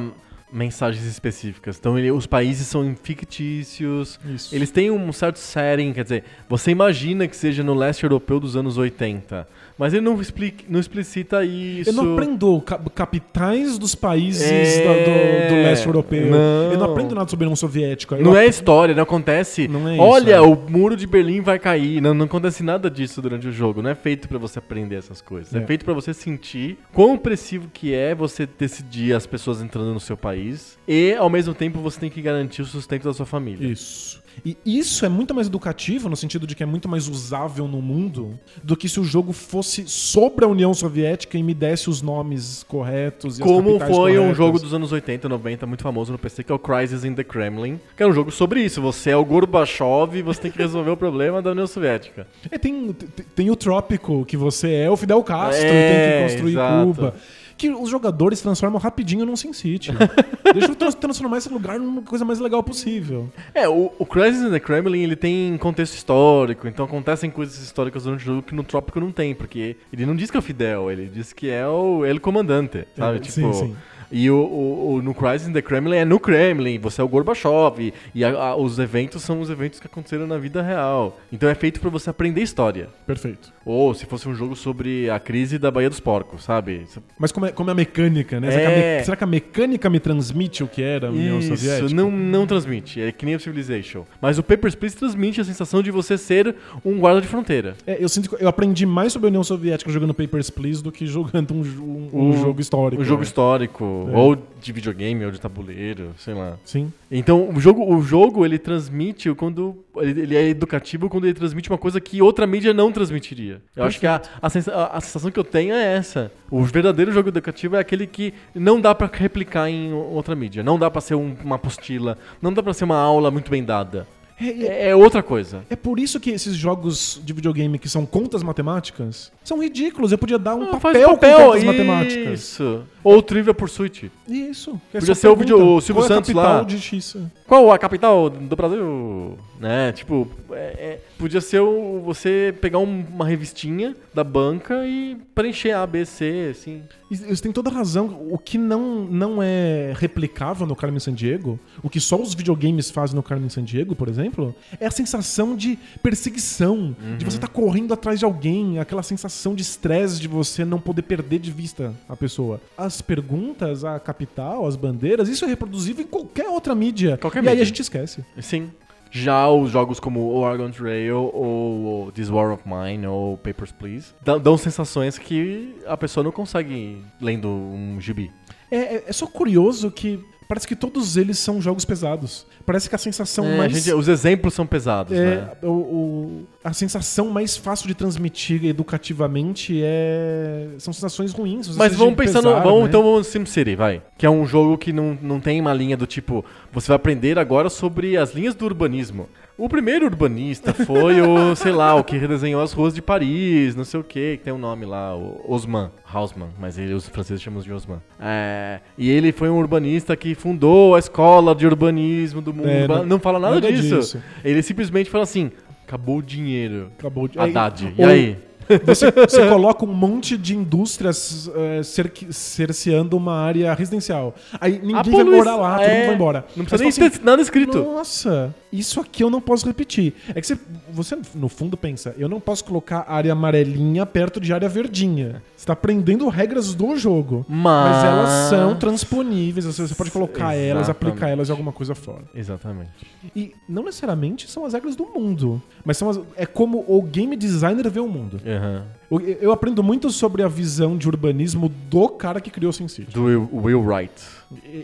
mensagens 0.52 1.04
específicas. 1.04 1.76
Então 1.78 1.98
ele- 1.98 2.10
os 2.10 2.26
países 2.26 2.66
são 2.66 2.94
fictícios, 3.02 4.18
Isso. 4.24 4.54
eles 4.54 4.70
têm 4.70 4.90
um 4.90 5.12
certo 5.12 5.38
setting, 5.38 5.92
quer 5.92 6.02
dizer, 6.02 6.24
você 6.48 6.70
imagina 6.70 7.26
que 7.28 7.36
seja 7.36 7.62
no 7.62 7.74
leste 7.74 8.02
europeu 8.04 8.40
dos 8.40 8.56
anos 8.56 8.76
80, 8.78 9.46
mas 9.80 9.94
ele 9.94 10.02
não, 10.02 10.20
explica, 10.20 10.64
não 10.68 10.78
explicita 10.78 11.42
isso. 11.44 11.88
Eu 11.90 11.94
não 11.94 12.12
aprendo 12.12 12.60
ca- 12.60 12.78
capitais 12.94 13.78
dos 13.78 13.94
países 13.94 14.42
É, 14.42 14.84
da- 14.84 14.92
do, 14.92 15.54
do 15.56 15.62
leste 15.62 15.86
europeu. 15.86 16.26
não. 16.30 16.72
Eu 16.72 16.78
não 16.78 16.84
aprendo 16.92 17.14
nada 17.14 17.28
sobre 17.28 17.44
a 17.44 17.48
União 17.48 17.56
Soviética. 17.56 18.14
Eu 18.16 18.24
Não 18.24 18.36
é 18.36 18.46
história, 18.46 18.94
não 18.94 19.02
acontece. 19.02 19.66
Não 19.66 19.88
é 19.88 19.94
isso, 19.94 20.02
Olha, 20.02 20.34
é. 20.34 20.40
o 20.40 20.54
muro 20.54 20.94
de 20.94 21.06
Berlim 21.06 21.40
vai 21.40 21.58
cair. 21.58 22.00
Não, 22.00 22.12
não 22.14 22.26
acontece 22.26 22.62
nada 22.62 22.90
disso 22.90 23.20
durante 23.22 23.48
o 23.48 23.52
jogo. 23.52 23.80
Não 23.82 23.90
é 23.90 23.94
feito 23.94 24.28
pra 24.28 24.38
você 24.38 24.58
aprender 24.58 24.96
essas 24.96 25.20
coisas. 25.22 25.54
É, 25.54 25.58
É. 25.58 25.66
feito 25.66 25.84
pra 25.84 25.94
você 25.94 26.12
sentir 26.12 26.78
quão 26.92 27.14
opressivo 27.14 27.68
que 27.72 27.94
é 27.94 28.14
você 28.14 28.46
decidir 28.46 29.14
as 29.14 29.26
pessoas 29.26 29.62
entrando 29.62 29.94
no 29.94 30.00
seu 30.00 30.16
país 30.16 30.78
e, 30.86 31.14
ao 31.14 31.30
mesmo 31.30 31.54
tempo, 31.54 31.78
você 31.80 31.98
tem 31.98 32.10
que 32.10 32.20
garantir 32.20 32.60
o 32.62 32.66
sustento 32.66 33.04
da 33.04 33.14
sua 33.14 33.24
família. 33.26 33.66
Isso. 33.66 34.20
E 34.44 34.56
isso 34.64 35.04
é 35.04 35.08
muito 35.08 35.34
mais 35.34 35.46
educativo, 35.48 36.08
no 36.08 36.16
sentido 36.16 36.46
de 36.46 36.54
que 36.54 36.62
é 36.62 36.66
muito 36.66 36.88
mais 36.88 37.08
usável 37.08 37.68
no 37.68 37.82
mundo, 37.82 38.38
do 38.62 38.76
que 38.76 38.88
se 38.88 38.98
o 38.98 39.04
jogo 39.04 39.32
fosse 39.32 39.86
sobre 39.86 40.44
a 40.44 40.48
União 40.48 40.72
Soviética 40.72 41.36
e 41.36 41.42
me 41.42 41.52
desse 41.52 41.90
os 41.90 42.00
nomes 42.00 42.62
corretos 42.62 43.38
e 43.38 43.42
as 43.42 43.48
Como 43.48 43.72
capitais 43.72 43.96
foi 43.96 44.12
um 44.12 44.16
corretas. 44.22 44.36
jogo 44.36 44.58
dos 44.58 44.72
anos 44.74 44.92
80 44.92 45.26
e 45.26 45.30
90 45.30 45.66
muito 45.66 45.82
famoso 45.82 46.12
no 46.12 46.18
PC, 46.18 46.44
que 46.44 46.52
é 46.52 46.54
o 46.54 46.58
Crisis 46.58 47.04
in 47.04 47.14
the 47.14 47.24
Kremlin, 47.24 47.78
que 47.96 48.02
é 48.02 48.06
um 48.06 48.12
jogo 48.12 48.30
sobre 48.30 48.62
isso. 48.64 48.80
Você 48.80 49.10
é 49.10 49.16
o 49.16 49.24
Gorbachev 49.24 50.16
e 50.16 50.22
você 50.22 50.40
tem 50.40 50.50
que 50.50 50.58
resolver 50.58 50.90
o 50.90 50.96
problema 50.96 51.42
da 51.42 51.50
União 51.50 51.66
Soviética. 51.66 52.26
É, 52.50 52.56
tem, 52.56 52.92
tem, 52.92 53.26
tem 53.34 53.50
o 53.50 53.56
Trópico, 53.56 54.24
que 54.24 54.36
você 54.36 54.72
é 54.72 54.90
o 54.90 54.96
Fidel 54.96 55.22
Castro 55.22 55.66
É, 55.66 55.68
e 55.68 55.72
tem 55.72 56.28
que 56.28 56.32
construir 56.34 56.52
exato. 56.52 56.86
Cuba. 56.86 57.14
Que 57.60 57.68
os 57.68 57.90
jogadores 57.90 58.40
transformam 58.40 58.80
rapidinho 58.80 59.26
num 59.26 59.36
Sin 59.36 59.52
City. 59.52 59.90
Deixa 60.54 60.70
eu 60.70 60.74
trans- 60.74 60.94
transformar 60.94 61.36
esse 61.36 61.48
lugar 61.50 61.78
numa 61.78 62.00
coisa 62.00 62.24
mais 62.24 62.38
legal 62.38 62.62
possível. 62.62 63.28
É, 63.54 63.68
o, 63.68 63.92
o 63.98 64.06
Crisis 64.06 64.42
in 64.42 64.50
the 64.50 64.58
Kremlin, 64.58 65.02
ele 65.02 65.14
tem 65.14 65.58
contexto 65.58 65.94
histórico, 65.94 66.66
então 66.66 66.86
acontecem 66.86 67.30
coisas 67.30 67.58
históricas 67.62 68.04
durante 68.04 68.22
o 68.22 68.24
jogo 68.24 68.42
que 68.42 68.54
no 68.54 68.64
Trópico 68.64 68.98
não 68.98 69.12
tem, 69.12 69.34
porque 69.34 69.76
ele 69.92 70.06
não 70.06 70.16
diz 70.16 70.30
que 70.30 70.36
é 70.38 70.40
o 70.40 70.42
Fidel, 70.42 70.90
ele 70.90 71.06
diz 71.12 71.34
que 71.34 71.50
é 71.50 71.66
o 71.68 72.04
El 72.06 72.18
Comandante, 72.18 72.86
sabe? 72.96 73.18
É, 73.18 73.20
tipo, 73.20 73.32
sim, 73.34 73.52
sim. 73.52 73.76
E 74.12 74.30
o, 74.30 74.36
o- 74.36 74.94
o- 74.94 75.02
no 75.02 75.14
Crisis 75.14 75.48
in 75.48 75.52
the 75.52 75.62
Kremlin 75.62 75.96
é 75.96 76.04
no 76.04 76.18
Kremlin, 76.18 76.78
você 76.78 77.00
é 77.00 77.04
o 77.04 77.08
Gorbachev, 77.08 77.92
e 78.14 78.24
a- 78.24 78.30
a- 78.30 78.56
os 78.56 78.78
eventos 78.78 79.22
são 79.22 79.40
os 79.40 79.50
eventos 79.50 79.78
que 79.78 79.86
aconteceram 79.86 80.26
na 80.26 80.36
vida 80.38 80.62
real. 80.62 81.18
Então 81.32 81.48
é 81.48 81.54
feito 81.54 81.80
pra 81.80 81.90
você 81.90 82.10
aprender 82.10 82.42
história. 82.42 82.88
Perfeito. 83.06 83.52
Ou 83.64 83.94
se 83.94 84.06
fosse 84.06 84.28
um 84.28 84.34
jogo 84.34 84.56
sobre 84.56 85.08
a 85.10 85.20
crise 85.20 85.58
da 85.58 85.70
Baía 85.70 85.88
dos 85.88 86.00
Porcos, 86.00 86.42
sabe? 86.44 86.86
Mas 87.18 87.30
como 87.30 87.46
é, 87.46 87.52
como 87.52 87.70
é 87.70 87.72
a 87.72 87.74
mecânica, 87.76 88.40
né? 88.40 88.50
Será, 88.50 88.60
que 88.62 88.66
a 88.66 88.70
É. 88.70 88.98
me- 88.98 89.04
será 89.04 89.16
que 89.16 89.24
a 89.24 89.26
mecânica 89.26 89.90
me 89.90 90.00
transmite 90.00 90.64
o 90.64 90.66
que 90.68 90.82
era 90.82 91.08
a 91.08 91.10
União 91.10 91.40
Soviética? 91.40 91.86
Isso, 91.86 91.94
não, 91.94 92.10
não 92.10 92.46
transmite. 92.46 93.00
É 93.00 93.12
que 93.12 93.24
nem 93.24 93.34
o 93.36 93.40
Civilization. 93.40 94.04
Mas 94.20 94.38
o 94.38 94.42
Papers, 94.42 94.74
Please 94.74 94.96
transmite 94.96 95.40
a 95.40 95.44
sensação 95.44 95.82
de 95.82 95.90
você 95.90 96.16
ser 96.18 96.54
um 96.84 96.98
guarda 96.98 97.20
de 97.20 97.28
fronteira. 97.28 97.74
É, 97.86 98.02
eu 98.02 98.08
sinto 98.08 98.28
que 98.34 98.42
eu 98.42 98.48
aprendi 98.48 98.84
mais 98.86 99.12
sobre 99.12 99.26
a 99.26 99.30
União 99.30 99.44
Soviética 99.44 99.90
jogando 99.92 100.14
Papers, 100.14 100.50
Please 100.50 100.82
do 100.82 100.90
que 100.90 101.06
jogando 101.06 101.52
um, 101.54 101.60
um- 101.60 102.08
um 102.12 102.30
O- 102.30 102.32
jogo 102.38 102.60
histórico. 102.60 103.02
Um 103.02 103.04
jogo 103.04 103.20
né? 103.20 103.26
histórico, 103.26 103.99
É. 104.08 104.16
ou 104.16 104.36
de 104.60 104.72
videogame, 104.72 105.24
ou 105.24 105.30
de 105.30 105.40
tabuleiro, 105.40 106.10
sei 106.18 106.34
lá. 106.34 106.56
Sim. 106.64 106.92
Então, 107.10 107.48
o 107.48 107.58
jogo, 107.60 107.82
o 107.94 108.00
jogo 108.02 108.44
ele 108.44 108.58
transmite 108.58 109.32
quando. 109.34 109.76
Ele, 109.96 110.20
ele 110.22 110.36
é 110.36 110.48
educativo 110.48 111.08
quando 111.08 111.24
ele 111.24 111.34
transmite 111.34 111.68
uma 111.68 111.78
coisa 111.78 112.00
que 112.00 112.22
outra 112.22 112.46
mídia 112.46 112.72
não 112.72 112.92
transmitiria. 112.92 113.60
Eu 113.74 113.84
acho 113.84 113.98
que 113.98 114.06
a, 114.06 114.20
a, 114.40 114.48
sensa- 114.50 114.72
a- 114.74 114.96
a 114.96 115.00
sensação 115.00 115.30
que 115.30 115.38
eu 115.38 115.44
tenho 115.44 115.74
é 115.74 115.96
essa. 115.96 116.30
O 116.50 116.62
verdadeiro 116.62 117.10
jogo 117.12 117.28
educativo 117.30 117.76
é 117.76 117.78
aquele 117.80 118.06
que 118.06 118.32
não 118.54 118.80
dá 118.80 118.94
pra 118.94 119.10
replicar 119.12 119.68
em 119.68 119.92
outra 119.92 120.34
mídia. 120.36 120.62
Não 120.62 120.78
dá 120.78 120.90
pra 120.90 121.00
ser 121.00 121.14
um- 121.14 121.34
uma 121.44 121.56
apostila. 121.56 122.16
Não 122.40 122.52
dá 122.52 122.62
pra 122.62 122.72
ser 122.74 122.84
uma 122.84 122.96
aula 122.98 123.30
muito 123.30 123.50
bem 123.50 123.64
dada. 123.64 124.06
É, 124.42 124.46
é- 124.48 124.88
É, 124.88 124.96
outra 124.96 125.22
coisa. 125.22 125.64
é 125.68 125.76
por 125.76 125.98
isso 126.00 126.18
que 126.18 126.30
esses 126.30 126.54
jogos 126.56 127.20
de 127.22 127.30
videogame 127.30 127.78
que 127.78 127.90
são 127.90 128.06
contas 128.06 128.42
matemáticas 128.42 129.30
são 129.44 129.62
ridículos. 129.62 130.12
Eu 130.12 130.16
podia 130.18 130.38
dar 130.38 130.54
um 130.54 130.62
Ah, 130.62 130.80
faz 130.80 130.96
papel, 130.96 131.08
papel, 131.10 131.36
com 131.36 131.44
contas 131.44 131.64
matemáticas. 131.64 132.40
Isso. 132.40 132.82
Ou 133.02 133.22
Trivia 133.22 133.54
Pursuit. 133.54 134.10
Isso. 134.28 134.80
que 134.90 134.96
é 134.96 135.00
Podia 135.00 135.14
ser 135.14 135.28
o 135.28 135.36
vídeo- 135.36 135.56
o 135.56 135.80
Silvio 135.80 136.02
qual 136.02 136.04
é 136.04 136.12
a 136.12 136.16
Santos 136.16 136.28
capital 136.34 136.56
lá. 136.58 136.62
de 136.64 136.78
X? 136.80 137.16
Qual 137.46 137.72
a 137.72 137.78
capital 137.78 138.30
do 138.30 138.54
Brasil? 138.56 139.38
Né? 139.58 139.92
Tipo, 139.92 140.26
é- 140.52 140.54
é- 140.56 141.00
podia 141.18 141.40
ser 141.40 141.60
o- 141.60 142.00
você 142.04 142.54
pegar 142.60 142.78
um- 142.78 143.04
uma 143.12 143.26
revistinha 143.26 143.94
da 144.14 144.22
banca 144.24 144.86
e 144.86 145.16
preencher 145.34 145.72
A, 145.72 145.86
B, 145.86 146.04
C, 146.06 146.48
assim. 146.50 146.82
E 147.10 147.16
Você 147.16 147.42
tem 147.42 147.50
toda 147.52 147.68
a 147.68 147.72
razão. 147.72 148.26
O 148.30 148.38
que 148.38 148.56
não, 148.56 149.04
não 149.04 149.42
é 149.42 149.92
replicável 149.96 150.64
no 150.66 150.76
Carmen 150.76 151.00
Sandiego, 151.00 151.58
o 151.82 151.90
que 151.90 151.98
só 152.00 152.16
os 152.20 152.34
videogames 152.34 152.88
fazem 152.90 153.16
no 153.16 153.22
Carmen 153.22 153.48
Sandiego, 153.48 153.96
por 153.96 154.08
exemplo, 154.08 154.54
é 154.80 154.86
a 154.86 154.90
sensação 154.92 155.56
de 155.56 155.76
perseguição, 156.14 156.94
de 157.18 157.24
você 157.24 157.36
estar 157.36 157.48
correndo 157.48 157.92
atrás 157.94 158.18
de 158.18 158.24
alguém, 158.24 158.78
aquela 158.78 159.02
sensação 159.02 159.54
de 159.54 159.62
estresse 159.62 160.20
de 160.20 160.28
você 160.28 160.64
não 160.64 160.78
poder 160.80 161.02
perder 161.02 161.38
de 161.38 161.50
vista 161.50 161.94
a 162.08 162.14
pessoa. 162.16 162.60
As 162.90 163.00
perguntas, 163.00 163.84
a 163.84 163.98
capital, 164.00 164.66
as 164.66 164.74
bandeiras, 164.76 165.28
isso 165.28 165.44
é 165.44 165.48
reproduzível 165.48 166.04
em 166.04 166.08
qualquer 166.08 166.48
outra 166.48 166.74
mídia. 166.74 167.16
Qualquer 167.16 167.42
e 167.44 167.46
aí 167.48 167.52
mídia. 167.54 167.62
a 167.62 167.66
gente 167.66 167.80
esquece. 167.82 168.24
Sim. 168.40 168.70
Já 169.12 169.48
os 169.48 169.70
jogos 169.70 169.98
como 169.98 170.20
o 170.20 170.36
Oregon 170.36 170.70
Trail 170.70 171.30
ou 171.34 172.12
This 172.12 172.28
War 172.30 172.52
of 172.52 172.62
Mine 172.66 173.06
ou 173.06 173.36
Papers, 173.38 173.72
Please 173.72 174.12
dão, 174.24 174.38
dão 174.38 174.56
sensações 174.56 175.18
que 175.18 175.74
a 175.86 175.96
pessoa 175.96 176.22
não 176.22 176.30
consegue 176.30 177.02
lendo 177.20 177.48
um 177.48 178.00
gibi. 178.00 178.30
É, 178.70 178.76
é- 178.76 179.04
é 179.08 179.12
só 179.12 179.26
curioso 179.26 179.90
que 179.90 180.24
parece 180.48 180.66
que 180.66 180.76
todos 180.76 181.16
eles 181.16 181.38
são 181.38 181.60
jogos 181.60 181.84
pesados. 181.84 182.46
Parece 182.66 182.88
que 182.88 182.94
a 182.94 182.98
sensação 182.98 183.44
É, 183.46 183.56
mais. 183.56 183.72
gente, 183.72 183.92
os 183.92 184.06
exemplos 184.06 184.54
são 184.54 184.64
pesados, 184.66 185.16
É, 185.16 185.36
né? 185.36 185.50
o, 185.62 185.66
o- 185.70 186.46
a 186.62 186.72
sensação 186.74 187.30
mais 187.30 187.56
fácil 187.56 187.88
de 187.88 187.94
transmitir 187.94 188.64
educativamente 188.66 189.80
é 189.82 190.68
são 190.78 190.92
sensações 190.92 191.32
ruins. 191.32 191.66
sensações 191.66 191.76
Mas 191.76 191.96
vamos 191.96 192.14
pensando, 192.14 192.48
pesar, 192.48 192.62
vamos, 192.62 192.82
né? 192.82 192.88
então 192.88 193.02
vamos 193.02 193.18
no 193.18 193.24
SimCity, 193.24 193.74
vai. 193.74 194.02
Que 194.18 194.26
é 194.26 194.30
um 194.30 194.46
jogo 194.46 194.76
que 194.76 194.92
não, 194.92 195.16
não 195.22 195.40
tem 195.40 195.60
uma 195.60 195.72
linha 195.72 195.96
do 195.96 196.06
tipo, 196.06 196.44
você 196.70 196.88
vai 196.88 196.96
aprender 196.96 197.38
agora 197.38 197.70
sobre 197.70 198.16
as 198.16 198.34
linhas 198.34 198.54
do 198.54 198.66
urbanismo. 198.66 199.26
O 199.56 199.68
primeiro 199.68 200.06
urbanista 200.06 200.72
foi 200.72 201.20
o, 201.20 201.54
sei 201.56 201.72
lá, 201.72 201.94
o 201.94 202.04
que 202.04 202.16
redesenhou 202.16 202.62
as 202.62 202.72
ruas 202.72 202.94
de 202.94 203.02
Paris, 203.02 203.74
não 203.74 203.84
sei 203.84 204.00
o 204.00 204.04
que, 204.04 204.38
que 204.38 204.44
tem 204.44 204.52
um 204.52 204.58
nome 204.58 204.86
lá, 204.86 205.14
o 205.16 205.44
Osman, 205.46 205.90
Hausmann, 206.04 206.48
mas 206.58 206.78
ele, 206.78 206.94
os 206.94 207.08
franceses 207.08 207.42
chamam 207.42 207.60
de 207.62 207.72
Osman. 207.72 208.00
É, 208.18 208.80
e 208.96 209.10
ele 209.10 209.32
foi 209.32 209.48
um 209.50 209.58
urbanista 209.58 210.16
que 210.16 210.34
fundou 210.34 210.94
a 210.94 210.98
escola 210.98 211.54
de 211.54 211.66
urbanismo 211.66 212.40
do 212.40 212.52
mundo. 212.54 212.68
É, 212.68 212.86
não, 212.88 213.04
não- 213.04 213.18
fala 213.20 213.38
nada, 213.38 213.56
nada 213.56 213.72
disso. 213.72 213.96
disso. 213.96 214.22
Ele 214.42 214.62
simplesmente 214.62 215.10
fala 215.10 215.24
assim, 215.24 215.50
acabou 215.90 216.18
o 216.18 216.22
dinheiro. 216.22 216.90
Acabou 216.98 217.26
de. 217.26 217.38
Haddad, 217.38 217.92
e 217.98 218.02
aí? 218.04 218.38
Você, 218.86 219.10
você 219.10 219.48
coloca 219.48 219.84
um 219.84 219.92
monte 219.92 220.36
de 220.38 220.54
indústrias 220.56 221.50
é, 221.56 221.82
cerque- 221.82 222.32
cerceando 222.32 223.16
uma 223.16 223.34
área 223.34 223.74
residencial. 223.74 224.32
Aí 224.60 224.78
ninguém 224.78 224.94
A 224.94 225.02
vai 225.02 225.10
polui- 225.10 225.34
morar 225.36 225.56
lá, 225.56 225.74
todo 225.78 225.86
é, 225.86 225.94
mundo 225.96 226.06
vai 226.06 226.14
embora. 226.14 226.44
Não 226.54 226.64
precisa 226.64 226.84
nem 226.84 226.92
fala 226.92 227.10
ter 227.10 227.24
nada 227.24 227.42
escrito. 227.42 227.78
Nossa, 227.82 228.54
isso 228.72 229.00
aqui 229.00 229.22
eu 229.22 229.30
não 229.30 229.40
posso 229.40 229.66
repetir. 229.66 230.14
É 230.34 230.40
que 230.40 230.46
você, 230.46 230.58
você, 230.92 231.18
no 231.34 231.48
fundo, 231.48 231.76
pensa, 231.76 232.14
eu 232.18 232.28
não 232.28 232.40
posso 232.40 232.64
colocar 232.64 233.04
área 233.08 233.32
amarelinha 233.32 234.04
perto 234.06 234.40
de 234.40 234.52
área 234.52 234.68
verdinha. 234.68 235.42
Você 235.56 235.66
tá 235.66 235.72
aprendendo 235.72 236.28
regras 236.28 236.74
do 236.74 236.96
jogo. 236.96 237.44
Mas- 237.48 238.04
elas 238.04 238.30
são 238.50 238.76
transponíveis, 238.76 239.64
você 239.64 239.86
você 239.86 239.94
pode 239.94 240.10
colocar 240.10 240.54
elas, 240.54 240.84
Exatamente. 240.88 240.90
aplicar 241.12 241.28
elas 241.28 241.48
em 241.48 241.52
alguma 241.52 241.72
coisa 241.72 241.94
fora. 241.94 242.24
Exatamente. 242.34 242.90
E 243.34 243.54
não 243.68 243.82
necessariamente 243.84 244.50
são 244.50 244.64
as 244.64 244.72
regras 244.72 244.94
do 244.96 245.04
mundo, 245.06 245.60
mas 245.84 245.96
são 245.96 246.08
as- 246.10 246.20
é 246.36 246.46
como 246.46 246.84
o 246.86 247.02
game 247.02 247.36
designer 247.36 247.88
vê 247.90 248.00
o 248.00 248.08
mundo. 248.08 248.40
Aham. 248.46 248.84
O- 249.10 249.20
Eu 249.20 249.50
aprendo 249.50 249.82
muito 249.82 250.08
sobre 250.10 250.42
a 250.42 250.48
visão 250.48 250.96
de 250.96 251.08
urbanismo 251.08 251.68
do 251.90 252.08
cara 252.10 252.40
que 252.40 252.48
criou 252.50 252.72
SimCity. 252.72 253.10
Do 253.12 253.24
Will, 253.24 253.48
Will 253.52 253.82
Wright. 253.84 254.12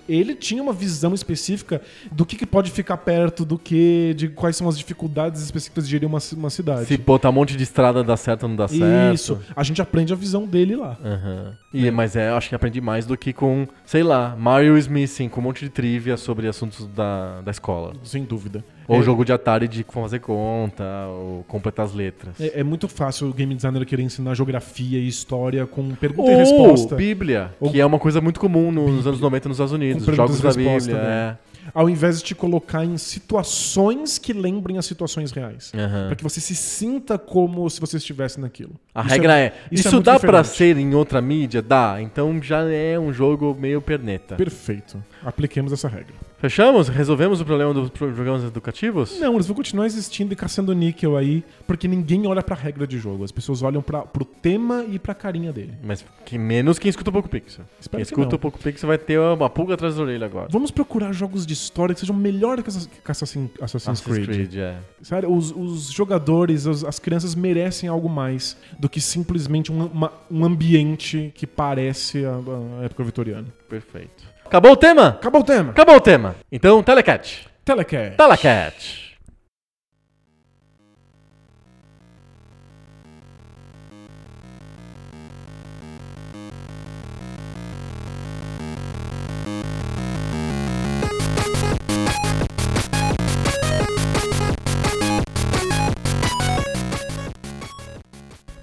Ele 0.09 0.35
tinha 0.35 0.63
uma 0.63 0.73
visão 0.73 1.15
específica 1.15 1.81
do 2.11 2.25
que, 2.27 2.37
que 2.37 2.47
pode 2.47 2.71
ficar 2.71 2.97
perto, 2.99 3.45
do 3.45 3.59
que, 3.59 4.15
de 4.17 4.29
quais 4.29 4.57
são 4.57 4.69
as 4.69 4.77
dificuldades 4.79 5.43
específicas 5.43 5.85
de 5.85 5.91
gerir 5.93 6.09
uma, 6.09 6.19
uma 6.37 6.51
cidade. 6.51 6.87
Se 6.87 6.97
botar 6.97 7.31
um 7.31 7.33
monte 7.33 7.57
de 7.57 7.63
estrada 7.65 8.03
dá 8.05 8.17
certo 8.17 8.45
ou 8.45 8.49
não 8.49 8.57
dá 8.57 8.69
certo. 8.69 9.15
Isso. 9.15 9.39
A 9.55 9.63
gente 9.63 9.81
aprende 9.83 10.13
a 10.13 10.17
visão 10.17 10.45
dele 10.47 10.77
lá. 10.77 10.97
Aham. 11.05 11.57
E, 11.73 11.91
mas 11.91 12.15
é, 12.17 12.29
acho 12.31 12.49
que 12.49 12.55
aprendi 12.55 12.81
mais 12.81 13.07
do 13.07 13.17
que 13.17 13.33
com, 13.33 13.67
sei 13.85 14.03
lá, 14.03 14.35
Mario 14.39 14.77
Smithing, 14.79 15.29
com 15.29 15.41
um 15.41 15.45
monte 15.45 15.65
de 15.65 15.69
trivia 15.71 16.17
sobre 16.17 16.47
assuntos 16.49 16.87
da, 16.89 17.41
da 17.43 17.51
escola. 17.51 17.93
Sem 18.05 18.25
dúvida. 18.25 18.65
Ou 18.89 19.01
é, 19.01 19.03
jogo 19.03 19.25
de 19.25 19.33
Atari 19.33 19.67
de 19.69 19.85
fazer 19.89 20.21
conta, 20.21 20.85
ou 21.09 21.45
completar 21.49 21.85
as 21.87 21.93
letras. 21.95 22.41
é, 22.41 22.61
é 22.61 22.63
muito 22.65 22.89
fácil 22.89 23.29
o 23.29 23.33
game 23.33 23.55
designer 23.55 23.85
querer 23.85 24.03
ensinar 24.03 24.35
geografia 24.35 24.99
e 24.99 25.07
história 25.09 25.67
com 25.67 25.95
pergunta 25.95 26.31
e 26.31 26.35
Ou 26.35 26.39
resposta. 26.41 26.95
Bíblia, 26.97 27.55
Ou- 27.61 27.71
que 27.71 27.81
é 27.81 27.87
uma 27.87 27.99
coisa 27.99 28.21
muito 28.21 28.39
comum 28.41 28.71
no- 28.71 28.89
nos 28.91 29.07
anos 29.07 29.21
90 29.21 29.49
nos 29.49 29.57
Estados 29.57 29.73
Unidos. 29.73 30.05
Jogos 30.05 30.41
da 30.41 30.51
e 30.51 30.53
Bíblia. 30.53 30.73
resposta, 30.75 30.97
É. 30.99 31.37
Ao 31.75 31.91
invés 31.91 32.19
de 32.19 32.25
te 32.25 32.33
colocar 32.35 32.85
em 32.85 32.97
situações 32.97 34.19
que 34.19 34.33
lembrem 34.33 34.79
as 34.79 34.87
situações 34.87 35.33
reais. 35.33 35.73
Aham. 35.75 36.07
Pra 36.07 36.17
que 36.17 36.23
você 36.23 36.41
se 36.41 36.55
sinta 36.55 37.19
como 37.19 37.69
se 37.69 37.81
você 37.81 37.97
estivesse 37.97 38.41
naquilo. 38.41 38.73
A 38.95 39.01
Isso 39.03 39.09
regra 39.11 39.37
é, 39.39 39.53
isso 39.73 39.83
isso, 39.89 39.93
muito 39.97 40.05
dá 40.05 40.19
pra 40.19 40.43
diferente. 40.43 40.57
ser 40.57 40.77
em 40.79 40.95
outra 40.95 41.21
mídia? 41.21 41.61
Dá. 41.61 41.97
Então 42.01 42.41
já 42.43 42.63
é 42.71 42.97
um 42.99 43.13
jogo 43.13 43.57
meio 43.59 43.81
perneta. 43.83 44.37
Perfeito. 44.37 45.03
Apliquemos 45.25 45.73
essa 45.73 45.89
regra. 45.89 46.15
Fechamos? 46.39 46.89
Resolvemos 46.89 47.41
o 47.41 47.45
problema 47.47 47.73
dos 47.73 47.89
programas 47.89 48.45
educativos? 48.45 49.19
Não, 49.19 49.35
eles 49.35 49.47
vão 49.47 49.57
continuar 49.57 49.87
existindo 49.87 50.35
e 50.35 50.37
caçando 50.37 50.75
níquel 50.75 51.17
aí, 51.17 51.43
porque 51.67 51.89
ninguém 51.89 52.27
olha 52.27 52.43
pra 52.43 52.55
regra 52.55 52.87
de 52.87 52.99
jogo. 52.99 53.25
As 53.25 53.33
pessoas 53.33 53.63
olham 53.63 53.81
pra, 53.81 54.03
pro 54.03 54.25
tema 54.25 54.85
e 54.87 54.99
pra 54.99 55.15
carinha 55.15 55.51
dele. 55.51 55.73
Mas 55.83 56.05
que 56.27 56.37
menos 56.37 56.79
quem 56.79 56.91
escuta 56.91 57.09
o 57.09 57.13
Poco 57.13 57.29
Pixel. 57.31 57.65
Espero 57.81 57.99
quem 57.99 58.05
que 58.05 58.13
escuta 58.13 58.29
não. 58.29 58.37
o 58.37 58.39
Poco 58.39 58.59
Pixel 58.59 58.87
vai 58.87 58.99
ter 58.99 59.19
uma 59.19 59.49
pulga 59.49 59.75
atrás 59.75 59.97
da 59.97 60.03
orelha 60.03 60.27
agora. 60.27 60.49
Vamos 60.51 60.71
procurar 60.71 61.11
jogos 61.13 61.47
de 61.47 61.55
história 61.55 61.95
que 61.95 62.01
sejam 62.01 62.15
melhores 62.15 62.63
que 62.63 62.69
Assassin- 62.69 62.91
que 63.03 63.11
Assassin- 63.11 63.51
Assassin's, 63.61 63.89
Assassin's 63.89 64.01
Creed. 64.01 64.27
Creed, 64.27 64.57
é. 64.59 64.77
Sério, 65.03 65.33
os, 65.33 65.51
os 65.57 65.91
jogadores, 65.91 66.67
as, 66.67 66.85
as 66.85 66.99
crianças 66.99 67.35
merecem 67.35 67.89
algo 67.89 68.09
mais 68.11 68.57
do 68.79 68.89
que 68.91 69.01
simplesmente 69.01 69.73
um, 69.73 69.87
uma- 69.87 70.13
um 70.31 70.45
ambiente 70.45 71.33
que 71.35 71.47
parece 71.47 72.25
a, 72.27 72.39
a 72.81 72.85
época 72.85 73.03
vitoriana. 73.05 73.47
Perfeito. 73.69 74.36
Acabou 74.47 74.73
o 74.73 74.77
tema? 74.77 75.09
Acabou 75.09 75.41
o 75.41 75.45
tema. 75.45 75.71
Acabou 75.73 75.97
o 75.97 76.01
tema. 76.01 76.37
Então, 76.53 76.81
Telecat. 76.81 77.49
Telecat. 77.65 78.17
Telecat. 78.17 79.07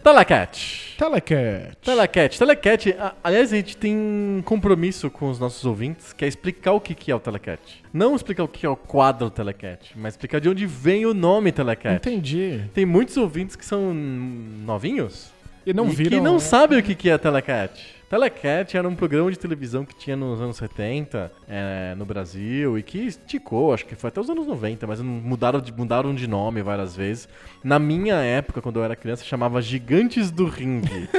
Telecat. 0.02 0.83
Telecat. 0.98 1.76
Telecat. 1.82 2.38
Telecat, 2.38 2.96
aliás, 3.24 3.52
a 3.52 3.56
gente 3.56 3.76
tem 3.76 3.96
um 3.96 4.42
compromisso 4.44 5.10
com 5.10 5.30
os 5.30 5.40
nossos 5.40 5.66
ouvintes, 5.66 6.14
que 6.14 6.24
é 6.24 6.28
explicar 6.28 6.74
o 6.74 6.80
que 6.80 7.12
é 7.12 7.16
o 7.16 7.20
Telecat. 7.20 7.60
Não 7.92 8.16
explicar 8.16 8.44
o 8.44 8.48
que 8.48 8.66
é 8.66 8.70
o 8.70 8.76
quadro 8.76 9.30
Telecat, 9.30 9.92
mas 9.96 10.14
explicar 10.14 10.40
de 10.40 10.50
onde 10.50 10.66
vem 10.66 11.06
o 11.06 11.14
nome 11.14 11.52
Telecat. 11.52 11.96
Entendi. 11.96 12.64
Tem 12.74 12.86
muitos 12.86 13.18
ouvintes 13.18 13.56
que 13.56 13.66
são 13.66 13.94
novinhos 13.94 15.32
E 15.66 15.74
não 15.74 15.88
e 15.88 15.92
viram... 15.92 16.10
que 16.12 16.20
não 16.20 16.40
sabem 16.40 16.80
o 16.80 16.84
que 16.84 16.96
que 16.96 17.10
é 17.10 17.18
Telecat. 17.18 18.03
Telecat 18.14 18.78
era 18.78 18.88
um 18.88 18.94
programa 18.94 19.32
de 19.32 19.40
televisão 19.40 19.84
que 19.84 19.96
tinha 19.96 20.16
nos 20.16 20.40
anos 20.40 20.58
70 20.58 21.32
é, 21.50 21.96
no 21.98 22.06
Brasil 22.06 22.78
e 22.78 22.84
que 22.84 23.00
esticou, 23.00 23.74
acho 23.74 23.88
que 23.88 23.96
foi 23.96 24.10
até 24.10 24.22
os 24.22 24.30
anos 24.30 24.46
90, 24.46 24.86
mas 24.86 25.02
mudaram 25.02 25.60
de, 25.60 25.74
mudaram 25.74 26.14
de 26.14 26.28
nome 26.28 26.62
várias 26.62 26.96
vezes. 26.96 27.28
Na 27.64 27.80
minha 27.80 28.18
época, 28.18 28.62
quando 28.62 28.78
eu 28.78 28.84
era 28.84 28.96
criança, 28.96 29.26
chamava 29.26 29.60
Gigantes 29.64 30.30
do 30.30 30.46
Ringue. 30.46 31.10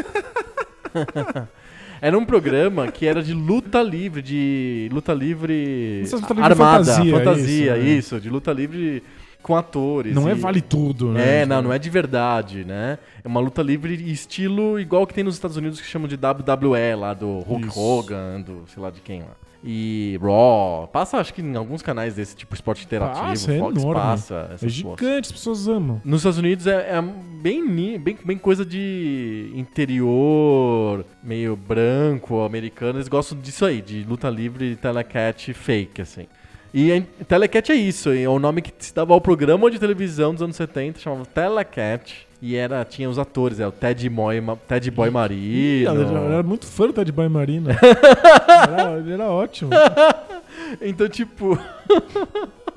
Era 2.00 2.18
um 2.18 2.24
programa 2.24 2.92
que 2.92 3.06
era 3.06 3.22
de 3.22 3.32
luta 3.32 3.82
livre, 3.82 4.20
de 4.20 4.90
luta 4.92 5.14
livre 5.14 6.02
luta 6.02 6.34
livre 6.34 6.44
armada, 6.44 6.84
fantasia, 6.84 7.16
fantasia, 7.16 7.78
isso, 7.78 7.86
isso, 7.86 8.14
né? 8.16 8.20
de 8.20 8.28
luta 8.28 8.52
livre 8.52 9.02
com 9.44 9.54
atores. 9.54 10.14
Não 10.14 10.26
é 10.28 10.32
e- 10.32 10.34
vale 10.34 10.60
tudo, 10.62 11.12
né? 11.12 11.42
é, 11.42 11.46
não, 11.46 11.60
não 11.60 11.72
é 11.72 11.78
de 11.78 11.90
verdade, 11.90 12.64
né? 12.64 12.98
É 13.22 13.28
uma 13.28 13.40
luta 13.40 13.62
livre 13.62 13.94
estilo 14.10 14.80
igual 14.80 15.06
que 15.06 15.12
tem 15.12 15.22
nos 15.22 15.34
Estados 15.34 15.56
Unidos 15.56 15.80
que 15.80 15.86
chamam 15.86 16.08
de 16.08 16.16
WWE 16.16 16.94
lá, 16.98 17.12
do 17.12 17.40
Hulk 17.40 17.68
Isso. 17.68 17.78
Hogan, 17.78 18.40
do 18.40 18.64
sei 18.66 18.82
lá 18.82 18.90
de 18.90 19.00
quem 19.02 19.20
lá. 19.20 19.36
E 19.66 20.18
Raw, 20.20 20.88
passa 20.88 21.16
acho 21.16 21.32
que 21.32 21.40
em 21.40 21.56
alguns 21.56 21.80
canais 21.80 22.14
desse 22.14 22.36
tipo 22.36 22.54
esporte 22.54 22.84
interativo, 22.84 23.24
Passa, 23.28 23.52
é 23.54 23.58
Fox 23.58 23.82
enorme. 23.82 23.94
passa 24.02 24.50
É 24.62 24.68
gigante, 24.68 25.26
as 25.26 25.32
pessoas 25.32 25.68
amam. 25.68 26.02
Nos 26.04 26.20
Estados 26.20 26.38
Unidos 26.38 26.66
é, 26.66 26.96
é 26.96 27.02
bem, 27.40 27.98
bem, 27.98 28.18
bem 28.22 28.36
coisa 28.36 28.62
de 28.64 29.50
interior, 29.54 31.04
meio 31.22 31.56
branco, 31.56 32.42
americano. 32.42 32.98
Eles 32.98 33.08
gostam 33.08 33.38
disso 33.38 33.64
aí, 33.64 33.80
de 33.80 34.04
luta 34.04 34.28
livre 34.28 34.72
e 34.72 34.76
telecat 34.76 35.52
fake, 35.54 36.02
assim. 36.02 36.26
E 36.76 37.02
Telecat 37.28 37.70
é 37.70 37.76
isso, 37.76 38.10
é 38.10 38.28
o 38.28 38.38
nome 38.40 38.60
que 38.60 38.72
se 38.78 38.92
dava 38.92 39.14
ao 39.14 39.20
programa 39.20 39.70
de 39.70 39.78
televisão 39.78 40.32
dos 40.32 40.42
anos 40.42 40.56
70, 40.56 40.98
chamava 40.98 41.24
Telecat. 41.24 42.26
E 42.42 42.56
era, 42.56 42.84
tinha 42.84 43.08
os 43.08 43.18
atores, 43.18 43.58
é 43.60 43.66
o 43.66 43.72
Ted 43.72 44.06
Boy, 44.10 44.40
Ma- 44.40 44.56
Ted 44.68 44.90
Boy 44.90 45.08
Marino. 45.08 45.88
era- 46.02 46.18
era 46.34 46.42
muito 46.42 46.66
fã 46.66 46.86
do 46.88 46.92
Ted 46.92 47.10
Boy 47.12 47.28
Marino. 47.28 47.70
era, 48.76 48.98
ele 48.98 49.12
era 49.12 49.26
ótimo. 49.30 49.70
Então, 50.82 51.08
tipo. 51.08 51.56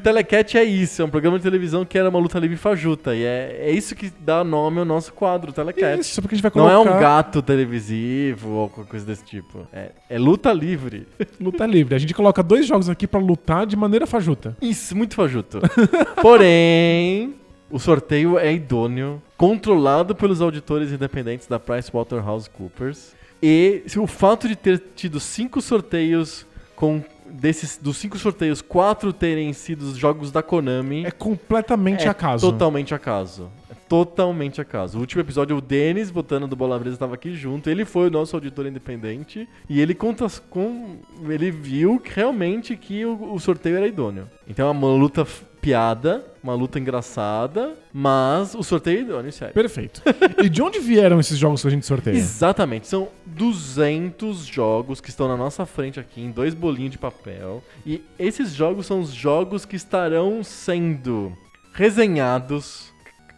Telecat 0.00 0.58
é 0.58 0.64
isso, 0.64 1.02
é 1.02 1.04
um 1.04 1.08
programa 1.08 1.38
de 1.38 1.42
televisão 1.42 1.84
que 1.84 1.96
era 1.96 2.08
uma 2.08 2.18
luta 2.18 2.38
livre 2.38 2.56
fajuta. 2.56 3.14
E 3.14 3.22
é, 3.22 3.58
é 3.60 3.70
isso 3.70 3.94
que 3.94 4.12
dá 4.20 4.42
nome 4.42 4.78
ao 4.78 4.84
nosso 4.84 5.12
quadro, 5.12 5.52
Telecat. 5.52 6.00
Isso, 6.00 6.20
porque 6.20 6.34
a 6.34 6.36
gente 6.36 6.42
vai 6.42 6.52
Não 6.54 6.68
colocar 6.68 6.90
é 6.90 6.96
um 6.96 7.00
gato 7.00 7.42
televisivo 7.42 8.50
ou 8.50 8.68
qualquer 8.68 8.90
coisa 8.90 9.06
desse 9.06 9.24
tipo. 9.24 9.66
É, 9.72 9.92
é 10.08 10.18
luta 10.18 10.52
livre. 10.52 11.06
luta 11.40 11.66
livre. 11.66 11.94
A 11.94 11.98
gente 11.98 12.14
coloca 12.14 12.42
dois 12.42 12.66
jogos 12.66 12.88
aqui 12.88 13.06
pra 13.06 13.20
lutar 13.20 13.66
de 13.66 13.76
maneira 13.76 14.06
fajuta. 14.06 14.56
Isso, 14.60 14.96
muito 14.96 15.14
fajuto. 15.14 15.60
Porém, 16.20 17.34
o 17.70 17.78
sorteio 17.78 18.38
é 18.38 18.52
idôneo, 18.52 19.22
controlado 19.36 20.14
pelos 20.14 20.40
auditores 20.40 20.90
independentes 20.90 21.46
da 21.46 21.58
PricewaterhouseCoopers. 21.58 23.14
E 23.42 23.82
se 23.86 23.98
o 23.98 24.06
fato 24.06 24.48
de 24.48 24.56
ter 24.56 24.82
tido 24.94 25.18
cinco 25.20 25.60
sorteios 25.60 26.46
com 26.74 27.02
desses 27.32 27.76
dos 27.76 27.96
cinco 27.96 28.18
sorteios, 28.18 28.60
quatro 28.60 29.12
terem 29.12 29.52
sido 29.52 29.94
jogos 29.94 30.30
da 30.30 30.42
Konami. 30.42 31.04
É 31.04 31.10
completamente 31.10 32.06
é 32.06 32.08
acaso. 32.08 32.50
Totalmente 32.50 32.94
acaso. 32.94 33.50
É 33.70 33.74
totalmente 33.88 34.60
acaso. 34.60 34.98
O 34.98 35.00
último 35.00 35.20
episódio, 35.22 35.56
o 35.56 35.60
Denis, 35.60 36.10
botando 36.10 36.46
do 36.46 36.56
Bola 36.56 36.78
Brisa, 36.78 36.96
estava 36.96 37.14
aqui 37.14 37.34
junto. 37.34 37.70
Ele 37.70 37.84
foi 37.84 38.08
o 38.08 38.10
nosso 38.10 38.36
auditor 38.36 38.66
independente. 38.66 39.48
E 39.68 39.80
ele 39.80 39.94
conta 39.94 40.26
com. 40.48 40.96
Ele 41.28 41.50
viu 41.50 41.98
que, 41.98 42.12
realmente 42.14 42.76
que 42.76 43.04
o, 43.04 43.34
o 43.34 43.38
sorteio 43.38 43.76
era 43.76 43.86
idôneo. 43.86 44.28
Então 44.46 44.68
é 44.68 44.70
uma 44.70 44.88
luta 44.88 45.26
piada, 45.60 46.24
uma 46.42 46.54
luta 46.54 46.78
engraçada, 46.78 47.74
mas 47.92 48.54
o 48.54 48.62
sorteio 48.62 49.00
idôneo, 49.00 49.32
sério. 49.32 49.54
Perfeito. 49.54 50.02
e 50.42 50.48
de 50.48 50.62
onde 50.62 50.78
vieram 50.78 51.20
esses 51.20 51.38
jogos 51.38 51.60
que 51.62 51.68
a 51.68 51.70
gente 51.70 51.86
sorteia? 51.86 52.16
Exatamente, 52.16 52.86
são 52.88 53.08
200 53.26 54.46
jogos 54.46 55.00
que 55.00 55.10
estão 55.10 55.28
na 55.28 55.36
nossa 55.36 55.66
frente 55.66 56.00
aqui 56.00 56.22
em 56.22 56.30
dois 56.30 56.54
bolinhos 56.54 56.92
de 56.92 56.98
papel. 56.98 57.62
E 57.84 58.02
esses 58.18 58.52
jogos 58.52 58.86
são 58.86 59.00
os 59.00 59.10
jogos 59.10 59.64
que 59.64 59.76
estarão 59.76 60.42
sendo 60.42 61.36
resenhados, 61.72 62.89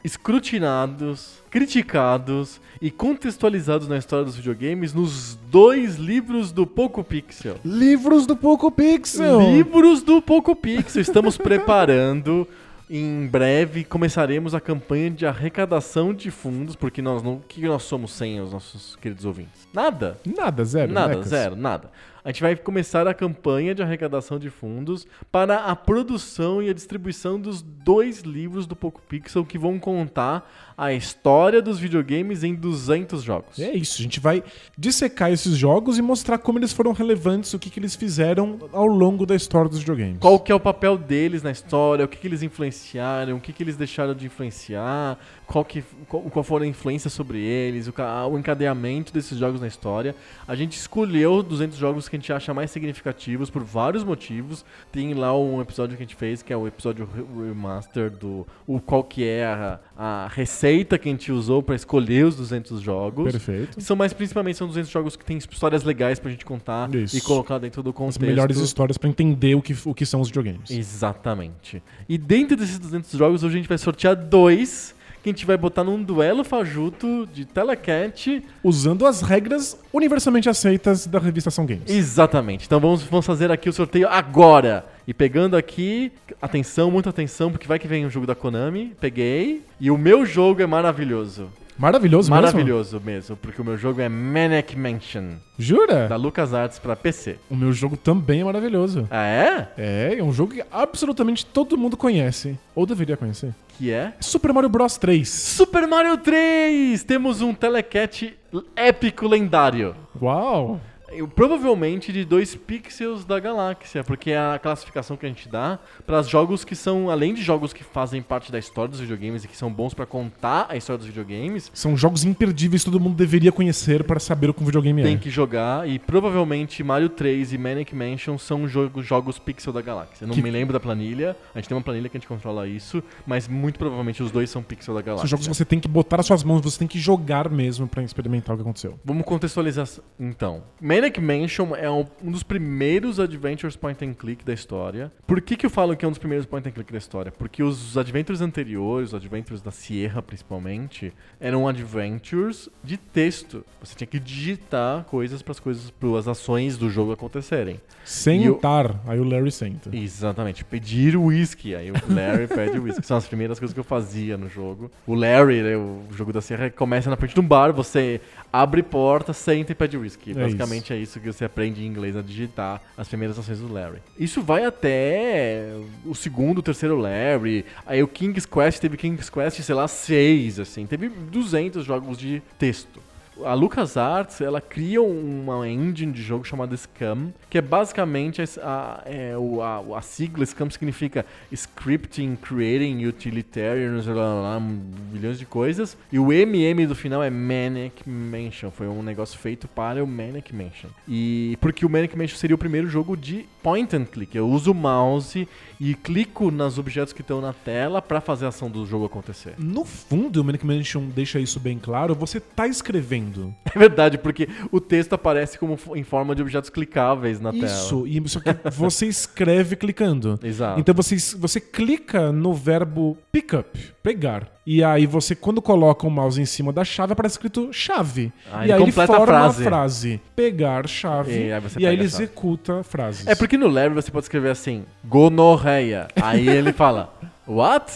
escrutinados, 0.05 1.41
criticados 1.51 2.61
e 2.81 2.91
contextualizados 2.91 3.87
na 3.87 3.97
história 3.99 4.25
dos 4.25 4.37
videogames 4.37 4.93
nos 4.93 5.37
dois 5.51 5.97
livros 5.97 6.51
do 6.51 6.67
Poco 6.67 7.05
Pixel. 7.05 7.57
Livros 7.65 8.27
do 8.27 8.37
Poco 8.37 8.71
Pixel. 8.71 9.41
Livros 9.53 10.03
do 10.03 10.21
Poco 10.21 10.57
Pixel. 10.57 11.03
Estamos 11.03 11.37
preparando. 11.39 12.47
Em 12.91 13.27
breve 13.27 13.85
começaremos 13.85 14.55
a 14.55 14.61
campanha 14.61 15.11
de 15.11 15.25
arrecadação 15.25 16.13
de 16.13 16.31
fundos, 16.31 16.77
porque 16.77 17.01
nós 17.01 17.23
não. 17.23 17.35
O 17.37 17.41
que 17.49 17.63
nós 17.63 17.85
somos 17.85 18.13
sem 18.13 18.41
os 18.41 18.53
nossos 18.53 18.97
queridos 18.97 19.25
ouvintes? 19.25 19.67
Nada. 19.73 20.19
Nada, 20.27 20.65
zero. 20.65 20.93
Nada, 20.93 21.15
Necas. 21.15 21.29
zero, 21.29 21.57
nada. 21.57 21.91
A 22.25 22.29
gente 22.29 22.43
vai 22.43 22.55
começar 22.55 23.09
a 23.09 23.15
campanha 23.15 23.75
de 23.75 23.83
arrecadação 23.83 24.39
de 24.39 24.49
fundos 24.49 25.05
para 25.33 25.65
a 25.65 25.75
produção 25.75 26.63
e 26.63 26.71
a 26.71 26.73
distribuição 26.73 27.41
dos 27.41 27.63
dois 27.63 28.21
livros 28.21 28.65
do 28.65 28.77
Poco 28.77 29.03
Pixel 29.03 29.45
que 29.45 29.59
vão 29.59 29.77
contar 29.77 30.49
a 30.77 30.93
história 30.93 31.61
dos 31.61 31.79
videogames 31.79 32.43
em 32.45 32.55
200 32.55 33.23
jogos. 33.23 33.59
É 33.59 33.73
isso, 33.73 34.01
a 34.01 34.03
gente 34.03 34.21
vai 34.21 34.43
dissecar 34.77 35.31
esses 35.33 35.57
jogos 35.57 35.99
e 35.99 36.03
mostrar 36.03 36.39
como 36.39 36.59
eles 36.59 36.73
foram 36.73 36.93
relevantes, 36.93 37.53
o 37.55 37.59
que, 37.59 37.71
que 37.71 37.79
eles 37.81 37.95
fizeram 37.95 38.59
ao 38.73 38.87
longo 38.87 39.27
da 39.27 39.35
história 39.35 39.69
dos 39.69 39.79
videogames. 39.81 40.19
Qual 40.21 40.39
que 40.41 40.51
é 40.51 40.55
o 40.55 40.61
papel 40.61 40.97
deles 40.97 41.43
na 41.43 41.51
história, 41.51 42.05
o 42.05 42.09
que, 42.09 42.19
que 42.19 42.27
eles 42.27 42.43
influenciaram, 42.43 43.37
o 43.37 43.41
que, 43.41 43.53
que 43.53 43.63
eles 43.63 43.77
deixaram 43.77 44.15
de 44.15 44.27
influenciar, 44.27 45.19
qual, 45.47 45.65
que, 45.65 45.83
qual, 46.09 46.23
qual 46.25 46.43
foram 46.43 46.65
a 46.65 46.69
influência 46.69 47.11
sobre 47.11 47.41
eles, 47.41 47.87
o, 47.89 47.95
o 48.31 48.39
encadeamento 48.39 49.13
desses 49.13 49.39
jogos 49.39 49.61
na 49.61 49.67
história. 49.67 50.15
A 50.47 50.55
gente 50.55 50.73
escolheu 50.77 51.43
200 51.43 51.77
jogos 51.77 52.09
que 52.09 52.17
a 52.17 52.19
gente 52.19 52.33
acha 52.33 52.53
mais 52.55 52.71
significativos 52.71 53.51
por 53.51 53.63
vários 53.63 54.05
motivos. 54.05 54.65
Tem 54.91 55.13
lá 55.15 55.37
um 55.37 55.61
episódio 55.61 55.97
que 55.97 56.03
a 56.03 56.07
gente 56.07 56.17
fez, 56.17 56.43
que 56.43 56.53
é 56.53 56.57
o 56.57 56.67
episódio 56.67 57.09
re- 57.15 57.49
remaster 57.49 58.11
do 58.11 58.47
o, 58.67 58.81
qual 58.81 59.05
que 59.05 59.25
é 59.27 59.45
a, 59.45 59.79
a 60.05 60.27
receita 60.27 60.99
que 60.99 61.09
a 61.09 61.13
gente 61.13 61.31
usou 61.31 61.63
para 61.63 61.77
escolher 61.77 62.27
os 62.27 62.35
200 62.35 62.81
jogos. 62.81 63.31
Perfeito. 63.31 63.81
São 63.81 63.95
mais 63.95 64.13
principalmente 64.13 64.59
são 64.59 64.67
200 64.67 64.91
jogos 64.91 65.15
que 65.15 65.25
têm 65.25 65.39
histórias 65.39 65.85
legais 65.85 66.19
pra 66.19 66.29
gente 66.29 66.45
contar 66.45 66.93
Isso. 66.93 67.17
e 67.17 67.21
colocar 67.21 67.59
dentro 67.59 67.85
do 67.85 67.91
As 67.91 67.95
contexto. 67.95 68.21
melhores 68.21 68.57
histórias 68.57 68.99
pra 68.99 69.09
entender 69.09 69.55
o 69.55 69.63
que, 69.63 69.77
o 69.85 69.95
que 69.95 70.05
são 70.05 70.21
os 70.21 70.27
videogames. 70.27 70.73
Exatamente. 70.73 71.81
E 72.09 72.19
dentro 72.19 72.57
desses 72.57 72.81
200 72.81 73.13
jogos, 73.13 73.45
hoje 73.45 73.55
a 73.55 73.59
gente 73.59 73.69
vai 73.69 73.79
sortear 73.79 74.17
dois 74.17 74.93
que 75.23 75.31
a 75.31 75.33
gente 75.33 75.47
vai 75.47 75.57
botar 75.57 75.85
num 75.85 76.03
duelo 76.03 76.43
fajuto 76.43 77.29
de 77.33 77.45
Telecat. 77.45 78.43
Usando 78.65 79.07
as 79.07 79.23
regras 79.23 79.79
universalmente 79.93 80.49
aceitas 80.49 81.07
da 81.07 81.21
revista 81.21 81.49
São 81.49 81.65
Games. 81.65 81.89
Exatamente. 81.89 82.67
Então 82.67 82.81
vamos, 82.81 83.05
vamos 83.05 83.25
fazer 83.25 83.53
aqui 83.53 83.69
o 83.69 83.73
sorteio 83.73 84.09
agora. 84.09 84.85
E 85.07 85.13
pegando 85.13 85.57
aqui, 85.57 86.13
atenção, 86.41 86.91
muita 86.91 87.11
atenção, 87.11 87.51
porque 87.51 87.67
vai 87.67 87.79
que 87.79 87.89
vem 87.89 88.07
um 88.07 88.11
jogo 88.11 88.27
da 88.27 88.35
Konami. 88.35 88.95
Peguei. 89.01 89.63
E 89.81 89.91
o 89.91 89.99
meu 89.99 90.25
jogo 90.25 90.63
é 90.63 90.67
maravilhoso. 90.67 91.51
Maravilhoso 91.79 92.31
mesmo? 92.31 92.43
Maravilhoso 92.47 93.01
mesmo, 93.05 93.37
porque 93.37 93.61
o 93.61 93.65
meu 93.65 93.77
jogo 93.77 94.01
é 94.01 94.09
Manic 94.09 94.77
Mansion, 94.77 95.37
Jura? 95.59 96.07
da 96.07 96.17
LucasArts 96.17 96.79
pra 96.79 96.95
PC. 96.95 97.39
O 97.51 97.57
meu 97.57 97.73
jogo 97.73 97.97
também 97.97 98.43
é 98.43 98.45
maravilhoso. 98.45 99.09
Ah, 99.11 99.25
é? 99.25 99.69
É, 99.77 100.15
é 100.19 100.23
um 100.23 100.33
jogo 100.33 100.53
que 100.53 100.63
absolutamente 100.71 101.45
todo 101.47 101.77
mundo 101.79 101.97
conhece. 101.97 102.59
Ou 102.75 102.85
deveria 102.87 103.17
conhecer. 103.17 103.55
Que 103.79 103.91
é? 103.91 104.13
Super 104.21 104.53
Mario 104.53 104.69
Bros 104.69 104.97
3. 104.99 105.27
Super 105.29 105.89
Mario 105.89 106.19
3! 106.19 107.03
Temos 107.05 107.41
um 107.41 107.55
Telecat 107.55 108.33
épico 108.77 109.27
lendário. 109.27 109.97
Uau! 110.21 110.79
Eu- 111.13 111.29
provavelmente 111.29 112.13
de 112.13 112.25
dois 112.25 112.55
pixels 112.55 113.25
da 113.25 113.39
galáxia, 113.39 114.03
porque 114.05 114.31
é 114.31 114.39
a 114.39 114.59
classificação 114.59 115.17
que 115.17 115.27
a 115.27 115.29
gente 115.29 115.49
dá 115.49 115.79
para 116.07 116.23
jogos 116.23 116.65
que 116.65 116.75
são, 116.75 117.11
além 117.11 117.35
de 117.35 117.43
jogos 117.43 117.73
que 117.73 117.85
fazem 117.85 118.23
parte 118.23 118.51
da 118.51 118.59
história 118.59 118.91
dos 118.91 119.01
videogames 119.01 119.45
e 119.45 119.49
que 119.49 119.57
são 119.57 119.71
bons 119.73 119.95
pra 119.95 120.07
contar 120.07 120.67
a 120.69 120.77
história 120.77 120.99
dos 120.99 121.07
videogames, 121.07 121.71
São 121.75 121.97
jogos 121.97 122.25
imperdíveis 122.25 122.85
que 122.85 122.91
todo 122.91 123.01
mundo 123.01 123.15
deveria 123.17 123.53
conhecer 123.53 124.05
para 124.05 124.19
saber 124.19 124.51
o 124.51 124.55
que 124.55 124.63
um 124.63 124.67
videogame 124.67 125.03
tem 125.03 125.15
é. 125.15 125.19
que 125.19 125.31
jogar 125.31 125.89
e 125.89 125.99
provavelmente 125.99 126.83
Mario 126.83 127.09
3 127.09 127.53
e 127.53 127.59
Manic 127.59 127.95
Mansion 127.95 128.39
são 128.39 128.67
jogos, 128.67 129.05
jogos 129.07 129.39
pixel 129.39 129.73
da 129.73 129.81
galáxia. 129.83 130.27
Não 130.27 130.35
Que- 130.35 130.43
me 130.43 130.51
lembro 130.51 130.73
da 130.73 130.81
planilha, 130.81 131.37
a 131.55 131.59
gente 131.59 131.69
tem 131.69 131.77
uma 131.77 131.83
planilha 131.85 132.09
que 132.09 132.17
a 132.17 132.21
gente 132.21 132.29
controla 132.29 132.67
isso, 132.67 133.03
mas 133.27 133.47
muito 133.49 133.79
provavelmente 133.79 134.23
os 134.23 134.31
dois 134.31 134.49
são 134.51 134.63
pixel 134.63 134.95
da 134.95 135.01
São 135.01 135.07
galáxia. 135.07 135.29
jogos 135.29 135.47
que 135.49 135.55
você 135.55 135.65
tem 135.65 135.79
que 135.81 135.89
botar 135.89 136.21
as 136.21 136.27
suas 136.27 136.43
mãos, 136.45 136.61
você 136.63 136.79
tem 136.79 136.89
que 136.89 136.99
jogar 136.99 137.49
mesmo 137.51 137.87
pra 137.87 138.03
experimentar 138.03 138.55
o 138.55 138.59
que 138.59 138.63
aconteceu. 138.63 138.99
Vamos 139.05 139.25
contextualizar 139.25 139.87
então. 140.19 140.63
Manic 140.81 141.02
Mansion 141.21 141.75
é 141.75 141.91
um, 141.91 142.07
um 142.23 142.31
dos 142.31 142.43
primeiros 142.43 143.19
adventures 143.19 143.77
point 143.77 144.05
and 144.05 144.15
click 144.15 144.45
da 144.45 144.53
história. 144.53 145.11
Por 145.27 145.41
que, 145.41 145.57
que 145.57 145.67
eu 145.67 145.71
falo 145.71 145.97
que 145.97 146.05
é 146.05 146.09
um 146.09 146.11
dos 146.11 146.19
primeiros 146.19 146.47
point 146.47 146.69
and 146.69 146.73
click 146.73 146.93
da 146.93 146.99
história? 146.99 147.33
Porque 147.33 147.63
os 147.63 147.97
adventures 147.97 148.41
anteriores, 148.41 149.11
os 149.11 149.15
adventures 149.15 149.61
da 149.61 149.71
Sierra 149.71 150.23
principalmente, 150.23 151.13
eram 151.41 151.67
adventures 151.67 152.69
de 152.83 152.97
texto. 152.97 153.65
Você 153.81 153.95
tinha 153.95 154.07
que 154.07 154.19
digitar 154.19 155.05
coisas 155.05 155.43
para 155.43 155.53
as 155.53 155.61
coisas, 155.61 155.91
para 155.91 156.19
as 156.19 156.29
ações 156.29 156.77
do 156.77 156.91
jogo 156.91 157.13
acontecerem. 157.13 157.81
Sentar, 158.05 159.01
aí 159.07 159.19
o 159.19 159.25
Larry 159.25 159.53
senta. 159.53 159.95
Exatamente, 159.95 160.65
pedir 160.65 161.17
whisky. 161.17 161.75
Aí 161.75 161.91
o 161.91 161.95
Larry 162.09 162.49
pede 162.49 162.79
whisky. 162.79 163.07
São 163.07 163.17
as 163.17 163.27
primeiras 163.27 163.59
coisas 163.59 163.73
que 163.73 163.81
eu 163.81 163.85
fazia 163.85 164.37
no 164.37 164.49
jogo. 164.49 164.91
O 165.07 165.15
Larry, 165.15 165.63
né, 165.63 165.77
o 165.77 166.07
jogo 166.13 166.33
da 166.33 166.41
Sierra, 166.41 166.71
começa 166.71 167.09
na 167.09 167.17
frente 167.17 167.35
de 167.35 167.41
um 167.41 167.47
bar, 167.47 167.73
você 167.73 168.21
abre 168.53 168.83
porta, 168.83 169.33
senta 169.33 169.73
e 169.73 169.75
pede 169.75 169.97
whisky. 169.97 170.33
É 170.33 170.35
Basicamente 170.35 170.92
é 170.93 170.99
isso 170.99 171.21
que 171.21 171.33
você 171.33 171.45
aprende 171.45 171.83
em 171.83 171.87
inglês 171.87 172.17
a 172.17 172.23
digitar 172.23 172.81
as 172.97 173.09
primeiras 173.09 173.39
ações 173.39 173.61
do 173.61 173.73
Larry. 173.73 173.99
Isso 174.19 174.43
vai 174.43 174.65
até 174.65 175.75
o 176.05 176.15
segundo, 176.15 176.59
o 176.59 176.63
terceiro 176.63 176.97
Larry. 176.97 177.65
Aí 177.87 178.03
o 178.03 178.09
King's 178.09 178.47
Quest 178.47 178.81
teve 178.81 178.97
King's 178.97 179.31
Quest, 179.31 179.61
sei 179.61 179.75
lá, 179.75 179.89
seis, 179.89 180.59
assim. 180.59 180.87
Teve 180.87 181.09
200 181.09 181.85
jogos 181.85 182.19
de 182.19 182.43
texto. 182.59 183.01
A 183.45 183.55
LucasArts, 183.55 184.41
ela 184.41 184.61
cria 184.61 185.03
uma 185.03 185.67
engine 185.69 186.13
de 186.13 186.23
jogo 186.23 186.45
chamada 186.45 186.77
Scum, 186.77 187.31
que 187.49 187.57
é 187.57 187.63
basicamente 187.63 188.43
a, 188.43 188.45
a, 188.63 189.03
é, 189.07 189.35
a, 189.63 189.99
a 189.99 190.03
sigla 190.03 190.45
Scum 190.45 190.71
significa 190.71 191.25
Scripting, 191.51 192.37
Creating, 192.37 193.07
Utilitarian, 193.07 194.03
sei 194.03 194.13
lá, 194.13 194.35
lá, 194.35 194.61
milhões 194.61 195.39
de 195.39 195.47
coisas. 195.47 195.97
E 196.13 196.19
o 196.19 196.33
MM 196.33 196.87
do 196.87 196.95
final 196.95 197.23
é 197.23 197.31
Manic 197.31 198.09
Mansion, 198.09 198.71
foi 198.71 198.87
um 198.87 199.03
negócio 199.03 199.39
feito 199.39 199.67
para 199.67 200.05
o 200.05 200.07
Manic 200.07 200.55
Mansion. 200.55 200.91
E 201.09 201.57
porque 201.61 201.87
o 201.87 201.89
Manic 201.89 202.17
Mansion 202.17 202.37
seria 202.37 202.55
o 202.55 202.59
primeiro 202.59 202.89
jogo 202.89 203.17
de 203.17 203.47
point 203.63 203.97
and 203.97 204.05
click. 204.05 204.37
Eu 204.37 204.49
uso 204.49 204.73
o 204.73 204.75
mouse 204.75 205.49
e 205.81 205.95
clico 205.95 206.51
nos 206.51 206.79
objetos 206.79 207.13
que 207.13 207.23
estão 207.23 207.41
na 207.41 207.53
tela 207.53 208.03
para 208.03 208.21
fazer 208.21 208.45
a 208.45 208.49
ação 208.49 208.71
do 208.71 208.85
jogo 208.85 209.07
acontecer. 209.07 209.55
No 209.59 209.85
fundo, 209.85 210.41
o 210.41 210.45
Manic 210.45 210.67
Mansion 210.67 211.07
deixa 211.09 211.41
isso 211.41 211.59
bem 211.59 211.79
claro, 211.79 212.15
você 212.15 212.39
tá 212.39 212.67
escrevendo. 212.67 213.22
É 213.75 213.79
verdade, 213.79 214.19
porque 214.19 214.49
o 214.71 214.79
texto 214.81 215.15
aparece 215.15 215.59
como 215.59 215.79
em 215.95 216.03
forma 216.03 216.35
de 216.35 216.43
objetos 216.43 216.69
clicáveis 216.69 217.41
na 217.41 217.51
Isso, 217.51 218.07
e 218.07 218.23
só 218.29 218.39
que 218.39 218.51
você 218.71 219.07
escreve 219.09 219.77
clicando. 219.77 220.37
tela. 220.37 220.51
Exato. 220.51 220.81
Então 220.81 220.95
você, 220.95 221.17
você 221.39 221.59
clica 221.59 222.31
no 222.31 222.53
verbo 222.53 223.17
pick 223.33 223.55
up, 223.55 223.93
pegar. 224.03 224.49
E 224.67 224.85
aí 224.85 225.07
você, 225.07 225.35
quando 225.35 225.61
coloca 225.63 226.07
o 226.07 226.11
mouse 226.11 226.41
em 226.41 226.45
cima 226.45 226.73
da 226.73 226.85
chave, 226.85 227.15
aparece 227.15 227.35
escrito 227.35 227.71
chave. 227.73 228.31
Ah, 228.53 228.67
e 228.67 228.73
aí 228.73 228.79
ele 228.83 228.93
completa 228.93 229.13
a 229.13 229.17
forma 229.17 229.27
frase. 229.27 229.63
a 229.63 229.65
frase. 229.65 230.21
Pegar 230.37 230.87
chave. 230.87 231.33
E 231.33 231.37
E 231.37 231.41
aí 231.47 231.53
aí, 231.53 231.61
você 231.63 231.79
ele 231.81 232.03
a 232.03 232.05
executa 232.05 232.83
frases. 232.83 233.27
É 233.27 233.35
porque 233.35 233.57
no 233.57 233.69
Larry 233.69 233.95
você 233.95 234.11
pode 234.11 234.27
escrever 234.27 234.51
assim, 234.51 234.85
gonorreia. 235.05 236.09
Aí 236.21 236.49
ele 236.49 236.73
fala, 236.73 237.13
what? 237.47 237.91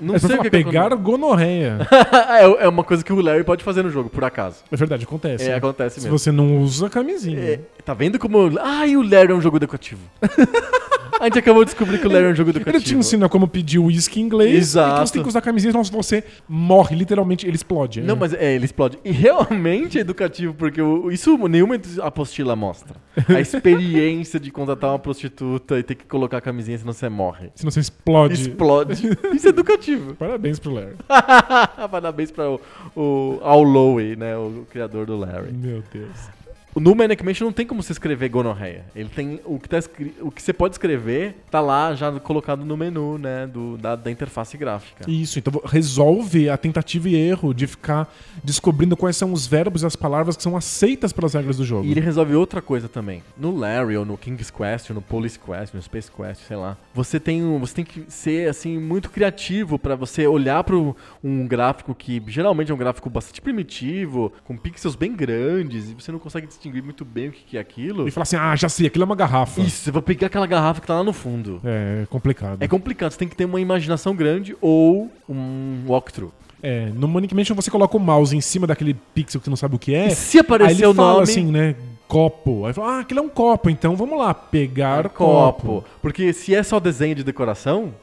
Não 0.00 0.14
é 0.14 0.18
sei 0.18 0.36
o 0.36 0.42
que 0.42 0.50
pegar 0.50 0.94
gonorreia. 0.94 1.78
é, 2.30 2.64
é 2.64 2.68
uma 2.68 2.82
coisa 2.82 3.04
que 3.04 3.12
o 3.12 3.20
Larry 3.20 3.44
pode 3.44 3.62
fazer 3.62 3.82
no 3.82 3.90
jogo, 3.90 4.08
por 4.08 4.24
acaso. 4.24 4.56
é 4.70 4.76
verdade, 4.76 5.04
acontece. 5.04 5.50
É, 5.50 5.54
acontece 5.54 5.96
Se 5.96 6.06
mesmo. 6.06 6.18
você 6.18 6.32
não 6.32 6.58
usa 6.58 6.88
camisinha. 6.88 7.38
É, 7.38 7.60
tá 7.84 7.94
vendo 7.94 8.18
como... 8.18 8.58
Ai, 8.60 8.96
o 8.96 9.02
Larry 9.02 9.32
é 9.32 9.34
um 9.34 9.40
jogo 9.40 9.56
educativo. 9.56 10.00
A 11.18 11.24
gente 11.24 11.38
acabou 11.38 11.64
de 11.64 11.70
descobrir 11.70 11.98
que 11.98 12.06
o 12.06 12.10
Larry 12.10 12.26
é 12.26 12.30
um 12.30 12.34
jogo 12.34 12.50
educativo. 12.50 12.76
Ele 12.76 12.84
te 12.84 12.94
ensina 12.94 13.28
como 13.28 13.48
pedir 13.48 13.78
whisky 13.78 14.20
em 14.20 14.24
inglês. 14.24 14.54
Exato. 14.56 15.02
E 15.02 15.06
você 15.06 15.12
tem 15.14 15.22
que 15.22 15.28
usar 15.28 15.40
camisinha, 15.40 15.72
senão 15.72 15.84
se 15.84 15.90
você 15.92 16.22
morre, 16.48 16.94
literalmente, 16.96 17.46
ele 17.46 17.56
explode. 17.56 18.00
Não, 18.00 18.14
É. 18.14 18.18
mas 18.18 18.34
é, 18.34 18.54
ele 18.54 18.64
explode. 18.64 18.98
E 19.04 19.10
realmente 19.10 19.98
é 19.98 20.00
educativo, 20.02 20.54
porque 20.54 20.80
o- 20.80 21.10
isso 21.10 21.36
nenhuma 21.48 21.76
apostila 22.02 22.54
mostra. 22.54 22.96
A 23.28 23.40
experiência 23.40 24.38
de 24.38 24.50
contratar 24.50 24.90
uma 24.90 24.98
prostituta 24.98 25.78
e 25.78 25.82
ter 25.82 25.94
que 25.94 26.04
colocar 26.04 26.38
a 26.38 26.40
camisinha 26.40 26.78
senão 26.78 26.92
você 26.92 27.08
morre. 27.08 27.50
Senão 27.54 27.70
você 27.70 27.80
explode. 27.80 28.34
Explode. 28.34 29.18
Isso 29.34 29.46
é 29.46 29.50
educativo. 29.50 30.14
Parabéns 30.14 30.58
pro 30.58 30.72
Larry. 30.72 30.94
Parabéns 31.90 32.30
para 32.30 32.48
o, 32.50 32.60
o 32.96 33.38
Al 33.42 33.62
Lowe, 33.62 34.16
né, 34.16 34.36
o 34.36 34.66
criador 34.70 35.06
do 35.06 35.16
Larry. 35.16 35.52
Meu 35.52 35.82
Deus. 35.92 36.39
No 36.76 36.94
Manic 36.94 37.24
Mansion 37.24 37.46
não 37.46 37.52
tem 37.52 37.66
como 37.66 37.82
você 37.82 37.92
escrever 37.92 38.28
gonorreia. 38.28 38.84
Ele 38.94 39.08
tem 39.08 39.40
o 39.44 39.58
que, 39.58 39.68
tá 39.68 39.78
escri- 39.78 40.14
o 40.20 40.30
que 40.30 40.40
você 40.42 40.52
pode 40.52 40.74
escrever 40.74 41.36
tá 41.50 41.60
lá 41.60 41.94
já 41.94 42.12
colocado 42.20 42.64
no 42.64 42.76
menu, 42.76 43.18
né, 43.18 43.46
do, 43.46 43.76
da, 43.76 43.96
da 43.96 44.10
interface 44.10 44.56
gráfica. 44.56 45.10
Isso, 45.10 45.38
então 45.38 45.60
resolve 45.64 46.48
a 46.48 46.56
tentativa 46.56 47.08
e 47.08 47.16
erro 47.16 47.52
de 47.52 47.66
ficar 47.66 48.12
descobrindo 48.44 48.96
quais 48.96 49.16
são 49.16 49.32
os 49.32 49.46
verbos 49.46 49.82
e 49.82 49.86
as 49.86 49.96
palavras 49.96 50.36
que 50.36 50.42
são 50.42 50.56
aceitas 50.56 51.12
pelas 51.12 51.34
regras 51.34 51.56
do 51.56 51.64
jogo. 51.64 51.86
E 51.86 51.90
ele 51.90 52.00
resolve 52.00 52.34
outra 52.34 52.62
coisa 52.62 52.88
também. 52.88 53.22
No 53.36 53.56
Larry, 53.56 53.96
ou 53.96 54.04
no 54.04 54.16
King's 54.16 54.50
Quest, 54.50 54.90
ou 54.90 54.94
no 54.94 55.02
Police 55.02 55.38
Quest, 55.38 55.74
no 55.74 55.82
Space 55.82 56.10
Quest, 56.10 56.42
sei 56.46 56.56
lá. 56.56 56.76
Você 56.94 57.18
tem, 57.18 57.42
um, 57.42 57.58
você 57.58 57.74
tem 57.74 57.84
que 57.84 58.04
ser 58.08 58.48
assim 58.48 58.78
muito 58.78 59.10
criativo 59.10 59.78
pra 59.78 59.94
você 59.96 60.26
olhar 60.26 60.62
para 60.64 60.76
um 60.76 61.46
gráfico 61.46 61.94
que 61.94 62.22
geralmente 62.28 62.70
é 62.70 62.74
um 62.74 62.78
gráfico 62.78 63.10
bastante 63.10 63.40
primitivo, 63.40 64.32
com 64.44 64.56
pixels 64.56 64.94
bem 64.94 65.14
grandes, 65.14 65.90
e 65.90 65.94
você 65.94 66.12
não 66.12 66.18
consegue 66.18 66.46
distinguir 66.60 66.82
muito 66.82 67.04
bem 67.04 67.28
o 67.28 67.32
que 67.32 67.42
que 67.42 67.56
é 67.56 67.60
aquilo. 67.60 68.06
E 68.06 68.10
falar 68.10 68.22
assim, 68.24 68.36
ah, 68.36 68.54
já 68.54 68.68
sei, 68.68 68.86
aquilo 68.86 69.02
é 69.04 69.06
uma 69.06 69.16
garrafa. 69.16 69.60
Isso, 69.62 69.88
eu 69.88 69.92
vou 69.94 70.02
pegar 70.02 70.26
aquela 70.26 70.46
garrafa 70.46 70.80
que 70.80 70.86
tá 70.86 70.94
lá 70.94 71.02
no 71.02 71.12
fundo. 71.12 71.60
É 71.64 72.06
complicado. 72.10 72.62
É 72.62 72.68
complicado, 72.68 73.10
você 73.12 73.18
tem 73.18 73.28
que 73.28 73.34
ter 73.34 73.46
uma 73.46 73.60
imaginação 73.60 74.14
grande 74.14 74.54
ou 74.60 75.10
um 75.28 75.84
walkthrough. 75.88 76.32
É, 76.62 76.90
no 76.94 77.08
Manic 77.08 77.34
Mansion 77.34 77.56
você 77.56 77.70
coloca 77.70 77.96
o 77.96 78.00
mouse 78.00 78.36
em 78.36 78.40
cima 78.42 78.66
daquele 78.66 78.92
pixel 79.14 79.40
que 79.40 79.44
você 79.46 79.50
não 79.50 79.56
sabe 79.56 79.76
o 79.76 79.78
que 79.78 79.94
é. 79.94 80.08
E 80.08 80.14
se 80.14 80.38
aparecer 80.38 80.72
aí 80.74 80.78
ele 80.82 80.86
o 80.86 80.94
fala 80.94 81.12
nome- 81.12 81.22
assim, 81.22 81.44
né? 81.50 81.74
Copo. 82.06 82.66
Aí 82.66 82.72
fala, 82.74 82.96
ah, 82.96 83.00
aquilo 83.00 83.20
é 83.20 83.22
um 83.22 83.28
copo, 83.28 83.70
então 83.70 83.96
vamos 83.96 84.18
lá, 84.18 84.34
pegar 84.34 85.06
É 85.06 85.08
copo. 85.08 85.66
copo. 85.66 85.84
Porque 86.02 86.32
se 86.34 86.54
é 86.54 86.62
só 86.62 86.78
desenho 86.78 87.14
de 87.14 87.24
decoração, 87.24 87.94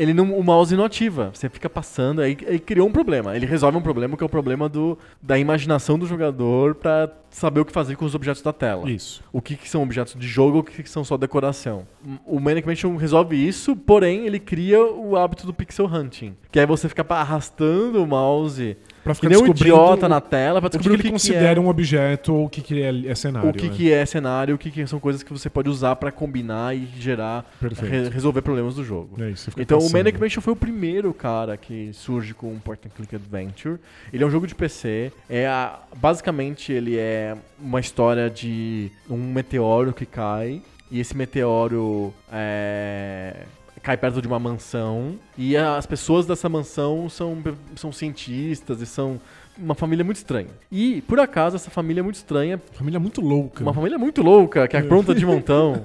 ele 0.00 0.14
não, 0.14 0.32
o 0.38 0.42
mouse 0.42 0.74
não 0.74 0.84
ativa. 0.84 1.30
Você 1.34 1.48
fica 1.48 1.68
passando, 1.68 2.20
aí, 2.22 2.36
aí 2.48 2.58
criou 2.58 2.88
um 2.88 2.92
problema. 2.92 3.36
Ele 3.36 3.44
resolve 3.44 3.76
um 3.76 3.82
problema 3.82 4.16
que 4.16 4.22
é 4.22 4.26
o 4.26 4.30
problema 4.30 4.68
do, 4.68 4.96
da 5.20 5.38
imaginação 5.38 5.98
do 5.98 6.06
jogador 6.06 6.74
pra 6.74 7.10
saber 7.30 7.60
o 7.60 7.64
que 7.64 7.72
fazer 7.72 7.96
com 7.96 8.04
os 8.04 8.14
objetos 8.14 8.42
da 8.42 8.52
tela. 8.52 8.90
Isso. 8.90 9.22
O 9.32 9.40
que, 9.42 9.54
que 9.56 9.68
são 9.68 9.82
objetos 9.82 10.14
de 10.18 10.26
jogo 10.26 10.58
o 10.58 10.64
que, 10.64 10.82
que 10.82 10.88
são 10.90 11.04
só 11.04 11.16
decoração. 11.16 11.86
O 12.26 12.40
Manic 12.40 12.66
Mansion 12.66 12.96
resolve 12.96 13.36
isso, 13.36 13.76
porém 13.76 14.26
ele 14.26 14.40
cria 14.40 14.82
o 14.82 15.16
hábito 15.16 15.46
do 15.46 15.52
pixel 15.54 15.86
hunting. 15.86 16.34
Que 16.50 16.58
aí 16.58 16.66
você 16.66 16.88
fica 16.88 17.04
pa- 17.04 17.20
arrastando 17.20 18.02
o 18.02 18.06
mouse 18.06 18.76
Pra 19.02 19.14
que 19.14 19.20
ficar 19.20 19.28
nem 19.30 19.38
um 19.38 19.42
descobrindo 19.42 19.74
idiota 19.76 20.06
o- 20.06 20.08
na 20.08 20.20
tela 20.20 20.60
pra 20.60 20.68
O 20.68 20.70
que, 20.70 20.76
descobrir 20.78 20.96
que 20.98 21.02
ele 21.02 21.08
que 21.08 21.12
considera 21.12 21.58
é. 21.58 21.62
um 21.62 21.68
objeto 21.68 22.34
ou 22.34 22.44
o 22.44 22.48
que, 22.48 22.60
que 22.60 22.82
é, 22.82 23.06
é 23.06 23.14
cenário. 23.14 23.50
o 23.50 23.52
que, 23.52 23.68
né? 23.68 23.74
que 23.74 23.92
é 23.92 24.04
cenário, 24.06 24.54
o 24.54 24.58
que, 24.58 24.70
que 24.70 24.86
são 24.86 25.00
coisas 25.00 25.22
que 25.22 25.32
você 25.32 25.48
pode 25.48 25.68
usar 25.68 25.96
pra 25.96 26.12
combinar 26.12 26.76
e 26.76 26.86
gerar, 26.98 27.44
re- 27.60 28.08
resolver 28.10 28.42
problemas 28.42 28.74
do 28.74 28.84
jogo. 28.84 29.22
É 29.22 29.30
isso, 29.30 29.50
Então 29.56 29.78
o 29.78 29.80
caçando. 29.82 29.98
Manic 29.98 30.20
Mansion 30.20 30.40
foi 30.42 30.52
o 30.52 30.56
primeiro 30.56 31.12
cara 31.14 31.56
que 31.56 31.90
surge 31.92 32.34
com 32.34 32.52
um 32.52 32.58
point 32.58 32.80
and 32.86 32.90
click 32.96 33.14
adventure. 33.16 33.78
Ele 34.12 34.22
é 34.22 34.26
um 34.26 34.30
jogo 34.30 34.46
de 34.46 34.54
PC. 34.54 35.12
É 35.28 35.46
a- 35.46 35.78
basicamente 35.96 36.72
ele 36.72 36.96
é 36.98 37.34
uma 37.58 37.80
história 37.80 38.28
de 38.28 38.90
um 39.08 39.16
meteoro 39.16 39.92
que 39.92 40.04
cai 40.06 40.60
e 40.90 41.00
esse 41.00 41.16
meteoro 41.16 42.12
é, 42.32 43.34
cai 43.82 43.96
perto 43.96 44.20
de 44.20 44.28
uma 44.28 44.38
mansão 44.38 45.16
e 45.38 45.56
as 45.56 45.86
pessoas 45.86 46.26
dessa 46.26 46.48
mansão 46.48 47.08
são 47.08 47.38
são 47.76 47.90
cientistas 47.92 48.80
e 48.80 48.86
são 48.86 49.20
uma 49.58 49.74
família 49.74 50.04
muito 50.04 50.16
estranha. 50.16 50.48
E 50.72 51.02
por 51.02 51.18
acaso 51.20 51.56
essa 51.56 51.70
família 51.70 52.02
muito 52.02 52.16
estranha 52.16 52.60
Família 52.72 52.98
muito 53.00 53.20
louca. 53.20 53.62
uma 53.62 53.74
família 53.74 53.98
muito 53.98 54.22
louca, 54.22 54.66
que 54.68 54.76
é 54.76 54.82
pronta 54.82 55.14
de 55.14 55.24
montão. 55.26 55.82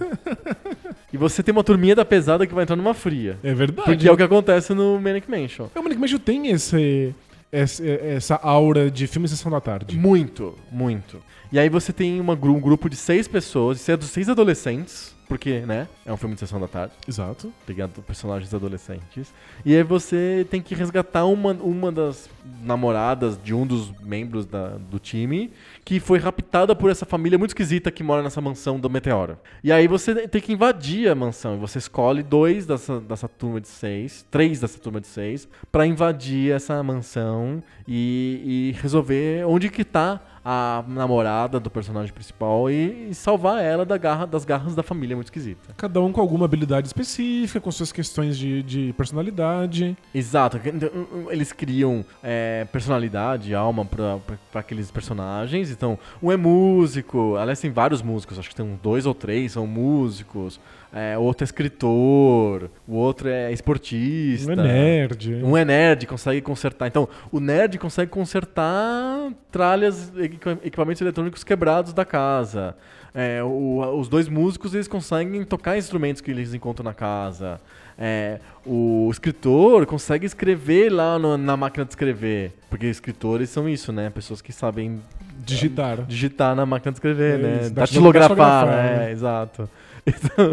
e 1.12 1.18
você 1.18 1.42
tem 1.44 1.52
uma 1.52 1.64
turminha 1.64 1.96
da 1.96 2.06
pesada 2.06 2.46
que 2.46 2.54
vai 2.54 2.64
entrar 2.64 2.76
numa 2.76 2.94
fria. 2.94 3.38
É 3.44 3.54
verdade. 3.54 3.86
Porque 3.90 4.08
é 4.08 4.12
o 4.12 4.18
que 4.18 4.24
acontece 4.24 4.74
no 4.74 5.00
Manic 5.00 5.30
Mansion. 5.30 5.68
O 5.76 5.82
Manic 5.82 6.00
Mansion 6.00 6.18
tem 6.20 6.48
esse, 6.48 7.14
esse- 7.52 7.90
essa 7.90 8.36
aura 8.36 8.90
de 8.92 9.08
filme 9.08 9.28
Sessão 9.28 9.52
da 9.52 9.62
Tarde. 9.62 9.98
Muito, 9.98 10.54
muito. 10.72 11.22
E 11.52 11.60
aí 11.60 11.70
você 11.70 11.94
tem 11.94 12.20
uma, 12.20 12.34
um 12.34 12.60
grupo 12.60 12.90
de 12.90 12.96
seis 12.96 13.28
pessoas, 13.28 13.88
é 13.88 13.98
seis 14.02 14.28
adolescentes, 14.30 15.15
porque, 15.28 15.60
né, 15.62 15.88
é 16.06 16.14
um 16.14 16.18
filme 16.18 16.36
de 16.36 16.40
sessão 16.40 16.60
da 16.60 16.68
tarde, 16.68 16.94
Exato. 17.08 17.52
a 17.68 18.02
personagens 18.02 18.54
adolescentes. 18.54 19.34
E 19.66 19.76
aí 19.76 19.84
você 19.84 20.46
tem 20.50 20.62
que 20.62 20.76
resgatar 20.76 21.26
uma, 21.26 21.52
uma 21.54 21.92
das 21.92 22.30
namoradas 22.62 23.40
de 23.44 23.54
um 23.54 23.66
dos 23.66 23.92
membros 24.02 24.46
da- 24.46 24.78
do 24.78 25.00
time 25.00 25.52
que 25.84 26.00
foi 26.00 26.20
raptada 26.20 26.76
por 26.76 26.90
essa 26.90 27.06
família 27.06 27.38
muito 27.38 27.52
esquisita 27.52 27.92
que 27.92 28.04
mora 28.04 28.22
nessa 28.24 28.42
mansão 28.42 28.80
do 28.80 28.90
meteoro. 28.90 29.38
E 29.64 29.72
aí 29.72 29.88
você 29.88 30.28
tem 30.28 30.42
que 30.42 30.54
invadir 30.54 31.10
a 31.10 31.16
mansão. 31.16 31.56
E 31.56 31.60
você 31.60 31.78
escolhe 31.80 32.22
dois 32.24 32.66
dessa, 32.66 33.00
dessa 33.00 33.28
turma 33.28 33.60
de 33.62 33.68
seis, 33.68 34.26
três 34.30 34.60
dessa 34.60 34.80
turma 34.80 35.00
de 35.02 35.08
seis, 35.08 35.48
pra 35.72 35.86
invadir 35.86 36.52
essa 36.52 36.82
mansão 36.84 37.64
e, 37.88 38.74
e 38.76 38.82
resolver 38.82 39.46
onde 39.46 39.70
que 39.70 39.84
tá 39.84 40.20
a 40.48 40.84
namorada 40.88 41.60
do 41.60 41.72
personagem 41.72 42.14
principal 42.14 42.70
e, 42.70 43.10
e 43.10 43.16
salvar 43.16 43.64
ela 43.64 43.84
da 43.84 43.98
garra, 43.98 44.28
das 44.28 44.46
garras 44.46 44.76
da 44.76 44.84
família 44.84 45.16
muito 45.16 45.28
esquisita. 45.28 45.74
Cada 45.76 46.00
um 46.00 46.12
com 46.12 46.22
alguma 46.22 46.46
habilidade 46.46 46.86
específica, 46.86 47.60
com 47.60 47.72
suas 47.72 47.92
questões 47.92 48.38
de, 48.38 48.62
de 48.62 48.94
personalidade. 48.94 49.98
Exato. 50.14 50.60
Então, 50.64 50.90
Eles 51.32 51.52
criam 51.52 52.06
é, 52.22 52.68
personalidade, 52.72 53.56
alma 53.56 53.84
pra 53.86 54.20
aqueles 54.54 54.92
personagens. 54.92 55.72
Então, 55.72 55.98
um 56.22 56.32
é 56.32 56.38
músico. 56.38 57.36
Aliás, 57.38 57.60
tem 57.60 57.72
vários 57.72 58.04
músicos. 58.04 58.38
Acho 58.38 58.50
que 58.50 58.56
tem 58.56 58.80
dois 58.84 59.08
ou 59.08 59.16
três 59.16 59.54
são 59.54 59.66
músicos. 59.66 60.60
É, 60.98 61.18
o 61.18 61.22
outro 61.24 61.44
é 61.44 61.46
escritor. 61.46 62.70
O 62.88 62.96
outro 62.96 63.28
é 63.28 63.52
esportista. 63.52 64.50
Um 64.50 64.54
é 64.54 64.56
nerd. 64.56 65.44
Um 65.44 65.58
é 65.58 65.66
nerd, 65.66 66.08
consegue 66.08 66.40
consertar. 66.40 66.88
Então, 66.88 67.10
o 67.32 67.42
nerd 67.42 67.78
consegue 67.78 68.10
consertar 68.10 69.30
tralhas, 69.52 70.12
equi- 70.18 70.40
equipamentos 70.64 71.02
eletrônicos 71.02 71.44
quebrados 71.44 71.92
da 71.92 72.06
casa. 72.06 72.76
É, 73.14 73.44
o- 73.44 73.98
os 74.00 74.08
dois 74.08 74.30
músicos, 74.30 74.74
eles 74.74 74.88
conseguem 74.88 75.44
tocar 75.44 75.78
instrumentos 75.78 76.22
que 76.22 76.32
eles 76.32 76.54
encontram 76.54 76.84
na 76.86 76.94
casa. 76.94 77.60
É, 77.98 78.40
o 78.66 79.10
escritor 79.12 79.86
consegue 79.86 80.26
escrever 80.26 80.90
lá 80.92 81.18
no- 81.20 81.38
na 81.38 81.58
máquina 81.58 81.84
de 81.86 81.92
escrever. 81.92 82.54
Porque 82.70 82.86
escritores 82.88 83.50
são 83.50 83.68
isso, 83.70 83.92
né? 83.94 84.10
Pessoas 84.10 84.42
que 84.42 84.52
sabem 84.54 85.02
Digitar. 85.46 86.04
digitar 86.06 86.56
na 86.56 86.66
máquina 86.66 86.92
de 86.92 86.98
escrever, 86.98 87.36
É, 87.36 87.38
né? 87.44 87.70
Datilografar, 87.70 88.30
datilografar, 88.30 88.66
né? 88.68 88.98
né? 89.06 89.12
Exato. 89.12 89.70
Então, 90.16 90.52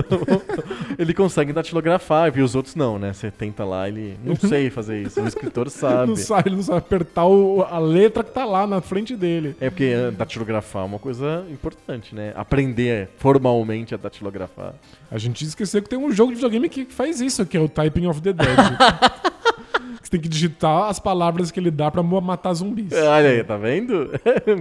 ele 0.99 1.13
consegue 1.13 1.53
datilografar, 1.53 2.33
e 2.37 2.41
os 2.41 2.55
outros 2.55 2.75
não, 2.75 2.99
né? 2.99 3.13
Você 3.13 3.31
tenta 3.31 3.65
lá, 3.65 3.87
ele 3.89 4.19
não 4.25 4.35
sei 4.37 4.71
fazer 4.71 5.03
isso. 5.03 5.21
O 5.21 5.27
escritor 5.27 5.69
sabe. 5.69 6.09
Não 6.09 6.17
sabe, 6.17 6.49
ele 6.49 6.57
não 6.57 6.63
sabe 6.63 6.79
apertar 6.79 7.27
o- 7.27 7.63
a 7.63 7.79
letra 7.79 8.25
que 8.25 8.31
tá 8.33 8.45
lá 8.45 8.67
na 8.67 8.81
frente 8.81 9.15
dele. 9.15 9.55
É 9.61 9.69
porque 9.69 9.85
eh, 9.85 10.11
datilografar 10.11 10.83
é 10.83 10.87
uma 10.87 10.99
coisa 10.99 11.45
importante, 11.51 12.15
né? 12.15 12.33
Aprender 12.35 13.11
formalmente 13.19 13.95
a 13.95 13.99
datilografar. 13.99 14.75
A 15.11 15.19
gente 15.19 15.45
esqueceu 15.45 15.83
que 15.83 15.89
tem 15.89 15.99
um 15.99 16.11
jogo 16.11 16.31
de 16.31 16.37
videogame 16.37 16.69
que 16.69 16.87
faz 16.87 17.21
isso, 17.21 17.45
que 17.45 17.57
é 17.57 17.61
o 17.61 17.69
Typing 17.69 18.07
of 18.07 18.21
the 18.23 18.33
Dead. 18.33 18.49
Você 20.03 20.11
tem 20.11 20.21
que 20.21 20.29
digitar 20.29 20.89
as 20.89 20.99
palavras 20.99 21.51
que 21.51 21.61
ele 21.61 21.71
dá 21.71 21.91
pra 21.91 22.03
mo- 22.03 22.21
matar 22.21 22.53
zumbis. 22.55 22.93
Olha 22.93 23.29
aí, 23.31 23.45
tá 23.45 23.57
vendo? 23.57 24.11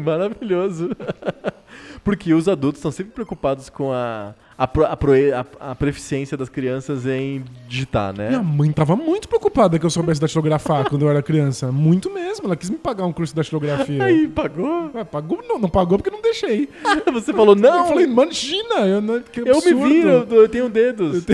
Maravilhoso. 0.04 0.90
Porque 2.04 2.34
os 2.34 2.48
adultos 2.50 2.80
estão 2.80 2.92
sempre 2.92 3.14
preocupados 3.14 3.70
com 3.70 3.92
a, 3.94 4.34
a, 4.58 4.68
pro- 4.68 4.86
a, 4.86 4.98
proe- 4.98 5.32
a, 5.32 5.46
a 5.60 5.76
proficiência 5.76 6.36
das 6.36 6.50
crianças 6.50 7.06
em 7.06 7.44
digitar, 7.68 8.12
né? 8.12 8.30
Minha 8.30 8.42
mãe 8.42 8.72
tava 8.72 8.96
muito 8.96 9.28
preocupada 9.30 9.78
que 9.78 9.86
eu 9.86 9.90
soubesse 9.90 10.20
datilografar 10.20 10.90
quando 10.90 11.04
eu 11.04 11.10
era 11.12 11.22
criança. 11.22 11.72
Muito 11.72 12.10
mesmo. 12.12 12.46
Ela 12.48 12.56
quis 12.56 12.72
me 12.72 12.78
pagar 12.78 13.06
um 13.06 13.14
curso 13.14 13.34
de 13.34 13.38
datilografia. 13.38 14.04
Aí, 14.04 14.28
pagou? 14.28 14.90
Ué, 14.96 15.04
pagou? 15.04 15.44
Não, 15.48 15.60
não 15.60 15.70
pagou 15.70 16.00
porque 16.00 16.10
não 16.10 16.22
deixei. 16.24 16.68
Você 17.14 17.32
falou, 17.34 17.56
não, 17.56 17.78
eu 17.80 17.86
falei, 17.86 18.06
imagina! 18.06 18.80
Eu, 18.88 19.00
não, 19.02 19.22
que 19.22 19.42
eu 19.42 19.62
me 19.62 19.74
viro, 19.90 20.10
eu, 20.10 20.28
eu 20.42 20.50
tenho 20.50 20.70
dedos. 20.70 21.24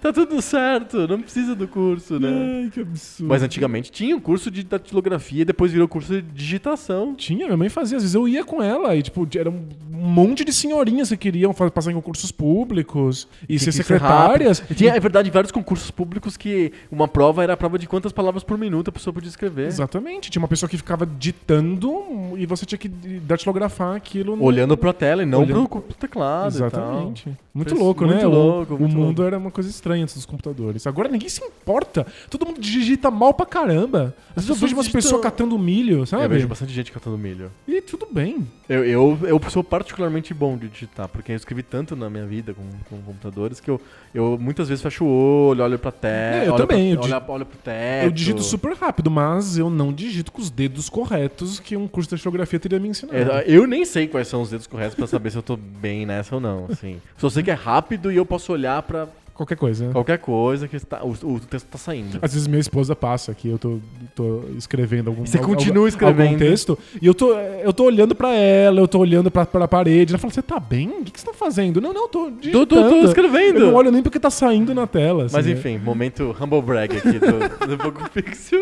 tá 0.00 0.12
tudo 0.12 0.40
certo, 0.40 1.06
não 1.06 1.20
precisa 1.20 1.54
do 1.54 1.68
curso, 1.68 2.18
né? 2.18 2.28
Ai, 2.64 2.70
que 2.70 2.80
absurdo. 2.80 3.28
Mas 3.28 3.42
antigamente 3.42 3.90
tinha 3.92 4.16
um 4.16 4.20
curso 4.20 4.50
de 4.50 4.62
datilografia 4.64 5.44
depois 5.44 5.72
virou 5.72 5.86
curso 5.88 6.14
de 6.14 6.22
digitação. 6.22 7.14
Tinha, 7.14 7.46
minha 7.46 7.56
mãe 7.56 7.68
fazia. 7.68 7.96
Às 7.96 8.02
vezes 8.02 8.14
eu 8.14 8.26
ia 8.28 8.44
com 8.44 8.62
ela 8.62 8.94
e, 8.96 9.02
tipo, 9.02 9.26
era 9.36 9.50
um 9.50 9.62
monte 9.90 10.44
de 10.44 10.52
senhorinhas 10.52 11.08
que 11.10 11.16
queriam 11.16 11.52
passar 11.52 11.90
em 11.90 11.94
concursos 11.94 12.30
públicos 12.32 13.28
e 13.48 13.58
ser 13.58 13.72
ser 13.72 13.82
secretárias. 13.82 14.62
Tinha, 14.74 14.94
é 14.94 15.00
verdade, 15.00 15.30
vários 15.30 15.52
concursos 15.52 15.90
públicos 15.90 16.36
que 16.36 16.72
uma 16.90 17.06
prova 17.08 17.42
era 17.42 17.52
a 17.52 17.56
prova 17.56 17.78
de 17.78 17.86
quantas 17.86 18.12
palavras 18.12 18.42
por 18.42 18.56
minuto 18.56 18.88
a 18.88 18.92
pessoa 18.92 19.12
podia 19.12 19.28
escrever. 19.28 19.66
Exatamente. 19.66 20.30
Tinha 20.30 20.40
uma 20.42 20.48
pessoa 20.48 20.68
que 20.68 20.76
ficava 20.76 21.04
ditando 21.06 21.92
e 22.36 22.46
você 22.46 22.64
tinha 22.64 22.78
que 22.78 22.88
datilografar 22.88 23.96
aquilo. 23.96 24.36
no- 24.36 24.42
Olhando 24.44 24.76
pra 24.76 24.92
tela 24.92 25.22
e 25.22 25.26
não 25.26 25.40
Olhando- 25.42 25.68
pro 25.68 25.80
teclado 25.98 26.48
Exatamente. 26.48 27.28
Muito 27.52 27.74
louco, 27.74 28.04
muito 28.04 28.18
né? 28.20 28.26
O- 28.26 28.30
louco, 28.30 28.74
o, 28.74 28.78
muito 28.80 28.96
mundo 28.96 29.22
era 29.24 29.36
uma 29.36 29.50
coisa 29.50 29.68
estranha 29.68 29.89
antes 29.94 30.14
dos 30.14 30.26
computadores. 30.26 30.86
Agora 30.86 31.08
ninguém 31.08 31.28
se 31.28 31.42
importa. 31.44 32.06
Todo 32.28 32.46
mundo 32.46 32.60
digita 32.60 33.10
mal 33.10 33.32
pra 33.34 33.46
caramba. 33.46 34.14
Às 34.30 34.44
vezes 34.44 34.50
eu 34.50 34.54
vejo 34.56 34.74
umas 34.74 34.86
digitam- 34.86 35.02
pessoas 35.02 35.22
catando 35.22 35.58
milho, 35.58 36.06
sabe? 36.06 36.24
Eu 36.24 36.28
vejo 36.30 36.48
bastante 36.48 36.72
gente 36.72 36.92
catando 36.92 37.16
milho. 37.18 37.50
E 37.66 37.80
tudo 37.80 38.06
bem. 38.10 38.46
Eu, 38.68 38.84
eu, 38.84 39.18
eu 39.22 39.40
sou 39.50 39.64
particularmente 39.64 40.32
bom 40.32 40.56
de 40.56 40.68
digitar, 40.68 41.08
porque 41.08 41.32
eu 41.32 41.36
escrevi 41.36 41.62
tanto 41.62 41.96
na 41.96 42.08
minha 42.08 42.24
vida 42.26 42.54
com, 42.54 42.62
com 42.88 43.02
computadores 43.02 43.58
que 43.58 43.68
eu, 43.70 43.80
eu 44.14 44.38
muitas 44.40 44.68
vezes 44.68 44.80
fecho 44.82 45.04
o 45.04 45.48
olho, 45.48 45.64
olho 45.64 45.78
pra 45.78 45.90
tela. 45.90 46.44
É, 46.44 46.48
eu 46.48 46.54
também, 46.56 46.96
Pra, 46.96 47.08
eu 47.08 47.14
olho, 47.16 47.24
olho 47.28 47.46
pro 47.46 47.58
teto. 47.58 48.04
Eu 48.04 48.10
digito 48.10 48.42
super 48.42 48.74
rápido, 48.76 49.10
mas 49.10 49.58
eu 49.58 49.68
não 49.68 49.92
digito 49.92 50.30
com 50.30 50.40
os 50.40 50.50
dedos 50.50 50.88
corretos 50.88 51.58
que 51.58 51.76
um 51.76 51.88
curso 51.88 52.10
de 52.10 52.16
datilografia 52.16 52.60
teria 52.60 52.78
me 52.78 52.88
ensinado. 52.88 53.18
É, 53.18 53.44
eu 53.46 53.66
nem 53.66 53.84
sei 53.84 54.06
quais 54.06 54.28
são 54.28 54.42
os 54.42 54.50
dedos 54.50 54.66
corretos 54.68 54.94
pra 54.94 55.06
saber 55.06 55.30
se 55.30 55.38
eu 55.38 55.42
tô 55.42 55.56
bem 55.56 56.06
nessa 56.06 56.36
ou 56.36 56.40
não, 56.40 56.66
assim. 56.70 57.00
Só 57.16 57.28
sei 57.28 57.42
que 57.42 57.50
é 57.50 57.54
rápido 57.54 58.12
e 58.12 58.16
eu 58.16 58.24
posso 58.26 58.52
olhar 58.52 58.82
pra 58.82 59.08
Qualquer 59.40 59.56
coisa. 59.56 59.86
né? 59.86 59.92
qualquer 59.94 60.18
coisa 60.18 60.68
que 60.68 60.76
está, 60.76 61.02
o, 61.02 61.12
o 61.12 61.40
texto 61.40 61.66
tá 61.68 61.78
saindo. 61.78 62.18
Às 62.20 62.34
vezes 62.34 62.46
minha 62.46 62.60
esposa 62.60 62.94
passa 62.94 63.32
aqui, 63.32 63.48
eu 63.48 63.58
tô, 63.58 63.78
tô 64.14 64.42
escrevendo 64.58 65.08
algum 65.08 65.24
Você 65.24 65.38
algum- 65.38 65.54
continua 65.54 65.76
algum 65.78 65.88
escrevendo. 65.88 66.38
texto 66.38 66.78
e 67.00 67.06
eu 67.06 67.14
tô, 67.14 67.32
eu 67.34 67.72
tô 67.72 67.84
olhando 67.84 68.14
pra 68.14 68.34
ela, 68.34 68.80
eu 68.80 68.86
tô 68.86 68.98
olhando 68.98 69.30
pra, 69.30 69.46
pra 69.46 69.66
parede. 69.66 70.12
Ela 70.12 70.18
fala: 70.18 70.30
Você 70.30 70.42
tá 70.42 70.60
bem? 70.60 70.88
O 71.00 71.04
que, 71.04 71.12
que 71.12 71.18
você 71.20 71.24
tá 71.26 71.32
fazendo? 71.32 71.80
Não, 71.80 71.94
não, 71.94 72.02
eu 72.02 72.08
tô 72.08 72.24
Tô, 72.24 72.30
digitando. 72.32 72.66
tô, 72.66 72.88
tô 72.90 72.96
escrevendo. 73.06 73.60
Eu 73.60 73.66
não 73.68 73.74
olho 73.74 73.90
nem 73.90 74.02
porque 74.02 74.20
tá 74.20 74.28
saindo 74.28 74.74
na 74.74 74.86
tela. 74.86 75.24
assim, 75.24 75.34
Mas 75.36 75.46
né? 75.46 75.52
enfim, 75.52 75.78
momento 75.78 76.36
humble 76.38 76.60
brag 76.60 76.94
aqui 76.98 77.18
do, 77.18 77.28
do 77.66 77.78
Poco 77.78 78.10
Pixel. 78.10 78.60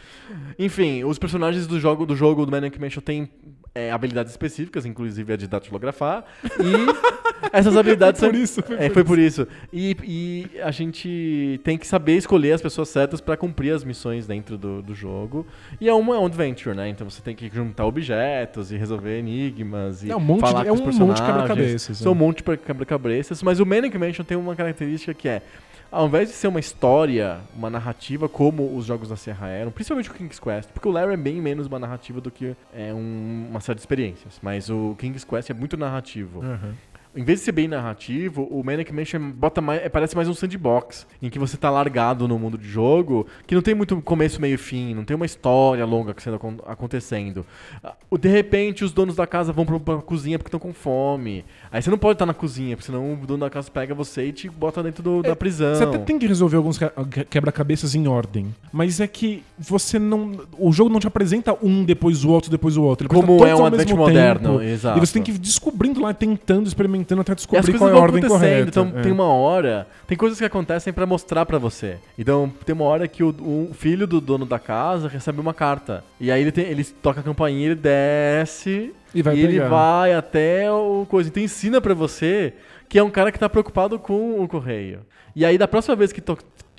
enfim, 0.58 1.02
os 1.04 1.18
personagens 1.18 1.66
do 1.66 1.80
jogo 1.80 2.04
do 2.04 2.14
jogo 2.14 2.44
do 2.44 2.52
Maniac 2.52 2.78
Mansion 2.78 3.00
têm 3.02 3.28
é, 3.74 3.90
habilidades 3.90 4.32
específicas, 4.32 4.84
inclusive 4.84 5.32
a 5.32 5.36
de 5.36 5.46
datilografar. 5.46 6.24
E 6.44 7.50
essas 7.52 7.76
habilidades 7.76 8.20
Foi 8.20 8.28
são. 8.28 8.34
por 8.34 8.42
isso, 8.42 8.62
foi 8.62 8.76
é, 8.76 8.88
por 8.88 8.94
foi 8.94 9.04
por 9.04 9.18
isso. 9.18 9.46
E, 9.72 9.96
e 10.04 10.60
a 10.60 10.70
gente 10.70 11.60
tem 11.64 11.78
que 11.78 11.86
saber 11.86 12.16
escolher 12.16 12.52
as 12.52 12.60
pessoas 12.60 12.88
certas 12.88 13.20
pra 13.20 13.36
cumprir 13.36 13.72
as 13.72 13.84
missões 13.84 14.26
dentro 14.26 14.58
do, 14.58 14.82
do 14.82 14.94
jogo. 14.94 15.46
E 15.80 15.88
é 15.88 15.94
uma 15.94 16.16
é 16.16 16.18
um 16.18 16.26
adventure, 16.26 16.74
né? 16.76 16.88
Então 16.88 17.08
você 17.08 17.22
tem 17.22 17.34
que 17.34 17.48
juntar 17.52 17.86
objetos 17.86 18.72
e 18.72 18.76
resolver 18.76 19.18
enigmas 19.18 20.02
e 20.02 20.10
É 20.10 20.16
um 20.16 20.20
monte 20.20 20.40
falar 20.40 20.62
de- 20.64 20.68
é 20.68 20.72
um 20.72 20.76
monte 20.76 21.16
de 21.16 21.22
quebra-cabeças, 21.22 21.98
São 21.98 22.12
um 22.12 22.14
né? 22.14 22.20
monte 22.20 22.36
de 22.38 22.56
quebra-cabeças. 22.58 23.42
Mas 23.42 23.60
o 23.60 23.66
Manic 23.66 23.96
Mansion 23.96 24.24
tem 24.24 24.36
uma 24.36 24.56
característica 24.56 25.14
que 25.14 25.28
é 25.28 25.42
ao 25.90 26.06
invés 26.06 26.28
de 26.28 26.34
ser 26.34 26.48
uma 26.48 26.60
história, 26.60 27.40
uma 27.56 27.68
narrativa 27.70 28.28
como 28.28 28.76
os 28.76 28.84
jogos 28.84 29.08
da 29.08 29.16
Serra 29.16 29.48
eram, 29.48 29.70
principalmente 29.72 30.10
o 30.10 30.14
King's 30.14 30.38
Quest, 30.38 30.70
porque 30.70 30.88
o 30.88 30.90
Larry 30.92 31.14
é 31.14 31.16
bem 31.16 31.40
menos 31.40 31.66
uma 31.66 31.78
narrativa 31.78 32.20
do 32.20 32.30
que 32.30 32.54
é 32.72 32.92
um- 32.94 33.46
uma 33.50 33.60
série 33.60 33.76
de 33.76 33.82
experiências, 33.82 34.38
mas 34.42 34.70
o 34.70 34.94
King's 34.98 35.24
Quest 35.24 35.50
é 35.50 35.54
muito 35.54 35.76
narrativo. 35.76 36.42
Aham. 36.44 36.74
Em 37.16 37.24
vez 37.24 37.40
de 37.40 37.44
ser 37.44 37.52
bem 37.52 37.66
narrativo, 37.66 38.46
o 38.50 38.62
Manic 38.62 38.92
Mansion 38.92 39.32
bota 39.32 39.60
mais, 39.60 39.82
é, 39.82 39.88
parece 39.88 40.14
mais 40.14 40.28
um 40.28 40.34
sandbox, 40.34 41.06
em 41.20 41.28
que 41.28 41.40
você 41.40 41.56
tá 41.56 41.68
largado 41.68 42.28
no 42.28 42.38
mundo 42.38 42.56
de 42.56 42.68
jogo, 42.68 43.26
que 43.48 43.54
não 43.54 43.62
tem 43.62 43.74
muito 43.74 44.00
começo, 44.00 44.40
meio 44.40 44.54
e 44.54 44.56
fim, 44.56 44.94
não 44.94 45.04
tem 45.04 45.16
uma 45.16 45.26
história 45.26 45.84
longa 45.84 46.14
que 46.14 46.22
sendo 46.22 46.36
acon- 46.36 46.58
acontecendo. 46.66 47.44
Ah, 47.82 47.94
De 48.16 48.28
repente, 48.28 48.84
os 48.84 48.92
donos 48.92 49.16
da 49.16 49.26
casa 49.26 49.52
vão 49.52 49.66
pra, 49.66 49.96
cozinha 49.96 50.38
porque 50.38 50.48
estão 50.48 50.60
com 50.60 50.72
fome. 50.72 51.44
Aí 51.72 51.82
você 51.82 51.90
não 51.90 51.98
pode 51.98 52.12
estar 52.14 52.26
na 52.26 52.34
cozinha, 52.34 52.76
porque 52.76 52.86
senão 52.86 53.12
o 53.14 53.26
dono 53.26 53.40
da 53.40 53.50
casa 53.50 53.68
pega 53.70 53.92
você 53.92 54.26
e 54.26 54.32
te 54.32 54.48
bota 54.48 54.80
dentro 54.80 55.02
do- 55.02 55.22
da 55.22 55.34
prisão. 55.34 55.74
Você 55.74 55.82
até 55.84 55.98
tem 55.98 56.16
que 56.16 56.26
resolver 56.28 56.56
alguns 56.58 56.78
que- 56.78 57.24
quebra-cabeças 57.28 57.94
em 57.96 58.06
ordem. 58.06 58.54
Mas 58.72 59.00
é 59.00 59.06
que 59.08 59.42
você 59.58 59.98
não. 59.98 60.40
O 60.56 60.70
jogo 60.72 60.88
não 60.90 61.00
te 61.00 61.08
apresenta 61.08 61.56
um 61.60 61.84
depois 61.84 62.24
o 62.24 62.30
outro, 62.30 62.50
depois 62.52 62.76
o 62.76 62.82
outro. 62.84 63.06
Ele 63.08 63.14
Como 63.20 63.44
é 63.44 63.54
um 63.56 63.70
tempo. 63.72 63.96
moderno, 63.96 64.62
exato. 64.62 64.96
E 64.96 65.00
você 65.00 65.12
tem 65.14 65.22
que 65.24 65.32
ir 65.32 65.38
descobrindo 65.38 66.00
lá, 66.00 66.14
tentando, 66.14 66.66
experimentando 66.68 66.99
até 67.02 67.32
E 67.32 67.32
as 67.32 67.36
descobrir 67.36 67.62
coisas 67.62 67.78
qual 67.80 67.88
é 67.88 67.92
a 67.92 67.94
vão 67.94 68.02
ordem 68.02 68.24
acontecendo, 68.24 68.40
correta. 68.50 68.68
então 68.68 68.98
É. 68.98 69.02
tem 69.02 69.12
uma 69.12 69.24
hora, 69.26 69.86
tem 70.06 70.16
coisas 70.16 70.38
que 70.38 70.44
acontecem 70.44 70.92
pra 70.92 71.06
mostrar 71.06 71.44
pra 71.46 71.58
você. 71.58 71.96
Então 72.18 72.52
tem 72.64 72.74
uma 72.74 72.84
hora 72.84 73.06
que 73.08 73.22
o, 73.22 73.28
o 73.28 73.70
filho 73.74 74.06
do 74.06 74.20
dono 74.20 74.44
da 74.46 74.58
casa 74.58 75.08
recebe 75.08 75.40
uma 75.40 75.54
carta. 75.54 76.02
E 76.20 76.30
aí 76.30 76.40
ele, 76.40 76.52
tem, 76.52 76.64
ele 76.66 76.84
toca 76.84 77.20
a 77.20 77.22
campainha, 77.22 77.66
ele 77.66 77.74
desce 77.74 78.92
E 79.14 79.22
vai 79.22 79.38
ele 79.38 79.54
pegar. 79.54 79.68
vai 79.68 80.14
até 80.14 80.70
o 80.70 81.06
coisa. 81.08 81.28
Então 81.28 81.42
ensina 81.42 81.80
pra 81.80 81.94
você 81.94 82.52
que 82.88 82.98
é 82.98 83.02
um 83.02 83.10
cara 83.10 83.30
que 83.30 83.38
tá 83.38 83.48
preocupado 83.48 83.98
com 83.98 84.42
o 84.42 84.48
correio. 84.48 85.00
E 85.34 85.44
aí 85.44 85.56
da 85.56 85.68
próxima 85.68 85.94
vez 85.94 86.12
que 86.12 86.20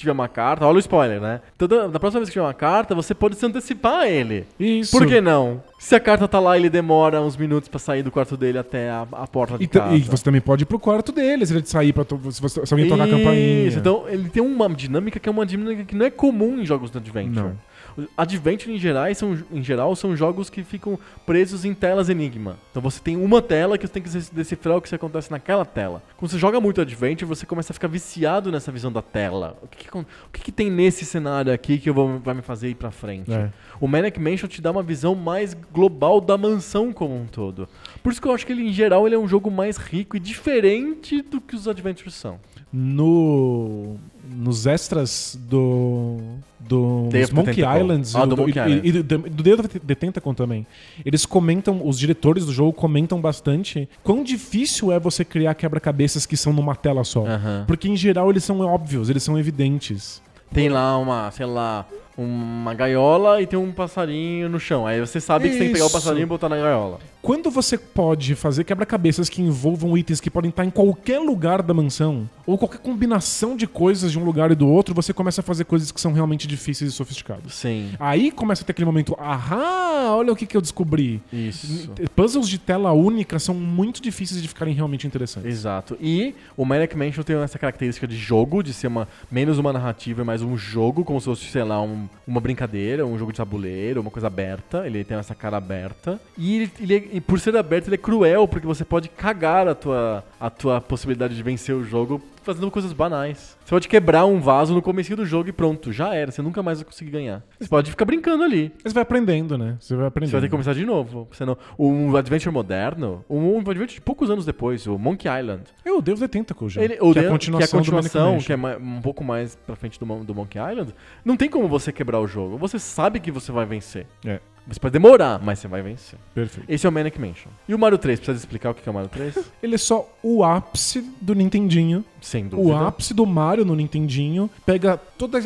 tiver 0.01 0.11
uma 0.11 0.27
carta, 0.27 0.65
olha 0.65 0.75
o 0.75 0.79
spoiler, 0.79 1.19
né? 1.21 1.39
Então, 1.55 1.67
da, 1.89 1.99
próxima 1.99 2.19
vez 2.19 2.29
que 2.29 2.33
tiver 2.33 2.45
uma 2.45 2.53
carta, 2.53 2.93
você 2.93 3.13
pode 3.13 3.35
se 3.35 3.45
antecipar 3.45 4.01
a 4.01 4.09
ele. 4.09 4.45
Isso. 4.59 4.91
Por 4.97 5.07
que 5.07 5.19
não? 5.21 5.61
Se 5.79 5.95
a 5.95 5.99
carta 5.99 6.27
tá 6.27 6.39
lá, 6.39 6.55
ele 6.57 6.69
demora 6.69 7.21
uns 7.21 7.35
minutos 7.37 7.67
pra 7.69 7.79
sair 7.79 8.03
do 8.03 8.11
quarto 8.11 8.37
dele 8.37 8.57
até 8.57 8.89
a, 8.89 9.07
a 9.13 9.27
porta 9.27 9.57
de 9.57 9.63
E, 9.63 9.67
casa. 9.67 9.95
e 9.95 9.99
você 10.01 10.23
também 10.23 10.41
pode 10.41 10.63
ir 10.63 10.65
pro 10.65 10.77
quarto 10.77 11.11
dele, 11.11 11.45
se 11.45 11.53
ele 11.55 11.65
sair 11.65 11.91
pra 11.93 12.03
se, 12.03 12.41
você- 12.41 12.65
se 12.65 12.73
alguém 12.73 12.87
tocar 12.89 13.05
a 13.05 13.07
campainha. 13.07 13.67
Isso, 13.67 13.79
então 13.79 14.05
ele 14.07 14.29
tem 14.29 14.43
uma 14.43 14.69
dinâmica 14.69 15.19
que 15.19 15.27
é 15.27 15.31
uma 15.31 15.45
dinâmica 15.45 15.83
que 15.85 15.95
não 15.95 16.05
é 16.05 16.09
comum 16.11 16.59
em 16.59 16.65
jogos 16.65 16.91
de 16.91 16.97
adventure. 16.97 17.47
Não. 17.47 17.70
Adventure 18.17 18.73
em 18.73 18.77
geral, 18.77 19.13
são, 19.13 19.37
em 19.51 19.63
geral 19.63 19.95
são 19.95 20.15
jogos 20.15 20.49
que 20.49 20.63
ficam 20.63 20.97
presos 21.25 21.65
em 21.65 21.73
telas 21.73 22.09
enigma. 22.09 22.57
Então 22.71 22.81
você 22.81 22.99
tem 22.99 23.17
uma 23.17 23.41
tela 23.41 23.77
que 23.77 23.85
você 23.85 23.93
tem 23.93 24.03
que 24.03 24.09
decifrar 24.31 24.77
o 24.77 24.81
que 24.81 24.93
acontece 24.93 25.31
naquela 25.31 25.65
tela. 25.65 26.01
Quando 26.17 26.31
você 26.31 26.37
joga 26.37 26.59
muito 26.59 26.81
Adventure, 26.81 27.25
você 27.25 27.45
começa 27.45 27.71
a 27.71 27.73
ficar 27.73 27.87
viciado 27.87 28.51
nessa 28.51 28.71
visão 28.71 28.91
da 28.91 29.01
tela. 29.01 29.57
O 29.61 29.67
que, 29.67 29.87
que, 29.87 29.97
o 29.97 30.05
que 30.31 30.41
que 30.41 30.51
tem 30.51 30.69
nesse 30.69 31.05
cenário 31.05 31.53
aqui 31.53 31.77
que 31.77 31.89
eu 31.89 31.93
vou, 31.93 32.19
vai 32.19 32.33
me 32.33 32.41
fazer 32.41 32.69
ir 32.69 32.75
pra 32.75 32.91
frente? 32.91 33.31
É. 33.31 33.49
O 33.79 33.87
Manic 33.87 34.19
Mansion 34.19 34.47
te 34.47 34.61
dá 34.61 34.71
uma 34.71 34.83
visão 34.83 35.15
mais 35.15 35.53
global 35.53 36.21
da 36.21 36.37
mansão 36.37 36.93
como 36.93 37.15
um 37.15 37.25
todo. 37.25 37.67
Por 38.03 38.11
isso 38.11 38.21
que 38.21 38.27
eu 38.27 38.33
acho 38.33 38.45
que 38.45 38.51
ele, 38.51 38.67
em 38.67 38.73
geral, 38.73 39.05
ele 39.05 39.15
é 39.15 39.19
um 39.19 39.27
jogo 39.27 39.49
mais 39.49 39.77
rico 39.77 40.15
e 40.15 40.19
diferente 40.19 41.21
do 41.21 41.41
que 41.41 41.55
os 41.55 41.67
Adventures 41.67 42.13
são. 42.13 42.39
No, 42.73 43.95
nos 44.29 44.65
extras 44.65 45.37
do. 45.49 46.17
Do 46.59 47.09
Monkey. 47.33 47.63
Islands 47.63 48.15
Ah, 48.15 48.19
e 48.19 48.27
do 48.27 48.35
do, 48.35 48.41
Monkey 48.43 48.59
e- 48.59 48.61
Island. 48.63 48.87
e 48.87 48.91
do, 49.03 49.17
do 49.17 49.43
Day 49.43 49.53
of 49.53 49.67
the 49.67 49.95
Tentacle 49.95 50.33
também. 50.33 50.65
Eles 51.03 51.25
comentam, 51.25 51.85
os 51.85 51.99
diretores 51.99 52.45
do 52.45 52.53
jogo 52.53 52.71
comentam 52.71 53.19
bastante 53.19 53.89
quão 54.03 54.23
difícil 54.23 54.89
é 54.91 54.97
você 54.99 55.25
criar 55.25 55.53
quebra-cabeças 55.55 56.25
que 56.25 56.37
são 56.37 56.53
numa 56.53 56.73
tela 56.75 57.03
só. 57.03 57.25
Porque 57.67 57.89
em 57.89 57.95
geral 57.97 58.29
eles 58.29 58.43
são 58.45 58.61
óbvios, 58.61 59.09
eles 59.09 59.21
são 59.21 59.37
evidentes. 59.37 60.21
Tem 60.53 60.69
lá 60.69 60.97
uma, 60.97 61.29
sei 61.31 61.45
lá, 61.45 61.85
uma 62.17 62.73
gaiola 62.73 63.41
e 63.41 63.47
tem 63.47 63.57
um 63.57 63.71
passarinho 63.71 64.49
no 64.49 64.59
chão. 64.59 64.85
Aí 64.85 64.99
você 64.99 65.19
sabe 65.19 65.47
que 65.47 65.53
você 65.53 65.59
tem 65.59 65.67
que 65.69 65.73
pegar 65.73 65.85
o 65.85 65.87
Isso. 65.87 65.95
passarinho 65.97 66.23
e 66.23 66.25
botar 66.25 66.49
na 66.49 66.57
gaiola. 66.57 66.99
Quando 67.21 67.51
você 67.51 67.77
pode 67.77 68.33
fazer 68.35 68.63
quebra-cabeças 68.63 69.29
que 69.29 69.41
envolvam 69.43 69.95
itens 69.95 70.19
que 70.19 70.29
podem 70.29 70.49
estar 70.49 70.65
em 70.65 70.71
qualquer 70.71 71.19
lugar 71.19 71.61
da 71.61 71.71
mansão, 71.73 72.27
ou 72.47 72.57
qualquer 72.57 72.79
combinação 72.79 73.55
de 73.55 73.67
coisas 73.67 74.11
de 74.11 74.17
um 74.19 74.23
lugar 74.23 74.51
e 74.51 74.55
do 74.55 74.67
outro, 74.67 74.95
você 74.95 75.13
começa 75.13 75.41
a 75.41 75.43
fazer 75.43 75.65
coisas 75.65 75.91
que 75.91 76.01
são 76.01 76.13
realmente 76.13 76.47
difíceis 76.47 76.91
e 76.91 76.93
sofisticadas. 76.93 77.53
Sim. 77.53 77.91
Aí 77.99 78.31
começa 78.31 78.63
a 78.63 78.65
ter 78.65 78.71
aquele 78.71 78.87
momento, 78.87 79.15
ahá, 79.19 80.15
olha 80.15 80.33
o 80.33 80.35
que, 80.35 80.47
que 80.47 80.57
eu 80.57 80.61
descobri. 80.61 81.21
Isso. 81.31 81.91
Puzzles 82.15 82.47
de 82.49 82.57
tela 82.57 82.91
única 82.91 83.37
são 83.37 83.53
muito 83.53 84.01
difíceis 84.01 84.41
de 84.41 84.47
ficarem 84.47 84.73
realmente 84.73 85.05
interessantes. 85.05 85.49
Exato. 85.49 85.95
E 86.01 86.33
o 86.57 86.65
Manic 86.65 86.97
Mansion 86.97 87.23
tem 87.23 87.35
essa 87.37 87.59
característica 87.59 88.07
de 88.07 88.15
jogo, 88.17 88.63
de 88.63 88.73
ser 88.73 88.87
uma 88.87 89.07
menos 89.29 89.59
uma 89.59 89.71
narrativa 89.71 90.23
e 90.23 90.25
mais 90.25 90.41
um 90.41 90.57
jogo, 90.57 91.03
como 91.05 91.19
se 91.19 91.25
fosse, 91.25 91.45
sei 91.45 91.63
lá, 91.63 91.79
um- 91.81 92.00
uma 92.27 92.39
brincadeira, 92.39 93.05
um 93.05 93.17
jogo 93.17 93.31
de 93.31 93.37
tabuleiro, 93.37 94.01
uma 94.01 94.11
coisa 94.11 94.27
aberta. 94.27 94.85
Ele 94.85 95.03
tem 95.03 95.17
essa 95.17 95.35
cara 95.35 95.57
aberta. 95.57 96.19
E, 96.37 96.55
ele, 96.57 96.71
ele 96.79 96.95
é- 96.95 97.07
e 97.13 97.21
por 97.21 97.39
ser 97.39 97.55
aberto, 97.55 97.87
ele 97.87 97.95
é 97.95 97.97
cruel, 97.97 98.47
porque 98.47 98.67
você 98.67 98.83
pode 98.85 99.09
cagar 99.09 99.67
a 99.67 99.75
tua, 99.75 100.23
a 100.39 100.49
tua 100.49 100.79
possibilidade 100.81 101.35
de 101.35 101.43
vencer 101.43 101.75
o 101.75 101.83
jogo 101.83 102.21
fazendo 102.41 102.69
coisas 102.71 102.93
banais. 102.93 103.57
Você 103.63 103.69
pode 103.69 103.87
quebrar 103.87 104.25
um 104.25 104.39
vaso 104.39 104.73
no 104.73 104.81
começo 104.81 105.15
do 105.15 105.25
jogo 105.25 105.49
e 105.49 105.51
pronto, 105.51 105.91
já 105.91 106.13
era. 106.13 106.31
Você 106.31 106.41
nunca 106.41 106.61
mais 106.63 106.79
vai 106.79 106.85
conseguir 106.85 107.11
ganhar. 107.11 107.43
Você 107.59 107.67
pode 107.69 107.89
ficar 107.91 108.05
brincando 108.05 108.43
ali. 108.43 108.71
Você 108.83 108.93
vai 108.93 109.03
aprendendo, 109.03 109.57
né? 109.57 109.77
Você 109.79 109.95
vai 109.95 110.07
aprendendo. 110.07 110.29
Você 110.29 110.35
vai 110.35 110.41
ter 110.41 110.47
que 110.47 110.51
começar 110.51 110.73
de 110.73 110.85
novo. 110.85 111.27
Senão, 111.31 111.57
um 111.77 112.15
Adventure 112.15 112.53
moderno, 112.53 113.23
um 113.29 113.57
Adventure 113.59 113.93
de 113.95 114.01
poucos 114.01 114.29
anos 114.29 114.45
depois, 114.45 114.85
o 114.87 114.97
Monkey 114.97 115.27
Island, 115.29 115.63
É 115.85 115.91
o 115.91 116.01
Deus 116.01 116.19
the 116.19 116.27
Tentacle 116.27 116.69
já. 116.69 116.81
ele, 116.81 116.97
o 116.99 117.11
que 117.13 117.19
é 117.19 117.21
de- 117.21 117.27
a 117.27 117.31
continuação, 117.31 117.59
que 117.59 117.63
é, 117.63 117.65
a 117.65 117.81
continuação, 117.81 118.37
que 118.39 118.53
é 118.53 118.55
um 118.77 119.01
pouco 119.01 119.23
mais 119.23 119.55
pra 119.55 119.75
frente 119.75 119.99
do, 119.99 120.05
do 120.23 120.35
Monkey 120.35 120.59
Island, 120.59 120.93
não 121.23 121.35
tem 121.37 121.49
como 121.49 121.67
você 121.67 121.91
quebrar 121.91 122.19
o 122.19 122.27
jogo. 122.27 122.57
Você 122.57 122.79
sabe 122.79 123.19
que 123.19 123.31
você 123.31 123.51
vai 123.51 123.65
vencer. 123.65 124.05
É, 124.25 124.39
Você 124.67 124.79
pode 124.79 124.93
demorar, 124.93 125.39
mas 125.43 125.59
você 125.59 125.67
vai 125.67 125.81
vencer. 125.81 126.19
perfeito. 126.33 126.69
Esse 126.71 126.85
é 126.85 126.89
o 126.89 126.91
Manic 126.91 127.19
Mansion. 127.19 127.49
E 127.67 127.73
o 127.73 127.79
Mario 127.79 127.97
3, 127.97 128.19
precisa 128.19 128.37
explicar 128.37 128.69
o 128.69 128.73
que 128.73 128.87
é 128.87 128.91
o 128.91 128.93
Mario 128.93 129.09
3? 129.09 129.37
Ele 129.61 129.75
é 129.75 129.77
só 129.77 130.07
o 130.21 130.43
ápice 130.43 131.01
do 131.19 131.33
Nintendinho. 131.33 132.05
Sem 132.21 132.47
dúvida. 132.47 132.67
O 132.69 132.75
ápice 132.75 133.13
do 133.13 133.25
Mario 133.25 133.65
no 133.65 133.75
Nintendinho 133.75 134.49
pega 134.65 134.97
todo 135.17 135.37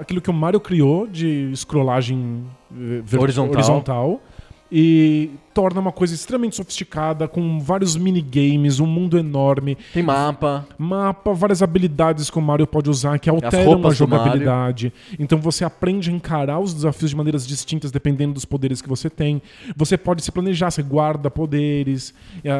aquilo 0.00 0.20
que 0.20 0.30
o 0.30 0.34
Mario 0.34 0.60
criou 0.60 1.06
de 1.06 1.50
scrollagem 1.56 2.44
eh, 2.72 3.16
Horizontal. 3.16 3.54
horizontal 3.54 4.22
e 4.70 5.30
torna 5.58 5.80
uma 5.80 5.90
coisa 5.90 6.14
extremamente 6.14 6.54
sofisticada, 6.54 7.26
com 7.26 7.58
vários 7.58 7.96
minigames, 7.96 8.78
um 8.78 8.86
mundo 8.86 9.18
enorme, 9.18 9.76
Tem 9.92 10.04
mapa. 10.04 10.64
mapa, 10.78 11.32
várias 11.34 11.62
habilidades 11.64 12.30
que 12.30 12.38
o 12.38 12.40
Mario 12.40 12.64
pode 12.64 12.88
usar 12.88 13.18
que 13.18 13.28
alteram 13.28 13.84
a 13.84 13.90
jogabilidade. 13.92 14.92
Então 15.18 15.36
você 15.40 15.64
aprende 15.64 16.10
a 16.10 16.12
encarar 16.12 16.60
os 16.60 16.72
desafios 16.72 17.10
de 17.10 17.16
maneiras 17.16 17.44
distintas 17.44 17.90
dependendo 17.90 18.34
dos 18.34 18.44
poderes 18.44 18.80
que 18.80 18.88
você 18.88 19.10
tem. 19.10 19.42
Você 19.76 19.96
pode 19.98 20.22
se 20.22 20.30
planejar, 20.30 20.70
você 20.70 20.80
guarda 20.80 21.28
poderes, 21.28 22.14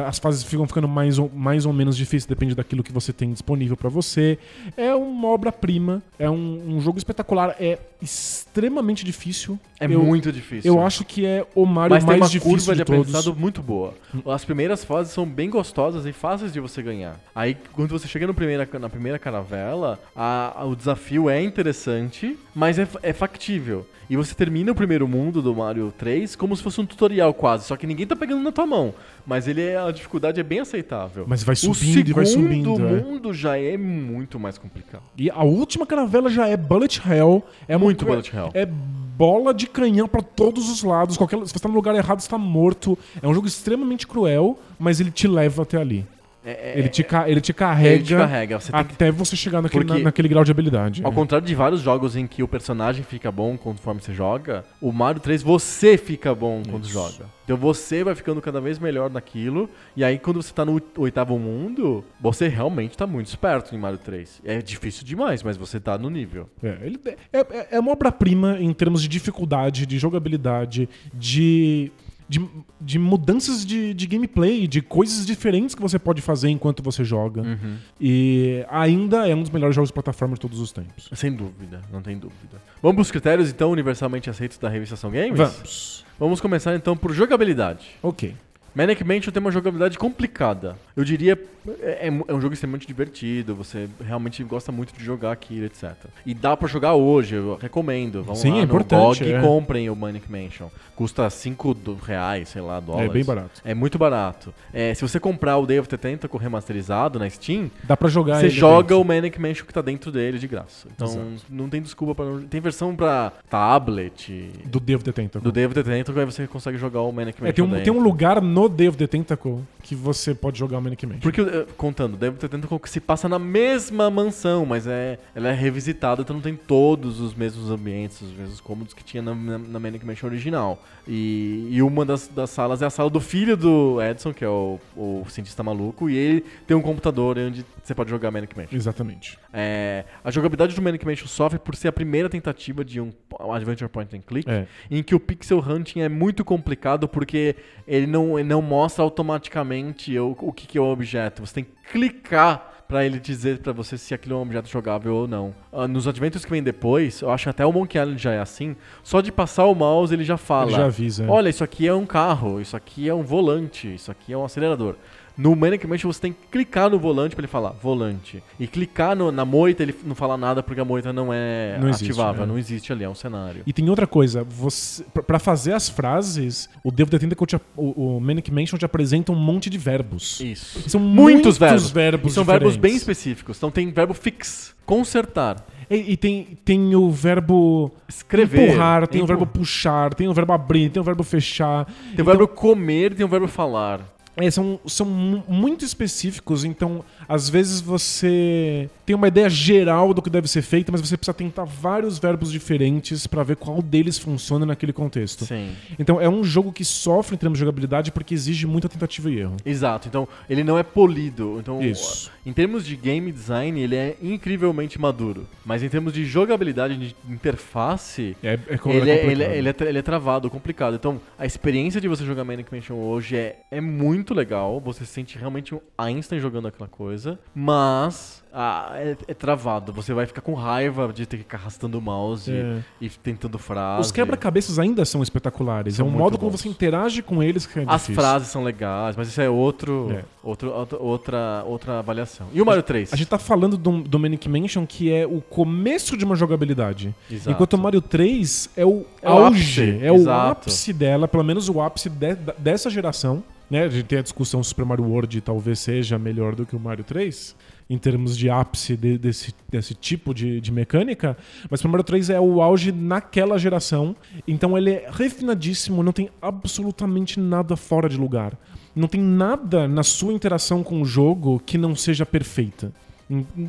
as 0.05 0.19
fases 0.19 0.43
ficam 0.43 0.67
ficando 0.67 0.89
mais 0.89 1.17
ou, 1.17 1.31
mais 1.33 1.65
ou 1.65 1.71
menos 1.71 1.95
difíceis, 1.95 2.25
depende 2.25 2.53
daquilo 2.53 2.83
que 2.83 2.91
você 2.91 3.13
tem 3.13 3.31
disponível 3.31 3.77
pra 3.77 3.89
você. 3.89 4.37
É 4.75 4.93
uma 4.93 5.29
obra-prima, 5.29 6.03
é 6.19 6.29
um, 6.29 6.75
um 6.75 6.81
jogo 6.81 6.97
espetacular, 6.97 7.55
é 7.61 7.79
extremamente 8.01 9.05
difícil. 9.05 9.57
É 9.79 9.85
Eu- 9.85 10.03
muito 10.03 10.31
difícil. 10.31 10.69
Eu 10.73 10.81
acho 10.85 11.05
que 11.05 11.25
é 11.25 11.45
o 11.55 11.65
Mario 11.65 11.95
Mas 11.95 12.03
mais 12.05 12.29
difícil 12.29 12.73
de. 12.75 12.83
Aprendizado 12.93 13.35
muito 13.35 13.61
boa. 13.61 13.93
As 14.25 14.43
primeiras 14.45 14.83
fases 14.83 15.13
são 15.13 15.25
bem 15.25 15.49
gostosas 15.49 16.05
e 16.05 16.11
fáceis 16.11 16.51
de 16.53 16.59
você 16.59 16.81
ganhar. 16.81 17.19
Aí, 17.33 17.55
quando 17.73 17.89
você 17.91 18.07
chega 18.07 18.25
no 18.27 18.33
primeira, 18.33 18.67
na 18.79 18.89
primeira 18.89 19.17
caravela, 19.19 19.99
a- 20.15 20.53
a- 20.61 20.65
o 20.65 20.75
desafio 20.75 21.29
é 21.29 21.41
interessante, 21.41 22.37
mas 22.53 22.77
é, 22.79 22.87
é 23.03 23.13
factível. 23.13 23.85
E 24.09 24.17
você 24.17 24.33
termina 24.33 24.71
o 24.71 24.75
primeiro 24.75 25.07
mundo 25.07 25.39
do 25.39 25.53
Mario 25.55 25.93
3 25.95 26.35
como 26.35 26.55
se 26.55 26.63
fosse 26.63 26.81
um 26.81 26.85
tutorial 26.85 27.31
quase, 27.31 27.65
só 27.65 27.77
que 27.77 27.85
ninguém 27.85 28.07
tá 28.07 28.15
pegando 28.15 28.41
na 28.41 28.51
tua 28.51 28.65
mão. 28.65 28.91
Mas 29.29 29.47
ele 29.47 29.61
é, 29.61 29.77
a 29.77 29.91
dificuldade 29.91 30.39
é 30.39 30.43
bem 30.43 30.59
aceitável. 30.59 31.23
Mas 31.27 31.43
vai 31.43 31.53
o 31.53 31.55
subindo 31.55 32.09
e 32.09 32.13
vai 32.13 32.25
subindo, 32.25 32.75
segundo 32.75 32.87
é. 32.87 33.03
mundo 33.03 33.31
já 33.31 33.59
é 33.59 33.77
muito 33.77 34.39
mais 34.39 34.57
complicado. 34.57 35.03
E 35.15 35.29
a 35.29 35.43
última 35.43 35.85
caravela 35.85 36.31
já 36.31 36.47
é 36.47 36.57
Bullet 36.57 36.99
Hell. 37.07 37.43
É 37.67 37.77
Muito 37.77 38.05
Bullet 38.05 38.35
Hell. 38.35 38.49
É 38.55 38.65
bola 38.65 39.53
de 39.53 39.67
canhão 39.67 40.07
pra 40.07 40.23
todos 40.23 40.67
os 40.67 40.81
lados. 40.81 41.15
Qualquer, 41.15 41.37
se 41.45 41.53
você 41.53 41.59
tá 41.59 41.69
no 41.69 41.75
lugar 41.75 41.93
errado, 41.93 42.19
você 42.19 42.27
tá 42.27 42.39
morto. 42.39 42.97
É 43.21 43.27
um 43.27 43.33
jogo 43.35 43.45
extremamente 43.45 44.07
cruel, 44.07 44.57
mas 44.79 44.99
ele 44.99 45.11
te 45.11 45.27
leva 45.27 45.61
até 45.61 45.77
ali. 45.77 46.07
É- 46.43 46.79
Ele 46.79 46.87
te, 46.87 47.05
ele 47.27 47.41
te 47.41 47.53
carrega, 47.53 47.95
ele 47.95 48.03
te 48.03 48.15
carrega. 48.15 48.59
Você 48.59 48.71
tem 48.71 48.83
que 48.85 48.93
até 48.93 49.11
você 49.11 49.35
chegar 49.35 49.61
naquele, 49.61 49.83
Porque- 49.83 49.99
na- 49.99 50.05
naquele 50.05 50.27
grau 50.29 50.43
de 50.43 50.51
habilidade. 50.51 51.01
Ao 51.03 51.11
É. 51.11 51.15
contrário 51.15 51.45
de 51.45 51.53
vários 51.53 51.81
jogos 51.81 52.15
em 52.15 52.25
que 52.25 52.41
o 52.41 52.47
personagem 52.47 53.03
fica 53.03 53.29
bom 53.29 53.57
conforme 53.57 54.01
você 54.01 54.13
joga, 54.13 54.63
o 54.81 54.91
Mario 54.93 55.19
3 55.21 55.43
você 55.43 55.97
fica 55.97 56.33
bom 56.33 56.63
quando 56.69 56.83
Isso. 56.85 56.93
joga. 56.93 57.25
Então 57.43 57.57
você 57.57 58.03
vai 58.05 58.15
ficando 58.15 58.39
cada 58.41 58.61
vez 58.61 58.79
melhor 58.79 59.09
naquilo, 59.09 59.69
e 59.97 60.03
aí 60.03 60.17
quando 60.17 60.41
você 60.41 60.53
tá 60.53 60.63
no 60.63 60.81
oitavo 60.97 61.37
mundo, 61.37 62.05
você 62.21 62.47
realmente 62.47 62.95
tá 62.95 63.05
muito 63.05 63.27
esperto 63.27 63.75
em 63.75 63.77
Mario 63.77 63.97
3. 63.99 64.39
É 64.45 64.61
difícil 64.61 65.03
demais, 65.03 65.43
mas 65.43 65.57
você 65.57 65.77
tá 65.79 65.97
no 65.97 66.09
nível. 66.09 66.47
É, 66.63 66.77
ele- 66.83 66.99
é- 67.33 67.39
é- 67.39 67.67
é 67.71 67.79
uma 67.79 67.91
obra-prima 67.91 68.57
em 68.61 68.71
termos 68.71 69.01
de 69.01 69.07
dificuldade, 69.09 69.85
de 69.85 69.99
jogabilidade, 69.99 70.87
de, 71.13 71.91
de, 72.29 72.47
de 72.79 72.99
mudanças 72.99 73.65
de, 73.65 73.91
de 73.91 74.05
gameplay, 74.05 74.67
de 74.67 74.81
coisas 74.83 75.25
diferentes 75.25 75.73
que 75.73 75.81
você 75.81 75.97
pode 75.97 76.21
fazer 76.21 76.49
enquanto 76.49 76.83
você 76.83 77.03
joga. 77.03 77.41
Uhum. 77.41 77.77
E 77.99 78.63
ainda 78.69 79.27
é 79.27 79.35
um 79.35 79.41
dos 79.41 79.49
melhores 79.49 79.75
jogos 79.75 79.89
de 79.89 79.93
plataforma 79.93 80.35
de 80.35 80.39
todos 80.39 80.59
os 80.59 80.71
tempos. 80.71 81.09
Sem 81.15 81.33
dúvida, 81.33 81.81
não 81.91 82.03
tem 82.03 82.17
dúvida. 82.17 82.61
Vamos 82.81 82.95
pros 82.95 83.11
critérios, 83.11 83.49
então, 83.49 83.71
universalmente 83.71 84.29
aceitos 84.29 84.59
da 84.59 84.69
revista 84.69 84.93
Ação 84.93 85.09
Games? 85.09 85.37
Vamos. 85.37 86.05
Vamos 86.19 86.39
começar, 86.39 86.75
então, 86.75 86.95
por 86.95 87.11
jogabilidade. 87.13 87.87
Ok. 88.03 88.35
Manic 88.79 89.03
Mansion 89.03 89.29
tem 89.29 89.41
uma 89.41 89.51
jogabilidade 89.51 89.97
complicada. 89.97 90.77
Eu 90.95 91.03
diria, 91.03 91.37
é, 91.81 92.07
é 92.07 92.09
é 92.27 92.33
um 92.33 92.39
jogo 92.39 92.53
extremamente 92.53 92.87
divertido, 92.87 93.53
você 93.53 93.89
realmente 94.01 94.41
gosta 94.41 94.71
muito 94.71 94.93
de 94.93 95.03
jogar 95.03 95.33
aquilo, 95.33 95.65
etc. 95.65 95.93
E 96.25 96.33
dá 96.33 96.55
pra 96.55 96.65
jogar 96.65 96.93
hoje, 96.93 97.35
eu 97.35 97.57
recomendo. 97.61 98.23
Vamos 98.23 98.39
Sim, 98.39 98.51
lá 98.51 98.57
é 98.59 98.65
no 98.65 98.83
GOG 98.85 99.23
é. 99.25 99.37
e 99.37 99.41
comprem 99.41 99.89
o 99.89 99.95
Manic 99.95 100.31
Mansion. 100.31 100.69
Custa 100.95 101.29
5 101.29 101.97
reais, 102.01 102.49
sei 102.49 102.61
lá, 102.61 102.79
dólares. 102.79 103.09
É 103.09 103.13
bem 103.13 103.25
barato. 103.25 103.61
É 103.65 103.73
muito 103.73 103.97
barato. 103.97 104.53
É, 104.73 104.93
se 104.93 105.01
você 105.01 105.19
comprar 105.19 105.57
o 105.57 105.65
Day 105.65 105.79
of 105.79 105.89
the 105.89 105.97
Tentacle 105.97 106.39
remasterizado 106.39 107.19
na 107.19 107.29
Steam, 107.29 107.69
Dá 107.83 107.97
pra 107.97 108.07
jogar 108.07 108.39
você 108.39 108.49
joga 108.49 108.89
dentro. 108.89 109.01
o 109.01 109.03
Manic 109.03 109.41
Mansion 109.41 109.65
que 109.65 109.73
tá 109.73 109.81
dentro 109.81 110.11
dele 110.11 110.39
de 110.39 110.47
graça. 110.47 110.87
Então 110.95 111.07
Exato. 111.07 111.43
não 111.49 111.67
tem 111.67 111.81
desculpa 111.81 112.15
pra 112.15 112.25
não... 112.25 112.41
Tem 112.43 112.61
versão 112.61 112.95
pra 112.95 113.33
tablet... 113.49 114.51
Do 114.65 114.79
Day 114.79 114.95
of 114.95 115.03
the 115.03 115.11
Tentacle. 115.11 115.41
Do 115.41 115.51
Day 115.51 115.65
of 115.65 115.75
the 115.75 115.83
Tentacle, 115.83 116.21
aí 116.21 116.25
você 116.25 116.47
consegue 116.47 116.77
jogar 116.77 117.01
o 117.01 117.11
Manic 117.11 117.41
Mansion 117.41 117.49
É, 117.49 117.51
tem, 117.51 117.65
um, 117.65 117.83
tem 117.83 117.93
um 117.93 118.01
lugar 118.01 118.41
no 118.41 118.68
Of 118.87 118.97
the 118.97 119.07
Tentacle 119.07 119.59
que 119.81 119.95
você 119.95 120.35
pode 120.35 120.59
jogar 120.59 120.77
o 120.77 120.81
Manic 120.81 121.05
Mansion. 121.05 121.21
Porque, 121.21 121.41
eh, 121.41 121.65
contando, 121.77 122.17
the 122.17 122.29
Tentacle 122.47 122.79
que 122.79 122.89
se 122.89 122.99
passa 122.99 123.29
na 123.29 123.39
mesma 123.39 124.09
mansão, 124.11 124.65
mas 124.65 124.85
é, 124.85 125.17
ela 125.33 125.49
é 125.49 125.53
revisitada, 125.53 126.21
então 126.21 126.35
não 126.35 126.41
tem 126.43 126.55
todos 126.55 127.19
os 127.19 127.33
mesmos 127.33 127.71
ambientes, 127.71 128.21
os 128.21 128.31
mesmos 128.31 128.59
cômodos 128.59 128.93
que 128.93 129.03
tinha 129.03 129.23
na, 129.23 129.33
na, 129.33 129.57
na 129.57 129.79
Manic 129.79 130.05
Mansion 130.05 130.27
original. 130.27 130.83
E, 131.07 131.67
e 131.71 131.81
uma 131.81 132.05
das, 132.05 132.27
das 132.27 132.49
salas 132.49 132.81
é 132.81 132.85
a 132.85 132.89
sala 132.89 133.09
do 133.09 133.19
filho 133.21 133.55
do 133.55 134.01
Edson, 134.01 134.33
que 134.33 134.43
é 134.43 134.49
o, 134.49 134.79
o 134.95 135.23
cientista 135.29 135.63
maluco, 135.63 136.09
e 136.09 136.15
ele 136.15 136.45
tem 136.67 136.75
um 136.75 136.81
computador 136.81 137.37
onde 137.37 137.65
você 137.81 137.95
pode 137.95 138.09
jogar 138.09 138.29
Manic 138.31 138.55
Mansion. 138.55 138.75
Exatamente. 138.75 139.39
É, 139.51 140.05
a 140.23 140.29
jogabilidade 140.29 140.75
do 140.75 140.81
Manic 140.81 141.05
Mansion 141.05 141.27
sofre 141.27 141.57
por 141.57 141.75
ser 141.75 141.87
a 141.87 141.91
primeira 141.91 142.29
tentativa 142.29 142.83
de 142.85 143.01
um 143.01 143.11
Adventure 143.51 143.89
Point 143.89 144.15
and 144.15 144.21
Click, 144.21 144.47
É. 144.49 144.67
em 144.91 145.01
que 145.01 145.15
o 145.15 145.19
pixel 145.19 145.59
hunting 145.59 146.01
é 146.01 146.09
muito 146.09 146.43
complicado 146.45 147.07
porque 147.07 147.55
ele 147.87 148.05
não, 148.05 148.37
ele 148.37 148.47
não 148.49 148.63
mostra 148.63 149.03
automaticamente 149.03 150.17
o, 150.17 150.35
o 150.41 150.51
que, 150.51 150.65
que 150.65 150.77
é 150.77 150.81
o 150.81 150.85
objeto. 150.85 151.45
Você 151.45 151.53
tem 151.53 151.63
que 151.63 151.71
clicar 151.91 152.83
pra 152.87 153.05
ele 153.05 153.19
dizer 153.19 153.59
pra 153.59 153.71
você 153.71 153.95
se 153.99 154.15
aquilo 154.15 154.33
é 154.33 154.37
um 154.39 154.41
objeto 154.41 154.67
jogável 154.67 155.13
ou 155.13 155.27
não. 155.27 155.53
Ah, 155.71 155.87
nos 155.87 156.07
Adventures 156.07 156.43
que 156.43 156.49
vem 156.49 156.63
depois, 156.63 157.21
eu 157.21 157.29
acho 157.29 157.43
que 157.43 157.49
até 157.51 157.63
o 157.63 157.71
Monkey 157.71 157.99
Island 157.99 158.19
já 158.19 158.33
é 158.33 158.39
assim, 158.39 158.75
só 159.03 159.21
de 159.21 159.31
passar 159.31 159.65
o 159.65 159.75
mouse 159.75 160.11
ele 160.11 160.23
já 160.23 160.37
fala. 160.37 160.71
Ele 160.71 160.77
já 160.77 160.85
avisa. 160.87 161.23
é. 161.23 161.27
Olha, 161.27 161.49
isso 161.49 161.63
aqui 161.63 161.87
é 161.87 161.93
um 161.93 162.07
carro, 162.07 162.59
isso 162.59 162.75
aqui 162.75 163.07
é 163.07 163.13
um 163.13 163.21
volante, 163.21 163.93
isso 163.93 164.09
aqui 164.09 164.33
é 164.33 164.37
um 164.37 164.43
acelerador. 164.43 164.95
No 165.41 165.55
Manic 165.55 165.87
Mansion 165.87 166.11
você 166.11 166.19
tem 166.19 166.33
que 166.33 166.39
clicar 166.51 166.89
no 166.89 166.99
volante 166.99 167.33
pra 167.33 167.39
ele 167.41 167.47
falar 167.47 167.69
volante. 167.71 168.43
E 168.59 168.67
clicar 168.67 169.15
no- 169.15 169.31
na 169.31 169.45
moita 169.45 169.81
ele 169.81 169.95
não 170.03 170.13
fala 170.13 170.35
nada 170.37 170.61
porque 170.61 170.81
a 170.81 170.83
moita 170.83 171.13
não 171.13 171.29
é 171.33 171.77
Não 171.79 171.87
existe, 171.87 172.11
ativável, 172.11 172.43
é. 172.43 172.45
não 172.45 172.57
existe 172.57 172.91
ali, 172.91 173.05
é 173.05 173.09
um 173.09 173.15
cenário. 173.15 173.61
E 173.65 173.71
tem 173.71 173.89
outra 173.89 174.05
coisa, 174.05 174.43
você, 174.43 175.01
pra- 175.13 175.23
pra 175.23 175.39
fazer 175.39 175.71
as 175.71 175.87
frases, 175.87 176.69
o 176.83 176.91
Devo 176.91 177.09
the 177.09 177.17
Tentacle, 177.17 177.47
te, 177.47 177.55
o, 177.77 178.17
o 178.17 178.19
Manic 178.19 178.51
Mansion 178.51 178.77
te 178.77 178.83
apresenta 178.83 179.31
um 179.31 179.35
monte 179.35 179.69
de 179.69 179.77
verbos. 179.77 180.41
Isso. 180.41 180.89
São 180.89 180.99
Muitos 180.99 181.57
verbos. 181.57 181.89
verbos 181.89 182.31
E 182.33 182.35
são 182.35 182.43
verbos 182.43 182.75
bem 182.75 182.91
diferentes. 182.91 183.01
específicos. 183.01 183.55
Então 183.57 183.71
tem 183.71 183.89
verbo 183.91 184.13
fix, 184.13 184.75
consertar, 184.85 185.65
E, 185.89 186.11
e 186.11 186.17
tem, 186.17 186.57
tem 186.65 186.93
o 186.95 187.09
verbo 187.09 187.91
escrever. 188.07 188.67
empurrar, 188.69 189.07
tem 189.07 189.21
o 189.21 189.25
verbo 189.25 189.45
puxar, 189.47 190.13
tem 190.13 190.27
o 190.27 190.33
verbo 190.33 190.51
abrir, 190.53 190.89
tem 190.89 190.99
o 190.99 191.03
verbo 191.03 191.23
fechar. 191.23 191.85
Tem 192.15 192.21
o 192.21 192.25
verbo 192.25 192.45
comer, 192.47 193.13
tem 193.15 193.25
o 193.25 193.29
verbo 193.29 193.47
falar. 193.47 194.01
É, 194.37 194.49
são, 194.49 194.79
são 194.87 195.05
mu- 195.05 195.43
muito 195.47 195.83
específicos, 195.83 196.63
então 196.63 197.03
às 197.29 197.47
vezes 197.47 197.79
você 197.79 198.89
tem 199.05 199.15
uma 199.15 199.27
ideia 199.27 199.49
geral 199.49 200.13
do 200.13 200.21
que 200.21 200.29
deve 200.29 200.47
ser 200.47 200.63
feito, 200.63 200.91
mas 200.91 200.99
você 200.99 201.15
precisa 201.15 201.33
tentar 201.33 201.63
vários 201.63 202.17
verbos 202.17 202.51
diferentes 202.51 203.27
pra 203.27 203.43
ver 203.43 203.55
qual 203.55 203.81
deles 203.81 204.17
funciona 204.17 204.65
naquele 204.65 204.91
contexto. 204.91 205.45
Sim. 205.45 205.69
Então 205.97 206.19
é 206.19 206.27
um 206.27 206.43
jogo 206.43 206.71
que 206.71 206.83
sofre 206.83 207.35
em 207.35 207.37
termos 207.37 207.57
de 207.57 207.61
jogabilidade 207.61 208.11
porque 208.11 208.33
exige 208.33 208.65
muita 208.65 208.89
tentativa 208.89 209.29
e 209.29 209.39
erro. 209.39 209.57
Exato. 209.63 210.07
Então 210.07 210.27
ele 210.49 210.63
não 210.63 210.77
é 210.77 210.83
polido. 210.83 211.57
Então 211.59 211.81
Isso. 211.81 212.31
em 212.45 212.51
termos 212.51 212.85
de 212.85 212.95
game 212.95 213.31
design 213.31 213.79
ele 213.79 213.95
é 213.95 214.17
incrivelmente 214.21 214.99
maduro. 214.99 215.47
Mas 215.63 215.83
em 215.83 215.89
termos 215.89 216.13
de 216.13 216.25
jogabilidade, 216.25 216.97
de 216.97 217.15
interface, 217.29 218.35
É, 218.41 218.53
é, 218.53 218.79
Ele 218.85 219.11
é 219.11 219.25
ele, 219.25 219.43
é, 219.43 219.57
ele, 219.57 219.69
é, 219.69 219.75
ele 219.81 219.97
é 219.99 220.01
travado, 220.01 220.49
complicado. 220.49 220.95
Então, 220.95 221.21
a 221.37 221.45
experiência 221.45 222.01
de 222.01 222.07
você 222.07 222.25
jogar 222.25 222.43
Manic 222.43 222.73
Mansion 222.73 222.95
hoje 222.95 223.35
é, 223.35 223.59
é 223.69 223.81
muito 223.81 224.33
legal. 224.33 224.79
Você 224.79 225.05
se 225.05 225.11
sente 225.11 225.37
realmente 225.37 225.75
um 225.75 225.79
Einstein 225.97 226.39
jogando 226.39 226.67
aquela 226.67 226.87
coisa. 226.87 227.18
Mas 227.55 228.43
ah, 228.53 228.91
é, 228.95 229.15
é 229.27 229.33
travado. 229.33 229.93
Você 229.93 230.11
vai 230.13 230.25
ficar 230.25 230.41
com 230.41 230.53
raiva 230.53 231.11
de 231.13 231.25
ter 231.25 231.37
que 231.37 231.43
ficar 231.43 231.57
arrastando 231.57 231.97
o 231.99 232.01
mouse 232.01 232.51
É. 232.51 232.79
e 232.99 233.07
tentando 233.09 233.59
frase. 233.59 234.01
Os 234.01 234.11
quebra-cabeças 234.11 234.79
ainda 234.79 235.05
são 235.05 235.21
espetaculares. 235.21 235.95
São 235.95 236.07
é 236.07 236.09
um 236.09 236.11
modo 236.11 236.37
como 236.37 236.49
bons. 236.51 236.61
você 236.61 236.67
interage 236.69 237.21
com 237.21 237.43
eles 237.43 237.65
que 237.67 237.79
é 237.79 237.83
As 237.87 238.01
difícil. 238.01 238.15
frases 238.15 238.47
são 238.47 238.63
legais, 238.63 239.15
mas 239.15 239.27
isso 239.27 239.39
é 239.39 239.49
outro, 239.49 240.09
É. 240.11 240.23
outro 240.43 240.71
outra, 240.71 240.97
outra, 240.99 241.63
outra 241.67 241.99
avaliação. 241.99 242.47
E 242.53 242.61
o 242.61 242.65
Mario 242.65 242.81
3? 242.83 243.13
A 243.13 243.15
gente 243.15 243.27
tá 243.27 243.37
falando 243.37 243.77
do, 243.77 244.01
do 244.01 244.17
Manic 244.19 244.49
Mansion, 244.49 244.85
que 244.85 245.11
é 245.11 245.27
o 245.27 245.41
começo 245.41 246.17
de 246.17 246.25
uma 246.25 246.35
jogabilidade. 246.35 247.13
Exato. 247.29 247.51
Enquanto 247.51 247.73
o 247.73 247.77
Mario 247.77 248.01
3 248.01 248.69
é 248.75 248.85
o 248.85 249.05
É 249.21 249.29
o 249.29 249.33
auge, 249.45 249.99
é 250.01 250.11
o 250.11 250.29
ápice 250.29 250.91
dela, 250.91 251.27
pelo 251.27 251.43
menos 251.43 251.69
o 251.69 251.79
ápice 251.81 252.09
de- 252.09 252.35
dessa 252.57 252.89
geração. 252.89 253.43
Né? 253.69 253.83
A 253.83 253.89
gente 253.89 254.05
tem 254.05 254.19
a 254.19 254.21
discussão 254.23 254.63
Super 254.63 254.83
Mario 254.85 255.05
World 255.05 255.41
talvez 255.41 255.79
seja 255.79 256.17
melhor 256.17 256.55
do 256.55 256.65
que 256.65 256.75
o 256.75 256.79
Mario 256.79 257.03
3, 257.03 257.55
em 257.89 257.97
termos 257.97 258.35
de 258.35 258.49
ápice 258.49 258.97
de- 258.97 259.17
desse, 259.17 259.53
desse 259.69 259.93
tipo 259.93 260.33
de, 260.33 260.59
de 260.59 260.71
mecânica, 260.71 261.37
mas 261.69 261.83
o 261.83 261.89
Mario 261.89 262.03
3 262.03 262.31
é 262.31 262.39
o 262.39 262.61
auge 262.61 262.91
naquela 262.91 263.57
geração, 263.59 264.15
então 264.47 264.77
ele 264.77 264.91
é 264.91 265.09
refinadíssimo, 265.11 266.01
não 266.01 266.11
tem 266.11 266.29
absolutamente 266.41 267.39
nada 267.39 267.75
fora 267.75 268.09
de 268.09 268.17
lugar. 268.17 268.57
Não 268.95 269.07
tem 269.07 269.21
nada 269.21 269.87
na 269.87 270.01
sua 270.03 270.33
interação 270.33 270.83
com 270.83 271.01
o 271.01 271.05
jogo 271.05 271.61
que 271.63 271.77
não 271.77 271.95
seja 271.95 272.25
perfeita. 272.25 272.91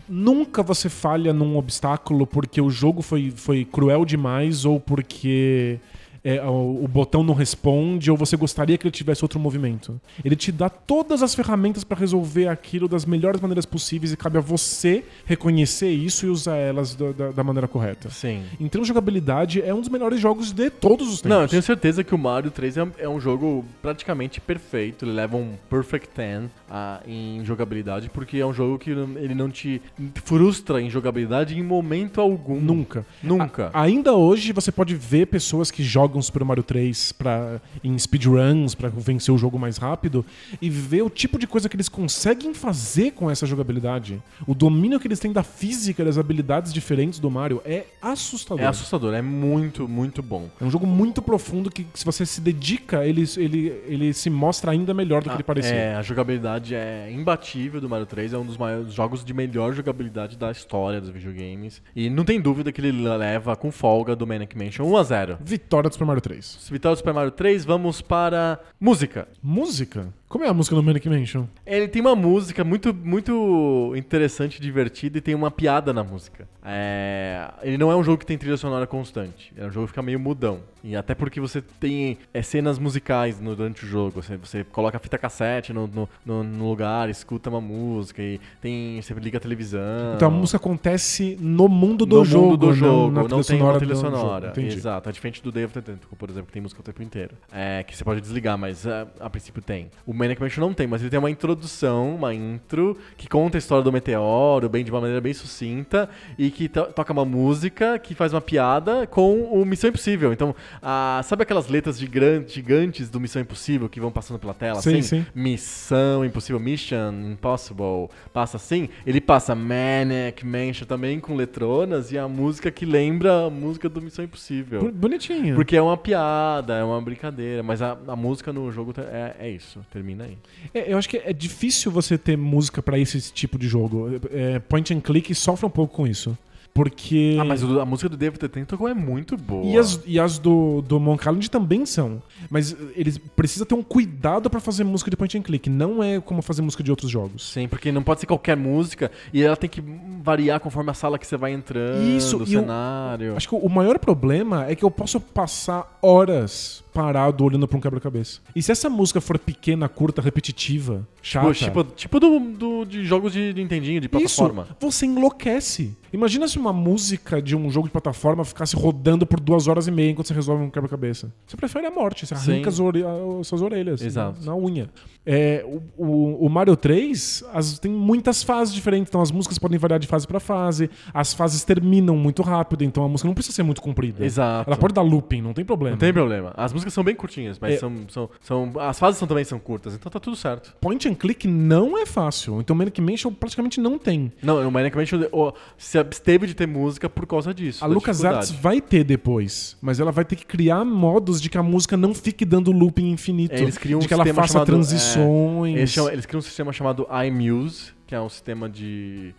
Nunca 0.08 0.62
você 0.62 0.88
falha 0.88 1.32
num 1.34 1.56
obstáculo 1.58 2.26
porque 2.26 2.60
o 2.60 2.70
jogo 2.70 3.02
foi, 3.02 3.30
foi 3.30 3.64
cruel 3.64 4.06
demais 4.06 4.64
ou 4.64 4.80
porque 4.80 5.78
é, 6.22 6.42
o, 6.42 6.84
o 6.84 6.88
botão 6.88 7.22
não 7.22 7.34
responde 7.34 8.10
ou 8.10 8.16
você 8.16 8.36
gostaria 8.36 8.76
que 8.76 8.86
ele 8.86 8.92
tivesse 8.92 9.24
outro 9.24 9.38
movimento. 9.40 10.00
Ele 10.24 10.36
te 10.36 10.52
dá 10.52 10.68
todas 10.68 11.22
as 11.22 11.34
ferramentas 11.34 11.82
para 11.84 11.98
resolver 11.98 12.48
aquilo 12.48 12.86
das 12.88 13.04
melhores 13.06 13.40
maneiras 13.40 13.64
possíveis 13.64 14.12
e 14.12 14.16
cabe 14.16 14.36
a 14.38 14.40
você 14.40 15.04
reconhecer 15.24 15.90
isso 15.90 16.26
e 16.26 16.28
usar 16.28 16.56
elas 16.56 16.94
da, 16.94 17.12
da- 17.12 17.30
da 17.30 17.44
maneira 17.44 17.66
correta. 17.68 18.10
Sim. 18.10 18.42
Em 18.60 18.68
termos 18.68 18.86
de 18.86 18.88
jogabilidade, 18.88 19.62
é 19.62 19.72
um 19.72 19.80
dos 19.80 19.88
melhores 19.88 20.20
jogos 20.20 20.52
de 20.52 20.68
todos 20.70 21.08
os 21.08 21.20
tempos. 21.20 21.30
Não, 21.36 21.42
eu 21.42 21.48
tenho 21.48 21.62
certeza 21.62 22.04
que 22.04 22.14
o 22.14 22.18
Mario 22.18 22.50
3 22.50 22.76
é, 22.76 22.88
é 22.98 23.08
um 23.08 23.20
jogo 23.20 23.64
praticamente 23.80 24.40
perfeito. 24.40 25.04
Ele 25.04 25.12
leva 25.12 25.36
um 25.36 25.54
Perfect 25.70 26.08
10 26.16 26.50
ah, 26.70 27.00
em 27.06 27.44
jogabilidade, 27.44 28.10
porque 28.10 28.38
é 28.38 28.44
um 28.46 28.52
jogo 28.52 28.78
que 28.78 28.90
ele 28.90 29.34
não 29.34 29.48
te 29.50 29.80
frustra 30.24 30.80
em 30.80 30.90
jogabilidade 30.90 31.58
em 31.58 31.62
momento 31.62 32.20
algum. 32.20 32.60
Nunca. 32.60 33.06
Nunca. 33.22 33.70
A- 33.72 33.82
ainda 33.82 34.12
hoje 34.14 34.52
você 34.52 34.70
pode 34.72 34.94
ver 34.94 35.26
pessoas 35.26 35.70
que 35.70 35.82
jogam 35.82 36.09
Super 36.22 36.44
Mario 36.44 36.62
3 36.62 37.12
pra, 37.12 37.60
em 37.84 37.98
speedruns 37.98 38.74
pra 38.74 38.88
vencer 38.88 39.34
o 39.34 39.38
jogo 39.38 39.58
mais 39.58 39.76
rápido 39.76 40.24
e 40.60 40.70
ver 40.70 41.02
o 41.02 41.10
tipo 41.10 41.38
de 41.38 41.46
coisa 41.46 41.68
que 41.68 41.76
eles 41.76 41.88
conseguem 41.88 42.54
fazer 42.54 43.12
com 43.12 43.30
essa 43.30 43.46
jogabilidade. 43.46 44.22
O 44.46 44.54
domínio 44.54 44.98
que 44.98 45.06
eles 45.06 45.18
têm 45.18 45.32
da 45.32 45.42
física, 45.42 46.04
das 46.04 46.18
habilidades 46.18 46.72
diferentes 46.72 47.18
do 47.18 47.30
Mario 47.30 47.60
é 47.64 47.86
assustador. 48.00 48.64
É 48.64 48.66
assustador, 48.66 49.14
é 49.14 49.22
muito, 49.22 49.88
muito 49.88 50.22
bom. 50.22 50.48
É 50.60 50.64
um 50.64 50.70
jogo 50.70 50.86
muito 50.86 51.20
profundo 51.22 51.70
que, 51.70 51.86
se 51.94 52.04
você 52.04 52.24
se 52.24 52.40
dedica, 52.40 53.04
ele, 53.06 53.24
ele, 53.36 53.68
ele 53.86 54.12
se 54.12 54.30
mostra 54.30 54.70
ainda 54.72 54.94
melhor 54.94 55.22
do 55.22 55.24
que 55.24 55.30
Ah, 55.30 55.34
ele 55.34 55.42
parecia. 55.42 55.74
É, 55.74 55.94
a 55.96 56.02
jogabilidade 56.02 56.74
é 56.74 57.10
imbatível 57.12 57.80
do 57.80 57.88
Mario 57.88 58.06
3, 58.06 58.32
é 58.32 58.38
um 58.38 58.44
dos 58.46 58.56
maiores 58.56 58.92
jogos 58.92 59.24
de 59.24 59.34
melhor 59.34 59.72
jogabilidade 59.74 60.36
da 60.36 60.50
história 60.50 61.00
dos 61.00 61.10
videogames. 61.10 61.82
E 61.94 62.08
não 62.08 62.24
tem 62.24 62.40
dúvida 62.40 62.72
que 62.72 62.80
ele 62.80 62.92
leva 62.92 63.56
com 63.56 63.70
folga 63.70 64.16
do 64.16 64.26
Manic 64.26 64.56
Mansion 64.56 64.86
1 64.86 64.96
a 64.96 65.02
0. 65.02 65.38
Vitória 65.40 65.90
do 65.90 65.96
Super 66.00 66.06
Mario 66.06 66.22
3. 66.22 66.68
Vitória 66.72 66.94
do 66.94 66.98
Super 66.98 67.12
Mario 67.12 67.30
3, 67.30 67.62
vamos 67.66 68.00
para 68.00 68.58
música. 68.80 69.28
Música? 69.42 70.08
Como 70.30 70.44
é 70.44 70.48
a 70.48 70.54
música 70.54 70.74
do 70.76 70.82
Manic 70.82 71.06
Mansion? 71.08 71.44
Ele 71.66 71.88
tem 71.88 72.00
uma 72.00 72.14
música 72.14 72.62
muito, 72.64 72.94
muito 72.94 73.92
interessante, 73.96 74.60
divertida 74.62 75.18
e 75.18 75.20
tem 75.20 75.34
uma 75.34 75.50
piada 75.50 75.92
na 75.92 76.02
música. 76.04 76.48
É, 76.64 77.50
ele 77.62 77.76
não 77.76 77.90
é 77.90 77.96
um 77.96 78.04
jogo 78.04 78.18
que 78.18 78.24
tem 78.26 78.38
trilha 78.38 78.56
sonora 78.56 78.86
constante. 78.86 79.52
É 79.56 79.66
um 79.66 79.70
jogo 79.72 79.86
que 79.86 79.90
fica 79.92 80.02
meio 80.02 80.20
mudão. 80.20 80.60
E 80.84 80.94
até 80.94 81.14
porque 81.16 81.40
você 81.40 81.60
tem 81.60 82.16
é, 82.32 82.40
cenas 82.42 82.78
musicais 82.78 83.40
no- 83.40 83.56
durante 83.56 83.84
o 83.84 83.88
jogo. 83.88 84.22
Você, 84.22 84.36
você 84.36 84.62
coloca 84.64 84.96
a 84.96 85.00
fita 85.00 85.18
cassete 85.18 85.72
no, 85.72 85.86
no, 85.88 86.08
no- 86.24 86.44
no 86.44 86.68
lugar, 86.70 87.10
escuta 87.10 87.50
uma 87.50 87.60
música 87.60 88.22
e 88.22 88.40
tem, 88.62 89.02
você 89.02 89.12
liga 89.14 89.36
a 89.36 89.40
televisão. 89.40 90.14
Então 90.14 90.28
a 90.28 90.30
música 90.30 90.56
acontece 90.58 91.36
no 91.40 91.68
mundo 91.68 92.06
do 92.06 92.18
no 92.18 92.24
jogo, 92.24 92.46
mundo 92.50 92.56
do 92.68 92.72
jogo, 92.72 93.10
não, 93.10 93.10
não, 93.10 93.22
na 93.22 93.28
trilha 93.28 93.44
tem 93.44 93.62
uma 93.62 93.78
trilha 93.78 93.96
sonora. 93.96 94.52
Exato, 94.58 95.08
é 95.08 95.12
diferente 95.12 95.42
do 95.42 95.50
Day 95.50 95.64
of 95.64 95.74
the 95.74 95.80
Por 96.18 96.28
exemplo, 96.30 96.46
que 96.48 96.52
tem 96.52 96.62
música 96.62 96.80
o 96.80 96.84
tempo 96.84 97.02
inteiro. 97.02 97.34
É, 97.52 97.82
que 97.82 97.96
você 97.96 98.04
pode 98.04 98.20
desligar, 98.20 98.56
mas 98.58 98.84
é, 98.86 99.06
a 99.18 99.30
princípio 99.30 99.62
tem. 99.62 99.90
O 100.06 100.12
Manic 100.12 100.40
Mansion 100.40 100.60
não 100.64 100.74
tem, 100.74 100.86
mas 100.86 101.00
ele 101.00 101.10
tem 101.10 101.18
uma 101.18 101.30
introdução, 101.30 102.14
uma 102.16 102.34
intro, 102.34 102.96
que 103.16 103.28
conta 103.28 103.56
a 103.56 103.60
história 103.60 103.82
do 103.82 103.92
meteoro, 103.92 104.68
bem 104.68 104.84
de 104.84 104.90
uma 104.90 105.00
maneira 105.00 105.20
bem 105.20 105.32
sucinta, 105.32 106.08
e 106.38 106.50
que 106.50 106.68
to- 106.68 106.92
toca 106.94 107.12
uma 107.12 107.24
música 107.24 107.98
que 107.98 108.14
faz 108.14 108.32
uma 108.34 108.40
piada 108.40 109.06
com 109.06 109.42
o 109.44 109.64
Missão 109.64 109.88
Impossível. 109.88 110.32
Então, 110.32 110.54
ah, 110.82 111.20
sabe 111.24 111.42
aquelas 111.42 111.68
letras 111.68 111.98
gigan- 111.98 112.44
gigantes 112.46 113.08
do 113.10 113.18
Missão 113.20 113.40
Impossível 113.42 113.88
que 113.88 114.00
vão 114.00 114.10
passando 114.10 114.38
pela 114.38 114.54
tela? 114.54 114.80
Sim, 114.80 114.98
assim? 114.98 115.02
sim. 115.22 115.26
Missão 115.34 116.24
Impossível, 116.24 116.60
Mission 116.60 117.12
Impossible, 117.32 118.08
passa 118.32 118.56
assim. 118.56 118.88
Ele 119.06 119.20
passa 119.20 119.54
Manic 119.54 120.44
Mansion 120.44 120.86
também 120.86 121.18
com 121.20 121.34
letronas 121.34 122.12
e 122.12 122.18
a 122.18 122.28
música 122.28 122.70
que 122.70 122.84
lembra 122.84 123.46
a 123.46 123.50
música 123.50 123.88
do 123.88 124.00
Missão 124.00 124.24
Impossível. 124.24 124.90
Bonitinho. 124.92 125.54
Porque 125.54 125.78
é 125.80 125.82
uma 125.82 125.96
piada, 125.96 126.74
é 126.74 126.84
uma 126.84 127.00
brincadeira, 127.00 127.62
mas 127.62 127.80
a, 127.82 127.96
a 128.06 128.14
música 128.16 128.52
no 128.52 128.70
jogo 128.70 128.92
te- 128.92 129.00
é, 129.00 129.36
é 129.38 129.50
isso, 129.50 129.80
termina 129.92 130.24
aí. 130.24 130.36
É, 130.72 130.92
eu 130.92 130.96
acho 130.98 131.08
que 131.08 131.16
é 131.16 131.32
difícil 131.32 131.90
você 131.90 132.16
ter 132.16 132.36
música 132.36 132.82
pra 132.82 132.98
esse 132.98 133.32
tipo 133.32 133.58
de 133.58 133.66
jogo. 133.68 134.20
É, 134.30 134.58
point 134.58 134.92
and 134.94 135.00
click 135.00 135.34
sofre 135.34 135.66
um 135.66 135.70
pouco 135.70 135.94
com 135.94 136.06
isso. 136.06 136.36
Porque. 136.72 137.36
Ah, 137.40 137.44
mas 137.44 137.62
a 137.62 137.84
música 137.84 138.08
do 138.08 138.16
David 138.16 138.38
Tentacle 138.48 138.86
é 138.86 138.94
muito 138.94 139.36
boa. 139.36 139.64
E 139.66 139.76
as, 139.76 140.00
e 140.06 140.20
as 140.20 140.38
do, 140.38 140.82
do 140.82 141.00
Monk 141.00 141.22
Island 141.22 141.50
também 141.50 141.84
são. 141.84 142.22
Mas 142.48 142.76
eles 142.94 143.18
precisam 143.18 143.66
ter 143.66 143.74
um 143.74 143.82
cuidado 143.82 144.48
pra 144.48 144.60
fazer 144.60 144.84
música 144.84 145.10
de 145.10 145.16
point 145.16 145.36
and 145.36 145.42
click. 145.42 145.68
Não 145.68 146.02
é 146.02 146.20
como 146.20 146.42
fazer 146.42 146.62
música 146.62 146.82
de 146.82 146.90
outros 146.90 147.10
jogos. 147.10 147.50
Sim, 147.52 147.68
porque 147.68 147.90
não 147.90 148.02
pode 148.02 148.20
ser 148.20 148.26
qualquer 148.26 148.56
música 148.56 149.10
e 149.32 149.42
ela 149.42 149.56
tem 149.56 149.68
que 149.68 149.82
variar 150.22 150.60
conforme 150.60 150.90
a 150.90 150.94
sala 150.94 151.18
que 151.18 151.26
você 151.26 151.36
vai 151.36 151.52
entrando, 151.52 152.02
Isso, 152.16 152.38
o 152.38 152.42
e 152.42 152.46
cenário. 152.46 153.36
Acho 153.36 153.48
que 153.48 153.54
o 153.54 153.68
maior 153.68 153.98
problema 153.98 154.66
é 154.66 154.74
que 154.74 154.84
eu 154.84 154.90
posso 154.90 155.20
passar 155.20 155.98
horas 156.02 156.84
parado 156.92 157.44
olhando 157.44 157.66
pra 157.68 157.76
um 157.78 157.80
quebra-cabeça. 157.80 158.40
E 158.54 158.62
se 158.62 158.70
essa 158.72 158.88
música 158.90 159.20
for 159.20 159.38
pequena, 159.38 159.88
curta, 159.88 160.20
repetitiva, 160.20 161.06
chata. 161.22 161.52
Tipo, 161.52 161.84
tipo, 161.84 161.94
tipo 161.96 162.20
do, 162.20 162.40
do- 162.40 162.84
de 162.84 163.04
jogos 163.04 163.32
de 163.32 163.52
Nintendinho, 163.54 164.00
de 164.00 164.08
plataforma. 164.08 164.62
Isso, 164.64 164.76
você 164.80 165.06
enlouquece. 165.06 165.96
Imagina 166.12 166.48
se 166.48 166.58
uma 166.58 166.72
música 166.72 167.40
de 167.40 167.54
um 167.54 167.70
jogo 167.70 167.86
de 167.86 167.92
plataforma 167.92 168.44
ficasse 168.44 168.74
rodando 168.74 169.24
por 169.24 169.38
duas 169.38 169.68
horas 169.68 169.86
e 169.86 169.90
meia 169.92 170.10
enquanto 170.10 170.26
você 170.26 170.34
resolve 170.34 170.64
um 170.64 170.70
quebra-cabeça. 170.70 171.32
Você 171.46 171.56
prefere 171.56 171.86
a 171.86 171.90
morte, 171.90 172.26
você 172.26 172.34
arranca 172.34 172.68
as, 172.68 172.80
ore- 172.80 173.04
as 173.40 173.46
suas 173.46 173.62
orelhas 173.62 174.02
Exato. 174.02 174.40
Na, 174.40 174.46
na 174.46 174.56
unha. 174.56 174.90
É, 175.24 175.64
o, 175.96 176.04
o- 176.04 176.46
o 176.46 176.48
Mario 176.48 176.74
3 176.76 177.44
as- 177.52 177.78
tem 177.78 177.92
muitas 177.92 178.42
fases 178.42 178.74
diferentes, 178.74 179.08
então 179.08 179.20
as 179.20 179.30
músicas 179.30 179.58
podem 179.58 179.78
variar 179.78 180.00
de 180.00 180.06
fase 180.08 180.26
pra 180.26 180.40
fase, 180.40 180.90
as 181.14 181.32
fases 181.32 181.62
terminam 181.62 182.16
muito 182.16 182.42
rápido, 182.42 182.82
então 182.82 183.04
a 183.04 183.08
música 183.08 183.28
não 183.28 183.34
precisa 183.34 183.54
ser 183.54 183.62
muito 183.62 183.80
comprida. 183.80 184.24
Exato. 184.24 184.68
Ela 184.68 184.76
pode 184.76 184.94
dar 184.94 185.02
looping, 185.02 185.40
não 185.42 185.52
tem 185.52 185.64
problema. 185.64 185.92
Não 185.92 185.98
tem 186.00 186.12
problema. 186.12 186.52
As 186.56 186.72
músicas 186.80 186.94
são 186.94 187.04
bem 187.04 187.14
curtinhas, 187.14 187.58
mas 187.58 187.74
É. 187.74 187.76
são, 187.78 187.92
são, 188.08 188.30
são. 188.42 188.72
As 188.80 188.98
fases 188.98 189.18
são, 189.18 189.28
também 189.28 189.44
são 189.44 189.58
curtas, 189.58 189.94
então 189.94 190.10
tá 190.10 190.18
tudo 190.20 190.36
certo. 190.36 190.74
Point 190.80 191.08
and 191.08 191.14
click 191.14 191.46
não 191.46 191.96
é 191.98 192.04
fácil, 192.06 192.60
então 192.60 192.74
Manic 192.76 193.00
Mansion 193.00 193.32
praticamente 193.32 193.80
não 193.80 193.98
tem. 193.98 194.32
Não, 194.42 194.66
o 194.66 194.70
Manic 194.70 194.96
Mansion 194.96 195.20
o- 195.32 195.52
se 195.78 195.98
absteve 195.98 196.46
de 196.46 196.54
ter 196.54 196.66
música 196.66 197.08
por 197.08 197.26
causa 197.26 197.52
disso. 197.54 197.84
A 197.84 197.86
LucasArts 197.88 198.50
vai 198.50 198.80
ter 198.80 199.04
depois, 199.04 199.76
mas 199.80 200.00
ela 200.00 200.12
vai 200.12 200.24
ter 200.24 200.36
que 200.36 200.44
criar 200.46 200.84
modos 200.84 201.40
de 201.40 201.48
que 201.48 201.58
a 201.58 201.62
música 201.62 201.96
não 201.96 202.14
fique 202.14 202.44
dando 202.44 202.70
looping 202.72 203.10
infinito. 203.10 203.54
É, 203.54 203.60
eles 203.62 203.78
criam 203.78 203.98
de 204.00 204.04
um 204.04 204.08
que 204.08 204.14
ela 204.14 204.24
faça 204.26 204.52
chamado, 204.54 204.66
transições. 204.66 205.76
Eles, 205.76 205.90
chamam- 205.90 206.12
eles 206.12 206.26
criam 206.26 206.38
um 206.38 206.42
sistema 206.42 206.72
chamado 206.72 207.06
iMuse, 207.26 207.92
que 208.10 208.14
é 208.16 208.20
um 208.20 208.28
sistema 208.28 208.68
de, 208.68 209.32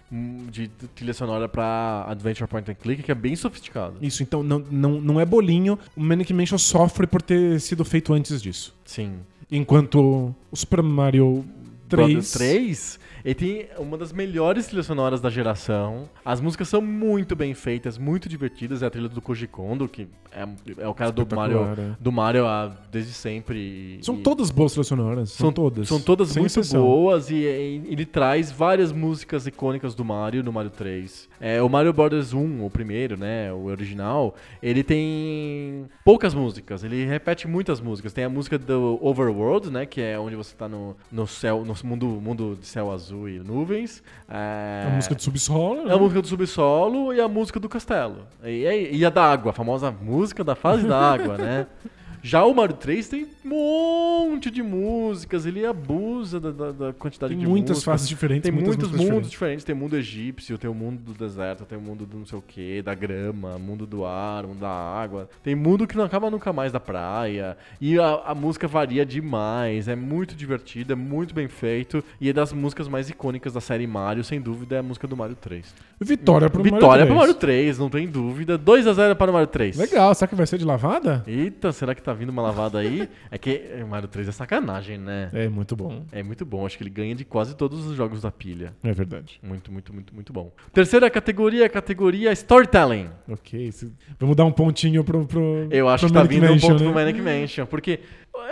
de 0.49 0.69
trilha 0.95 1.14
sonora 1.14 1.49
pra 1.49 2.06
Adventure 2.07 2.48
Point 2.48 2.72
and 2.72 2.76
Click, 2.76 3.03
que 3.03 3.11
é 3.11 3.15
bem 3.15 3.35
sofisticado. 3.35 3.98
Isso, 4.02 4.23
então 4.23 4.41
não, 4.41 4.60
não, 4.72 5.02
não 5.02 5.19
é 5.19 5.26
bolinho. 5.26 5.77
O 5.93 6.02
Manic 6.02 6.34
Mansion 6.34 6.57
sofre 6.57 7.06
por 7.06 7.22
ter 7.22 7.60
sido 7.60 7.84
feito 7.84 8.14
antes 8.14 8.41
disso. 8.41 8.73
Sim. 8.85 9.15
Enquanto 9.52 10.34
o 10.49 10.56
Super 10.56 10.81
Mario 10.81 11.43
3... 11.89 12.07
Brothers 12.07 12.31
3, 12.31 12.99
ele 13.23 13.35
tem 13.35 13.68
uma 13.77 13.98
das 13.98 14.11
melhores 14.11 14.68
trilhas 14.68 14.85
sonoras 14.85 15.22
da 15.22 15.30
geração. 15.30 16.10
As 16.23 16.41
músicas 16.41 16.68
são 16.68 16.81
muito 16.81 17.35
bem 17.35 17.53
feitas, 17.53 17.98
muito 17.98 18.27
divertidas. 18.27 18.81
É 18.81 18.88
a 18.88 18.89
trilha 18.89 19.10
do 19.10 19.22
Koji 19.22 19.48
Kondo, 19.48 19.88
que 19.88 20.07
é, 20.31 20.48
é 20.84 20.88
o 20.88 20.93
cara 20.93 21.11
do 21.11 21.27
Mario, 21.35 21.60
é. 21.64 21.95
do 21.99 22.11
Mario 22.11 22.45
ah, 22.45 22.76
desde 22.91 23.14
sempre. 23.14 23.99
São 24.02 24.15
E- 24.15 24.23
todas 24.23 24.49
boas 24.49 24.72
trilhas 24.72 24.88
sonoras. 24.88 25.30
São, 25.31 25.52
todas. 25.52 25.88
São 25.88 25.99
todas 25.99 26.30
Sem 26.30 26.41
muito 26.41 26.60
exceção. 26.60 26.81
boas 26.81 27.30
e, 27.30 27.35
e 27.35 27.84
ele 27.88 28.06
traz 28.06 28.52
várias 28.52 28.91
músicas 28.91 29.45
icônicas 29.45 29.93
do 29.93 30.03
Mario 30.03 30.43
no 30.43 30.52
Mario 30.52 30.72
3. 30.72 31.30
É, 31.39 31.61
o 31.61 31.69
Mario 31.69 31.93
Brothers 31.93 32.34
1, 32.34 32.65
o 32.65 32.69
primeiro, 32.69 33.18
né, 33.18 33.52
o 33.52 33.65
original, 33.65 34.35
ele 34.61 34.84
tem 34.84 35.85
poucas 36.03 36.34
músicas, 36.34 36.84
ele 36.84 37.06
repete 37.06 37.48
muitas 37.48 37.80
músicas. 37.80 38.14
Tem 38.14 38.23
a 38.23 38.30
música 38.30 38.57
do 38.57 38.98
Overworld, 39.02 39.69
né, 39.69 39.85
que 39.85 40.02
é 40.02 40.19
onde 40.19 40.35
você 40.35 40.56
tá 40.56 40.68
no, 40.68 40.95
no 41.11 41.27
céu, 41.27 41.64
no 41.65 41.76
mundo, 41.84 42.06
mundo 42.07 42.57
de 42.60 42.68
céu 42.68 42.91
azul 42.91 43.10
e 43.29 43.39
nuvens. 43.39 44.03
É, 44.29 44.85
A 44.88 44.89
música 44.95 45.15
do 45.15 45.21
subsolo. 45.21 45.89
é 45.89 45.93
a 45.93 45.97
música 45.97 46.21
do 46.21 46.27
subsolo 46.27 47.13
e 47.13 47.19
a 47.21 47.27
música 47.27 47.59
do 47.59 47.67
castelo. 47.69 48.25
E, 48.43 48.65
e- 48.65 48.97
e 48.97 49.05
a 49.05 49.09
da 49.09 49.23
água, 49.31 49.51
a 49.51 49.53
famosa 49.53 49.91
música 49.91 50.43
da 50.43 50.55
fase 50.55 50.88
da 50.88 50.97
água, 50.97 51.38
né? 51.38 51.67
Já 52.23 52.45
o 52.45 52.53
Mario 52.53 52.76
3 52.76 53.07
tem 53.07 53.27
um 53.43 53.49
monte 53.49 54.52
de 54.52 54.61
músicas, 54.61 55.45
ele 55.45 55.65
abusa 55.65 56.39
da, 56.39 56.52
da- 56.52 56.72
da 56.72 56.93
quantidade 56.93 57.34
Tem 57.34 57.39
de 57.43 57.48
muitas 57.48 57.77
músicas. 57.77 57.84
fases 57.84 58.07
diferentes. 58.07 58.43
Tem 58.43 58.52
muitos 58.52 58.76
mundos 58.77 58.99
diferentes. 58.99 59.30
diferentes. 59.31 59.65
Tem 59.65 59.73
o 59.76 59.77
mundo 59.77 59.98
egípcio, 59.98 60.57
tem 60.57 60.69
o 60.69 60.73
mundo 60.73 60.99
do 61.02 61.14
deserto, 61.14 61.65
tem 61.65 61.77
o 61.77 61.81
mundo 61.81 62.06
do 62.06 62.18
não 62.19 62.26
sei 62.26 62.38
o 62.38 62.41
que, 62.41 62.81
da 62.81 62.93
grama, 62.93 63.57
mundo 63.57 63.85
do 63.88 64.06
ar, 64.06 64.45
mundo 64.45 64.60
da 64.60 64.69
água. 64.69 65.30
Tem 65.43 65.56
mundo 65.56 65.88
que 65.88 65.98
não 65.98 66.03
acaba 66.06 66.30
nunca 66.30 66.53
mais 66.53 66.72
da 66.72 66.80
praia. 66.80 67.57
E 67.80 67.98
a, 67.99 68.22
a 68.27 68.35
música 68.35 68.68
varia 68.68 69.06
demais. 69.06 69.88
É 69.88 69.95
muito 69.95 70.35
divertido, 70.35 70.93
é 70.93 70.95
muito 70.95 71.34
bem 71.34 71.48
feito. 71.48 72.03
E 72.19 72.30
é 72.30 72.34
das 72.34 72.53
músicas 72.53 72.88
mais 72.88 73.10
icônicas 73.10 73.53
da 73.53 73.61
série 73.61 73.88
Mario, 73.88 74.23
sem 74.23 74.39
dúvida, 74.39 74.76
é 74.76 74.80
a 74.80 74.84
música 74.84 75.07
do 75.07 75.18
Mario 75.18 75.35
3. 75.35 75.73
Vitória 75.99 76.49
pro 76.49 76.64
Vitória 76.64 76.88
Mario 76.88 77.06
3. 77.06 77.07
pro 77.07 77.15
Mario 77.18 77.34
3, 77.34 77.80
não 77.80 77.89
tem 77.89 78.07
dúvida. 78.07 78.57
2x0 78.60 79.15
para 79.15 79.31
o 79.31 79.34
Mario 79.34 79.48
3. 79.48 79.77
Legal, 79.77 80.14
será 80.15 80.27
que 80.27 80.35
vai 80.35 80.45
ser 80.48 80.57
de 80.57 80.65
lavada? 80.65 81.23
Eita, 81.27 81.72
será 81.72 81.93
que 81.95 82.02
tá 82.02 82.10
vindo 82.13 82.29
uma 82.29 82.41
lavada 82.41 82.79
aí? 82.79 83.07
é 83.29 83.38
que 83.38 83.61
o 83.83 83.88
Mario 83.88 84.07
3 84.07 84.27
é 84.27 84.31
sacanagem, 84.31 84.97
né? 84.97 85.29
É 85.33 85.47
muito 85.49 85.75
bom. 85.75 86.03
É 86.11 86.21
muito 86.23 86.45
bom, 86.45 86.65
acho 86.65 86.77
que 86.77 86.83
ele 86.83 86.89
ganha 86.89 87.15
de 87.15 87.23
quase 87.25 87.55
todos 87.55 87.85
os 87.85 87.95
jogos 87.95 88.21
da 88.21 88.31
pilha. 88.31 88.73
É 88.83 88.91
verdade. 88.93 89.39
Muito, 89.43 89.71
muito, 89.71 89.93
muito, 89.93 90.13
muito 90.15 90.33
bom. 90.33 90.51
Terceira 90.73 91.09
categoria, 91.09 91.67
categoria 91.69 92.31
Storytelling. 92.31 93.09
Ok. 93.29 93.71
se- 93.71 93.91
Vamos 94.19 94.35
dar 94.35 94.45
um 94.45 94.51
pontinho 94.51 95.03
pro. 95.03 95.25
pro 95.25 95.67
Eu 95.71 95.88
acho 95.89 96.05
pro 96.05 96.07
que 96.07 96.13
tá 96.13 96.19
Manic 96.19 96.33
vindo 96.35 96.45
um 96.49 96.53
Mansion, 96.53 96.67
ponto 96.69 96.79
né? 96.83 96.85
pro 96.91 96.93
Manic 96.95 97.21
Mansion, 97.21 97.65
porque 97.65 97.99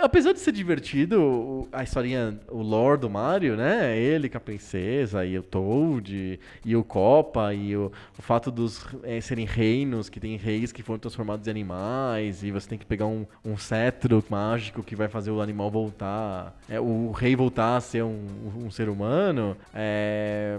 apesar 0.02 0.32
de 0.32 0.40
ser 0.40 0.52
divertido, 0.52 1.68
a 1.72 1.82
historinha, 1.82 2.38
o 2.48 2.62
lore 2.62 3.00
do 3.00 3.08
Mario, 3.10 3.56
né? 3.56 3.96
Ele 3.98 4.28
com 4.28 4.36
a 4.36 4.40
princesa 4.40 5.24
e 5.24 5.38
o 5.38 5.42
Toad 5.42 6.38
e 6.64 6.76
o 6.76 6.84
Copa 6.84 7.54
e 7.54 7.76
o, 7.76 7.90
o 8.18 8.22
fato 8.22 8.50
dos 8.50 8.86
eh, 9.04 9.20
serem 9.20 9.46
reinos, 9.46 10.08
que 10.08 10.20
tem 10.20 10.36
reis 10.36 10.72
que 10.72 10.82
foram 10.82 10.98
transformados 10.98 11.46
em 11.46 11.50
animais 11.50 12.42
e 12.42 12.50
você 12.50 12.68
tem 12.68 12.78
que 12.78 12.86
pegar 12.86 13.06
um, 13.06 13.26
um 13.44 13.49
cetro 13.56 14.22
mágico 14.28 14.82
que 14.82 14.96
vai 14.96 15.08
fazer 15.08 15.30
o 15.30 15.40
animal 15.40 15.70
voltar, 15.70 16.56
é, 16.68 16.80
o 16.80 17.10
rei 17.10 17.34
voltar 17.34 17.76
a 17.76 17.80
ser 17.80 18.02
um, 18.02 18.26
um 18.64 18.70
ser 18.70 18.88
humano, 18.88 19.56
é... 19.74 20.58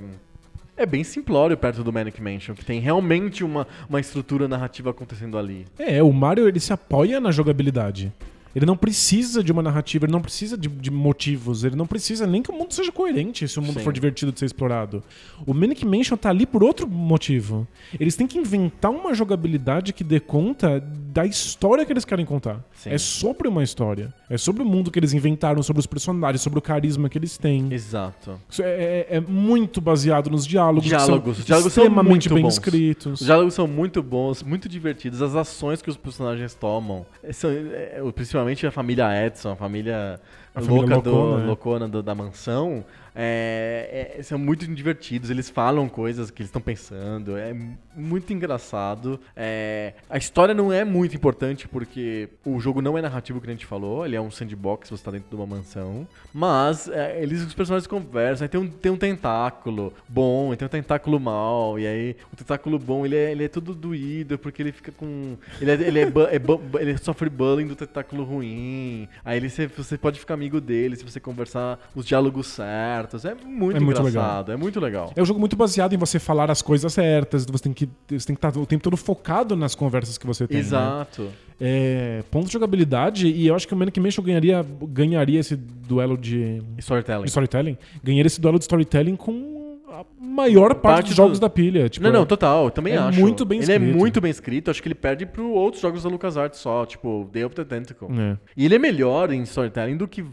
É 0.77 0.85
bem 0.85 1.03
simplório 1.03 1.55
perto 1.55 1.84
do 1.84 1.93
Manic 1.93 2.19
Mansion, 2.19 2.55
que 2.55 2.65
tem 2.65 2.80
realmente 2.80 3.43
uma, 3.43 3.68
uma 3.88 3.99
estrutura 3.99 4.47
narrativa 4.47 4.89
acontecendo 4.89 5.38
ali. 5.38 5.68
É, 5.77 6.01
o 6.01 6.11
Mario 6.11 6.47
ele 6.47 6.59
se 6.59 6.73
apoia 6.73 7.19
na 7.19 7.30
jogabilidade. 7.30 8.11
Ele 8.56 8.65
não 8.65 8.76
precisa 8.76 9.44
de 9.44 9.52
uma 9.52 9.61
narrativa, 9.61 10.06
ele 10.06 10.11
não 10.11 10.22
precisa 10.22 10.57
de, 10.57 10.68
de 10.68 10.91
motivos, 10.91 11.64
ele 11.64 11.76
não 11.76 11.86
precisa 11.88 12.28
nem 12.28 12.41
que 12.41 12.52
o 12.52 12.53
mundo 12.53 12.73
seja 12.73 12.91
coerente 12.91 13.48
se 13.48 13.57
o 13.60 13.61
mundo 13.61 13.78
Sim. 13.80 13.84
for 13.84 13.94
divertido 13.94 14.32
de 14.32 14.40
ser 14.40 14.45
explorado. 14.45 15.03
O 15.45 15.53
Manic 15.53 15.86
Mansion 15.86 16.18
tá 16.18 16.30
ali 16.30 16.45
por 16.45 16.64
outro 16.64 16.88
motivo. 16.88 17.68
Eles 17.99 18.15
têm 18.15 18.28
que 18.28 18.38
inventar 18.38 18.91
uma 18.91 19.14
jogabilidade 19.14 19.94
que 19.94 20.03
dê 20.03 20.19
conta 20.19 20.80
da 20.80 21.26
história 21.26 21.86
que 21.86 21.91
eles 21.94 22.06
querem 22.06 22.26
contar. 22.26 22.64
Sim. 22.73 22.90
É 22.91 22.98
sobre 22.98 23.48
uma 23.48 23.64
história. 23.64 24.14
É 24.30 24.38
sobre 24.38 24.64
o 24.64 24.65
mundo 24.65 24.90
que 24.91 24.99
eles 24.99 25.14
inventaram, 25.14 25.61
sobre 25.61 25.80
os 25.80 25.86
personagens, 25.86 26.41
sobre 26.41 26.60
o 26.60 26.61
carisma 26.61 27.10
que 27.10 27.18
eles 27.18 27.38
têm. 27.38 27.72
Exato. 27.72 28.40
Isso 28.49 28.61
é, 28.64 28.68
é- 28.69 29.07
é 29.18 29.19
muito 29.19 29.82
baseado 29.82 30.30
nos 30.30 30.45
diálogos. 30.48 30.86
Diálogos. 30.86 31.36
são 31.38 31.41
Os 31.41 31.45
diálogos 31.45 31.73
são 31.73 31.84
extremamente 31.84 32.30
muito 32.30 32.34
bem 32.36 32.44
bons. 32.44 32.53
escritos. 32.53 33.19
Os 33.22 33.26
diálogos 33.26 33.53
são 33.53 33.68
muito 33.68 34.02
bons, 34.02 34.41
muito 34.44 34.69
divertidos. 34.69 35.22
As 35.22 35.36
ações 35.36 35.82
que 35.82 35.90
os 35.90 35.98
personagens 35.98 36.53
tomam, 36.53 37.06
é, 37.23 37.34
são, 37.34 37.49
é, 37.49 37.99
principalmente 38.43 38.68
a 38.68 38.72
família 38.72 39.26
Edson, 39.26 39.51
a 39.51 39.55
família, 39.55 40.19
A 40.53 40.60
louca 40.60 40.99
do- 40.99 41.10
loucona, 41.11 41.44
é. 41.44 41.45
loucona 41.48 41.88
do- 41.88 42.03
da 42.03 42.14
mansão, 42.15 42.84
é, 43.15 44.15
é, 44.18 44.23
são 44.23 44.38
muito 44.40 44.65
divertidos. 44.68 45.30
Eles 45.30 45.49
falam 45.49 45.88
coisas 45.90 46.32
que 46.32 46.41
eles 46.41 46.48
estão 46.49 46.61
pensando. 46.61 47.38
É 47.38 47.53
muito 47.95 48.32
engraçado. 48.34 49.19
É, 49.36 49.94
a 50.10 50.18
história 50.18 50.53
não 50.53 50.72
é 50.72 50.84
muito 50.86 51.15
importante 51.15 51.68
porque 51.68 52.30
o 52.45 52.60
jogo 52.60 52.82
não 52.82 52.98
é 52.98 53.02
narrativo 53.02 53.40
que 53.41 53.48
a 53.48 53.52
gente 53.52 53.65
falou. 53.65 54.06
Ele 54.06 54.15
é 54.15 54.22
um 54.22 54.32
sandbox, 54.32 54.90
você 54.90 54.95
está 54.95 55.11
dentro 55.11 55.30
de 55.30 55.36
uma 55.36 55.45
mansão. 55.45 56.07
Mas 56.34 56.88
é, 56.90 57.22
eles, 57.22 57.41
os 57.45 57.53
personagens 57.53 57.88
conversam. 57.88 58.45
Aí 58.45 58.49
tem 58.49 58.60
um, 58.60 58.68
tem 58.68 58.91
um 58.91 58.98
tentáculo 58.98 59.94
bom, 60.07 60.53
e 60.53 60.57
tem 60.57 60.65
um 60.65 60.69
tentáculo 60.69 61.19
mal. 61.19 61.78
E 61.80 61.86
aí 61.88 62.15
o 62.32 62.36
tentáculo 62.36 62.80
bom 62.80 63.06
ele 63.06 63.15
é, 63.15 63.32
ele 63.32 63.44
é 63.44 63.48
todo 63.49 63.73
doído 63.73 64.38
porque 64.38 64.61
ele 64.61 64.72
fica 64.72 64.91
com. 64.91 65.36
Ele, 65.60 65.72
é, 65.72 65.73
ele, 65.76 65.99
é 65.99 66.03
é 66.03 66.41
ele 66.82 66.98
sofre 66.98 67.30
bullying 67.30 67.68
do 67.68 67.76
tentáculo 67.76 68.23
ruim. 68.23 69.07
Aí 69.26 69.38
ele, 69.38 69.49
você, 69.49 69.68
você 69.68 69.98
pode 69.98 70.19
ficar 70.19 70.38
amigo 70.41 70.59
dele 70.59 70.95
se 70.95 71.03
você 71.03 71.19
conversar 71.19 71.80
os 71.95 72.05
diálogos 72.05 72.47
certos. 72.47 73.23
É 73.26 73.35
muito 73.35 73.77
É 73.77 73.80
muito 73.80 74.01
engraçado, 74.01 74.51
é 74.51 74.57
muito 74.57 74.80
legal. 74.80 75.13
É 75.15 75.22
um 75.22 75.26
jogo 75.26 75.39
muito 75.39 75.55
baseado 75.55 75.93
em 75.93 75.97
você 75.97 76.18
falar 76.18 76.49
as 76.49 76.61
coisas 76.61 76.91
certas, 76.91 77.45
você 77.45 77.63
tem 77.63 77.73
que, 77.73 77.88
você 78.09 78.26
tem 78.26 78.35
que 78.35 78.45
estar 78.45 78.57
o 78.57 78.65
tempo 78.65 78.84
todo 78.84 78.97
focado 78.97 79.55
nas 79.55 79.76
conversas 79.76 80.18
que 80.18 80.26
você 80.26 80.47
tem. 80.47 80.57
né? 80.57 80.61
Exato. 80.63 81.30
É, 81.59 82.23
ponto 82.31 82.47
de 82.47 82.53
jogabilidade, 82.53 83.27
e 83.27 83.45
eu 83.45 83.55
acho 83.55 83.68
que 83.68 83.73
o 83.76 83.77
Manic 83.77 83.99
Mansion 83.99 84.23
ganharia, 84.23 84.65
ganharia 84.89 85.39
esse 85.39 85.55
duelo 85.55 86.18
de 86.18 86.59
Storytelling. 86.80 87.26
storytelling. 87.26 87.77
Ganharia 88.03 88.26
esse 88.26 88.41
duelo 88.41 88.57
de 88.57 88.63
storytelling 88.63 89.15
com 89.15 89.61
a 89.91 90.05
maior 90.19 90.73
parte, 90.76 90.81
Parte 90.81 91.03
dos 91.07 91.13
do- 91.15 91.18
jogos 91.18 91.39
da 91.39 91.49
pilha. 91.49 91.89
Tipo, 91.89 92.05
não, 92.05 92.13
não, 92.13 92.22
é- 92.23 92.26
total, 92.26 92.65
eu 92.65 92.72
também 92.72 92.93
é 92.93 92.97
acho. 92.97 93.19
muito 93.19 93.43
bem 93.45 93.59
ele 93.61 93.72
é 93.72 93.76
escrito. 93.76 93.97
muito 93.97 94.22
bem 94.22 94.31
escrito, 94.31 94.72
acho 94.72 94.81
que 94.81 94.88
ele 94.88 94.95
perde 94.95 95.26
para 95.26 95.43
outros 95.43 95.81
jogos 95.81 96.03
da 96.03 96.09
LucasArts 96.09 96.59
só, 96.59 96.85
tipo 96.85 97.30
Day 97.31 97.43
of 97.43 97.53
the 97.55 97.63
Tentacle. 97.65 98.07
É. 98.19 98.38
E 98.55 98.65
ele 98.65 98.76
é 98.76 98.80
melhor 98.80 99.31
em 99.31 99.41
storytelling 99.43 99.97
do 99.97 100.07
que 100.07 100.23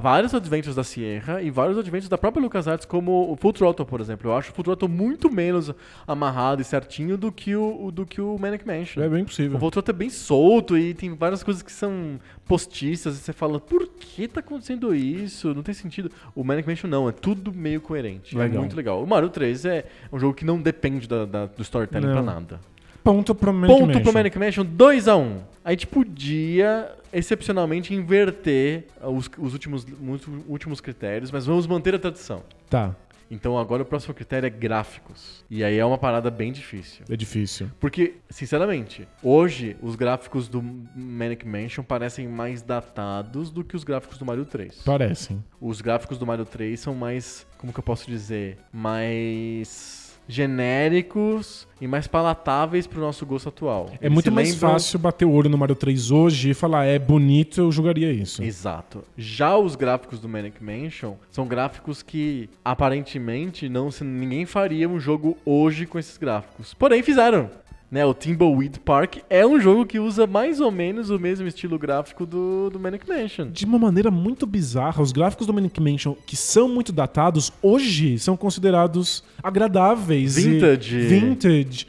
vários 0.00 0.34
adventures 0.34 0.76
da 0.76 0.84
Sierra 0.84 1.40
e 1.42 1.50
vários 1.50 1.78
adventures 1.78 2.08
da 2.08 2.18
própria 2.18 2.42
LucasArts, 2.42 2.84
como 2.86 3.32
o 3.32 3.36
Full 3.36 3.52
Throttle, 3.52 3.86
por 3.86 4.00
exemplo. 4.00 4.30
Eu 4.30 4.36
acho 4.36 4.50
o 4.52 4.54
Full 4.54 4.64
Throttle 4.64 4.88
muito 4.88 5.30
menos 5.30 5.72
amarrado 6.06 6.60
e 6.60 6.64
certinho 6.64 7.16
do 7.16 7.32
que 7.32 7.56
o, 7.56 7.90
do 7.90 8.04
que 8.04 8.20
o 8.20 8.36
Manic 8.38 8.66
Mansion. 8.66 9.02
É 9.02 9.08
bem 9.08 9.22
O 9.22 9.26
possível. 9.26 9.58
Full 9.58 9.70
Throttle 9.70 9.94
é 9.94 9.98
bem 9.98 10.10
solto 10.10 10.76
e 10.76 10.92
tem 10.94 11.14
várias 11.14 11.42
coisas 11.42 11.62
que 11.62 11.72
são 11.72 12.18
postiças 12.46 13.16
e 13.16 13.18
você 13.20 13.32
fala, 13.32 13.58
por 13.58 13.86
que 13.88 14.28
tá 14.28 14.40
acontecendo 14.40 14.94
isso? 14.94 15.52
Não 15.54 15.62
tem 15.62 15.74
sentido. 15.74 16.10
O 16.34 16.44
Manic 16.44 16.68
Mansion 16.68 16.88
não, 16.88 17.08
é 17.08 17.12
tudo 17.12 17.52
meio 17.52 17.80
coerente. 17.80 18.36
Legal. 18.36 18.56
É 18.56 18.60
muito 18.60 18.76
legal. 18.76 19.02
O 19.02 19.06
Mario 19.06 19.28
3 19.28 19.64
é 19.64 19.84
um 20.12 20.18
jogo 20.18 20.34
que 20.34 20.44
não 20.44 20.60
depende 20.60 21.08
da- 21.08 21.24
da- 21.24 21.46
do 21.46 21.62
storytelling 21.62 22.06
Não. 22.06 22.12
pra 22.12 22.22
nada. 22.22 22.60
Ponto 23.02 23.34
pro 23.34 23.52
Manic 23.52 23.72
Ponto 23.72 23.86
Mansion. 23.86 24.02
pro 24.02 24.12
Manic 24.12 24.38
Mansion 24.38 24.64
2x1. 24.64 25.38
A 25.64 25.70
gente 25.70 25.86
podia, 25.86 26.90
excepcionalmente, 27.12 27.94
inverter 27.94 28.86
os, 29.02 29.30
os 29.38 29.52
últimos, 29.52 29.84
os 30.08 30.20
últimos 30.48 30.80
critérios, 30.80 31.30
mas 31.30 31.46
vamos 31.46 31.66
manter 31.66 31.94
a 31.94 31.98
tradição. 31.98 32.42
Tá, 32.68 32.94
Então 33.30 33.58
agora 33.58 33.82
o 33.82 33.86
próximo 33.86 34.14
critério 34.14 34.46
é 34.46 34.50
gráficos. 34.50 35.44
E 35.50 35.62
aí 35.64 35.78
é 35.78 35.84
uma 35.84 35.98
parada 35.98 36.30
bem 36.30 36.52
difícil. 36.52 37.04
é 37.08 37.16
difícil. 37.16 37.70
Porque, 37.80 38.14
sinceramente, 38.30 39.06
hoje 39.22 39.76
os 39.82 39.96
gráficos 39.96 40.48
do 40.48 40.62
Manic 40.62 41.46
Mansion 41.46 41.84
parecem 41.84 42.28
mais 42.28 42.62
datados 42.62 43.50
do 43.50 43.64
que 43.64 43.76
os 43.76 43.84
gráficos 43.84 44.18
do 44.18 44.24
Mario 44.24 44.44
3. 44.44 44.82
Parecem. 44.82 45.42
Os 45.60 45.80
gráficos 45.80 46.18
do 46.18 46.26
Mario 46.26 46.44
3 46.44 46.78
são 46.78 46.94
mais, 46.94 47.46
como 47.58 47.72
que 47.72 47.78
eu 47.78 47.84
posso 47.84 48.06
dizer, 48.06 48.58
mais 48.72 50.05
genéricos 50.28 51.66
e 51.80 51.86
mais 51.86 52.06
palatáveis 52.06 52.86
pro 52.86 53.00
nosso 53.00 53.24
gosto 53.26 53.48
atual. 53.48 53.90
É 54.00 54.06
Eles 54.06 54.12
muito 54.14 54.32
mais 54.32 54.52
lembram- 54.52 54.70
fácil 54.72 54.98
bater 54.98 55.24
o 55.24 55.30
olho 55.32 55.48
no 55.50 55.58
Mario 55.58 55.74
3 55.74 56.10
hoje 56.10 56.50
e 56.50 56.54
falar, 56.54 56.84
é 56.86 56.98
bonito, 56.98 57.60
eu 57.60 57.70
jogaria 57.72 58.10
isso. 58.12 58.42
Exato. 58.42 59.04
Já 59.16 59.56
os 59.56 59.76
gráficos 59.76 60.18
do 60.18 60.28
Manic 60.28 60.62
Mansion 60.62 61.14
são 61.30 61.46
gráficos 61.46 62.02
que 62.02 62.48
aparentemente 62.64 63.68
não 63.68 63.90
se, 63.90 64.04
ninguém 64.04 64.46
faria 64.46 64.88
um 64.88 64.98
jogo 64.98 65.36
hoje 65.44 65.86
com 65.86 65.98
esses 65.98 66.16
gráficos. 66.16 66.72
Porém 66.74 67.02
fizeram. 67.02 67.50
Né, 67.88 68.04
o 68.04 68.12
Timbleweed 68.12 68.80
Park 68.80 69.18
é 69.30 69.46
um 69.46 69.60
jogo 69.60 69.86
que 69.86 70.00
usa 70.00 70.26
mais 70.26 70.60
ou 70.60 70.72
menos 70.72 71.08
o 71.08 71.20
mesmo 71.20 71.46
estilo 71.46 71.78
gráfico 71.78 72.26
do, 72.26 72.68
do 72.68 72.80
Manic 72.80 73.08
Mansion. 73.08 73.48
De 73.48 73.64
uma 73.64 73.78
maneira 73.78 74.10
muito 74.10 74.44
bizarra, 74.44 75.00
os 75.00 75.12
gráficos 75.12 75.46
do 75.46 75.54
Manic 75.54 75.80
Mansion, 75.80 76.16
que 76.26 76.36
são 76.36 76.68
muito 76.68 76.90
datados, 76.92 77.52
hoje 77.62 78.18
são 78.18 78.36
considerados 78.36 79.22
agradáveis. 79.40 80.34
Vintage. 80.34 80.98
vintage. 80.98 81.86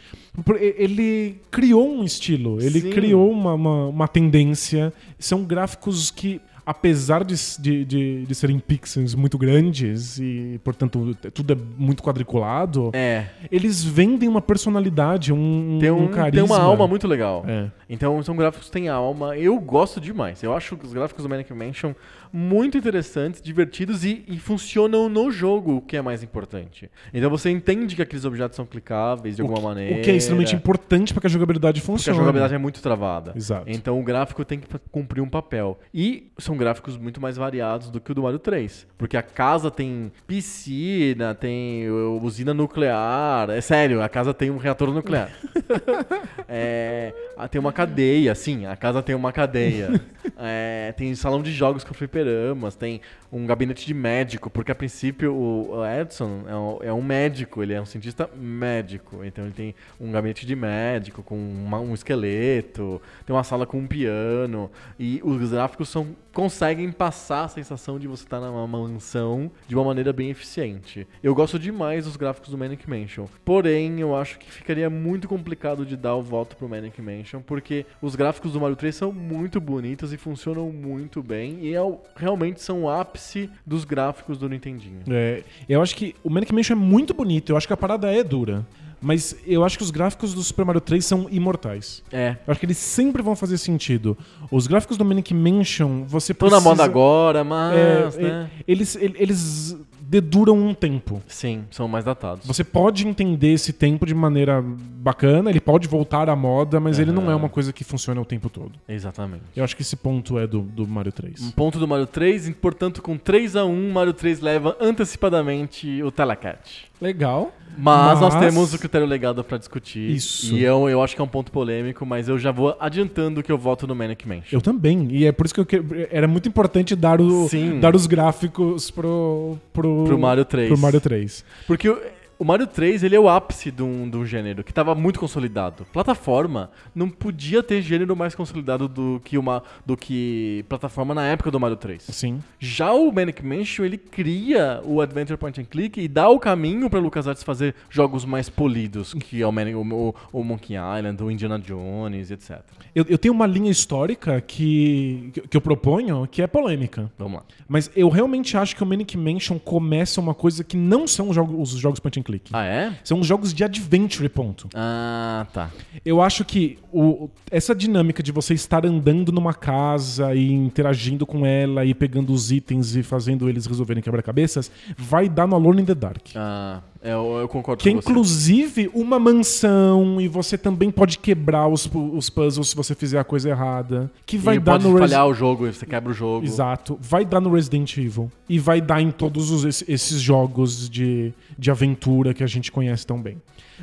Ele 0.60 1.42
criou 1.50 1.92
um 1.92 2.04
estilo, 2.04 2.62
ele 2.62 2.80
Sim. 2.80 2.90
criou 2.92 3.32
uma, 3.32 3.56
uma, 3.56 3.88
uma 3.88 4.08
tendência. 4.08 4.94
São 5.18 5.44
gráficos 5.44 6.12
que, 6.12 6.40
apesar 6.68 7.24
de, 7.24 7.34
de, 7.58 7.86
de, 7.86 8.26
de 8.26 8.36
serem 8.36 8.60
pixels 8.60 9.16
muito 9.16 9.38
grandes 9.38 10.20
e, 10.20 10.60
portanto, 10.66 11.16
tudo 11.34 11.54
é 11.54 11.56
muito 11.78 12.04
quadriculado, 12.04 12.92
É, 12.94 13.28
eles 13.50 13.82
vendem 13.82 14.28
uma 14.28 14.42
personalidade, 14.42 15.32
um, 15.32 15.78
tem, 15.80 15.90
um, 15.90 16.04
um 16.04 16.08
carisma. 16.10 16.32
tem 16.32 16.44
uma 16.44 16.62
alma 16.62 16.86
muito 16.86 17.08
legal. 17.08 17.46
É. 17.48 17.72
Então 17.90 18.22
são 18.22 18.36
gráficos 18.36 18.68
que 18.68 18.74
têm 18.74 18.90
alma. 18.90 19.38
Eu 19.38 19.58
gosto 19.62 20.02
demais. 20.02 20.44
Eu 20.44 20.54
acho 20.54 20.78
os 20.84 20.92
gráficos 20.92 21.24
do 21.24 21.30
Manic 21.30 21.54
Mansion 21.54 21.94
muito 22.32 22.78
interessantes, 22.78 23.42
divertidos 23.42 24.04
e, 24.04 24.24
e 24.28 24.38
funcionam 24.38 25.10
no 25.10 25.32
jogo, 25.32 25.78
o 25.78 25.82
que 25.82 25.98
é 25.98 26.02
mais 26.02 26.24
importante. 26.24 26.90
Então 27.14 27.30
você 27.30 27.50
entende 27.50 27.96
que 27.96 28.02
aqueles 28.02 28.26
objetos 28.26 28.56
são 28.56 28.66
clicáveis 28.66 29.36
de 29.36 29.42
alguma 29.42 29.62
maneira. 29.62 30.00
O 30.00 30.02
que 30.02 30.12
é 30.12 30.16
extremamente 30.16 30.56
importante 30.56 31.14
para 31.14 31.22
que 31.22 31.28
a 31.28 31.30
jogabilidade 31.30 31.82
Porque 31.82 31.92
a 31.92 31.96
funcione. 31.96 32.18
jogabilidade 32.18 32.54
é 32.54 32.58
muito 32.58 32.82
travada. 32.82 33.34
Exato. 33.36 33.66
Então 33.68 34.00
o 34.00 34.04
gráfico 34.04 34.44
tem 34.44 34.60
que 34.60 34.68
cumprir 34.92 35.22
um 35.22 35.30
papel. 35.30 35.80
E 35.94 36.32
são 36.38 36.58
gráficos 36.58 36.98
muito 36.98 37.22
mais 37.22 37.38
variados 37.38 37.90
do 37.90 38.00
que 38.00 38.12
o 38.12 38.16
do 38.16 38.24
Mario 38.24 38.40
3. 38.40 38.88
Porque 38.98 39.18
a 39.18 39.22
casa 39.24 39.70
tem 39.72 40.12
piscina, 40.26 41.34
tem 41.34 41.90
usina 42.22 42.54
nuclear. 42.54 43.50
É 43.50 43.62
sério, 43.62 44.02
a 44.02 44.10
casa 44.10 44.34
tem 44.34 44.50
um 44.50 44.58
reator 44.58 44.92
nuclear. 44.94 45.32
É, 46.50 47.14
tem 47.52 47.60
uma 47.60 47.74
cadeia, 47.74 48.34
sim, 48.34 48.66
a 48.66 48.76
casa 48.76 49.04
tem 49.04 49.14
uma 49.14 49.34
cadeia. 49.34 50.00
É, 50.40 50.94
tem 50.96 51.14
salão 51.16 51.42
de 51.42 51.52
jogos 51.52 51.84
com 51.84 51.94
fliperamas, 51.94 52.76
tem 52.76 53.02
um 53.32 53.46
gabinete 53.46 53.86
de 53.86 53.94
médico, 53.94 54.50
porque 54.50 54.72
a 54.72 54.76
princípio 54.76 55.34
o 55.36 55.84
Edson 55.86 56.44
é 56.48 56.56
um, 56.56 56.78
é 56.90 56.94
um 56.94 57.02
médico, 57.02 57.62
ele 57.64 57.74
é 57.74 57.82
um 57.82 57.86
cientista 57.86 58.30
médico. 58.36 59.24
Então 59.26 59.46
ele 59.46 59.54
tem 59.54 59.76
um 60.00 60.12
gabinete 60.12 60.46
de 60.46 60.56
médico 60.56 61.24
com 61.24 61.36
uma- 61.36 61.80
um 61.80 61.94
esqueleto, 61.94 63.02
tem 63.26 63.36
uma 63.36 63.44
sala 63.44 63.66
com 63.66 63.80
um 63.80 63.88
piano. 63.88 64.70
E 65.00 65.20
os 65.24 65.50
gráficos 65.52 65.90
são, 65.90 66.08
conseguem 66.34 66.92
passar 66.92 67.46
a 67.46 67.48
sensação 67.48 67.98
de 68.00 68.08
você 68.08 68.24
estar 68.24 68.40
numa 68.40 68.68
mansão 68.68 69.52
de 69.68 69.76
uma 69.76 69.84
maneira 69.84 70.14
bem 70.14 70.30
eficiente. 70.30 71.08
Eu 71.24 71.34
gosto 71.34 71.58
demais 71.58 72.06
dos 72.06 72.16
gráficos 72.16 72.52
do 72.52 72.58
Manic 72.58 72.88
Mansion. 72.90 73.26
Porém, 73.44 74.00
eu 74.00 74.16
acho 74.16 74.38
que 74.40 74.50
ficaria 74.52 74.90
muito 74.90 75.28
complicado 75.28 75.86
de 75.86 75.98
dar 75.98 76.16
o 76.16 76.22
voto 76.22 76.56
pro 76.56 76.70
Manic 76.70 77.02
Mansion, 77.02 77.42
porque 77.42 77.86
os 78.02 78.16
gráficos 78.16 78.54
do 78.54 78.62
Mario 78.62 78.76
3 78.76 78.96
são 78.96 79.12
muito 79.12 79.60
bonitos 79.60 80.14
e 80.14 80.18
funcionam 80.28 80.70
muito 80.72 81.24
bem. 81.24 81.60
E 81.62 81.74
é 81.74 81.82
o- 81.82 82.00
realmente 82.18 82.62
são 82.62 82.84
o 82.84 82.90
ápice 82.90 83.50
dos 83.66 83.86
gráficos 83.86 84.38
do 84.38 84.50
Nintendinho. 84.50 85.00
É, 85.10 85.42
eu 85.70 85.82
acho 85.82 85.96
que 85.96 86.14
o 86.22 86.30
Manic 86.30 86.54
Mansion 86.54 86.76
é 86.76 86.80
muito 86.80 87.14
bonito, 87.14 87.52
eu 87.52 87.58
acho 87.58 87.66
que 87.66 87.72
a 87.74 87.78
parada 87.78 88.12
é 88.14 88.22
dura. 88.24 88.66
Mas 89.00 89.36
eu 89.46 89.64
acho 89.64 89.78
que 89.78 89.84
os 89.84 89.92
gráficos 89.92 90.34
do 90.34 90.42
Super 90.42 90.66
Mario 90.66 90.82
3 90.82 91.06
são 91.06 91.28
imortais. 91.30 92.02
É. 92.12 92.36
Eu 92.48 92.52
acho 92.52 92.60
que 92.60 92.66
eles 92.66 92.78
sempre 92.80 93.22
vão 93.22 93.36
fazer 93.36 93.60
sentido. 93.60 94.18
Os 94.52 94.66
gráficos 94.66 94.98
do 94.98 95.06
Manic 95.06 95.36
Mansion, 95.36 96.04
você 96.08 96.34
Tô 96.34 96.48
precisa... 96.48 96.60
na 96.60 96.68
moda 96.70 96.84
agora, 96.84 97.44
mas. 97.44 98.18
É, 98.18 98.22
né? 98.22 98.50
eles, 98.68 98.96
ele- 98.96 99.16
eles 99.20 99.78
deduram 100.08 100.58
um 100.58 100.74
tempo. 100.74 101.22
Sim, 101.28 101.66
são 101.70 101.88
mais 101.88 102.06
datados. 102.06 102.46
Você 102.48 102.64
pode 102.64 103.06
entender 103.08 103.54
esse 103.54 103.74
tempo 103.74 104.06
de 104.06 104.14
maneira 104.16 104.64
bacana, 104.64 105.50
ele 105.50 105.60
pode 105.60 105.88
voltar 105.88 106.30
à 106.30 106.36
moda, 106.36 106.80
mas 106.80 106.98
ele 106.98 107.12
não 107.12 107.30
é 107.30 107.36
uma 107.36 107.50
coisa 107.50 107.74
que 107.74 107.84
funciona 107.84 108.20
o 108.22 108.26
tempo 108.26 108.50
todo. 108.50 108.72
Exatamente. 108.88 109.44
Eu 109.56 109.64
acho 109.64 109.76
que 109.76 109.82
esse 109.82 109.96
ponto 109.96 110.40
é 110.40 110.48
do, 110.48 110.62
do 110.62 110.88
Mario 110.88 111.12
3. 111.12 111.42
Um 111.42 111.52
ponto 111.52 111.78
do 111.78 111.88
Mario 111.88 112.08
3, 112.08 112.50
e, 112.50 112.54
portanto, 112.54 113.02
com 113.02 113.18
3 113.18 113.56
a 113.56 113.66
1 113.66 113.92
Mario 113.92 114.14
3 114.14 114.40
leva 114.40 114.78
antecipadamente 114.80 116.02
o 116.02 116.12
Telecat. 116.12 116.87
Legal. 117.02 117.54
Mas, 117.78 118.20
nós 118.20 118.34
Mas- 118.34 118.44
temos 118.44 118.74
o 118.74 118.80
critério 118.80 119.06
legado 119.06 119.44
pra 119.44 119.58
discutir. 119.58 120.10
Isso. 120.10 120.56
E 120.56 120.64
eu, 120.64 120.90
eu 120.90 121.02
acho 121.04 121.16
que 121.16 121.22
é 121.22 121.24
um 121.24 121.28
ponto 121.28 121.52
polêmico, 121.52 122.04
mas 122.08 122.28
eu 122.28 122.40
já 122.40 122.52
vou 122.52 122.76
adiantando 122.80 123.44
que 123.44 123.52
eu 123.52 123.58
voto 123.58 123.86
no 123.86 123.94
Manic 123.94 124.28
Mansion. 124.28 124.48
Eu 124.52 124.62
também. 124.62 125.08
E 125.12 125.26
é 125.26 125.32
por 125.32 125.46
isso 125.46 125.54
que 125.54 125.60
eu 125.60 125.66
que... 125.66 126.08
era 126.10 126.28
muito 126.28 126.50
importante 126.50 126.96
dar, 126.96 127.22
o, 127.22 127.48
Sim. 127.48 127.80
dar 127.80 127.96
os 127.96 128.08
gráficos 128.08 128.90
pro, 128.90 129.60
pro, 129.72 130.06
Pro 130.06 130.18
Mario 130.18 130.44
3. 130.44 130.70
pro 130.70 130.78
Mario 130.78 131.00
3. 131.00 131.46
Porque 131.68 131.96
o, 132.40 132.46
Mario 132.46 132.68
3, 132.68 133.04
ele 133.04 133.16
é 133.16 133.20
o 133.20 133.28
ápice 133.30 133.72
de 133.72 133.82
um, 133.84 134.10
de 134.10 134.18
um 134.18 134.26
gênero 134.26 134.64
que 134.64 134.74
tava 134.74 134.94
muito 134.96 135.20
consolidado. 135.20 135.86
Plataforma 135.92 136.70
não 136.96 137.10
podia 137.10 137.62
ter 137.64 137.82
gênero 137.82 138.16
mais 138.16 138.36
consolidado 138.36 138.88
do 138.88 139.22
que 139.24 139.38
uma 139.38 139.64
do 139.86 139.96
que 139.98 140.64
plataforma 140.70 141.14
na 141.14 141.24
época 141.26 141.50
do 141.52 141.60
Mario 141.60 141.78
3. 141.78 142.04
Sim. 142.04 142.40
Já 142.60 142.92
o 142.94 143.12
Manic 143.12 143.44
Mansion, 143.46 143.86
ele 143.86 143.98
cria 143.98 144.82
o 144.86 145.02
Adventure 145.02 145.38
Point 145.38 145.62
and 145.62 145.66
Click 145.66 146.00
e 146.00 146.08
dá 146.08 146.30
o 146.30 146.40
caminho 146.40 146.90
para 146.90 147.00
LucasArts 147.00 147.44
fazer 147.44 147.74
jogos 147.90 148.26
mais 148.26 148.50
polidos, 148.50 149.14
que 149.14 149.42
é 149.42 149.48
o, 149.48 149.52
Manic- 149.52 149.76
o, 149.76 150.16
o 150.32 150.44
Monkey 150.44 150.76
Island, 150.76 151.24
o 151.24 151.32
Indiana 151.32 151.60
Jones, 151.60 152.32
etc. 152.32 152.60
Eu, 152.94 153.06
eu 153.10 153.18
tenho 153.18 153.34
uma 153.34 153.46
linha 153.48 153.72
histórica 153.72 154.40
que, 154.42 155.32
que 155.50 155.56
eu 155.58 155.62
proponho 155.62 156.28
que 156.30 156.42
é 156.42 156.48
polêmica. 156.48 157.12
Vamos 157.18 157.38
lá. 157.40 157.44
Mas 157.68 157.90
eu 157.96 158.10
realmente 158.10 158.56
acho 158.58 158.76
que 158.76 158.84
o 158.84 158.86
Manic 158.86 159.18
Mansion 159.18 159.60
começa 159.60 160.20
uma 160.22 160.34
coisa 160.34 160.64
que 160.64 160.78
não 160.78 161.08
são 161.08 161.30
os 161.30 161.36
jogos, 161.36 161.74
os 161.74 161.80
jogos 161.80 162.00
point 162.00 162.20
and 162.20 162.24
Ah, 162.52 162.64
é? 162.66 162.94
São 163.04 163.20
os 163.20 163.28
jogos 163.28 163.54
de 163.54 163.64
adventure, 163.64 164.28
ponto. 164.30 164.68
Ah, 164.76 165.46
tá. 165.54 165.70
Eu 166.06 166.22
acho 166.22 166.44
que 166.46 166.78
o- 166.92 167.30
essa 167.50 167.74
dinâmica 167.74 168.22
de 168.22 168.32
você 168.32 168.54
estar 168.54 168.86
andando 168.86 169.32
numa 169.32 169.54
casa 169.54 170.34
e 170.36 170.52
interagindo 170.52 171.26
com 171.26 171.46
ela 171.46 171.86
e 171.86 171.94
pegando 171.94 172.34
os 172.34 172.52
itens 172.52 172.96
e 172.96 173.04
fazendo 173.04 173.48
eles 173.50 173.66
resolverem 173.66 174.02
quebra-cabeças 174.04 174.72
vai 174.98 175.28
dar 175.30 175.48
no 175.48 175.56
Alone 175.56 175.82
in 175.82 175.86
the 175.86 175.96
Dark. 175.96 176.28
Ah, 176.36 176.82
eu, 177.04 177.38
eu 177.42 177.48
concordo 177.48 177.82
Que 177.82 177.90
é 177.90 177.94
com 177.94 178.02
você. 178.02 178.10
inclusive 178.10 178.90
uma 178.94 179.20
mansão 179.20 180.20
e 180.20 180.28
você 180.28 180.58
também 180.58 180.90
pode 180.92 181.18
quebrar 181.20 181.68
os, 181.68 181.90
os 182.14 182.30
puzzles 182.30 182.70
se 182.70 182.76
você 182.76 182.94
fizer 182.96 183.20
a 183.20 183.24
coisa 183.24 183.50
errada. 183.50 184.12
Que 184.26 184.38
vai 184.38 184.56
e 184.56 184.60
dar 184.60 184.74
pode 184.74 184.88
no 184.88 184.98
falhar 184.98 185.28
o 185.28 185.34
jogo, 185.34 185.66
você 185.72 185.86
quebra 185.86 186.12
o 186.12 186.14
jogo. 186.14 186.46
Exato. 186.46 186.98
Vai 187.02 187.26
dar 187.26 187.40
no 187.42 187.54
Resident 187.54 187.96
Evil. 187.98 188.32
E 188.50 188.60
vai 188.60 188.82
dar 188.82 189.02
em 189.02 189.12
todos 189.12 189.52
os- 189.52 189.64
esse- 189.66 189.86
esses 189.92 190.20
jogos 190.22 190.90
de, 190.90 191.34
de 191.58 191.72
aventura 191.72 192.34
que 192.34 192.44
a 192.44 192.48
gente 192.48 192.72
conhece 192.72 193.06
tão 193.06 193.22
bem. 193.22 193.38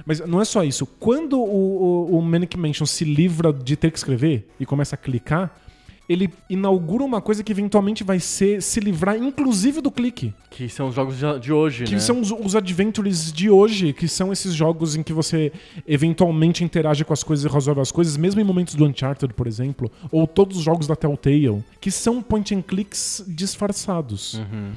Mas 0.04 0.20
não 0.20 0.40
é 0.40 0.44
só 0.44 0.64
isso. 0.64 0.84
Quando 0.86 1.38
o, 1.38 2.08
o, 2.10 2.18
o 2.18 2.22
Manic 2.22 2.56
Mansion 2.58 2.84
se 2.86 3.04
livra 3.04 3.52
de 3.52 3.76
ter 3.76 3.90
que 3.92 3.98
escrever 3.98 4.48
e 4.58 4.66
começa 4.66 4.96
a 4.96 4.98
clicar, 4.98 5.56
ele 6.08 6.28
inaugura 6.50 7.02
uma 7.02 7.20
coisa 7.20 7.42
que 7.42 7.50
eventualmente 7.50 8.04
vai 8.04 8.20
ser 8.20 8.60
se 8.62 8.78
livrar, 8.80 9.16
inclusive, 9.16 9.80
do 9.80 9.90
clique. 9.90 10.34
Que 10.50 10.68
são 10.68 10.88
os 10.88 10.94
jogos 10.94 11.16
de, 11.40 11.52
hoje, 11.52 11.84
Que 11.84 11.94
né? 11.94 11.98
são 11.98 12.20
os, 12.20 12.30
os 12.30 12.54
adventures 12.54 13.32
de 13.32 13.48
hoje, 13.50 13.92
que 13.92 14.06
são 14.06 14.32
esses 14.32 14.52
jogos 14.54 14.94
em 14.96 15.02
que 15.02 15.12
você 15.12 15.50
eventualmente 15.86 16.62
interage 16.64 17.04
com 17.04 17.12
as 17.12 17.22
coisas 17.22 17.44
e 17.50 17.52
resolve 17.52 17.80
as 17.80 17.90
coisas, 17.92 18.16
mesmo 18.16 18.40
em 18.40 18.44
momentos 18.44 18.74
do 18.74 18.84
Uncharted, 18.84 19.32
por 19.34 19.46
exemplo, 19.46 19.90
ou 20.10 20.26
todos 20.26 20.58
os 20.58 20.62
jogos 20.64 20.86
da 20.86 20.94
Telltale, 20.96 21.64
que 21.80 21.90
são 21.90 22.22
point 22.22 22.54
and 22.54 22.62
clicks 22.62 23.24
disfarçados. 23.26 24.34
Uhum. 24.34 24.72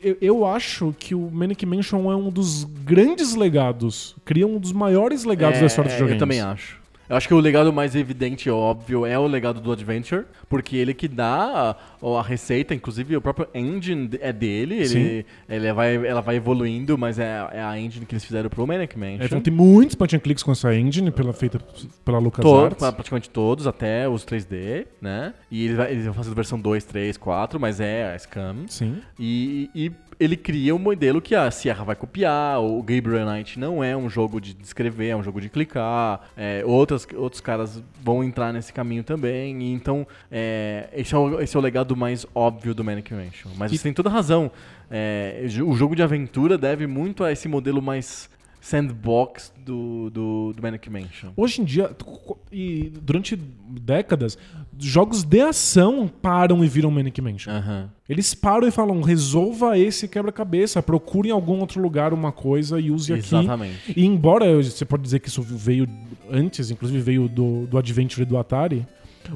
Eu, 0.00 0.16
eu 0.20 0.46
acho 0.46 0.94
que 0.98 1.14
o 1.14 1.28
Manic 1.30 1.66
Mansion 1.66 2.10
é 2.10 2.14
um 2.16 2.30
dos 2.30 2.62
grandes 2.64 3.34
legados, 3.34 4.14
cria 4.24 4.46
um 4.46 4.58
dos 4.60 4.70
maiores 4.72 5.24
legados 5.24 5.58
da 5.60 5.66
história 5.66 5.88
dos 5.90 5.94
É, 6.00 6.04
videogames. 6.04 6.20
Eu 6.22 6.26
também 6.26 6.40
acho. 6.40 6.78
Eu 7.08 7.16
acho 7.16 7.28
que 7.28 7.34
o 7.34 7.38
legado 7.38 7.72
mais 7.72 7.94
evidente 7.94 8.48
e 8.48 8.52
óbvio 8.52 9.06
é 9.06 9.18
o 9.18 9.26
legado 9.26 9.60
do 9.60 9.72
Adventure, 9.72 10.24
porque 10.48 10.76
ele 10.76 10.92
que 10.92 11.06
dá 11.06 11.76
a, 12.02 12.18
a 12.18 12.22
receita, 12.22 12.74
inclusive 12.74 13.16
o 13.16 13.20
próprio 13.20 13.48
engine 13.54 14.10
é 14.20 14.32
dele, 14.32 14.76
ele, 14.76 15.26
ele 15.48 15.72
vai, 15.72 15.94
ela 16.06 16.20
vai 16.20 16.36
evoluindo, 16.36 16.98
mas 16.98 17.18
é, 17.18 17.48
é 17.52 17.62
a 17.62 17.78
engine 17.78 18.04
que 18.04 18.14
eles 18.14 18.24
fizeram 18.24 18.50
pro 18.50 18.66
Manic 18.66 18.98
Mansion. 18.98 19.22
É, 19.22 19.26
então 19.26 19.40
tem 19.40 19.52
muitos 19.52 19.94
point 19.94 20.16
and 20.16 20.20
clicks 20.20 20.42
com 20.42 20.52
essa 20.52 20.74
engine 20.74 21.10
pela, 21.10 21.32
feita 21.32 21.60
pela 22.04 22.18
LucasArts. 22.18 22.90
praticamente 22.90 23.30
todos, 23.30 23.66
até 23.66 24.08
os 24.08 24.24
3D, 24.24 24.86
né? 25.00 25.34
E 25.50 25.66
eles, 25.66 26.04
vão 26.04 26.14
fazer 26.14 26.34
versão 26.34 26.58
2, 26.60 26.84
3, 26.84 27.16
4, 27.16 27.60
mas 27.60 27.80
é 27.80 28.12
a 28.12 28.18
Scam. 28.18 28.64
Sim. 28.68 29.00
E, 29.18 29.70
e 29.74 29.92
ele 30.18 30.36
cria 30.36 30.74
um 30.74 30.78
modelo 30.78 31.20
que 31.20 31.34
a 31.34 31.50
Sierra 31.50 31.84
vai 31.84 31.94
copiar, 31.96 32.60
o 32.60 32.82
Gabriel 32.82 33.26
Knight 33.26 33.58
não 33.58 33.82
é 33.84 33.96
um 33.96 34.08
jogo 34.08 34.40
de 34.40 34.54
descrever, 34.54 35.08
é 35.08 35.16
um 35.16 35.22
jogo 35.22 35.40
de 35.40 35.48
clicar, 35.48 36.20
é, 36.36 36.62
outras, 36.64 37.06
outros 37.14 37.40
caras 37.40 37.82
vão 38.02 38.24
entrar 38.24 38.52
nesse 38.52 38.72
caminho 38.72 39.04
também, 39.04 39.60
e 39.62 39.72
então 39.72 40.06
é, 40.30 40.88
esse, 40.94 41.14
é 41.14 41.18
o, 41.18 41.40
esse 41.40 41.56
é 41.56 41.58
o 41.58 41.62
legado 41.62 41.94
mais 41.96 42.24
óbvio 42.34 42.74
do 42.74 42.82
Manic 42.82 43.12
Mansion. 43.12 43.50
Mas 43.56 43.72
E- 43.72 43.76
você 43.76 43.82
tem 43.84 43.92
toda 43.92 44.08
razão, 44.08 44.50
é, 44.90 45.46
o 45.66 45.74
jogo 45.74 45.94
de 45.94 46.02
aventura 46.02 46.56
deve 46.56 46.86
muito 46.86 47.22
a 47.22 47.30
esse 47.32 47.48
modelo 47.48 47.82
mais 47.82 48.30
sandbox 48.66 49.52
do, 49.64 50.10
do, 50.10 50.52
do 50.52 50.60
Manic 50.62 50.90
Mansion. 50.90 51.30
Hoje 51.36 51.62
em 51.62 51.64
dia, 51.64 51.94
e 52.50 52.92
durante 53.00 53.36
décadas, 53.36 54.36
jogos 54.76 55.22
de 55.22 55.40
ação 55.40 56.08
param 56.08 56.64
e 56.64 56.68
viram 56.68 56.90
Manic 56.90 57.20
Mansion. 57.22 57.52
Aham. 57.52 57.88
Eles 58.08 58.34
param 58.34 58.66
e 58.66 58.72
falam: 58.72 59.00
resolva 59.02 59.78
esse 59.78 60.08
quebra-cabeça, 60.08 60.82
procure 60.82 61.28
em 61.28 61.32
algum 61.32 61.60
outro 61.60 61.80
lugar 61.80 62.12
uma 62.12 62.32
coisa 62.32 62.80
e 62.80 62.90
use 62.90 63.12
aqui. 63.12 63.36
Exatamente. 63.36 63.94
E 63.96 64.04
embora 64.04 64.60
você 64.60 64.84
pode 64.84 65.04
dizer 65.04 65.20
que 65.20 65.28
isso 65.28 65.42
veio 65.42 65.88
antes, 66.28 66.68
inclusive 66.68 67.00
veio 67.00 67.28
do, 67.28 67.68
do 67.68 67.78
Adventure 67.78 68.24
do 68.24 68.36
Atari, 68.36 68.84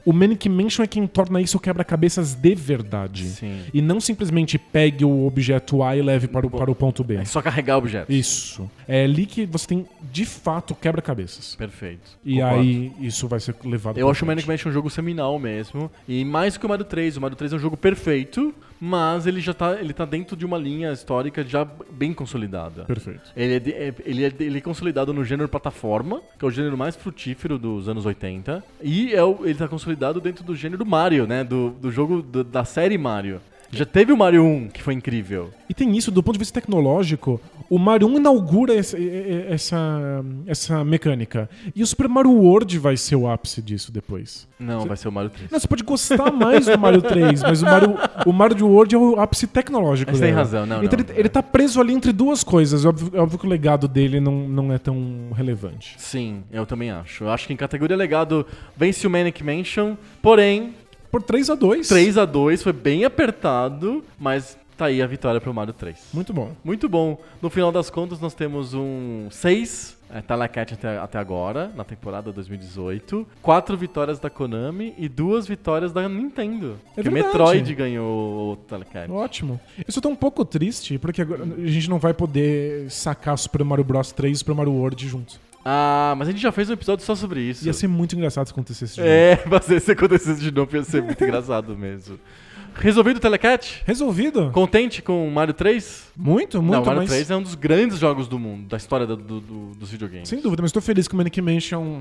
o 0.05 0.13
Manic 0.13 0.49
Mansion 0.49 0.83
é 0.83 0.87
quem 0.87 1.07
torna 1.07 1.41
isso 1.41 1.59
quebra-cabeças 1.59 2.35
de 2.35 2.55
verdade. 2.55 3.25
Sim. 3.25 3.61
E 3.73 3.81
não 3.81 4.01
simplesmente 4.01 4.59
pegue 4.59 5.05
o 5.05 5.27
objeto 5.27 5.83
A 5.83 5.97
e 5.97 6.03
leve 6.03 6.29
para 6.29 6.47
o, 6.47 6.51
para 6.51 6.71
o 6.71 6.75
ponto 6.75 7.03
B. 7.05 7.17
É 7.17 7.25
só 7.25 7.41
carregar 7.43 7.79
objetos. 7.79 8.15
Isso. 8.15 8.71
É 8.87 9.05
ali 9.05 9.27
que 9.27 9.47
você 9.47 9.67
tem, 9.67 9.87
de 10.13 10.25
fato, 10.25 10.75
quebra-cabeças. 10.75 11.55
Perfeito. 11.57 12.19
E 12.25 12.37
Concordo. 12.37 12.61
aí 12.61 12.93
isso 13.01 13.29
vai 13.29 13.41
ser 13.41 13.55
levado 13.65 13.99
Eu 13.99 14.09
acho 14.11 14.25
o 14.25 14.27
Manic 14.27 14.45
frente. 14.45 14.59
Mansion 14.59 14.71
um 14.71 14.73
jogo 14.73 14.91
seminal 14.91 15.39
mesmo. 15.39 15.91
E 16.09 16.25
mais 16.25 16.57
que 16.57 16.67
o 16.67 16.69
Mario 16.69 16.85
3. 16.85 17.17
O 17.17 17.21
Mario 17.21 17.37
3 17.37 17.53
é 17.53 17.57
um 17.57 17.59
jogo 17.59 17.77
perfeito, 17.77 18.55
mas 18.81 19.27
ele 19.27 19.41
já 19.41 19.53
tá, 19.53 19.79
ele 19.79 19.93
tá 19.93 20.05
dentro 20.05 20.37
de 20.37 20.47
uma 20.47 20.57
linha 20.57 20.91
histórica 20.93 21.45
já 21.45 21.65
bem 21.93 22.15
consolidada. 22.15 22.85
Perfeito. 22.85 23.31
Ele 23.37 23.55
é, 23.55 23.61
de- 23.61 23.73
é- 23.73 23.95
ele, 24.05 24.25
é, 24.25 24.33
ele 24.41 24.59
é 24.59 24.61
consolidado 24.61 25.13
no 25.13 25.25
gênero 25.25 25.49
plataforma, 25.49 26.23
que 26.39 26.45
é 26.45 26.49
o 26.49 26.51
gênero 26.51 26.79
mais 26.79 26.97
frutífero 26.97 27.59
dos 27.59 27.89
anos 27.89 28.07
80. 28.07 28.65
E 28.83 29.13
é 29.15 29.23
o- 29.23 29.41
ele 29.45 29.55
tá 29.55 29.69
consolidado 29.69 30.21
dentro 30.21 30.43
do 30.43 30.57
gênero 30.57 30.87
Mario, 30.87 31.27
né? 31.27 31.45
Do, 31.45 31.71
do 31.71 31.91
jogo 31.91 32.23
do- 32.23 32.43
da 32.45 32.65
série 32.65 32.97
Mario. 32.97 33.41
Já 33.73 33.85
teve 33.85 34.13
o 34.13 34.17
Mario 34.17 34.45
1, 34.45 34.69
que 34.69 34.83
foi 34.83 34.95
incrível. 34.95 35.51
E 35.69 35.75
tem 35.75 35.97
isso, 35.97 36.11
do 36.11 36.23
ponto 36.23 36.35
de 36.35 36.41
vista 36.41 36.61
tecnológico, 36.61 37.41
o 37.69 37.79
Mario 37.79 38.09
1 38.09 38.17
inaugura 38.17 38.75
essa, 38.75 38.97
essa, 39.49 40.25
essa 40.47 40.85
mecânica. 40.85 41.49
E 41.75 41.83
o 41.83 41.87
Super 41.87 42.09
Mario 42.09 42.33
World 42.33 42.77
vai 42.81 42.97
ser 42.97 43.15
o 43.15 43.29
ápice 43.31 43.63
disso 43.63 43.93
depois. 43.93 44.49
Não, 44.59 44.87
vai 44.87 44.97
ser 44.97 45.07
o 45.07 45.13
Mario 45.13 45.31
3. 45.31 45.51
Não, 45.53 45.61
você 45.61 45.69
pode 45.69 45.85
gostar 45.85 46.33
mais 46.33 46.67
do 46.67 46.77
Mario 46.77 47.01
3, 47.01 47.43
mas 47.43 47.63
o 47.63 47.65
Mario, 47.65 47.97
o 48.27 48.33
Mario 48.33 48.67
World 48.67 48.95
é 48.95 48.99
o 48.99 49.21
ápice 49.21 49.47
tecnológico. 49.47 50.11
Mas 50.11 50.21
tem 50.21 50.33
razão, 50.33 50.67
não, 50.67 50.83
Então 50.83 50.99
não. 50.99 51.07
Ele, 51.07 51.21
ele 51.21 51.29
tá 51.29 51.43
preso 51.43 51.81
ali 51.81 51.93
entre 51.93 52.13
duas 52.13 52.43
coisas. 52.43 52.85
É 52.85 52.89
óbvio, 52.89 53.13
óbvio 53.21 53.39
que 53.39 53.47
o 53.47 53.49
legado 53.49 53.87
dele 53.87 54.19
não, 54.19 54.49
não 54.49 54.73
é 54.73 54.79
tão 54.79 55.31
relevante. 55.33 55.95
Sim, 55.97 56.43
eu 56.51 56.67
também 56.67 56.91
acho. 56.91 57.25
Eu 57.25 57.31
acho 57.31 57.47
que 57.47 57.53
em 57.53 57.57
categoria 57.57 57.97
legado 57.97 58.45
vence 58.77 59.07
o 59.07 59.11
Manic 59.11 59.45
Mansion, 59.45 59.95
porém, 60.21 60.75
Por 61.11 61.23
3 61.23 61.51
a 61.51 61.55
2 61.55 61.89
3 61.89 62.19
a 62.19 62.25
2 62.25 62.63
foi 62.63 62.73
bem 62.73 63.05
apertado, 63.05 64.05
mas 64.19 64.57
tá 64.77 64.87
aí 64.87 65.03
a 65.03 65.07
vitória 65.07 65.41
pro 65.41 65.53
Mario 65.53 65.75
3. 65.75 65.99
Muito 66.13 66.33
bom. 66.33 66.53
Muito 66.65 66.89
bom. 66.89 67.21
No 67.43 67.51
final 67.51 67.71
das 67.71 67.91
contas, 67.91 68.21
nós 68.21 68.33
temos 68.33 68.73
um 68.73 69.29
6 69.31 69.99
é, 70.13 70.19
até, 70.19 70.97
até 70.99 71.19
agora, 71.19 71.71
na 71.77 71.85
temporada 71.85 72.33
2018. 72.33 73.27
Quatro 73.43 73.77
vitórias 73.77 74.19
da 74.19 74.29
Konami 74.29 74.95
e 74.99 75.09
duas 75.09 75.47
vitórias 75.47 75.93
da 75.93 76.09
Nintendo. 76.09 76.79
É 76.97 77.03
que. 77.03 77.11
Metroid 77.11 77.75
ganhou 77.75 78.53
o 78.53 78.57
Telecat. 78.57 79.11
Ótimo. 79.11 79.61
Eu 79.79 79.93
só 79.93 80.01
tô 80.01 80.09
um 80.09 80.17
pouco 80.17 80.45
triste, 80.45 80.99
porque 80.99 81.23
a 81.23 81.67
gente 81.67 81.89
não 81.89 81.99
vai 81.99 82.15
poder 82.15 82.91
sacar 82.91 83.39
Super 83.39 83.63
Mario 83.63 83.85
Bros 83.85 84.13
3 84.13 84.35
e 84.35 84.39
Super 84.39 84.55
Mario 84.55 84.73
World 84.73 85.07
juntos. 85.07 85.39
Ah, 85.65 86.15
mas 86.17 86.29
a 86.29 86.31
gente 86.33 86.41
já 86.41 86.51
fez 86.53 86.71
um 86.71 86.73
episódio 86.73 87.05
só 87.05 87.15
sobre 87.15 87.41
isso. 87.43 87.67
Ia 87.67 87.73
ser 87.73 87.87
muito 87.89 88.17
engraçado 88.17 88.47
se 88.47 88.53
acontecesse 88.53 88.95
de 88.95 89.01
novo. 89.01 89.13
É, 89.13 89.43
mas 89.47 89.83
se 89.83 89.93
acontecesse 89.93 90.41
de 90.41 90.51
novo 90.51 90.75
ia 90.77 90.83
ser 90.83 91.03
muito 91.03 91.23
engraçado 91.25 91.77
mesmo. 91.77 92.19
Resolvido 92.75 93.17
o 93.17 93.21
Telecat? 93.21 93.83
Resolvido? 93.85 94.51
Contente 94.53 95.03
com 95.03 95.27
o 95.27 95.31
Mario 95.31 95.53
3? 95.53 96.13
Muito, 96.17 96.63
muito, 96.63 96.73
Não, 96.77 96.83
o 96.83 96.87
Mario 96.87 97.03
mas... 97.03 97.11
3 97.11 97.31
é 97.31 97.37
um 97.37 97.43
dos 97.43 97.55
grandes 97.57 97.99
jogos 97.99 98.29
do 98.29 98.39
mundo, 98.39 98.69
da 98.69 98.77
história 98.77 99.07
do- 99.07 99.17
do- 99.17 99.41
do- 99.41 99.75
dos 99.75 99.91
videogames. 99.91 100.29
Sem 100.29 100.41
dúvida, 100.41 100.63
mas 100.63 100.71
tô 100.73 100.81
feliz 100.81 101.09
que 101.09 101.15
o 101.15 101.17
Manic 101.17 101.43
Mansion 101.43 102.01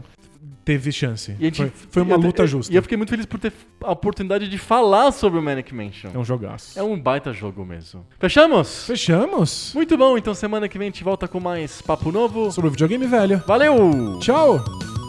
teve 0.64 0.91
chance. 0.91 1.36
E 1.40 1.45
gente- 1.45 1.56
foi, 1.57 1.72
foi 1.91 2.02
uma 2.03 2.15
eu- 2.15 2.19
luta 2.19 2.44
eu- 2.44 2.48
justa. 2.48 2.72
E 2.72 2.76
eu 2.76 2.81
fiquei 2.81 2.98
muito 2.98 3.10
feliz 3.10 3.26
por 3.26 3.40
ter 3.40 3.52
a 3.81 3.91
oportunidade 3.91 4.48
de 4.48 4.57
falar 4.57 5.11
sobre 5.11 5.40
o 5.40 5.41
Manic 5.41 5.73
Mansion. 5.73 6.11
É 6.14 6.18
um 6.18 6.23
jogaço. 6.26 6.77
É 6.80 6.84
um 6.84 6.99
baita 6.99 7.34
jogo 7.34 7.65
mesmo. 7.65 8.06
Fechamos? 8.19 8.86
Fechamos? 8.86 9.72
Muito 9.73 9.98
bom, 9.98 10.18
então 10.18 10.34
semana 10.34 10.68
que 10.69 10.77
vem 10.77 10.88
a 10.88 10.91
gente 10.91 11.03
volta 11.03 11.27
com 11.27 11.40
mais 11.40 11.81
papo 11.81 12.11
novo. 12.11 12.52
Sobre 12.52 12.68
o 12.68 12.72
videogame 12.72 13.07
velho. 13.07 13.44
Valeu! 13.48 14.19
Tchau! 14.22 15.09